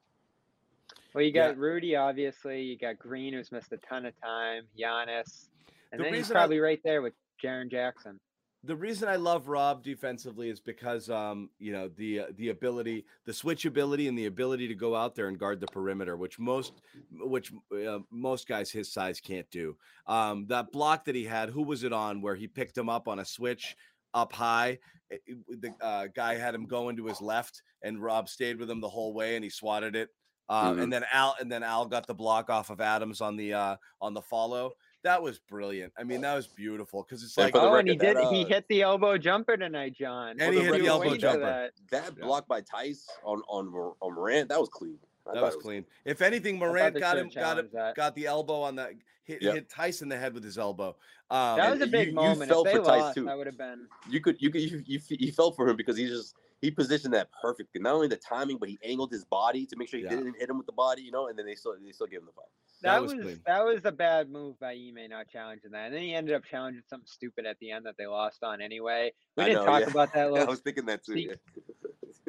Well, 1.14 1.24
you 1.24 1.32
Yeah. 1.34 1.48
got 1.50 1.58
Rudy, 1.58 1.96
obviously. 1.96 2.62
You 2.62 2.78
got 2.78 3.00
Green, 3.00 3.34
who's 3.34 3.52
missed 3.52 3.72
a 3.72 3.78
ton 3.78 4.06
of 4.06 4.14
time. 4.22 4.64
Giannis, 4.78 5.48
and 5.92 6.00
The 6.00 6.04
then 6.04 6.14
he's 6.14 6.24
reason 6.24 6.36
I- 6.38 6.40
probably 6.42 6.60
right 6.60 6.82
there 6.84 7.02
with 7.02 7.14
Jaren 7.42 7.72
Jackson. 7.72 8.20
the 8.66 8.76
reason 8.78 9.10
I 9.10 9.18
love 9.18 9.50
Rob 9.50 9.84
defensively 9.84 10.50
is 10.50 10.62
because 10.62 11.10
um 11.10 11.50
you 11.60 11.74
know 11.74 11.90
the 11.98 12.22
uh, 12.22 12.26
the 12.38 12.48
ability 12.50 13.06
the 13.26 13.34
switch 13.34 13.66
ability 13.66 14.08
and 14.08 14.18
the 14.18 14.28
ability 14.28 14.70
to 14.70 14.76
go 14.76 14.96
out 14.96 15.16
there 15.16 15.28
and 15.28 15.38
guard 15.38 15.60
the 15.60 15.68
perimeter 15.68 16.16
which 16.16 16.40
most 16.40 16.82
which 17.12 17.52
uh, 17.86 18.00
most 18.10 18.48
guys 18.48 18.72
his 18.72 18.90
size 18.90 19.20
can't 19.20 19.50
do. 19.52 19.76
Um 20.08 20.46
that 20.48 20.72
block 20.72 21.04
that 21.06 21.16
he 21.16 21.26
had 21.26 21.50
who 21.50 21.62
was 21.62 21.84
it 21.84 21.92
on 21.92 22.22
where 22.22 22.36
he 22.36 22.48
picked 22.48 22.78
him 22.78 22.88
up 22.88 23.10
on 23.10 23.20
a 23.20 23.26
switch 23.26 23.76
up 24.14 24.34
high 24.34 24.78
it- 25.10 25.22
it- 25.28 25.62
the 25.62 25.74
uh, 25.82 26.08
guy 26.16 26.36
had 26.36 26.56
him 26.56 26.66
going 26.66 26.96
to 26.98 27.06
his 27.06 27.22
left 27.22 27.62
and 27.84 28.02
Rob 28.02 28.28
stayed 28.30 28.58
with 28.60 28.70
him 28.70 28.80
the 28.82 28.90
whole 28.90 29.14
way 29.14 29.36
and 29.36 29.44
he 29.44 29.50
swatted 29.50 29.96
it. 29.96 30.10
Um, 30.50 30.78
Mhm. 30.78 30.84
and 30.84 30.94
then 30.94 31.06
Al 31.12 31.36
and 31.40 31.52
then 31.52 31.64
Al 31.64 31.86
got 31.86 32.06
the 32.08 32.14
block 32.14 32.50
off 32.50 32.70
of 32.70 32.82
Adams 32.82 33.22
on 33.22 33.36
the 33.38 33.54
uh 33.54 33.76
on 34.02 34.14
the 34.14 34.22
follow. 34.22 34.74
That 35.04 35.22
was 35.22 35.38
brilliant. 35.40 35.94
I 35.98 36.04
mean, 36.04 36.22
that 36.22 36.34
was 36.34 36.48
beautiful 36.48 37.04
because 37.04 37.24
it's 37.24 37.38
And 37.38 37.46
like 37.46 37.54
for 37.54 37.60
the 37.62 37.68
Oh, 37.68 37.76
and 37.76 37.88
he 37.90 37.96
did. 37.96 38.16
that, 38.18 38.34
he 38.34 38.44
uh, 38.44 38.48
hit 38.48 38.66
the 38.70 38.82
elbow 38.82 39.18
jumper 39.18 39.58
tonight, 39.58 39.94
John. 39.94 40.38
And 40.40 40.54
he 40.54 40.62
We've 40.62 40.74
hit 40.74 40.82
the 40.82 40.88
elbow 40.88 41.16
jumper. 41.18 41.40
that. 41.40 41.74
That 41.92 42.18
Yeah. 42.18 42.26
block 42.26 42.48
by 42.48 42.62
Theis 42.62 43.06
on 43.24 43.42
on 43.48 43.68
on 44.02 44.14
Morant, 44.14 44.50
that 44.50 44.60
was 44.60 44.70
clean. 44.70 44.98
I 45.26 45.34
That 45.34 45.40
thought 45.40 45.46
was 45.46 45.56
it 45.56 45.62
clean. 45.62 45.86
If 46.06 46.22
anything, 46.22 46.56
I 46.56 46.60
Morant 46.60 47.00
got 47.00 47.18
him, 47.18 47.30
got 47.30 47.60
him, 47.60 47.70
that. 47.74 47.96
got 47.96 48.16
the 48.16 48.26
elbow 48.26 48.62
on 48.62 48.76
that 48.78 48.94
hit, 49.26 49.42
Yep. 49.42 49.54
hit 49.56 49.70
Tyson 49.70 50.06
in 50.06 50.10
the 50.10 50.18
head 50.18 50.34
with 50.34 50.44
his 50.44 50.58
elbow. 50.58 50.96
Um, 51.30 51.58
That 51.58 51.72
was 51.72 51.82
a 51.82 51.86
you- 51.86 51.92
big 51.92 52.08
you 52.10 52.14
moment. 52.16 52.50
felt 52.50 52.68
if 52.68 52.74
they 52.74 52.80
for 52.80 52.86
Theis, 52.86 53.02
lost, 53.02 53.16
too. 53.16 53.26
that 53.26 53.38
would 53.38 53.48
have 53.48 53.58
been. 53.58 53.88
You 54.10 54.20
could 54.22 54.42
you 54.42 54.50
could 54.50 54.62
you, 54.62 54.84
you, 54.86 55.00
you 55.10 55.32
felt 55.32 55.56
for 55.56 55.68
him 55.68 55.76
because 55.76 55.98
he 55.98 56.08
just 56.08 56.36
he 56.62 56.72
positioned 56.72 57.14
that 57.14 57.30
perfectly. 57.42 57.82
Not 57.82 57.94
only 57.96 58.08
the 58.08 58.18
timing, 58.18 58.58
but 58.58 58.70
he 58.70 58.78
angled 58.84 59.12
his 59.12 59.26
body 59.26 59.66
to 59.66 59.76
make 59.76 59.90
sure 59.90 59.98
he 60.00 60.04
Yeah. 60.06 60.12
didn't 60.12 60.36
hit 60.40 60.50
him 60.50 60.58
with 60.58 60.68
the 60.68 60.74
body, 60.74 61.02
you 61.02 61.12
know. 61.12 61.28
And 61.28 61.38
then 61.38 61.46
they 61.46 61.56
still 61.56 61.76
they 61.84 61.92
still 61.92 62.08
gave 62.08 62.20
him 62.20 62.26
the 62.28 62.32
foul. 62.34 62.50
That 62.82 62.96
That, 62.96 63.02
was 63.02 63.16
was, 63.16 63.24
clean. 63.24 63.42
that 63.46 63.64
was 63.66 63.82
a 63.86 63.92
bad 63.94 64.30
move 64.30 64.60
by 64.60 64.74
Ime 64.74 65.08
not 65.10 65.30
challenging 65.30 65.72
that, 65.72 65.86
and 65.86 65.96
then 65.96 66.02
he 66.02 66.14
ended 66.14 66.36
up 66.36 66.44
challenging 66.44 66.84
something 66.90 67.08
stupid 67.08 67.46
at 67.46 67.58
the 67.60 67.72
end 67.72 67.86
that 67.86 67.96
they 67.98 68.06
lost 68.08 68.44
on 68.44 68.60
anyway. 68.62 69.14
We 69.38 69.44
I 69.44 69.48
didn't 69.48 69.62
know, 69.62 69.72
talk 69.72 69.82
yeah. 69.82 69.90
about 69.90 70.14
that 70.14 70.34
Yeah, 70.34 70.42
I 70.44 70.46
was 70.50 70.60
thinking 70.60 70.86
that 70.88 71.04
too. 71.06 71.14
See- 71.14 71.28
yeah. 71.30 71.36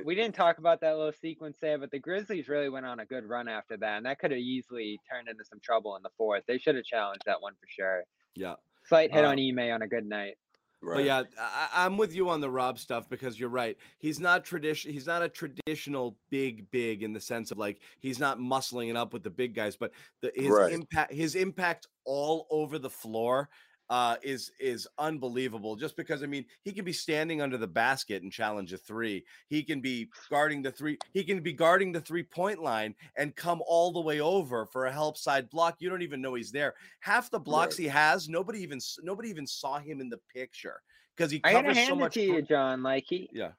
We 0.05 0.15
didn't 0.15 0.35
talk 0.35 0.59
about 0.59 0.81
that 0.83 0.97
little 0.97 1.13
sequence 1.13 1.57
there, 1.61 1.79
but 1.79 1.91
the 1.91 1.99
Grizzlies 1.99 2.49
really 2.49 2.69
went 2.69 2.87
on 2.87 3.01
a 3.01 3.07
good 3.07 3.25
run 3.29 3.49
after 3.49 3.77
that, 3.79 3.97
and 3.97 4.07
that 4.07 4.19
could 4.19 4.31
have 4.31 4.39
easily 4.41 5.01
turned 5.11 5.29
into 5.29 5.45
some 5.45 5.61
trouble 5.61 5.97
in 5.97 6.03
the 6.03 6.11
fourth. 6.17 6.45
They 6.47 6.59
should 6.59 6.75
have 6.77 6.85
challenged 6.85 7.23
that 7.27 7.41
one 7.41 7.55
for 7.55 7.67
sure. 7.69 8.05
yeah, 8.35 8.55
Slight 8.87 9.13
hit 9.13 9.25
Uh, 9.25 9.29
on 9.29 9.39
Ime 9.39 9.71
on 9.73 9.83
a 9.83 9.89
good 9.89 10.07
night. 10.07 10.35
Right. 10.83 10.97
but 10.97 11.05
yeah, 11.05 11.23
I, 11.41 11.87
I'm 11.87 11.97
with 11.97 12.15
you 12.15 12.29
on 12.29 12.43
the 12.43 12.51
Rob 12.51 12.79
stuff 12.79 13.09
because 13.09 13.41
you're 13.41 13.49
right. 13.49 13.79
He's 13.99 14.21
not 14.21 14.45
tradition. 14.45 14.93
He's 14.93 15.07
not 15.07 15.23
a 15.23 15.31
traditional 15.31 16.19
big, 16.29 16.71
big 16.71 17.03
in 17.03 17.15
the 17.15 17.21
sense 17.21 17.51
of 17.51 17.57
like 17.57 17.81
he's 18.01 18.19
not 18.19 18.39
muscling 18.39 18.91
it 18.91 18.97
up 18.97 19.15
with 19.15 19.23
the 19.23 19.31
big 19.31 19.55
guys, 19.55 19.77
but 19.77 19.93
the, 20.21 20.31
his 20.35 20.51
Right. 20.51 20.73
impact, 20.75 21.11
his 21.15 21.37
impact 21.37 21.87
all 22.05 22.47
over 22.51 22.79
the 22.79 22.91
floor 22.91 23.49
uh 23.91 24.17
is 24.23 24.51
is 24.59 24.89
unbelievable 24.99 25.77
just 25.77 25.97
because 25.97 26.23
i 26.23 26.27
mean 26.27 26.45
he 26.63 26.73
can 26.73 26.85
be 26.85 26.93
standing 26.93 27.43
under 27.43 27.59
the 27.59 27.67
basket 27.67 28.23
and 28.23 28.33
challenge 28.33 28.73
a 28.73 28.79
three 28.79 29.25
he 29.49 29.63
can 29.63 29.81
be 29.81 30.09
guarding 30.31 30.63
the 30.63 30.71
three 30.71 30.97
he 31.13 31.23
can 31.23 31.41
be 31.43 31.53
guarding 31.53 31.93
the 31.93 32.01
three 32.01 32.23
point 32.23 32.63
line 32.63 32.95
and 33.17 33.37
come 33.37 33.63
all 33.67 33.93
the 33.93 34.01
way 34.01 34.21
over 34.21 34.65
for 34.67 34.87
a 34.87 34.93
help 34.93 35.19
side 35.19 35.51
block 35.51 35.77
you 35.81 35.91
don't 35.91 36.03
even 36.03 36.23
know 36.23 36.35
he's 36.35 36.51
there 36.51 36.75
half 37.01 37.31
the 37.31 37.39
blocks 37.39 37.79
Right. 37.79 37.85
he 37.85 37.89
has 37.89 38.29
nobody 38.29 38.61
even 38.61 38.81
nobody 39.03 39.29
even 39.29 39.47
saw 39.47 39.79
him 39.79 40.01
in 40.01 40.09
the 40.09 40.21
picture 40.35 40.81
because 41.17 41.31
he 41.31 41.41
covers 41.41 41.57
I 41.57 41.63
gotta 41.63 41.75
covers 41.75 41.87
so 41.87 41.95
hand 41.95 42.03
it 42.07 42.13
to 42.13 42.23
you, 42.23 42.43
John. 42.43 42.83
Like 42.83 43.05
he, 43.07 43.29
yeah 43.33 43.51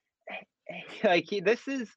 like 1.03 1.25
he, 1.29 1.39
this 1.39 1.67
is. 1.67 1.87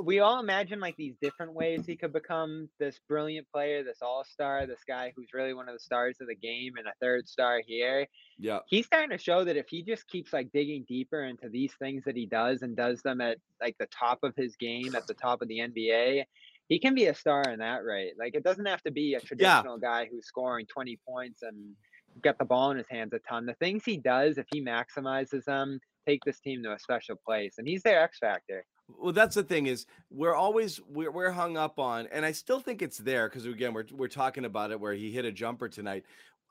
We 0.00 0.20
all 0.20 0.40
imagine 0.40 0.80
like 0.80 0.96
these 0.96 1.16
different 1.20 1.52
ways 1.52 1.84
he 1.86 1.96
could 1.96 2.12
become 2.12 2.68
this 2.78 3.00
brilliant 3.08 3.46
player, 3.52 3.82
this 3.82 3.98
all 4.02 4.24
star, 4.24 4.66
this 4.66 4.84
guy 4.86 5.12
who's 5.16 5.34
really 5.34 5.54
one 5.54 5.68
of 5.68 5.74
the 5.74 5.80
stars 5.80 6.18
of 6.20 6.28
the 6.28 6.34
game, 6.34 6.74
and 6.76 6.86
a 6.86 6.92
third 7.00 7.28
star 7.28 7.60
here. 7.66 8.06
yeah 8.38 8.60
he's 8.68 8.86
starting 8.86 9.10
to 9.10 9.18
show 9.18 9.44
that 9.44 9.56
if 9.56 9.68
he 9.68 9.82
just 9.82 10.06
keeps 10.08 10.32
like 10.32 10.50
digging 10.52 10.84
deeper 10.88 11.24
into 11.24 11.48
these 11.48 11.72
things 11.74 12.04
that 12.04 12.16
he 12.16 12.26
does 12.26 12.62
and 12.62 12.76
does 12.76 13.02
them 13.02 13.20
at 13.20 13.38
like 13.60 13.76
the 13.78 13.86
top 13.86 14.20
of 14.22 14.34
his 14.36 14.56
game, 14.56 14.94
at 14.94 15.06
the 15.06 15.14
top 15.14 15.42
of 15.42 15.48
the 15.48 15.58
NBA, 15.58 16.24
he 16.68 16.78
can 16.78 16.94
be 16.94 17.06
a 17.06 17.14
star 17.14 17.42
in 17.42 17.58
that 17.58 17.84
rate. 17.84 18.12
Like 18.18 18.34
it 18.34 18.44
doesn't 18.44 18.66
have 18.66 18.82
to 18.82 18.92
be 18.92 19.14
a 19.14 19.20
traditional 19.20 19.76
guy 19.78 20.08
who's 20.10 20.26
scoring 20.26 20.66
20 20.66 20.98
points 21.06 21.42
and 21.42 21.74
got 22.22 22.38
the 22.38 22.44
ball 22.44 22.70
in 22.70 22.76
his 22.76 22.88
hands 22.88 23.12
a 23.12 23.18
ton. 23.18 23.46
The 23.46 23.54
things 23.54 23.84
he 23.84 23.96
does, 23.96 24.38
if 24.38 24.46
he 24.52 24.62
maximizes 24.62 25.44
them, 25.44 25.80
take 26.06 26.24
this 26.24 26.40
team 26.40 26.62
to 26.62 26.72
a 26.72 26.78
special 26.78 27.16
place. 27.26 27.54
And 27.58 27.66
he's 27.66 27.82
their 27.82 28.00
X 28.02 28.18
factor. 28.18 28.64
Well, 28.98 29.12
that's 29.12 29.34
the 29.34 29.42
thing 29.42 29.66
is 29.66 29.86
we're 30.10 30.34
always 30.34 30.80
we're, 30.88 31.10
we're 31.10 31.30
hung 31.30 31.56
up 31.56 31.78
on, 31.78 32.06
and 32.12 32.24
I 32.24 32.32
still 32.32 32.60
think 32.60 32.82
it's 32.82 32.98
there 32.98 33.28
because 33.28 33.46
again 33.46 33.74
we're 33.74 33.86
we're 33.92 34.08
talking 34.08 34.44
about 34.44 34.70
it 34.70 34.80
where 34.80 34.94
he 34.94 35.10
hit 35.10 35.24
a 35.24 35.32
jumper 35.32 35.68
tonight. 35.68 36.04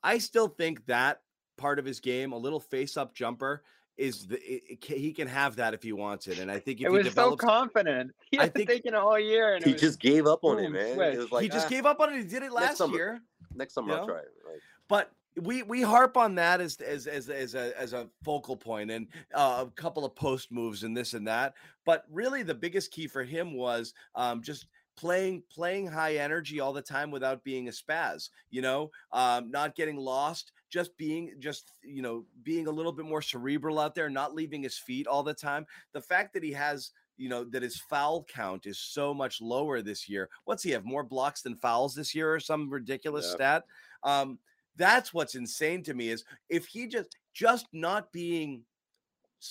I 0.03 0.17
still 0.17 0.47
think 0.47 0.85
that 0.85 1.21
part 1.57 1.79
of 1.79 1.85
his 1.85 1.99
game, 1.99 2.31
a 2.31 2.37
little 2.37 2.59
face 2.59 2.97
up 2.97 3.13
jumper, 3.13 3.63
is 3.97 4.27
the 4.27 4.37
it, 4.37 4.63
it, 4.69 4.83
he 4.83 5.11
can 5.13 5.27
have 5.27 5.57
that 5.57 5.73
if 5.73 5.83
he 5.83 5.91
wants 5.91 6.27
it, 6.27 6.39
and 6.39 6.49
I 6.49 6.59
think 6.59 6.79
if 6.79 6.87
it 6.87 6.91
he 6.91 6.97
was 6.97 7.07
develops, 7.07 7.41
so 7.41 7.47
confident. 7.47 8.11
He 8.31 8.39
I 8.39 8.47
think- 8.47 8.69
taken 8.69 8.93
it 8.93 8.97
all 8.97 9.19
year, 9.19 9.55
and 9.55 9.65
he 9.65 9.73
was, 9.73 9.81
just 9.81 9.99
gave 9.99 10.27
up 10.27 10.43
on 10.43 10.59
it, 10.59 10.69
man. 10.69 10.95
switch. 10.95 11.15
It 11.15 11.17
was 11.17 11.31
like 11.31 11.43
he 11.43 11.49
just 11.49 11.65
ah, 11.65 11.69
gave 11.69 11.85
up 11.85 11.99
on 11.99 12.13
it. 12.13 12.17
He 12.17 12.23
did 12.23 12.43
it 12.43 12.51
last 12.51 12.77
summer. 12.77 12.95
year. 12.95 13.21
next 13.55 13.73
summer 13.73 13.93
you 13.93 13.99
I'll 13.99 14.05
try 14.05 14.19
it. 14.19 14.31
Like, 14.45 14.61
but 14.87 15.11
we 15.39 15.63
we 15.63 15.81
harp 15.81 16.17
on 16.17 16.35
that 16.35 16.61
as 16.61 16.77
as 16.77 17.07
as 17.07 17.29
as 17.29 17.55
a 17.55 17.77
as 17.79 17.93
a 17.93 18.09
focal 18.23 18.55
point 18.57 18.91
and 18.91 19.07
uh, 19.33 19.65
a 19.67 19.71
couple 19.71 20.05
of 20.05 20.15
post 20.15 20.51
moves 20.51 20.83
and 20.83 20.95
this 20.95 21.13
and 21.13 21.27
that. 21.27 21.55
But 21.85 22.05
really, 22.09 22.43
the 22.43 22.55
biggest 22.55 22.91
key 22.91 23.07
for 23.07 23.23
him 23.23 23.53
was 23.53 23.93
um, 24.15 24.41
just 24.41 24.67
playing 24.97 25.43
playing 25.49 25.87
high 25.87 26.15
energy 26.15 26.59
all 26.59 26.73
the 26.73 26.81
time 26.81 27.09
without 27.09 27.43
being 27.43 27.67
a 27.67 27.71
spaz. 27.71 28.29
You 28.49 28.61
know, 28.61 28.91
um, 29.11 29.49
not 29.49 29.75
getting 29.75 29.97
lost, 29.97 30.51
just 30.69 30.95
being 30.97 31.33
just 31.39 31.71
you 31.83 32.01
know 32.01 32.25
being 32.43 32.67
a 32.67 32.71
little 32.71 32.91
bit 32.91 33.05
more 33.05 33.21
cerebral 33.21 33.79
out 33.79 33.95
there, 33.95 34.09
not 34.09 34.35
leaving 34.35 34.63
his 34.63 34.77
feet 34.77 35.07
all 35.07 35.23
the 35.23 35.33
time. 35.33 35.65
The 35.93 36.01
fact 36.01 36.33
that 36.33 36.43
he 36.43 36.51
has 36.53 36.91
you 37.17 37.29
know 37.29 37.43
that 37.45 37.63
his 37.63 37.77
foul 37.79 38.23
count 38.25 38.65
is 38.65 38.79
so 38.79 39.13
much 39.13 39.41
lower 39.41 39.81
this 39.81 40.07
year. 40.09 40.29
What's 40.45 40.63
he 40.63 40.71
have 40.71 40.85
more 40.85 41.03
blocks 41.03 41.41
than 41.41 41.55
fouls 41.55 41.95
this 41.95 42.13
year 42.15 42.33
or 42.33 42.39
some 42.39 42.69
ridiculous 42.69 43.25
Yeah. 43.27 43.35
stat? 43.35 43.65
Um, 44.03 44.39
that's 44.79 45.13
what's 45.13 45.35
insane 45.35 45.83
to 45.83 45.93
me 45.93 46.09
is 46.09 46.23
if 46.49 46.65
he 46.65 46.87
just 46.87 47.15
just 47.33 47.67
not 47.71 48.11
being 48.11 48.63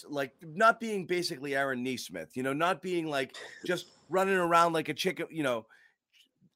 like 0.08 0.32
not 0.42 0.80
being 0.80 1.06
basically 1.06 1.54
Aaron 1.54 1.84
Nesmith, 1.84 2.36
you 2.36 2.42
know, 2.42 2.52
not 2.52 2.82
being 2.82 3.06
like 3.06 3.36
just 3.64 3.86
running 4.08 4.34
around 4.34 4.72
like 4.72 4.88
a 4.88 4.94
chicken, 4.94 5.26
you 5.30 5.42
know, 5.42 5.66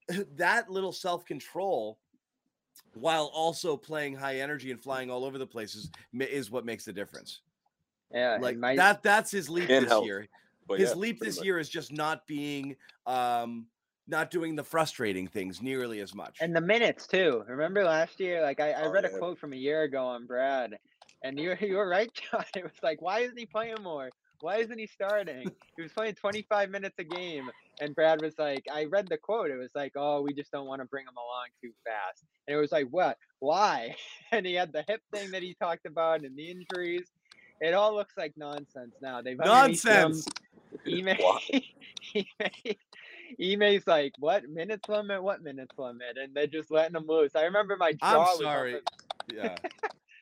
that 0.36 0.68
little 0.68 0.92
self 0.92 1.24
control 1.24 1.98
while 2.94 3.30
also 3.32 3.76
playing 3.76 4.14
high 4.16 4.40
energy 4.40 4.70
and 4.70 4.82
flying 4.82 5.10
all 5.10 5.24
over 5.24 5.38
the 5.38 5.46
places 5.46 5.90
ma- 6.12 6.24
is 6.24 6.50
what 6.50 6.64
makes 6.64 6.84
the 6.84 6.92
difference. 6.92 7.40
yeah, 8.12 8.38
Like 8.40 8.52
and 8.52 8.60
my, 8.60 8.76
that 8.76 9.02
that's 9.02 9.30
his 9.30 9.48
leap 9.48 9.68
this 9.68 9.88
health. 9.88 10.04
year. 10.04 10.26
but 10.66 10.78
His 10.80 10.90
yeah, 10.90 10.96
leap 10.96 11.20
this 11.20 11.36
much. 11.36 11.44
year 11.44 11.58
is 11.58 11.68
just 11.68 11.92
not 11.92 12.26
being 12.26 12.76
um 13.06 13.66
not 14.08 14.30
doing 14.30 14.56
the 14.56 14.64
frustrating 14.64 15.26
things 15.28 15.62
nearly 15.62 16.00
as 16.00 16.14
much. 16.14 16.38
and 16.40 16.54
the 16.54 16.60
minutes 16.60 17.06
too. 17.06 17.44
Remember 17.48 17.84
last 17.84 18.18
year? 18.20 18.42
Like 18.42 18.60
I, 18.60 18.72
I 18.72 18.82
Oh, 18.84 18.90
read 18.90 19.04
yeah. 19.04 19.14
a 19.14 19.18
quote 19.18 19.38
from 19.38 19.52
a 19.52 19.56
year 19.56 19.82
ago 19.82 20.04
on 20.04 20.26
Brad, 20.26 20.76
and 21.22 21.38
you 21.38 21.54
you 21.60 21.76
were 21.76 21.88
right, 21.88 22.10
John. 22.14 22.44
It 22.56 22.64
was 22.64 22.72
like, 22.82 23.00
why 23.00 23.20
isn't 23.20 23.38
he 23.38 23.46
playing 23.46 23.82
more? 23.82 24.10
Why 24.40 24.56
isn't 24.56 24.76
he 24.78 24.88
starting? 24.88 25.48
he 25.76 25.82
was 25.82 25.92
playing 25.92 26.14
25 26.14 26.68
minutes 26.68 26.96
a 26.98 27.04
game, 27.04 27.48
and 27.80 27.94
Brad 27.94 28.20
was 28.20 28.36
like, 28.40 28.64
I 28.72 28.86
read 28.86 29.06
the 29.08 29.16
quote. 29.16 29.50
It 29.52 29.56
was 29.56 29.70
like, 29.76 29.92
oh, 29.94 30.20
we 30.20 30.34
just 30.34 30.50
don't 30.50 30.66
want 30.66 30.82
to 30.82 30.86
bring 30.88 31.04
him 31.04 31.14
along 31.16 31.46
too 31.62 31.70
fast. 31.84 32.24
And 32.48 32.56
it 32.56 32.60
was 32.60 32.72
like, 32.72 32.88
what? 32.90 33.16
Why? 33.38 33.94
And 34.32 34.44
he 34.46 34.54
had 34.54 34.72
the 34.72 34.82
hip 34.88 35.02
thing 35.14 35.30
that 35.32 35.42
he 35.42 35.54
talked 35.62 35.84
about 35.86 36.24
and 36.24 36.34
the 36.36 36.50
injuries. 36.50 37.06
It 37.60 37.74
all 37.74 37.94
looks 37.94 38.14
like 38.16 38.32
nonsense 38.36 38.94
now. 39.02 39.20
They've. 39.22 39.36
Nonsense. 39.38 40.26
Ime, 40.88 41.16
Why? 41.20 41.62
Ime, 43.40 43.62
Ime's 43.62 43.86
like, 43.86 44.12
what 44.18 44.48
minutes 44.48 44.88
limit? 44.88 45.22
What 45.22 45.42
minutes 45.42 45.78
limit? 45.78 46.16
And 46.20 46.34
they're 46.34 46.46
just 46.46 46.70
letting 46.70 46.96
him 46.96 47.06
loose. 47.06 47.34
I 47.34 47.42
remember 47.42 47.76
my 47.76 47.92
jaw. 47.92 48.26
I'm 48.30 48.38
sorry. 48.38 48.80
Yeah. 49.32 49.56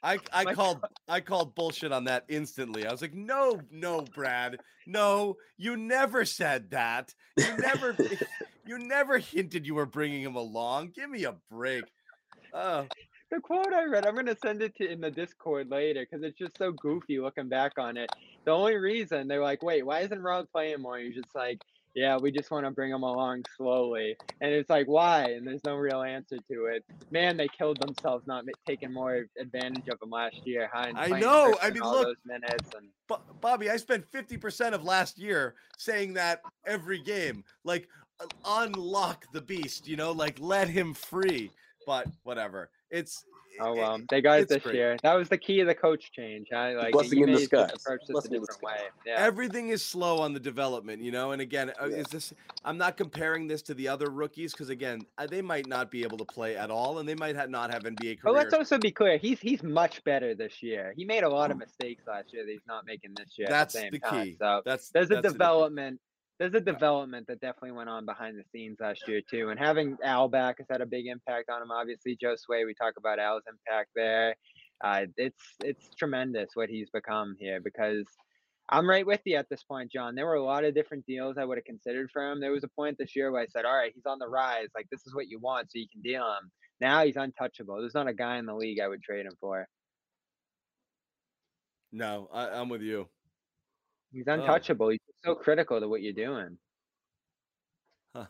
I, 0.03 0.19
I 0.33 0.45
My 0.45 0.55
called 0.55 0.85
I 1.09 1.21
called 1.21 1.55
bullshit 1.55 1.93
on 1.93 2.05
that 2.05 2.25
instantly. 2.29 2.87
I 2.87 2.91
was 2.91 3.03
like, 3.03 3.15
no, 3.15 3.61
no, 3.71 4.01
Brad, 4.01 4.59
no, 4.87 5.37
you 5.59 5.77
never 5.77 6.25
said 6.25 6.71
that. 6.71 7.15
You 7.37 7.57
never, 7.59 7.97
you 8.67 8.79
never 8.79 9.19
hinted 9.19 9.67
you 9.67 9.75
were 9.75 9.87
bringing 9.87 10.23
him 10.23 10.37
along. 10.37 10.93
Give 10.95 11.11
me 11.11 11.25
a 11.25 11.35
break. 11.51 11.85
Oh, 12.55 12.87
The 13.31 13.41
quote 13.41 13.73
I 13.73 13.85
read, 13.85 14.07
I'm 14.07 14.15
gonna 14.15 14.37
send 14.43 14.63
it 14.63 14.75
to 14.77 14.91
in 14.91 15.01
the 15.01 15.11
Discord 15.11 15.71
later 15.71 16.07
because 16.09 16.25
it's 16.25 16.39
just 16.39 16.57
so 16.57 16.73
goofy 16.73 17.21
looking 17.21 17.49
back 17.49 17.73
on 17.79 17.97
it. 17.97 18.11
The 18.45 18.53
only 18.53 18.77
reason 18.77 19.29
they're 19.29 19.43
like, 19.43 19.63
wait, 19.63 19.85
why 19.85 20.01
isn't 20.01 20.23
Rob 20.23 20.47
playing 20.51 20.81
more? 20.81 20.99
He's 20.99 21.15
just 21.15 21.35
like, 21.35 21.61
yeah, 21.95 22.17
we 22.17 22.31
just 22.31 22.51
want 22.51 22.65
to 22.67 22.71
bring 22.71 22.91
him 22.91 23.03
along 23.03 23.45
slowly, 23.57 24.17
and 24.41 24.53
it's 24.53 24.71
like, 24.71 24.87
why? 24.87 25.25
And 25.25 25.47
there's 25.47 25.65
no 25.65 25.77
real 25.77 26.03
answer 26.03 26.37
to 26.51 26.67
it. 26.67 26.85
Man, 27.11 27.37
they 27.37 27.49
killed 27.49 27.81
themselves 27.81 28.27
not 28.27 28.45
taking 28.67 28.93
more 28.93 29.27
advantage 29.39 29.89
of 29.89 30.01
him 30.01 30.11
last 30.11 30.37
year. 30.45 30.71
I 30.73 31.09
know, 31.21 31.57
I 31.61 31.71
mean, 31.71 31.83
look, 31.83 32.05
those 32.05 32.17
minutes 32.25 32.71
and 32.77 32.89
Bo- 33.09 33.23
Bobby, 33.41 33.71
I 33.71 33.77
spent 33.77 34.07
fifty 34.07 34.37
percent 34.37 34.75
of 34.75 34.85
last 34.85 35.19
year 35.19 35.55
saying 35.79 36.15
that 36.15 36.43
every 36.67 37.01
game, 37.01 37.45
like 37.65 37.89
uh, 38.21 38.27
unlock 38.47 39.27
the 39.33 39.41
beast, 39.41 39.89
you 39.89 39.97
know, 39.97 40.13
like 40.13 40.39
let 40.39 40.69
him 40.69 40.95
free. 40.95 41.51
But 41.87 42.07
whatever, 42.23 42.71
it's 42.91 43.25
Oh 43.61 43.73
it- 43.73 43.79
well, 43.79 43.99
they 44.09 44.21
got 44.21 44.41
it 44.41 44.49
this 44.49 44.63
great. 44.63 44.75
year. 44.75 44.97
That 45.03 45.15
was 45.15 45.29
the 45.29 45.39
key 45.39 45.61
of 45.61 45.67
the 45.67 45.75
coach 45.75 46.13
change. 46.13 46.49
Huh? 46.53 46.73
Like 46.77 46.93
blessing 46.93 47.21
in 47.23 47.29
Ime's 47.31 47.41
just 47.41 47.51
disguise. 47.51 47.71
this 47.73 48.09
Blessing 48.09 48.35
in 48.35 48.41
different 48.41 48.63
way. 48.63 48.73
disguise. 48.75 48.91
Yeah. 49.07 49.15
everything 49.19 49.69
is 49.71 49.85
slow 49.85 50.19
on 50.19 50.33
the 50.33 50.41
development, 50.41 51.03
you 51.03 51.11
know. 51.11 51.33
And 51.33 51.43
again, 51.43 51.73
uh, 51.81 51.87
Yeah. 51.87 51.97
is 51.97 52.07
this? 52.09 52.33
I'm 52.65 52.79
not 52.79 52.97
comparing 52.97 53.47
this 53.49 53.63
to 53.63 53.75
the 53.75 53.89
other 53.89 54.11
rookies 54.11 54.53
because 54.53 54.69
again, 54.69 55.01
uh, 55.19 55.27
they 55.27 55.43
might 55.43 55.67
not 55.67 55.91
be 55.91 56.03
able 56.03 56.19
to 56.19 56.25
play 56.25 56.57
at 56.57 56.71
all, 56.71 56.99
and 56.99 57.09
they 57.09 57.15
might 57.15 57.37
ha- 57.37 57.47
not 57.47 57.73
have 57.73 57.85
NBA 57.85 58.19
But 58.23 58.35
let's 58.35 58.55
also 58.55 58.79
be 58.79 58.91
clear. 58.91 59.17
He's 59.19 59.41
he's 59.41 59.63
much 59.63 60.03
better 60.05 60.35
this 60.35 60.63
year. 60.63 60.93
He 60.97 61.05
made 61.05 61.25
a 61.25 61.29
lot 61.29 61.51
of 61.51 61.57
mistakes 61.59 62.03
last 62.07 62.33
year 62.33 62.45
that 62.45 62.51
he's 62.53 62.67
not 62.69 62.87
making 62.87 63.15
this 63.17 63.39
year. 63.39 63.49
That's 63.49 63.75
at 63.75 63.79
the, 63.79 63.83
same 63.85 63.93
the 63.93 63.99
time. 63.99 64.27
key. 64.27 64.37
So 64.39 64.63
That's 64.65 64.91
there's 64.91 65.07
a 65.11 65.15
that's 65.15 65.23
the 65.27 65.33
development. 65.33 66.01
There's 66.41 66.55
a 66.55 66.61
development 66.61 67.27
that 67.27 67.43
definitely 67.43 67.73
went 67.73 67.91
on 67.91 68.07
behind 68.07 68.39
the 68.39 68.45
scenes 68.51 68.79
last 68.81 69.07
year 69.07 69.21
too. 69.21 69.51
And 69.51 69.61
having 69.61 69.99
Al 70.03 70.27
back 70.27 70.57
has 70.57 70.67
had 70.71 70.81
a 70.81 70.87
big 70.87 71.07
impact 71.07 71.51
on 71.51 71.61
him. 71.61 71.71
Obviously, 71.71 72.17
Josue. 72.17 72.65
We 72.67 72.73
talk 72.73 72.95
about 72.97 73.19
Al's 73.19 73.43
impact 73.47 73.91
there. 73.95 74.35
Uh, 74.83 75.03
it's 75.19 75.43
it's 75.63 75.95
tremendous 75.99 76.49
what 76.55 76.71
he's 76.71 76.89
become 76.89 77.37
here 77.39 77.61
because 77.61 78.07
I'm 78.71 78.89
right 78.89 79.07
with 79.07 79.21
you 79.27 79.37
at 79.37 79.51
this 79.51 79.63
point, 79.65 79.93
John. 79.93 80.15
There 80.15 80.25
were 80.25 80.37
a 80.37 80.43
lot 80.43 80.65
of 80.65 80.75
different 80.75 81.05
deals 81.05 81.37
I 81.37 81.45
would 81.45 81.59
have 81.59 81.65
considered 81.67 82.09
for 82.11 82.33
him. 82.33 82.41
There 82.41 82.53
was 82.53 82.65
a 82.65 82.69
point 82.69 82.97
this 82.99 83.15
year 83.15 83.31
where 83.31 83.43
I 83.43 83.47
said, 83.47 83.67
"All 83.67 83.77
right, 83.77 83.93
he's 83.95 84.07
on 84.07 84.19
the 84.19 84.29
rise. 84.29 84.69
Like 84.75 84.87
this 84.91 85.07
is 85.07 85.15
what 85.15 85.29
you 85.29 85.41
want, 85.41 85.71
so 85.71 85.79
you 85.79 85.89
can 85.93 86.01
deal 86.01 86.23
him." 86.23 86.51
Now 86.81 87.05
he's 87.05 87.17
untouchable. 87.17 87.81
There's 87.81 87.95
not 87.95 88.09
a 88.09 88.15
guy 88.15 88.39
in 88.39 88.47
the 88.47 88.55
league 88.55 88.81
I 88.81 88.89
would 88.89 89.03
trade 89.03 89.27
him 89.27 89.37
for. 89.41 89.69
No, 91.93 92.31
I, 92.33 92.49
I'm 92.49 92.71
with 92.71 92.81
you. 92.81 93.09
He's 94.13 94.27
Oh. 94.29 94.33
untouchable. 94.35 94.89
He's 94.89 95.01
so 95.25 95.35
critical 95.35 95.81
to 95.81 95.89
what 95.89 96.03
you're 96.03 96.13
doing. 96.13 96.59
Huh. 98.15 98.27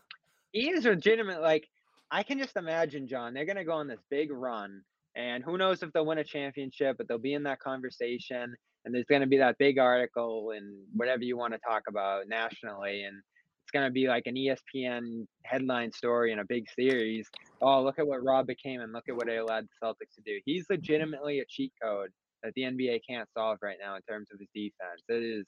He 0.52 0.70
is 0.70 0.84
legitimate. 0.84 1.40
Like 1.40 1.68
I 2.10 2.22
can 2.22 2.38
just 2.38 2.56
imagine, 2.56 3.06
John. 3.06 3.34
They're 3.34 3.46
gonna 3.46 3.64
go 3.64 3.72
on 3.72 3.86
this 3.86 4.02
big 4.10 4.30
run, 4.30 4.82
and 5.14 5.44
who 5.44 5.56
knows 5.56 5.82
if 5.82 5.92
they'll 5.92 6.06
win 6.06 6.18
a 6.18 6.24
championship, 6.24 6.96
but 6.98 7.08
they'll 7.08 7.18
be 7.18 7.34
in 7.34 7.44
that 7.44 7.60
conversation. 7.60 8.54
And 8.84 8.94
there's 8.94 9.06
gonna 9.06 9.26
be 9.26 9.38
that 9.38 9.58
big 9.58 9.78
article 9.78 10.50
and 10.52 10.86
whatever 10.94 11.22
you 11.22 11.36
want 11.36 11.52
to 11.54 11.60
talk 11.60 11.82
about 11.88 12.28
nationally, 12.28 13.04
and 13.04 13.16
it's 13.62 13.70
gonna 13.72 13.90
be 13.90 14.08
like 14.08 14.26
an 14.26 14.36
ESPN 14.36 15.26
headline 15.44 15.92
story 15.92 16.32
in 16.32 16.40
a 16.40 16.44
big 16.44 16.68
series. 16.70 17.30
Oh, 17.62 17.82
look 17.82 17.98
at 17.98 18.06
what 18.06 18.24
Rob 18.24 18.46
became, 18.46 18.80
and 18.80 18.92
look 18.92 19.08
at 19.08 19.14
what 19.14 19.28
it 19.28 19.36
allowed 19.36 19.66
the 19.68 19.86
Celtics 19.86 20.14
to 20.16 20.22
do. 20.24 20.40
He's 20.44 20.68
legitimately 20.68 21.40
a 21.40 21.44
cheat 21.48 21.72
code 21.80 22.10
that 22.42 22.54
the 22.54 22.62
NBA 22.62 23.00
can't 23.08 23.28
solve 23.36 23.58
right 23.62 23.76
now 23.80 23.96
in 23.96 24.02
terms 24.02 24.30
of 24.32 24.40
his 24.40 24.48
defense. 24.54 25.02
It 25.08 25.22
is 25.22 25.46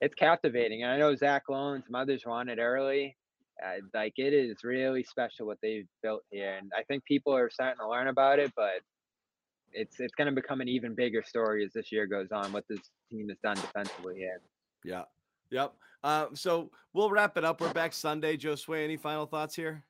it's 0.00 0.14
captivating. 0.14 0.82
And 0.82 0.92
I 0.92 0.98
know 0.98 1.14
Zach 1.14 1.44
Lowe 1.48 1.72
and 1.72 1.84
some 1.84 1.94
others 1.94 2.22
were 2.26 2.42
it 2.42 2.58
early. 2.58 3.16
Uh, 3.64 3.80
like 3.94 4.14
it 4.16 4.32
is 4.32 4.64
really 4.64 5.04
special 5.04 5.46
what 5.46 5.58
they've 5.62 5.86
built 6.02 6.22
here, 6.30 6.54
and 6.54 6.72
I 6.76 6.82
think 6.82 7.04
people 7.04 7.32
are 7.32 7.48
starting 7.48 7.78
to 7.78 7.88
learn 7.88 8.08
about 8.08 8.40
it. 8.40 8.52
But 8.56 8.80
it's 9.72 10.00
it's 10.00 10.14
going 10.14 10.26
to 10.26 10.32
become 10.32 10.60
an 10.60 10.68
even 10.68 10.94
bigger 10.94 11.22
story 11.22 11.64
as 11.64 11.72
this 11.72 11.92
year 11.92 12.06
goes 12.06 12.32
on. 12.32 12.52
What 12.52 12.64
this 12.68 12.80
team 13.10 13.28
has 13.28 13.38
done 13.44 13.54
defensively 13.54 14.16
here. 14.16 14.40
Yeah. 14.84 15.04
Yep. 15.50 15.72
Uh, 16.02 16.26
so 16.34 16.70
we'll 16.92 17.10
wrap 17.10 17.36
it 17.36 17.44
up. 17.44 17.60
We're 17.60 17.72
back 17.72 17.92
Sunday. 17.92 18.36
Josue, 18.36 18.82
any 18.82 18.96
final 18.96 19.24
thoughts 19.24 19.54
here? 19.54 19.84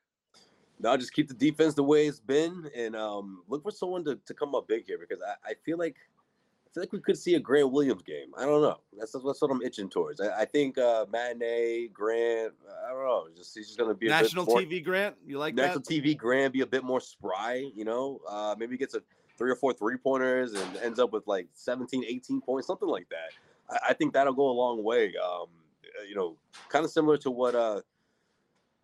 No, 0.78 0.96
just 0.96 1.12
keep 1.12 1.28
the 1.28 1.34
defense 1.34 1.74
the 1.74 1.82
way 1.82 2.06
it's 2.06 2.20
been, 2.20 2.70
and 2.76 2.94
um, 2.94 3.42
look 3.48 3.62
for 3.62 3.70
someone 3.70 4.04
to, 4.04 4.18
to 4.26 4.34
come 4.34 4.54
up 4.54 4.68
big 4.68 4.84
here 4.86 4.98
because 4.98 5.22
I, 5.22 5.50
I 5.50 5.54
feel 5.64 5.78
like 5.78 5.96
I 5.96 6.13
feel 6.74 6.82
like 6.82 6.92
we 6.92 7.00
could 7.00 7.16
see 7.16 7.36
a 7.36 7.40
Grant 7.40 7.70
Williams 7.70 8.02
game. 8.02 8.32
I 8.36 8.44
don't 8.44 8.60
know. 8.60 8.78
That's 8.98 9.12
that's 9.12 9.40
what 9.40 9.50
I'm 9.50 9.62
itching 9.62 9.88
towards. 9.88 10.20
I, 10.20 10.40
I 10.40 10.44
think 10.44 10.76
uh, 10.76 11.06
Matinee, 11.10 11.88
Grant. 11.92 12.52
I 12.84 12.90
don't 12.90 13.04
know. 13.04 13.26
Just 13.36 13.54
he's 13.54 13.68
just 13.68 13.78
gonna 13.78 13.94
be 13.94 14.08
a 14.08 14.10
National 14.10 14.44
more, 14.44 14.58
TV 14.58 14.84
grant. 14.84 15.14
You 15.24 15.38
like 15.38 15.54
national 15.54 15.80
that? 15.80 15.88
TV. 15.88 16.16
Grant 16.16 16.52
be 16.52 16.62
a 16.62 16.66
bit 16.66 16.82
more 16.82 17.00
spry. 17.00 17.70
You 17.74 17.84
know, 17.84 18.20
uh, 18.28 18.56
maybe 18.58 18.76
gets 18.76 18.94
a 18.94 19.02
three 19.38 19.50
or 19.50 19.56
four 19.56 19.72
three 19.72 19.96
pointers 19.96 20.52
and 20.52 20.76
ends 20.78 20.98
up 20.98 21.12
with 21.12 21.26
like 21.26 21.48
17, 21.54 22.04
18 22.06 22.40
points, 22.40 22.66
something 22.66 22.88
like 22.88 23.08
that. 23.10 23.30
I, 23.70 23.90
I 23.90 23.92
think 23.94 24.12
that'll 24.12 24.34
go 24.34 24.50
a 24.50 24.52
long 24.52 24.82
way. 24.82 25.14
Um, 25.16 25.46
you 26.08 26.16
know, 26.16 26.36
kind 26.68 26.84
of 26.84 26.90
similar 26.90 27.16
to 27.18 27.30
what 27.30 27.54
uh, 27.54 27.82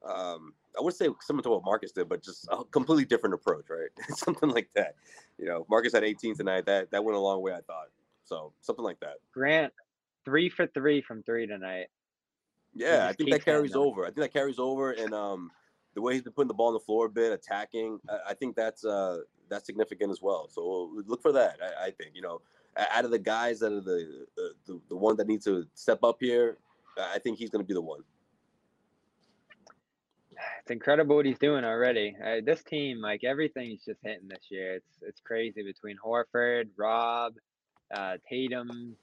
um, 0.05 0.55
I 0.81 0.83
would 0.83 0.95
say 0.95 1.09
similar 1.21 1.43
to 1.43 1.51
what 1.51 1.65
Marcus 1.65 1.93
did, 1.93 2.09
but 2.09 2.23
just 2.23 2.49
a 2.51 2.65
completely 2.65 3.05
different 3.05 3.35
approach, 3.35 3.67
right? 3.69 3.91
something 4.17 4.49
like 4.49 4.71
that. 4.75 4.95
You 5.37 5.45
know, 5.45 5.67
Marcus 5.69 5.93
had 5.93 6.05
18 6.05 6.37
tonight. 6.37 6.65
That 6.65 6.91
that 6.91 7.05
went 7.05 7.17
a 7.17 7.21
long 7.21 7.43
way, 7.43 7.53
I 7.53 7.61
thought. 7.61 7.89
So 8.25 8.55
something 8.63 8.85
like 8.85 8.99
that. 9.01 9.17
Grant, 9.35 9.75
three 10.25 10.49
for 10.49 10.67
three 10.67 11.03
from 11.03 11.23
three 11.23 11.47
tonight. 11.47 11.89
Yeah, 12.75 13.09
I 13.09 13.13
think 13.13 13.31
that 13.31 13.45
carries 13.45 13.75
over. 13.75 14.05
I 14.05 14.07
think 14.07 14.19
that 14.19 14.33
carries 14.33 14.59
over, 14.59 14.93
and 14.93 15.13
um, 15.13 15.51
the 15.95 16.01
way 16.01 16.15
he's 16.15 16.23
been 16.23 16.33
putting 16.33 16.49
the 16.49 16.55
ball 16.55 16.69
on 16.69 16.75
the 16.75 16.81
floor 16.81 17.07
a 17.07 17.11
bit, 17.11 17.33
attacking, 17.33 17.99
I, 18.09 18.31
I 18.31 18.35
think 18.35 18.57
that's 18.57 18.85
uh 18.85 19.19
that's 19.51 19.67
significant 19.67 20.11
as 20.11 20.23
well. 20.23 20.49
So 20.49 20.91
we'll 20.95 21.05
look 21.07 21.21
for 21.21 21.33
that. 21.33 21.59
I, 21.63 21.87
I 21.87 21.91
think 21.91 22.13
you 22.15 22.23
know, 22.23 22.41
out 22.79 23.05
of 23.05 23.11
the 23.11 23.19
guys 23.19 23.61
that 23.61 23.73
are 23.73 23.83
the 23.83 24.27
the, 24.37 24.53
the 24.67 24.81
the 24.89 24.97
one 24.97 25.17
that 25.17 25.27
needs 25.27 25.45
to 25.45 25.67
step 25.75 26.03
up 26.05 26.17
here, 26.21 26.57
I 26.99 27.19
think 27.19 27.39
he's 27.39 27.51
going 27.51 27.63
to 27.63 27.69
be 27.69 27.75
the 27.75 27.83
one. 27.83 28.01
Incredible 30.71 31.17
what 31.17 31.27
he's 31.27 31.39
doing 31.39 31.65
already. 31.65 32.15
Uh, 32.25 32.37
this 32.47 32.63
team, 32.63 33.01
like 33.01 33.25
everything's 33.25 33.85
just 33.85 33.99
hitting 34.05 34.29
this 34.29 34.45
year. 34.51 34.77
It's 34.77 34.99
it's 35.03 35.21
crazy 35.21 35.65
between 35.65 35.97
Horford, 35.99 36.69
Rob, 36.79 37.33
uh, 37.93 38.19
Tatum, 38.29 38.95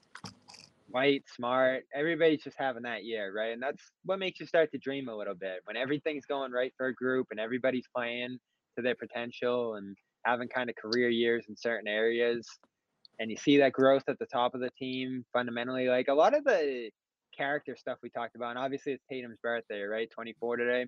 White, 0.88 1.24
Smart. 1.36 1.84
Everybody's 1.94 2.42
just 2.42 2.56
having 2.58 2.84
that 2.84 3.04
year, 3.04 3.34
right? 3.36 3.52
And 3.52 3.62
that's 3.62 3.82
what 4.06 4.18
makes 4.18 4.40
you 4.40 4.46
start 4.46 4.70
to 4.72 4.78
dream 4.78 5.10
a 5.10 5.14
little 5.14 5.34
bit 5.34 5.60
when 5.64 5.76
everything's 5.76 6.24
going 6.24 6.52
right 6.52 6.72
for 6.78 6.86
a 6.86 6.94
group 6.94 7.26
and 7.30 7.38
everybody's 7.38 7.86
playing 7.94 8.38
to 8.76 8.82
their 8.82 8.94
potential 8.94 9.74
and 9.74 9.94
having 10.24 10.48
kind 10.48 10.70
of 10.70 10.76
career 10.76 11.10
years 11.10 11.44
in 11.50 11.56
certain 11.56 11.86
areas. 11.86 12.48
And 13.18 13.30
you 13.30 13.36
see 13.36 13.58
that 13.58 13.74
growth 13.74 14.04
at 14.08 14.18
the 14.18 14.26
top 14.26 14.54
of 14.54 14.62
the 14.62 14.70
team 14.78 15.22
fundamentally. 15.34 15.88
Like 15.88 16.08
a 16.08 16.14
lot 16.14 16.34
of 16.34 16.44
the 16.44 16.88
character 17.36 17.76
stuff 17.76 17.98
we 18.02 18.08
talked 18.08 18.36
about, 18.36 18.50
and 18.50 18.58
obviously 18.58 18.92
it's 18.92 19.04
Tatum's 19.12 19.38
birthday, 19.42 19.82
right? 19.82 20.08
24 20.10 20.56
today 20.56 20.86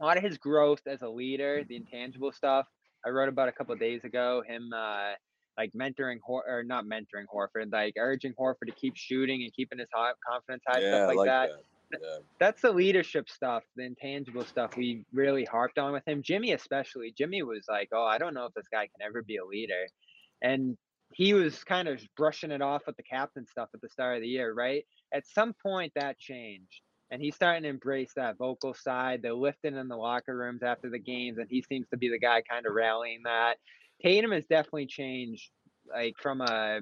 a 0.00 0.04
lot 0.04 0.16
of 0.16 0.22
his 0.22 0.38
growth 0.38 0.80
as 0.86 1.02
a 1.02 1.08
leader, 1.08 1.64
the 1.68 1.76
intangible 1.76 2.32
stuff. 2.32 2.66
I 3.04 3.10
wrote 3.10 3.28
about 3.28 3.48
a 3.48 3.52
couple 3.52 3.72
of 3.72 3.80
days 3.80 4.04
ago. 4.04 4.42
Him 4.46 4.70
uh, 4.74 5.12
like 5.56 5.72
mentoring 5.72 6.18
Hor- 6.22 6.44
or 6.48 6.62
not 6.62 6.84
mentoring 6.84 7.26
Horford, 7.32 7.72
like 7.72 7.94
urging 7.98 8.32
Horford 8.34 8.66
to 8.66 8.72
keep 8.72 8.96
shooting 8.96 9.42
and 9.42 9.52
keeping 9.52 9.78
his 9.78 9.88
high, 9.92 10.12
confidence 10.28 10.62
high, 10.66 10.80
yeah, 10.80 10.90
stuff 10.90 11.08
like, 11.08 11.16
like 11.16 11.26
that. 11.26 11.48
that. 11.90 12.00
Yeah. 12.02 12.18
That's 12.38 12.60
the 12.60 12.70
leadership 12.70 13.30
stuff, 13.30 13.62
the 13.74 13.84
intangible 13.84 14.44
stuff 14.44 14.76
we 14.76 15.04
really 15.12 15.44
harped 15.44 15.78
on 15.78 15.92
with 15.92 16.06
him. 16.06 16.22
Jimmy 16.22 16.52
especially. 16.52 17.14
Jimmy 17.16 17.42
was 17.42 17.64
like, 17.68 17.88
"Oh, 17.92 18.04
I 18.04 18.18
don't 18.18 18.34
know 18.34 18.44
if 18.44 18.54
this 18.54 18.68
guy 18.70 18.86
can 18.86 19.06
ever 19.06 19.22
be 19.22 19.36
a 19.36 19.44
leader," 19.44 19.86
and 20.42 20.76
he 21.14 21.32
was 21.32 21.64
kind 21.64 21.88
of 21.88 22.00
brushing 22.16 22.50
it 22.50 22.60
off 22.60 22.82
with 22.86 22.96
the 22.96 23.02
captain 23.02 23.46
stuff 23.46 23.70
at 23.74 23.80
the 23.80 23.88
start 23.88 24.16
of 24.16 24.22
the 24.22 24.28
year, 24.28 24.52
right? 24.52 24.84
At 25.14 25.26
some 25.26 25.54
point, 25.62 25.92
that 25.96 26.18
changed 26.18 26.82
and 27.10 27.22
he's 27.22 27.34
starting 27.34 27.62
to 27.62 27.68
embrace 27.68 28.12
that 28.16 28.36
vocal 28.38 28.74
side. 28.74 29.20
They're 29.22 29.32
lifting 29.32 29.76
in 29.76 29.88
the 29.88 29.96
locker 29.96 30.36
rooms 30.36 30.62
after 30.62 30.90
the 30.90 30.98
games, 30.98 31.38
and 31.38 31.48
he 31.50 31.62
seems 31.62 31.86
to 31.88 31.96
be 31.96 32.08
the 32.08 32.18
guy 32.18 32.42
kind 32.42 32.66
of 32.66 32.74
rallying 32.74 33.22
that. 33.24 33.56
Tatum 34.02 34.32
has 34.32 34.44
definitely 34.48 34.86
changed, 34.86 35.50
like 35.92 36.14
from 36.20 36.40
a, 36.40 36.80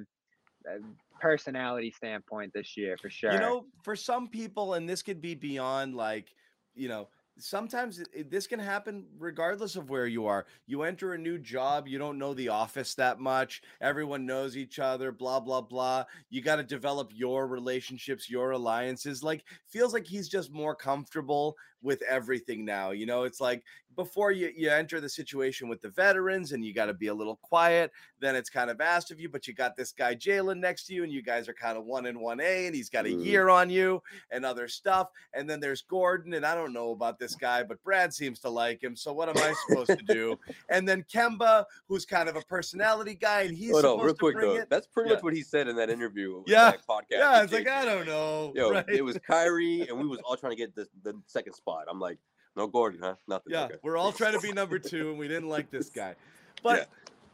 a 0.66 0.78
personality 1.20 1.92
standpoint 1.96 2.52
this 2.54 2.76
year 2.76 2.96
for 3.00 3.08
sure. 3.08 3.32
You 3.32 3.38
know, 3.38 3.66
for 3.82 3.96
some 3.96 4.28
people, 4.28 4.74
and 4.74 4.88
this 4.88 5.02
could 5.02 5.20
be 5.20 5.34
beyond 5.34 5.94
like, 5.94 6.26
you 6.74 6.88
know, 6.88 7.08
sometimes 7.38 8.02
this 8.28 8.46
can 8.46 8.58
happen 8.58 9.06
regardless 9.18 9.76
of 9.76 9.90
where 9.90 10.06
you 10.06 10.26
are. 10.26 10.46
You 10.66 10.82
enter 10.82 11.12
a 11.12 11.18
new 11.18 11.38
job, 11.38 11.86
you 11.86 11.98
don't 11.98 12.18
know 12.18 12.34
the 12.34 12.48
office 12.48 12.94
that 12.94 13.18
much, 13.18 13.62
everyone 13.80 14.26
knows 14.26 14.56
each 14.56 14.78
other, 14.78 15.12
blah, 15.12 15.40
blah, 15.40 15.60
blah. 15.60 16.04
You 16.30 16.42
got 16.42 16.56
to 16.56 16.62
develop 16.62 17.10
your 17.14 17.46
relationships, 17.46 18.30
your 18.30 18.52
alliances. 18.52 19.22
Like, 19.22 19.44
feels 19.68 19.92
like 19.92 20.06
he's 20.06 20.28
just 20.28 20.52
more 20.52 20.74
comfortable 20.74 21.56
with 21.86 22.02
everything 22.02 22.64
now. 22.64 22.90
You 22.90 23.06
know, 23.06 23.22
it's 23.22 23.40
like 23.40 23.62
before 23.94 24.30
you, 24.32 24.52
you 24.54 24.68
enter 24.68 25.00
the 25.00 25.08
situation 25.08 25.68
with 25.68 25.80
the 25.80 25.88
veterans 25.88 26.52
and 26.52 26.62
you 26.62 26.74
got 26.74 26.86
to 26.86 26.92
be 26.92 27.06
a 27.06 27.14
little 27.14 27.36
quiet, 27.36 27.90
then 28.20 28.34
it's 28.36 28.50
kind 28.50 28.68
of 28.68 28.78
asked 28.80 29.10
of 29.12 29.18
you, 29.20 29.28
but 29.28 29.46
you 29.46 29.54
got 29.54 29.74
this 29.76 29.92
guy 29.92 30.14
Jaylen 30.14 30.58
next 30.58 30.84
to 30.86 30.94
you, 30.94 31.04
and 31.04 31.10
you 31.12 31.22
guys 31.22 31.48
are 31.48 31.54
kind 31.54 31.78
of 31.78 31.84
one 31.84 32.04
in 32.04 32.18
one 32.20 32.40
A, 32.40 32.66
and 32.66 32.74
he's 32.74 32.90
got 32.90 33.06
a 33.06 33.08
Mhm. 33.08 33.24
year 33.24 33.48
on 33.48 33.70
you 33.70 34.02
and 34.32 34.44
other 34.44 34.68
stuff. 34.68 35.08
And 35.32 35.48
then 35.48 35.60
there's 35.60 35.80
Gordon, 35.80 36.34
and 36.34 36.44
I 36.44 36.54
don't 36.56 36.72
know 36.74 36.90
about 36.90 37.18
this 37.18 37.34
guy, 37.36 37.62
but 37.62 37.82
Brad 37.84 38.12
seems 38.12 38.40
to 38.40 38.50
like 38.50 38.82
him. 38.82 38.96
So 38.96 39.12
what 39.14 39.28
am 39.30 39.38
I 39.38 39.54
supposed 39.68 39.96
to 39.98 40.04
do? 40.14 40.38
And 40.68 40.86
then 40.86 41.04
Kemba, 41.04 41.64
who's 41.88 42.04
kind 42.04 42.28
of 42.28 42.34
a 42.36 42.42
personality 42.42 43.14
guy, 43.14 43.42
and 43.42 43.56
he's 43.56 43.70
Hold 43.70 43.84
on, 43.84 44.04
real 44.04 44.14
quick 44.14 44.36
though. 44.40 44.56
it. 44.56 44.68
That's 44.68 44.88
pretty 44.88 45.10
Yeah. 45.10 45.16
much 45.16 45.22
what 45.22 45.32
he 45.34 45.42
said 45.42 45.68
in 45.68 45.76
that 45.76 45.88
interview. 45.90 46.42
Yeah, 46.46 46.72
that 46.72 46.80
podcast. 46.86 47.04
Yeah, 47.12 47.42
it's 47.44 47.52
like 47.52 47.68
I 47.68 47.84
don't 47.84 48.06
know. 48.06 48.52
Yo, 48.56 48.72
right? 48.72 48.84
it 48.88 49.02
was 49.04 49.16
Kyrie, 49.26 49.82
and 49.88 49.96
we 49.98 50.06
was 50.06 50.18
all 50.24 50.36
trying 50.36 50.52
to 50.52 50.56
get 50.56 50.74
the, 50.74 50.86
the 51.02 51.14
second 51.26 51.52
spot. 51.54 51.75
I'm 51.90 52.00
like, 52.00 52.18
no 52.56 52.66
Gordon, 52.66 53.00
huh? 53.02 53.16
Nothing. 53.28 53.52
Yeah, 53.52 53.64
okay. 53.64 53.74
we're 53.82 53.96
all 53.96 54.12
trying 54.12 54.32
to 54.32 54.40
be 54.40 54.52
number 54.60 54.78
two, 54.78 55.10
and 55.10 55.18
we 55.18 55.28
didn't 55.28 55.48
like 55.48 55.70
this 55.70 55.90
guy. 55.90 56.14
But 56.62 56.76
Yeah. 56.78 56.84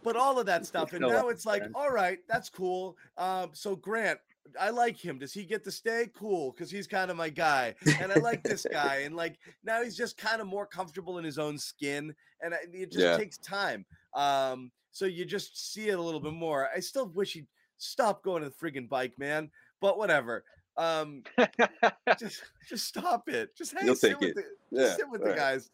but 0.02 0.16
all 0.16 0.38
of 0.40 0.46
that 0.46 0.66
stuff, 0.66 0.92
and 0.92 1.04
Still 1.04 1.10
now 1.10 1.28
it's 1.28 1.46
like, 1.46 1.60
Grant. 1.62 1.76
all 1.76 1.90
right, 1.90 2.18
that's 2.28 2.48
cool. 2.50 2.96
Um, 3.16 3.50
so 3.52 3.76
Grant, 3.76 4.18
I 4.60 4.70
like 4.70 4.96
him. 4.98 5.18
Does 5.18 5.32
he 5.32 5.44
get 5.44 5.62
to 5.64 5.70
stay? 5.70 6.08
Cool, 6.12 6.50
because 6.50 6.70
he's 6.70 6.88
kind 6.88 7.10
of 7.10 7.16
my 7.16 7.28
guy, 7.30 7.74
and 8.00 8.10
I 8.12 8.16
like 8.16 8.42
this 8.42 8.66
guy. 8.72 8.96
And 9.04 9.14
like 9.14 9.38
now 9.62 9.82
he's 9.82 9.96
just 9.96 10.18
kind 10.18 10.40
of 10.40 10.48
more 10.48 10.66
comfortable 10.66 11.18
in 11.18 11.24
his 11.24 11.38
own 11.38 11.56
skin, 11.56 12.14
and 12.40 12.52
it 12.72 12.90
just 12.90 13.04
Yeah. 13.06 13.16
takes 13.16 13.38
time. 13.38 13.86
Um, 14.12 14.72
so 14.90 15.06
you 15.06 15.24
just 15.24 15.72
see 15.72 15.88
it 15.88 15.98
a 15.98 16.02
little 16.02 16.20
bit 16.20 16.34
more. 16.34 16.68
I 16.74 16.80
still 16.80 17.06
wish 17.06 17.34
he'd 17.34 17.46
stop 17.78 18.22
going 18.24 18.42
to 18.42 18.48
the 18.50 18.54
friggin' 18.54 18.88
bike, 18.88 19.16
man. 19.18 19.50
But 19.80 19.96
whatever. 19.98 20.44
Um, 20.76 21.22
just 22.18 22.42
just 22.68 22.86
stop 22.86 23.28
it. 23.28 23.54
Just 23.56 23.74
You'll 23.82 23.94
sit 23.94 24.18
with 24.20 24.30
it. 24.30 24.36
the, 24.36 24.44
Yeah, 24.82 24.94
sit 24.96 25.08
with 25.10 25.20
the 25.20 25.28
alright. 25.28 25.38
guys. 25.38 25.70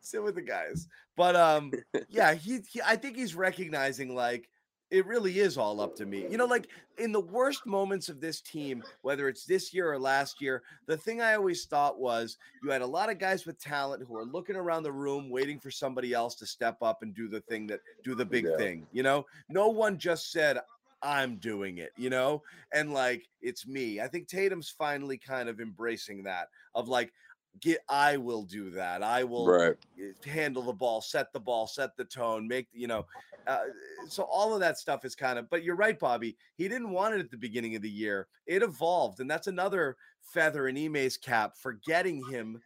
Sit 0.00 0.22
with 0.22 0.34
the 0.34 0.42
guys. 0.42 0.88
But 1.16 1.36
um, 1.36 1.72
yeah, 2.08 2.34
he, 2.34 2.60
he 2.70 2.80
I 2.84 2.96
think 2.96 3.16
he's 3.16 3.34
recognizing 3.34 4.14
like 4.14 4.48
it 4.90 5.06
really 5.06 5.38
is 5.38 5.56
all 5.56 5.80
up 5.80 5.94
to 5.96 6.04
me. 6.04 6.26
You 6.28 6.36
know, 6.36 6.44
like 6.44 6.68
in 6.98 7.12
the 7.12 7.20
worst 7.20 7.64
moments 7.64 8.10
of 8.10 8.20
this 8.20 8.42
team, 8.42 8.82
whether 9.00 9.26
it's 9.28 9.46
this 9.46 9.72
year 9.72 9.90
or 9.90 9.98
last 9.98 10.42
year, 10.42 10.62
the 10.86 10.98
thing 10.98 11.22
I 11.22 11.34
always 11.34 11.64
thought 11.64 11.98
was 11.98 12.36
you 12.62 12.70
had 12.70 12.82
a 12.82 12.86
lot 12.86 13.08
of 13.08 13.18
guys 13.18 13.46
with 13.46 13.58
talent 13.58 14.02
who 14.06 14.14
are 14.16 14.24
looking 14.26 14.56
around 14.56 14.82
the 14.82 14.92
room 14.92 15.30
waiting 15.30 15.58
for 15.58 15.70
somebody 15.70 16.12
else 16.12 16.34
to 16.36 16.46
step 16.46 16.76
up 16.82 17.02
and 17.02 17.14
do 17.14 17.26
the 17.26 17.40
thing 17.40 17.66
that 17.68 17.80
do 18.04 18.14
the 18.14 18.24
big 18.26 18.44
Yeah. 18.44 18.56
thing. 18.58 18.86
You 18.92 19.02
know, 19.02 19.24
no 19.48 19.68
one 19.68 19.96
just 19.96 20.30
said, 20.30 20.58
I'm 21.02 21.36
doing 21.36 21.78
it, 21.78 21.92
you 21.96 22.10
know, 22.10 22.42
and 22.72 22.92
like 22.92 23.28
it's 23.40 23.66
me. 23.66 24.00
I 24.00 24.08
think 24.08 24.28
Tatum's 24.28 24.70
finally 24.70 25.18
kind 25.18 25.48
of 25.48 25.60
embracing 25.60 26.22
that 26.24 26.48
of 26.74 26.88
like, 26.88 27.12
get, 27.60 27.80
I 27.88 28.16
will 28.16 28.44
do 28.44 28.70
that. 28.70 29.02
I 29.02 29.24
will 29.24 29.46
Right. 29.46 29.76
uh, 30.00 30.28
handle 30.28 30.62
the 30.62 30.72
ball, 30.72 31.00
set 31.00 31.32
the 31.32 31.40
ball, 31.40 31.66
set 31.66 31.96
the 31.96 32.04
tone, 32.04 32.46
make 32.46 32.68
you 32.72 32.86
know. 32.86 33.06
Uh, 33.46 33.64
so 34.08 34.22
all 34.22 34.54
of 34.54 34.60
that 34.60 34.78
stuff 34.78 35.04
is 35.04 35.16
kind 35.16 35.38
of. 35.38 35.50
But 35.50 35.64
you're 35.64 35.74
right, 35.76 35.98
Bobby. 35.98 36.36
He 36.54 36.68
didn't 36.68 36.90
want 36.90 37.14
it 37.14 37.20
at 37.20 37.30
the 37.30 37.36
beginning 37.36 37.74
of 37.74 37.82
the 37.82 37.90
year. 37.90 38.28
It 38.46 38.62
evolved, 38.62 39.18
and 39.18 39.28
that's 39.28 39.48
another 39.48 39.96
feather 40.20 40.68
in 40.68 40.76
Ime's 40.76 41.16
cap 41.16 41.56
for 41.56 41.72
getting 41.84 42.24
him 42.30 42.62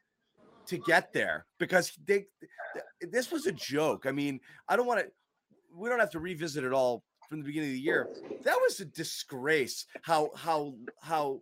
to 0.66 0.76
get 0.78 1.12
there 1.12 1.46
because 1.58 1.92
they. 2.04 2.26
This 3.00 3.30
was 3.30 3.46
a 3.46 3.52
joke. 3.52 4.04
I 4.04 4.12
mean, 4.12 4.40
I 4.68 4.76
don't 4.76 4.86
want 4.86 5.00
to. 5.00 5.06
We 5.74 5.88
don't 5.88 6.00
have 6.00 6.10
to 6.10 6.20
revisit 6.20 6.62
it 6.64 6.72
all 6.74 7.02
from 7.28 7.38
the 7.38 7.44
beginning 7.44 7.70
of 7.70 7.74
the 7.74 7.80
year. 7.80 8.08
That 8.44 8.56
was 8.60 8.80
a 8.80 8.84
disgrace. 8.84 9.86
How 10.02 10.30
how 10.36 10.74
how 11.00 11.40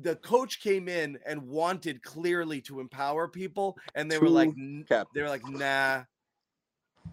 the 0.00 0.16
coach 0.16 0.60
came 0.60 0.88
in 0.88 1.18
and 1.26 1.42
wanted 1.42 2.02
clearly 2.02 2.60
to 2.62 2.80
empower 2.80 3.28
people, 3.28 3.76
and 3.94 4.10
they 4.10 4.18
were 4.18 4.28
like, 4.28 4.50
Cap. 4.88 5.08
they 5.14 5.22
were 5.22 5.28
like, 5.28 5.46
nah. 5.48 6.02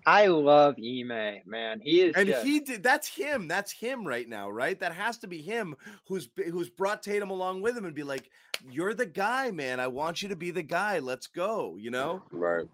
I 0.05 0.27
love 0.27 0.75
Ime, 0.77 1.41
man. 1.45 1.81
He 1.83 2.01
is 2.01 2.15
And 2.15 2.27
just, 2.27 2.45
he 2.45 2.61
did. 2.61 2.81
That's 2.81 3.07
him. 3.07 3.47
That's 3.47 3.71
him 3.71 4.07
right 4.07 4.27
now, 4.27 4.49
right? 4.49 4.79
That 4.79 4.93
has 4.93 5.17
to 5.19 5.27
be 5.27 5.41
him 5.41 5.75
who's 6.07 6.29
who's 6.49 6.69
brought 6.69 7.03
Tatum 7.03 7.29
along 7.29 7.61
with 7.61 7.77
him 7.77 7.85
and 7.85 7.93
be 7.93 8.03
like, 8.03 8.29
"You're 8.69 8.93
the 8.93 9.05
guy, 9.05 9.51
man. 9.51 9.81
I 9.81 9.87
want 9.87 10.21
you 10.21 10.29
to 10.29 10.35
be 10.37 10.51
the 10.51 10.63
guy. 10.63 10.99
Let's 10.99 11.27
go." 11.27 11.75
You 11.77 11.91
know? 11.91 12.23
Right. 12.31 12.67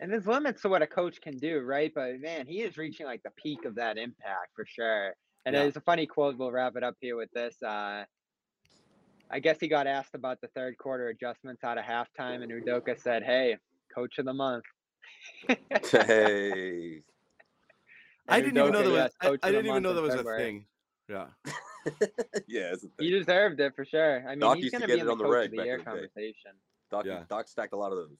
And 0.00 0.10
there's 0.12 0.26
limits 0.26 0.62
to 0.62 0.68
what 0.68 0.82
a 0.82 0.86
coach 0.86 1.20
can 1.20 1.36
do, 1.36 1.60
right? 1.60 1.92
But 1.94 2.20
man, 2.20 2.46
he 2.46 2.62
is 2.62 2.76
reaching 2.76 3.06
like 3.06 3.22
the 3.22 3.30
peak 3.36 3.64
of 3.64 3.74
that 3.76 3.96
impact 3.98 4.48
for 4.56 4.64
sure. 4.66 5.14
And 5.46 5.54
Yeah. 5.54 5.62
there's 5.62 5.76
a 5.76 5.80
funny 5.80 6.06
quote. 6.06 6.36
We'll 6.36 6.50
wrap 6.52 6.76
it 6.76 6.82
up 6.82 6.96
here 7.00 7.16
with 7.16 7.30
this. 7.32 7.62
Uh, 7.62 8.04
I 9.30 9.38
guess 9.38 9.58
he 9.60 9.68
got 9.68 9.86
asked 9.86 10.14
about 10.14 10.40
the 10.40 10.48
third 10.48 10.76
quarter 10.78 11.08
adjustments 11.08 11.62
out 11.62 11.78
of 11.78 11.84
halftime, 11.84 12.42
and 12.42 12.50
Udoka 12.50 12.98
said, 13.00 13.22
"Hey, 13.22 13.56
coach 13.94 14.18
of 14.18 14.24
the 14.24 14.32
month." 14.34 14.64
Hey. 15.46 17.02
I 18.28 18.40
didn't 18.40 18.56
even 18.58 18.72
know 18.72 18.80
Udoka, 18.80 18.82
there 18.82 18.90
was. 18.90 18.96
yes, 18.98 19.12
I, 19.20 19.26
coach 19.26 19.40
I 19.42 19.48
of 19.48 19.52
the 19.54 19.58
didn't 19.58 19.70
even 19.70 19.82
know 19.82 19.88
in 19.90 19.94
there 19.96 20.04
was 20.04 20.14
a 20.14 20.36
thing. 20.36 20.66
Yeah. 21.08 21.26
yeah, 22.46 22.72
it's 22.72 22.84
a 22.84 22.88
He 22.98 23.10
deserved 23.10 23.60
it 23.60 23.74
for 23.74 23.84
sure. 23.84 24.24
I 24.26 24.30
mean, 24.30 24.40
Doc 24.40 24.56
he's 24.56 24.64
used 24.64 24.72
going 24.72 24.82
to 24.82 24.86
get 24.88 24.94
be 24.94 24.98
it 24.98 25.02
in 25.02 25.06
the 25.06 25.12
on 25.12 25.18
the 25.18 25.24
coach 25.24 25.32
reg 25.32 25.50
of 25.50 25.56
the 25.56 25.64
year 25.64 25.74
in 25.74 25.78
the 25.80 25.84
day. 25.84 25.90
conversation. 25.90 26.52
Doc, 26.90 27.04
Yeah. 27.06 27.24
Doc 27.28 27.48
stacked 27.48 27.72
a 27.72 27.76
lot 27.76 27.92
of 27.92 27.98
those. 27.98 28.18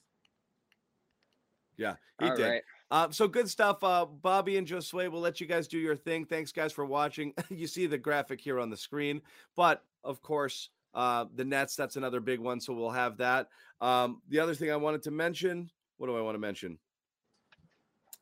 Yeah. 1.81 1.95
He 2.21 2.29
All 2.29 2.37
did. 2.37 2.47
right. 2.47 2.63
Uh, 2.91 3.11
so 3.11 3.27
good 3.27 3.49
stuff, 3.49 3.83
uh, 3.83 4.05
Bobby 4.05 4.59
and 4.59 4.67
Josue. 4.67 5.11
We'll 5.11 5.23
let 5.23 5.41
you 5.41 5.47
guys 5.47 5.67
do 5.67 5.79
your 5.79 5.97
thing. 5.97 6.27
Thanks, 6.27 6.53
guys, 6.53 6.73
for 6.73 6.85
watching. 6.85 7.33
you 7.49 7.67
see 7.67 7.87
the 7.87 7.97
graphic 7.97 8.41
here 8.41 8.61
on 8.61 8.69
the 8.69 8.77
screen, 8.77 9.23
but 9.57 9.83
of 10.05 10.21
course, 10.21 10.69
uh, 10.93 11.25
the 11.35 11.45
Nets. 11.45 11.77
That's 11.77 11.97
another 11.97 12.21
big 12.21 12.39
one, 12.39 12.61
so 12.61 12.75
we'll 12.75 12.91
have 12.91 13.17
that. 13.19 13.49
Um, 13.81 14.21
the 14.29 14.41
other 14.41 14.55
thing 14.55 14.71
I 14.71 14.77
wanted 14.77 15.03
to 15.05 15.11
mention. 15.11 15.71
What 15.97 16.09
do 16.09 16.17
I 16.17 16.21
want 16.21 16.35
to 16.35 16.41
mention? 16.41 16.79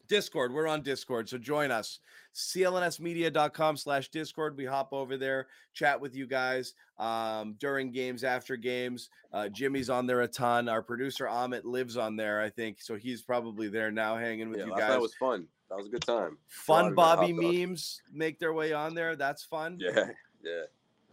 Discord. 0.08 0.52
We're 0.52 0.66
on 0.66 0.82
Discord, 0.82 1.28
so 1.28 1.38
join 1.38 1.70
us. 1.70 2.00
clnsmedia.com 2.34 3.76
slash 3.76 4.08
Discord. 4.08 4.56
We 4.56 4.64
hop 4.64 4.92
over 4.92 5.16
there, 5.16 5.46
chat 5.74 6.00
with 6.00 6.14
you 6.14 6.26
guys 6.26 6.74
um, 6.98 7.54
during 7.58 7.90
games, 7.90 8.24
after 8.24 8.56
games. 8.56 9.10
Uh, 9.32 9.48
Jimmy's 9.48 9.90
on 9.90 10.06
there 10.06 10.22
a 10.22 10.28
ton. 10.28 10.68
Our 10.68 10.82
producer 10.82 11.26
Amit 11.26 11.64
lives 11.64 11.96
on 11.96 12.16
there, 12.16 12.40
I 12.40 12.50
think, 12.50 12.80
so 12.80 12.96
he's 12.96 13.22
probably 13.22 13.68
there 13.68 13.90
now, 13.90 14.16
hanging 14.16 14.50
with 14.50 14.60
Yeah, 14.60 14.66
you 14.66 14.70
guys. 14.72 14.90
That 14.90 15.00
was 15.00 15.14
fun. 15.14 15.46
That 15.68 15.76
was 15.76 15.86
a 15.86 15.90
good 15.90 16.02
time. 16.02 16.38
fun 16.46 16.94
Glad 16.94 17.20
we 17.20 17.32
got 17.32 17.42
Bobby 17.42 17.66
memes 17.66 18.00
make 18.12 18.38
their 18.38 18.54
way 18.54 18.72
on 18.72 18.94
there. 18.94 19.16
That's 19.16 19.44
fun. 19.44 19.78
Yeah, 19.80 20.06
yeah. 20.42 20.62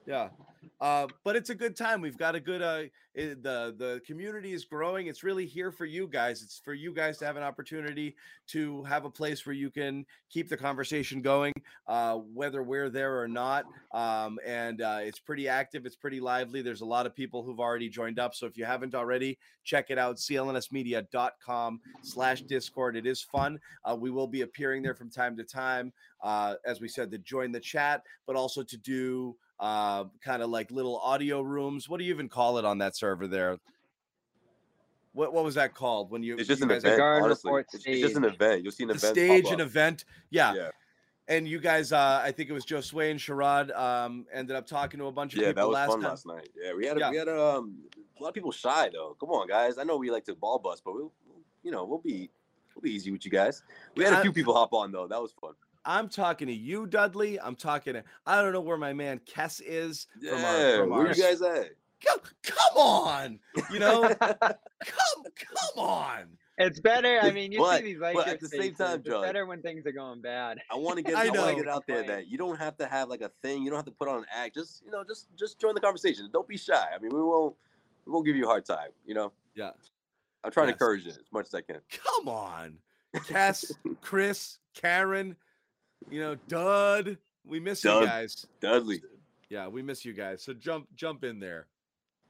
Yeah. 0.06 0.30
Uh, 0.82 1.08
but 1.24 1.36
it's 1.36 1.50
a 1.50 1.56
good 1.56 1.76
time. 1.76 2.02
We've 2.02 2.18
got 2.18 2.36
a 2.36 2.40
good 2.40 2.62
uh 2.62 2.84
i- 3.18 3.36
the 3.42 3.74
the 3.78 4.02
community 4.06 4.54
is 4.54 4.66
growing. 4.66 5.08
It's 5.08 5.24
really 5.24 5.46
here 5.46 5.72
for 5.72 5.86
you 5.86 6.08
guys. 6.08 6.42
It's 6.44 6.60
for 6.60 6.74
you 6.74 6.94
guys 6.94 7.18
to 7.20 7.26
have 7.26 7.38
an 7.38 7.44
opportunity 7.44 8.16
to 8.48 8.84
have 8.84 9.06
a 9.06 9.10
place 9.10 9.46
where 9.46 9.54
you 9.56 9.70
can 9.72 10.06
keep 10.30 10.50
the 10.50 10.58
conversation 10.58 11.22
going, 11.22 11.54
uh, 11.88 12.16
whether 12.18 12.62
we're 12.64 12.90
there 12.90 13.20
or 13.20 13.28
not. 13.28 13.66
Um, 13.94 14.38
and 14.46 14.82
uh, 14.82 15.00
it's 15.02 15.20
pretty 15.20 15.48
active, 15.48 15.86
it's 15.86 15.96
pretty 15.96 16.20
lively. 16.20 16.62
There's 16.62 16.82
a 16.82 16.86
lot 16.86 17.06
of 17.06 17.16
people 17.16 17.42
who've 17.44 17.60
already 17.60 17.90
joined 17.90 18.20
up. 18.20 18.36
So 18.36 18.46
if 18.46 18.58
you 18.58 18.66
haven't 18.66 18.94
already, 18.94 19.38
check 19.64 19.90
it 19.90 19.98
out, 19.98 20.18
clnsmedia.com 20.18 21.80
slash 22.04 22.42
discord. 22.44 22.96
It 22.96 23.06
is 23.08 23.22
fun. 23.22 23.60
Uh, 23.84 23.96
we 24.00 24.12
will 24.12 24.28
be 24.28 24.42
appearing 24.42 24.84
there 24.84 24.96
from 24.96 25.10
time 25.10 25.36
to 25.38 25.44
time. 25.44 25.92
Uh, 26.22 26.56
as 26.66 26.82
we 26.82 26.88
said, 26.88 27.12
to 27.12 27.18
join 27.20 27.52
the 27.52 27.60
chat, 27.60 28.04
but 28.28 28.36
also 28.36 28.64
to 28.64 28.78
do 28.78 29.36
uh 29.60 30.04
kind 30.24 30.42
of 30.44 30.50
like 30.50 30.70
little 30.72 30.98
audio 31.00 31.42
rooms 31.42 31.88
what 31.88 31.98
do 31.98 32.04
you 32.04 32.14
even 32.14 32.28
call 32.28 32.58
it 32.58 32.66
on 32.66 32.78
that 32.80 32.96
server 32.96 33.26
there 33.28 33.58
what 35.14 35.34
what 35.34 35.44
was 35.46 35.56
that 35.56 35.74
called 35.74 36.12
when 36.12 36.24
you 36.24 36.38
It's 36.38 36.48
just 36.48 36.60
you 36.60 36.66
an 36.66 36.70
guys- 36.70 36.84
event. 36.84 37.02
Honestly, 37.02 37.52
it's, 37.62 37.74
it's 37.74 37.86
just 38.02 38.16
an 38.18 38.24
stage. 38.24 38.34
event. 38.36 38.64
You'll 38.64 38.72
see 38.74 38.84
an 38.84 38.90
the 38.90 38.96
event. 38.96 39.16
stage 39.16 39.44
pop 39.46 39.54
an 39.54 39.60
event 39.62 40.06
yeah. 40.30 40.54
Yeah, 40.54 40.70
and 41.30 41.48
you 41.48 41.60
guys 41.60 41.92
uh 41.94 42.20
i 42.24 42.32
think 42.32 42.50
it 42.50 42.54
was 42.54 42.66
Josue 42.66 43.10
and 43.12 43.20
Sherrod 43.20 43.74
um 43.78 44.26
ended 44.34 44.56
up 44.58 44.68
talking 44.68 45.00
to 45.00 45.06
a 45.06 45.12
bunch 45.12 45.34
of 45.36 45.42
yeah, 45.42 45.48
people 45.54 45.64
that 45.64 45.68
was 45.68 45.74
last 45.74 45.90
fun 45.92 46.02
time 46.02 46.10
last 46.10 46.26
night. 46.28 46.50
Yeah, 46.62 46.74
we 46.74 46.86
had 46.86 46.98
a, 46.98 47.00
Yeah. 47.00 47.12
we 47.12 47.18
had 47.18 47.28
a, 47.30 47.42
um, 47.44 47.78
a 48.20 48.24
lot 48.24 48.30
of 48.30 48.36
people 48.36 48.52
shy 48.52 48.90
though. 48.92 49.16
Come 49.20 49.30
on, 49.30 49.48
guys. 49.48 49.78
I 49.78 49.84
know 49.84 49.96
we 49.98 50.12
like 50.12 50.26
to 50.26 50.36
ball 50.36 50.60
bust, 50.60 50.82
but 50.86 50.94
we'll, 50.94 51.12
you 51.64 51.72
know, 51.72 51.86
we'll 51.86 52.00
be 52.00 52.30
we'll 52.76 52.82
be 52.82 52.92
easy 52.92 53.12
with 53.12 53.24
you 53.26 53.32
guys. 53.32 53.64
We 53.96 54.04
had 54.04 54.14
a 54.14 54.22
few 54.22 54.34
people 54.34 54.54
hop 54.54 54.74
on 54.74 54.92
though. 54.92 55.08
That 55.08 55.22
was 55.22 55.32
fun. 55.40 55.54
I'm 55.86 56.10
talking 56.10 56.48
to 56.48 56.54
you 56.54 56.86
dudley 56.88 57.40
i'm 57.40 57.56
talking 57.56 57.94
to 57.94 58.04
i 58.26 58.42
don't 58.42 58.54
know 58.54 58.62
where 58.62 58.78
my 58.78 58.94
man 58.94 59.20
kess 59.26 59.62
is 59.66 60.08
Yeah, 60.20 60.32
from 60.32 60.44
our, 60.46 60.78
from 60.80 60.90
where 60.90 61.00
our 61.08 61.14
you 61.14 61.22
guys 61.24 61.42
at? 61.42 61.70
come, 62.06 62.20
come 62.44 62.78
on 62.78 63.40
you 63.72 63.80
know 63.80 64.14
come 64.20 64.38
come 64.82 65.78
on 65.78 66.24
It's 66.58 66.80
better. 66.80 67.20
I 67.22 67.32
mean, 67.32 67.52
you 67.52 67.60
But- 67.60 67.80
see 67.80 67.84
these 67.84 68.00
but 68.00 68.28
at 68.30 68.40
the 68.40 68.48
same 68.48 68.62
faces, 68.62 68.78
time, 68.78 69.00
it's 69.00 69.10
John- 69.10 69.24
better 69.24 69.46
when 69.46 69.62
things 69.62 69.86
are 69.86 69.92
going 69.92 70.22
bad. 70.22 70.58
I 70.72 70.76
want 70.78 70.96
to 70.96 71.02
get 71.04 71.16
I 71.16 71.24
I, 71.24 71.24
want 71.26 71.36
know. 71.36 71.50
to 71.50 71.56
get 71.56 71.68
out 71.68 71.84
there 71.86 72.04
that 72.04 72.28
you 72.28 72.38
don't 72.38 72.58
have 72.58 72.78
to 72.78 72.88
have 72.88 73.10
like 73.10 73.20
a 73.22 73.30
thing. 73.42 73.64
You 73.64 73.70
don't 73.72 73.78
have 73.78 73.86
to 73.86 73.92
put 73.92 74.08
on 74.08 74.20
an 74.20 74.26
act. 74.34 74.56
Just 74.56 74.82
you 74.86 74.90
know, 74.92 75.04
just 75.04 75.28
just 75.38 75.60
join 75.60 75.74
the 75.76 75.82
conversation. 75.82 76.30
Don't 76.32 76.48
be 76.48 76.56
shy. 76.58 76.74
I 76.96 76.98
mean, 77.00 77.12
we 77.14 77.22
won't 77.22 77.56
we 78.06 78.14
won't 78.14 78.26
give 78.26 78.38
you 78.38 78.46
a 78.46 78.48
hard 78.48 78.64
time. 78.64 78.92
You 79.06 79.16
know. 79.16 79.34
Yeah. 79.54 79.72
I'm 80.46 80.52
trying 80.52 80.68
Yes. 80.70 80.78
to 80.78 80.86
encourage 80.86 81.06
it 81.08 81.10
as 81.10 81.32
much 81.34 81.48
as 81.48 81.54
I 81.56 81.62
can. 81.62 81.82
come 81.92 82.30
on 82.30 82.78
Cass, 83.28 83.74
Chris, 84.02 84.60
Karen, 84.74 85.36
you 86.10 86.22
know, 86.22 86.36
Dud. 86.48 87.18
We 87.46 87.60
miss 87.60 87.82
Dud. 87.82 88.02
you 88.02 88.08
guys. 88.08 88.46
Dudley. 88.60 89.02
Yeah, 89.50 89.68
we 89.68 89.82
miss 89.82 90.04
you 90.06 90.14
guys. 90.14 90.44
So 90.44 90.54
jump 90.54 90.88
jump 90.96 91.24
in 91.24 91.40
there. 91.40 91.68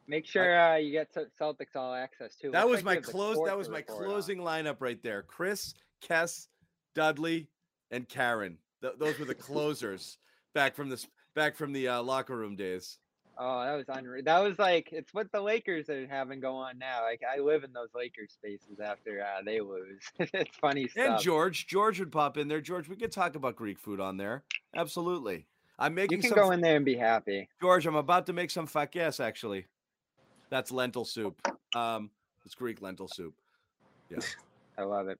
Make 0.07 0.25
sure 0.25 0.59
uh, 0.59 0.75
you 0.75 0.91
get 0.91 1.11
Ce- 1.13 1.31
Celtics 1.39 1.75
all 1.75 1.93
access 1.93 2.35
too. 2.35 2.51
That 2.51 2.67
was 2.67 2.77
like 2.77 2.85
my 2.85 2.91
you 2.91 2.97
have 2.97 3.05
the 3.05 3.11
close 3.11 3.37
that 3.45 3.57
was 3.57 3.69
my 3.69 3.77
report 3.77 4.03
on. 4.03 4.09
closing 4.09 4.37
lineup 4.39 4.77
right 4.79 5.01
there. 5.01 5.23
Chris, 5.23 5.73
Kess, 6.03 6.47
Dudley, 6.93 7.47
and 7.91 8.07
Karen. 8.07 8.57
Th- 8.81 8.93
those 8.99 9.17
were 9.17 9.25
the 9.25 9.35
closers 9.35 10.17
back 10.53 10.75
from 10.75 10.89
this 10.89 11.07
back 11.35 11.55
from 11.55 11.73
the 11.73 11.87
uh, 11.87 12.03
locker 12.03 12.35
room 12.35 12.55
days. 12.55 12.99
Oh, 13.37 13.63
that 13.63 13.75
was 13.75 13.85
unreal. 13.89 14.23
That 14.23 14.39
was 14.39 14.57
like 14.57 14.89
it's 14.91 15.13
what 15.13 15.31
the 15.31 15.41
Lakers 15.41 15.89
are 15.89 16.07
having 16.07 16.39
go 16.39 16.55
on 16.55 16.77
now. 16.77 17.03
Like 17.03 17.21
I 17.23 17.39
live 17.39 17.63
in 17.63 17.73
those 17.73 17.89
Lakers 17.93 18.31
spaces 18.31 18.79
after 18.79 19.21
uh, 19.21 19.41
they 19.43 19.59
lose. 19.61 20.01
it's 20.19 20.55
funny 20.57 20.87
stuff. 20.87 21.05
And. 21.05 21.19
George, 21.19 21.67
George 21.67 21.99
would 21.99 22.11
pop 22.11 22.37
in 22.37 22.47
there. 22.47 22.61
George, 22.61 22.87
we 22.87 22.95
could 22.95 23.11
talk 23.11 23.35
about 23.35 23.55
Greek 23.55 23.79
food 23.79 23.99
on 23.99 24.17
there. 24.17 24.43
Absolutely. 24.75 25.45
I'm 25.77 25.93
making. 25.93 26.17
you 26.17 26.21
can 26.21 26.29
some 26.29 26.39
go 26.39 26.51
in 26.51 26.61
there 26.61 26.77
and 26.77 26.85
be 26.85 26.95
happy. 26.95 27.49
George, 27.61 27.85
I'm 27.85 27.95
about 27.95 28.25
to 28.27 28.33
make 28.33 28.51
some 28.51 28.67
fakes 28.67 29.19
actually. 29.19 29.65
That's 30.49 30.71
lentil 30.71 31.05
soup. 31.05 31.35
Um, 31.75 32.11
it's 32.45 32.55
Greek 32.55 32.81
lentil 32.81 33.07
soup. 33.07 33.33
Yes 34.09 34.35
I 34.77 34.83
love 34.83 35.07
it. 35.07 35.19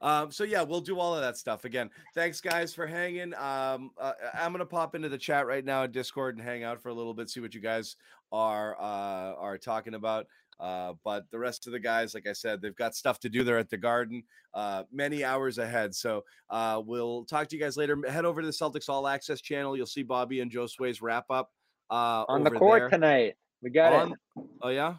Um, 0.00 0.30
so 0.30 0.44
yeah, 0.44 0.62
we'll 0.62 0.80
do 0.80 0.98
all 0.98 1.14
of 1.14 1.22
that 1.22 1.36
stuff 1.38 1.64
again. 1.64 1.90
Thanks 2.14 2.40
guys 2.40 2.74
for 2.74 2.86
hanging. 2.86 3.32
Um, 3.34 3.90
uh, 3.98 4.12
I'm 4.34 4.52
gonna 4.52 4.66
pop 4.66 4.94
into 4.94 5.08
the 5.08 5.18
chat 5.18 5.46
right 5.46 5.64
now 5.64 5.84
at 5.84 5.92
Discord 5.92 6.36
and 6.36 6.44
hang 6.46 6.64
out 6.64 6.80
for 6.82 6.90
a 6.90 6.94
little 6.94 7.14
bit, 7.14 7.30
see 7.30 7.40
what 7.40 7.54
you 7.54 7.60
guys 7.60 7.96
are 8.32 8.76
uh, 8.80 9.34
are 9.34 9.56
talking 9.58 9.94
about. 9.94 10.26
Uh, 10.58 10.94
but 11.04 11.24
the 11.30 11.38
rest 11.38 11.66
of 11.66 11.72
the 11.72 11.78
guys, 11.78 12.14
like 12.14 12.26
I 12.26 12.32
said, 12.32 12.62
they've 12.62 12.74
got 12.76 12.94
stuff 12.94 13.20
to 13.20 13.28
do 13.28 13.44
there 13.44 13.58
at 13.58 13.68
the 13.68 13.76
Garden, 13.76 14.22
uh, 14.54 14.84
many 14.90 15.22
hours 15.22 15.58
ahead. 15.58 15.94
So 15.94 16.24
uh, 16.48 16.80
we'll 16.84 17.24
talk 17.26 17.48
to 17.48 17.56
you 17.56 17.60
guys 17.62 17.76
later. 17.76 17.98
Head 18.08 18.24
over 18.24 18.40
to 18.40 18.46
the 18.46 18.52
Celtics 18.54 18.88
All 18.88 19.06
Access 19.06 19.42
channel. 19.42 19.76
You'll 19.76 19.84
see 19.86 20.02
Bobby 20.02 20.40
and 20.40 20.50
Josue's 20.50 21.02
wrap 21.02 21.26
up 21.30 21.52
uh, 21.90 22.24
On 22.28 22.42
the 22.42 22.50
court 22.50 22.80
there. 22.82 22.88
tonight. 22.90 23.34
We 23.62 23.68
got 23.70 23.92
On- 23.92 24.12
it. 24.12 24.18
Oh 24.62 24.68
yeah, 24.68 24.94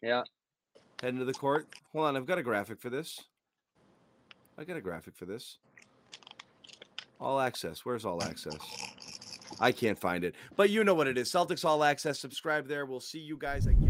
Yeah. 0.00 0.22
heading 1.02 1.18
to 1.20 1.24
the 1.24 1.34
court. 1.34 1.66
Hold 1.92 2.06
on, 2.06 2.16
I've 2.16 2.26
got 2.26 2.38
a 2.38 2.42
graphic 2.44 2.80
for 2.80 2.88
this. 2.90 3.20
I 4.58 4.64
got 4.64 4.76
a 4.76 4.80
graphic 4.80 5.14
for 5.16 5.24
this. 5.24 5.58
All 7.20 7.40
access. 7.40 7.84
Where's 7.84 8.04
all 8.04 8.22
access? 8.22 8.56
I 9.60 9.72
can't 9.72 9.98
find 9.98 10.24
it, 10.24 10.34
but 10.56 10.70
you 10.70 10.84
know 10.84 10.94
what 10.94 11.06
it 11.06 11.16
is. 11.16 11.30
Celtics 11.30 11.64
All 11.64 11.82
Access. 11.82 12.18
Subscribe 12.18 12.68
there. 12.68 12.84
We'll 12.84 13.00
see 13.00 13.18
you 13.18 13.36
guys 13.36 13.66
again. 13.66 13.87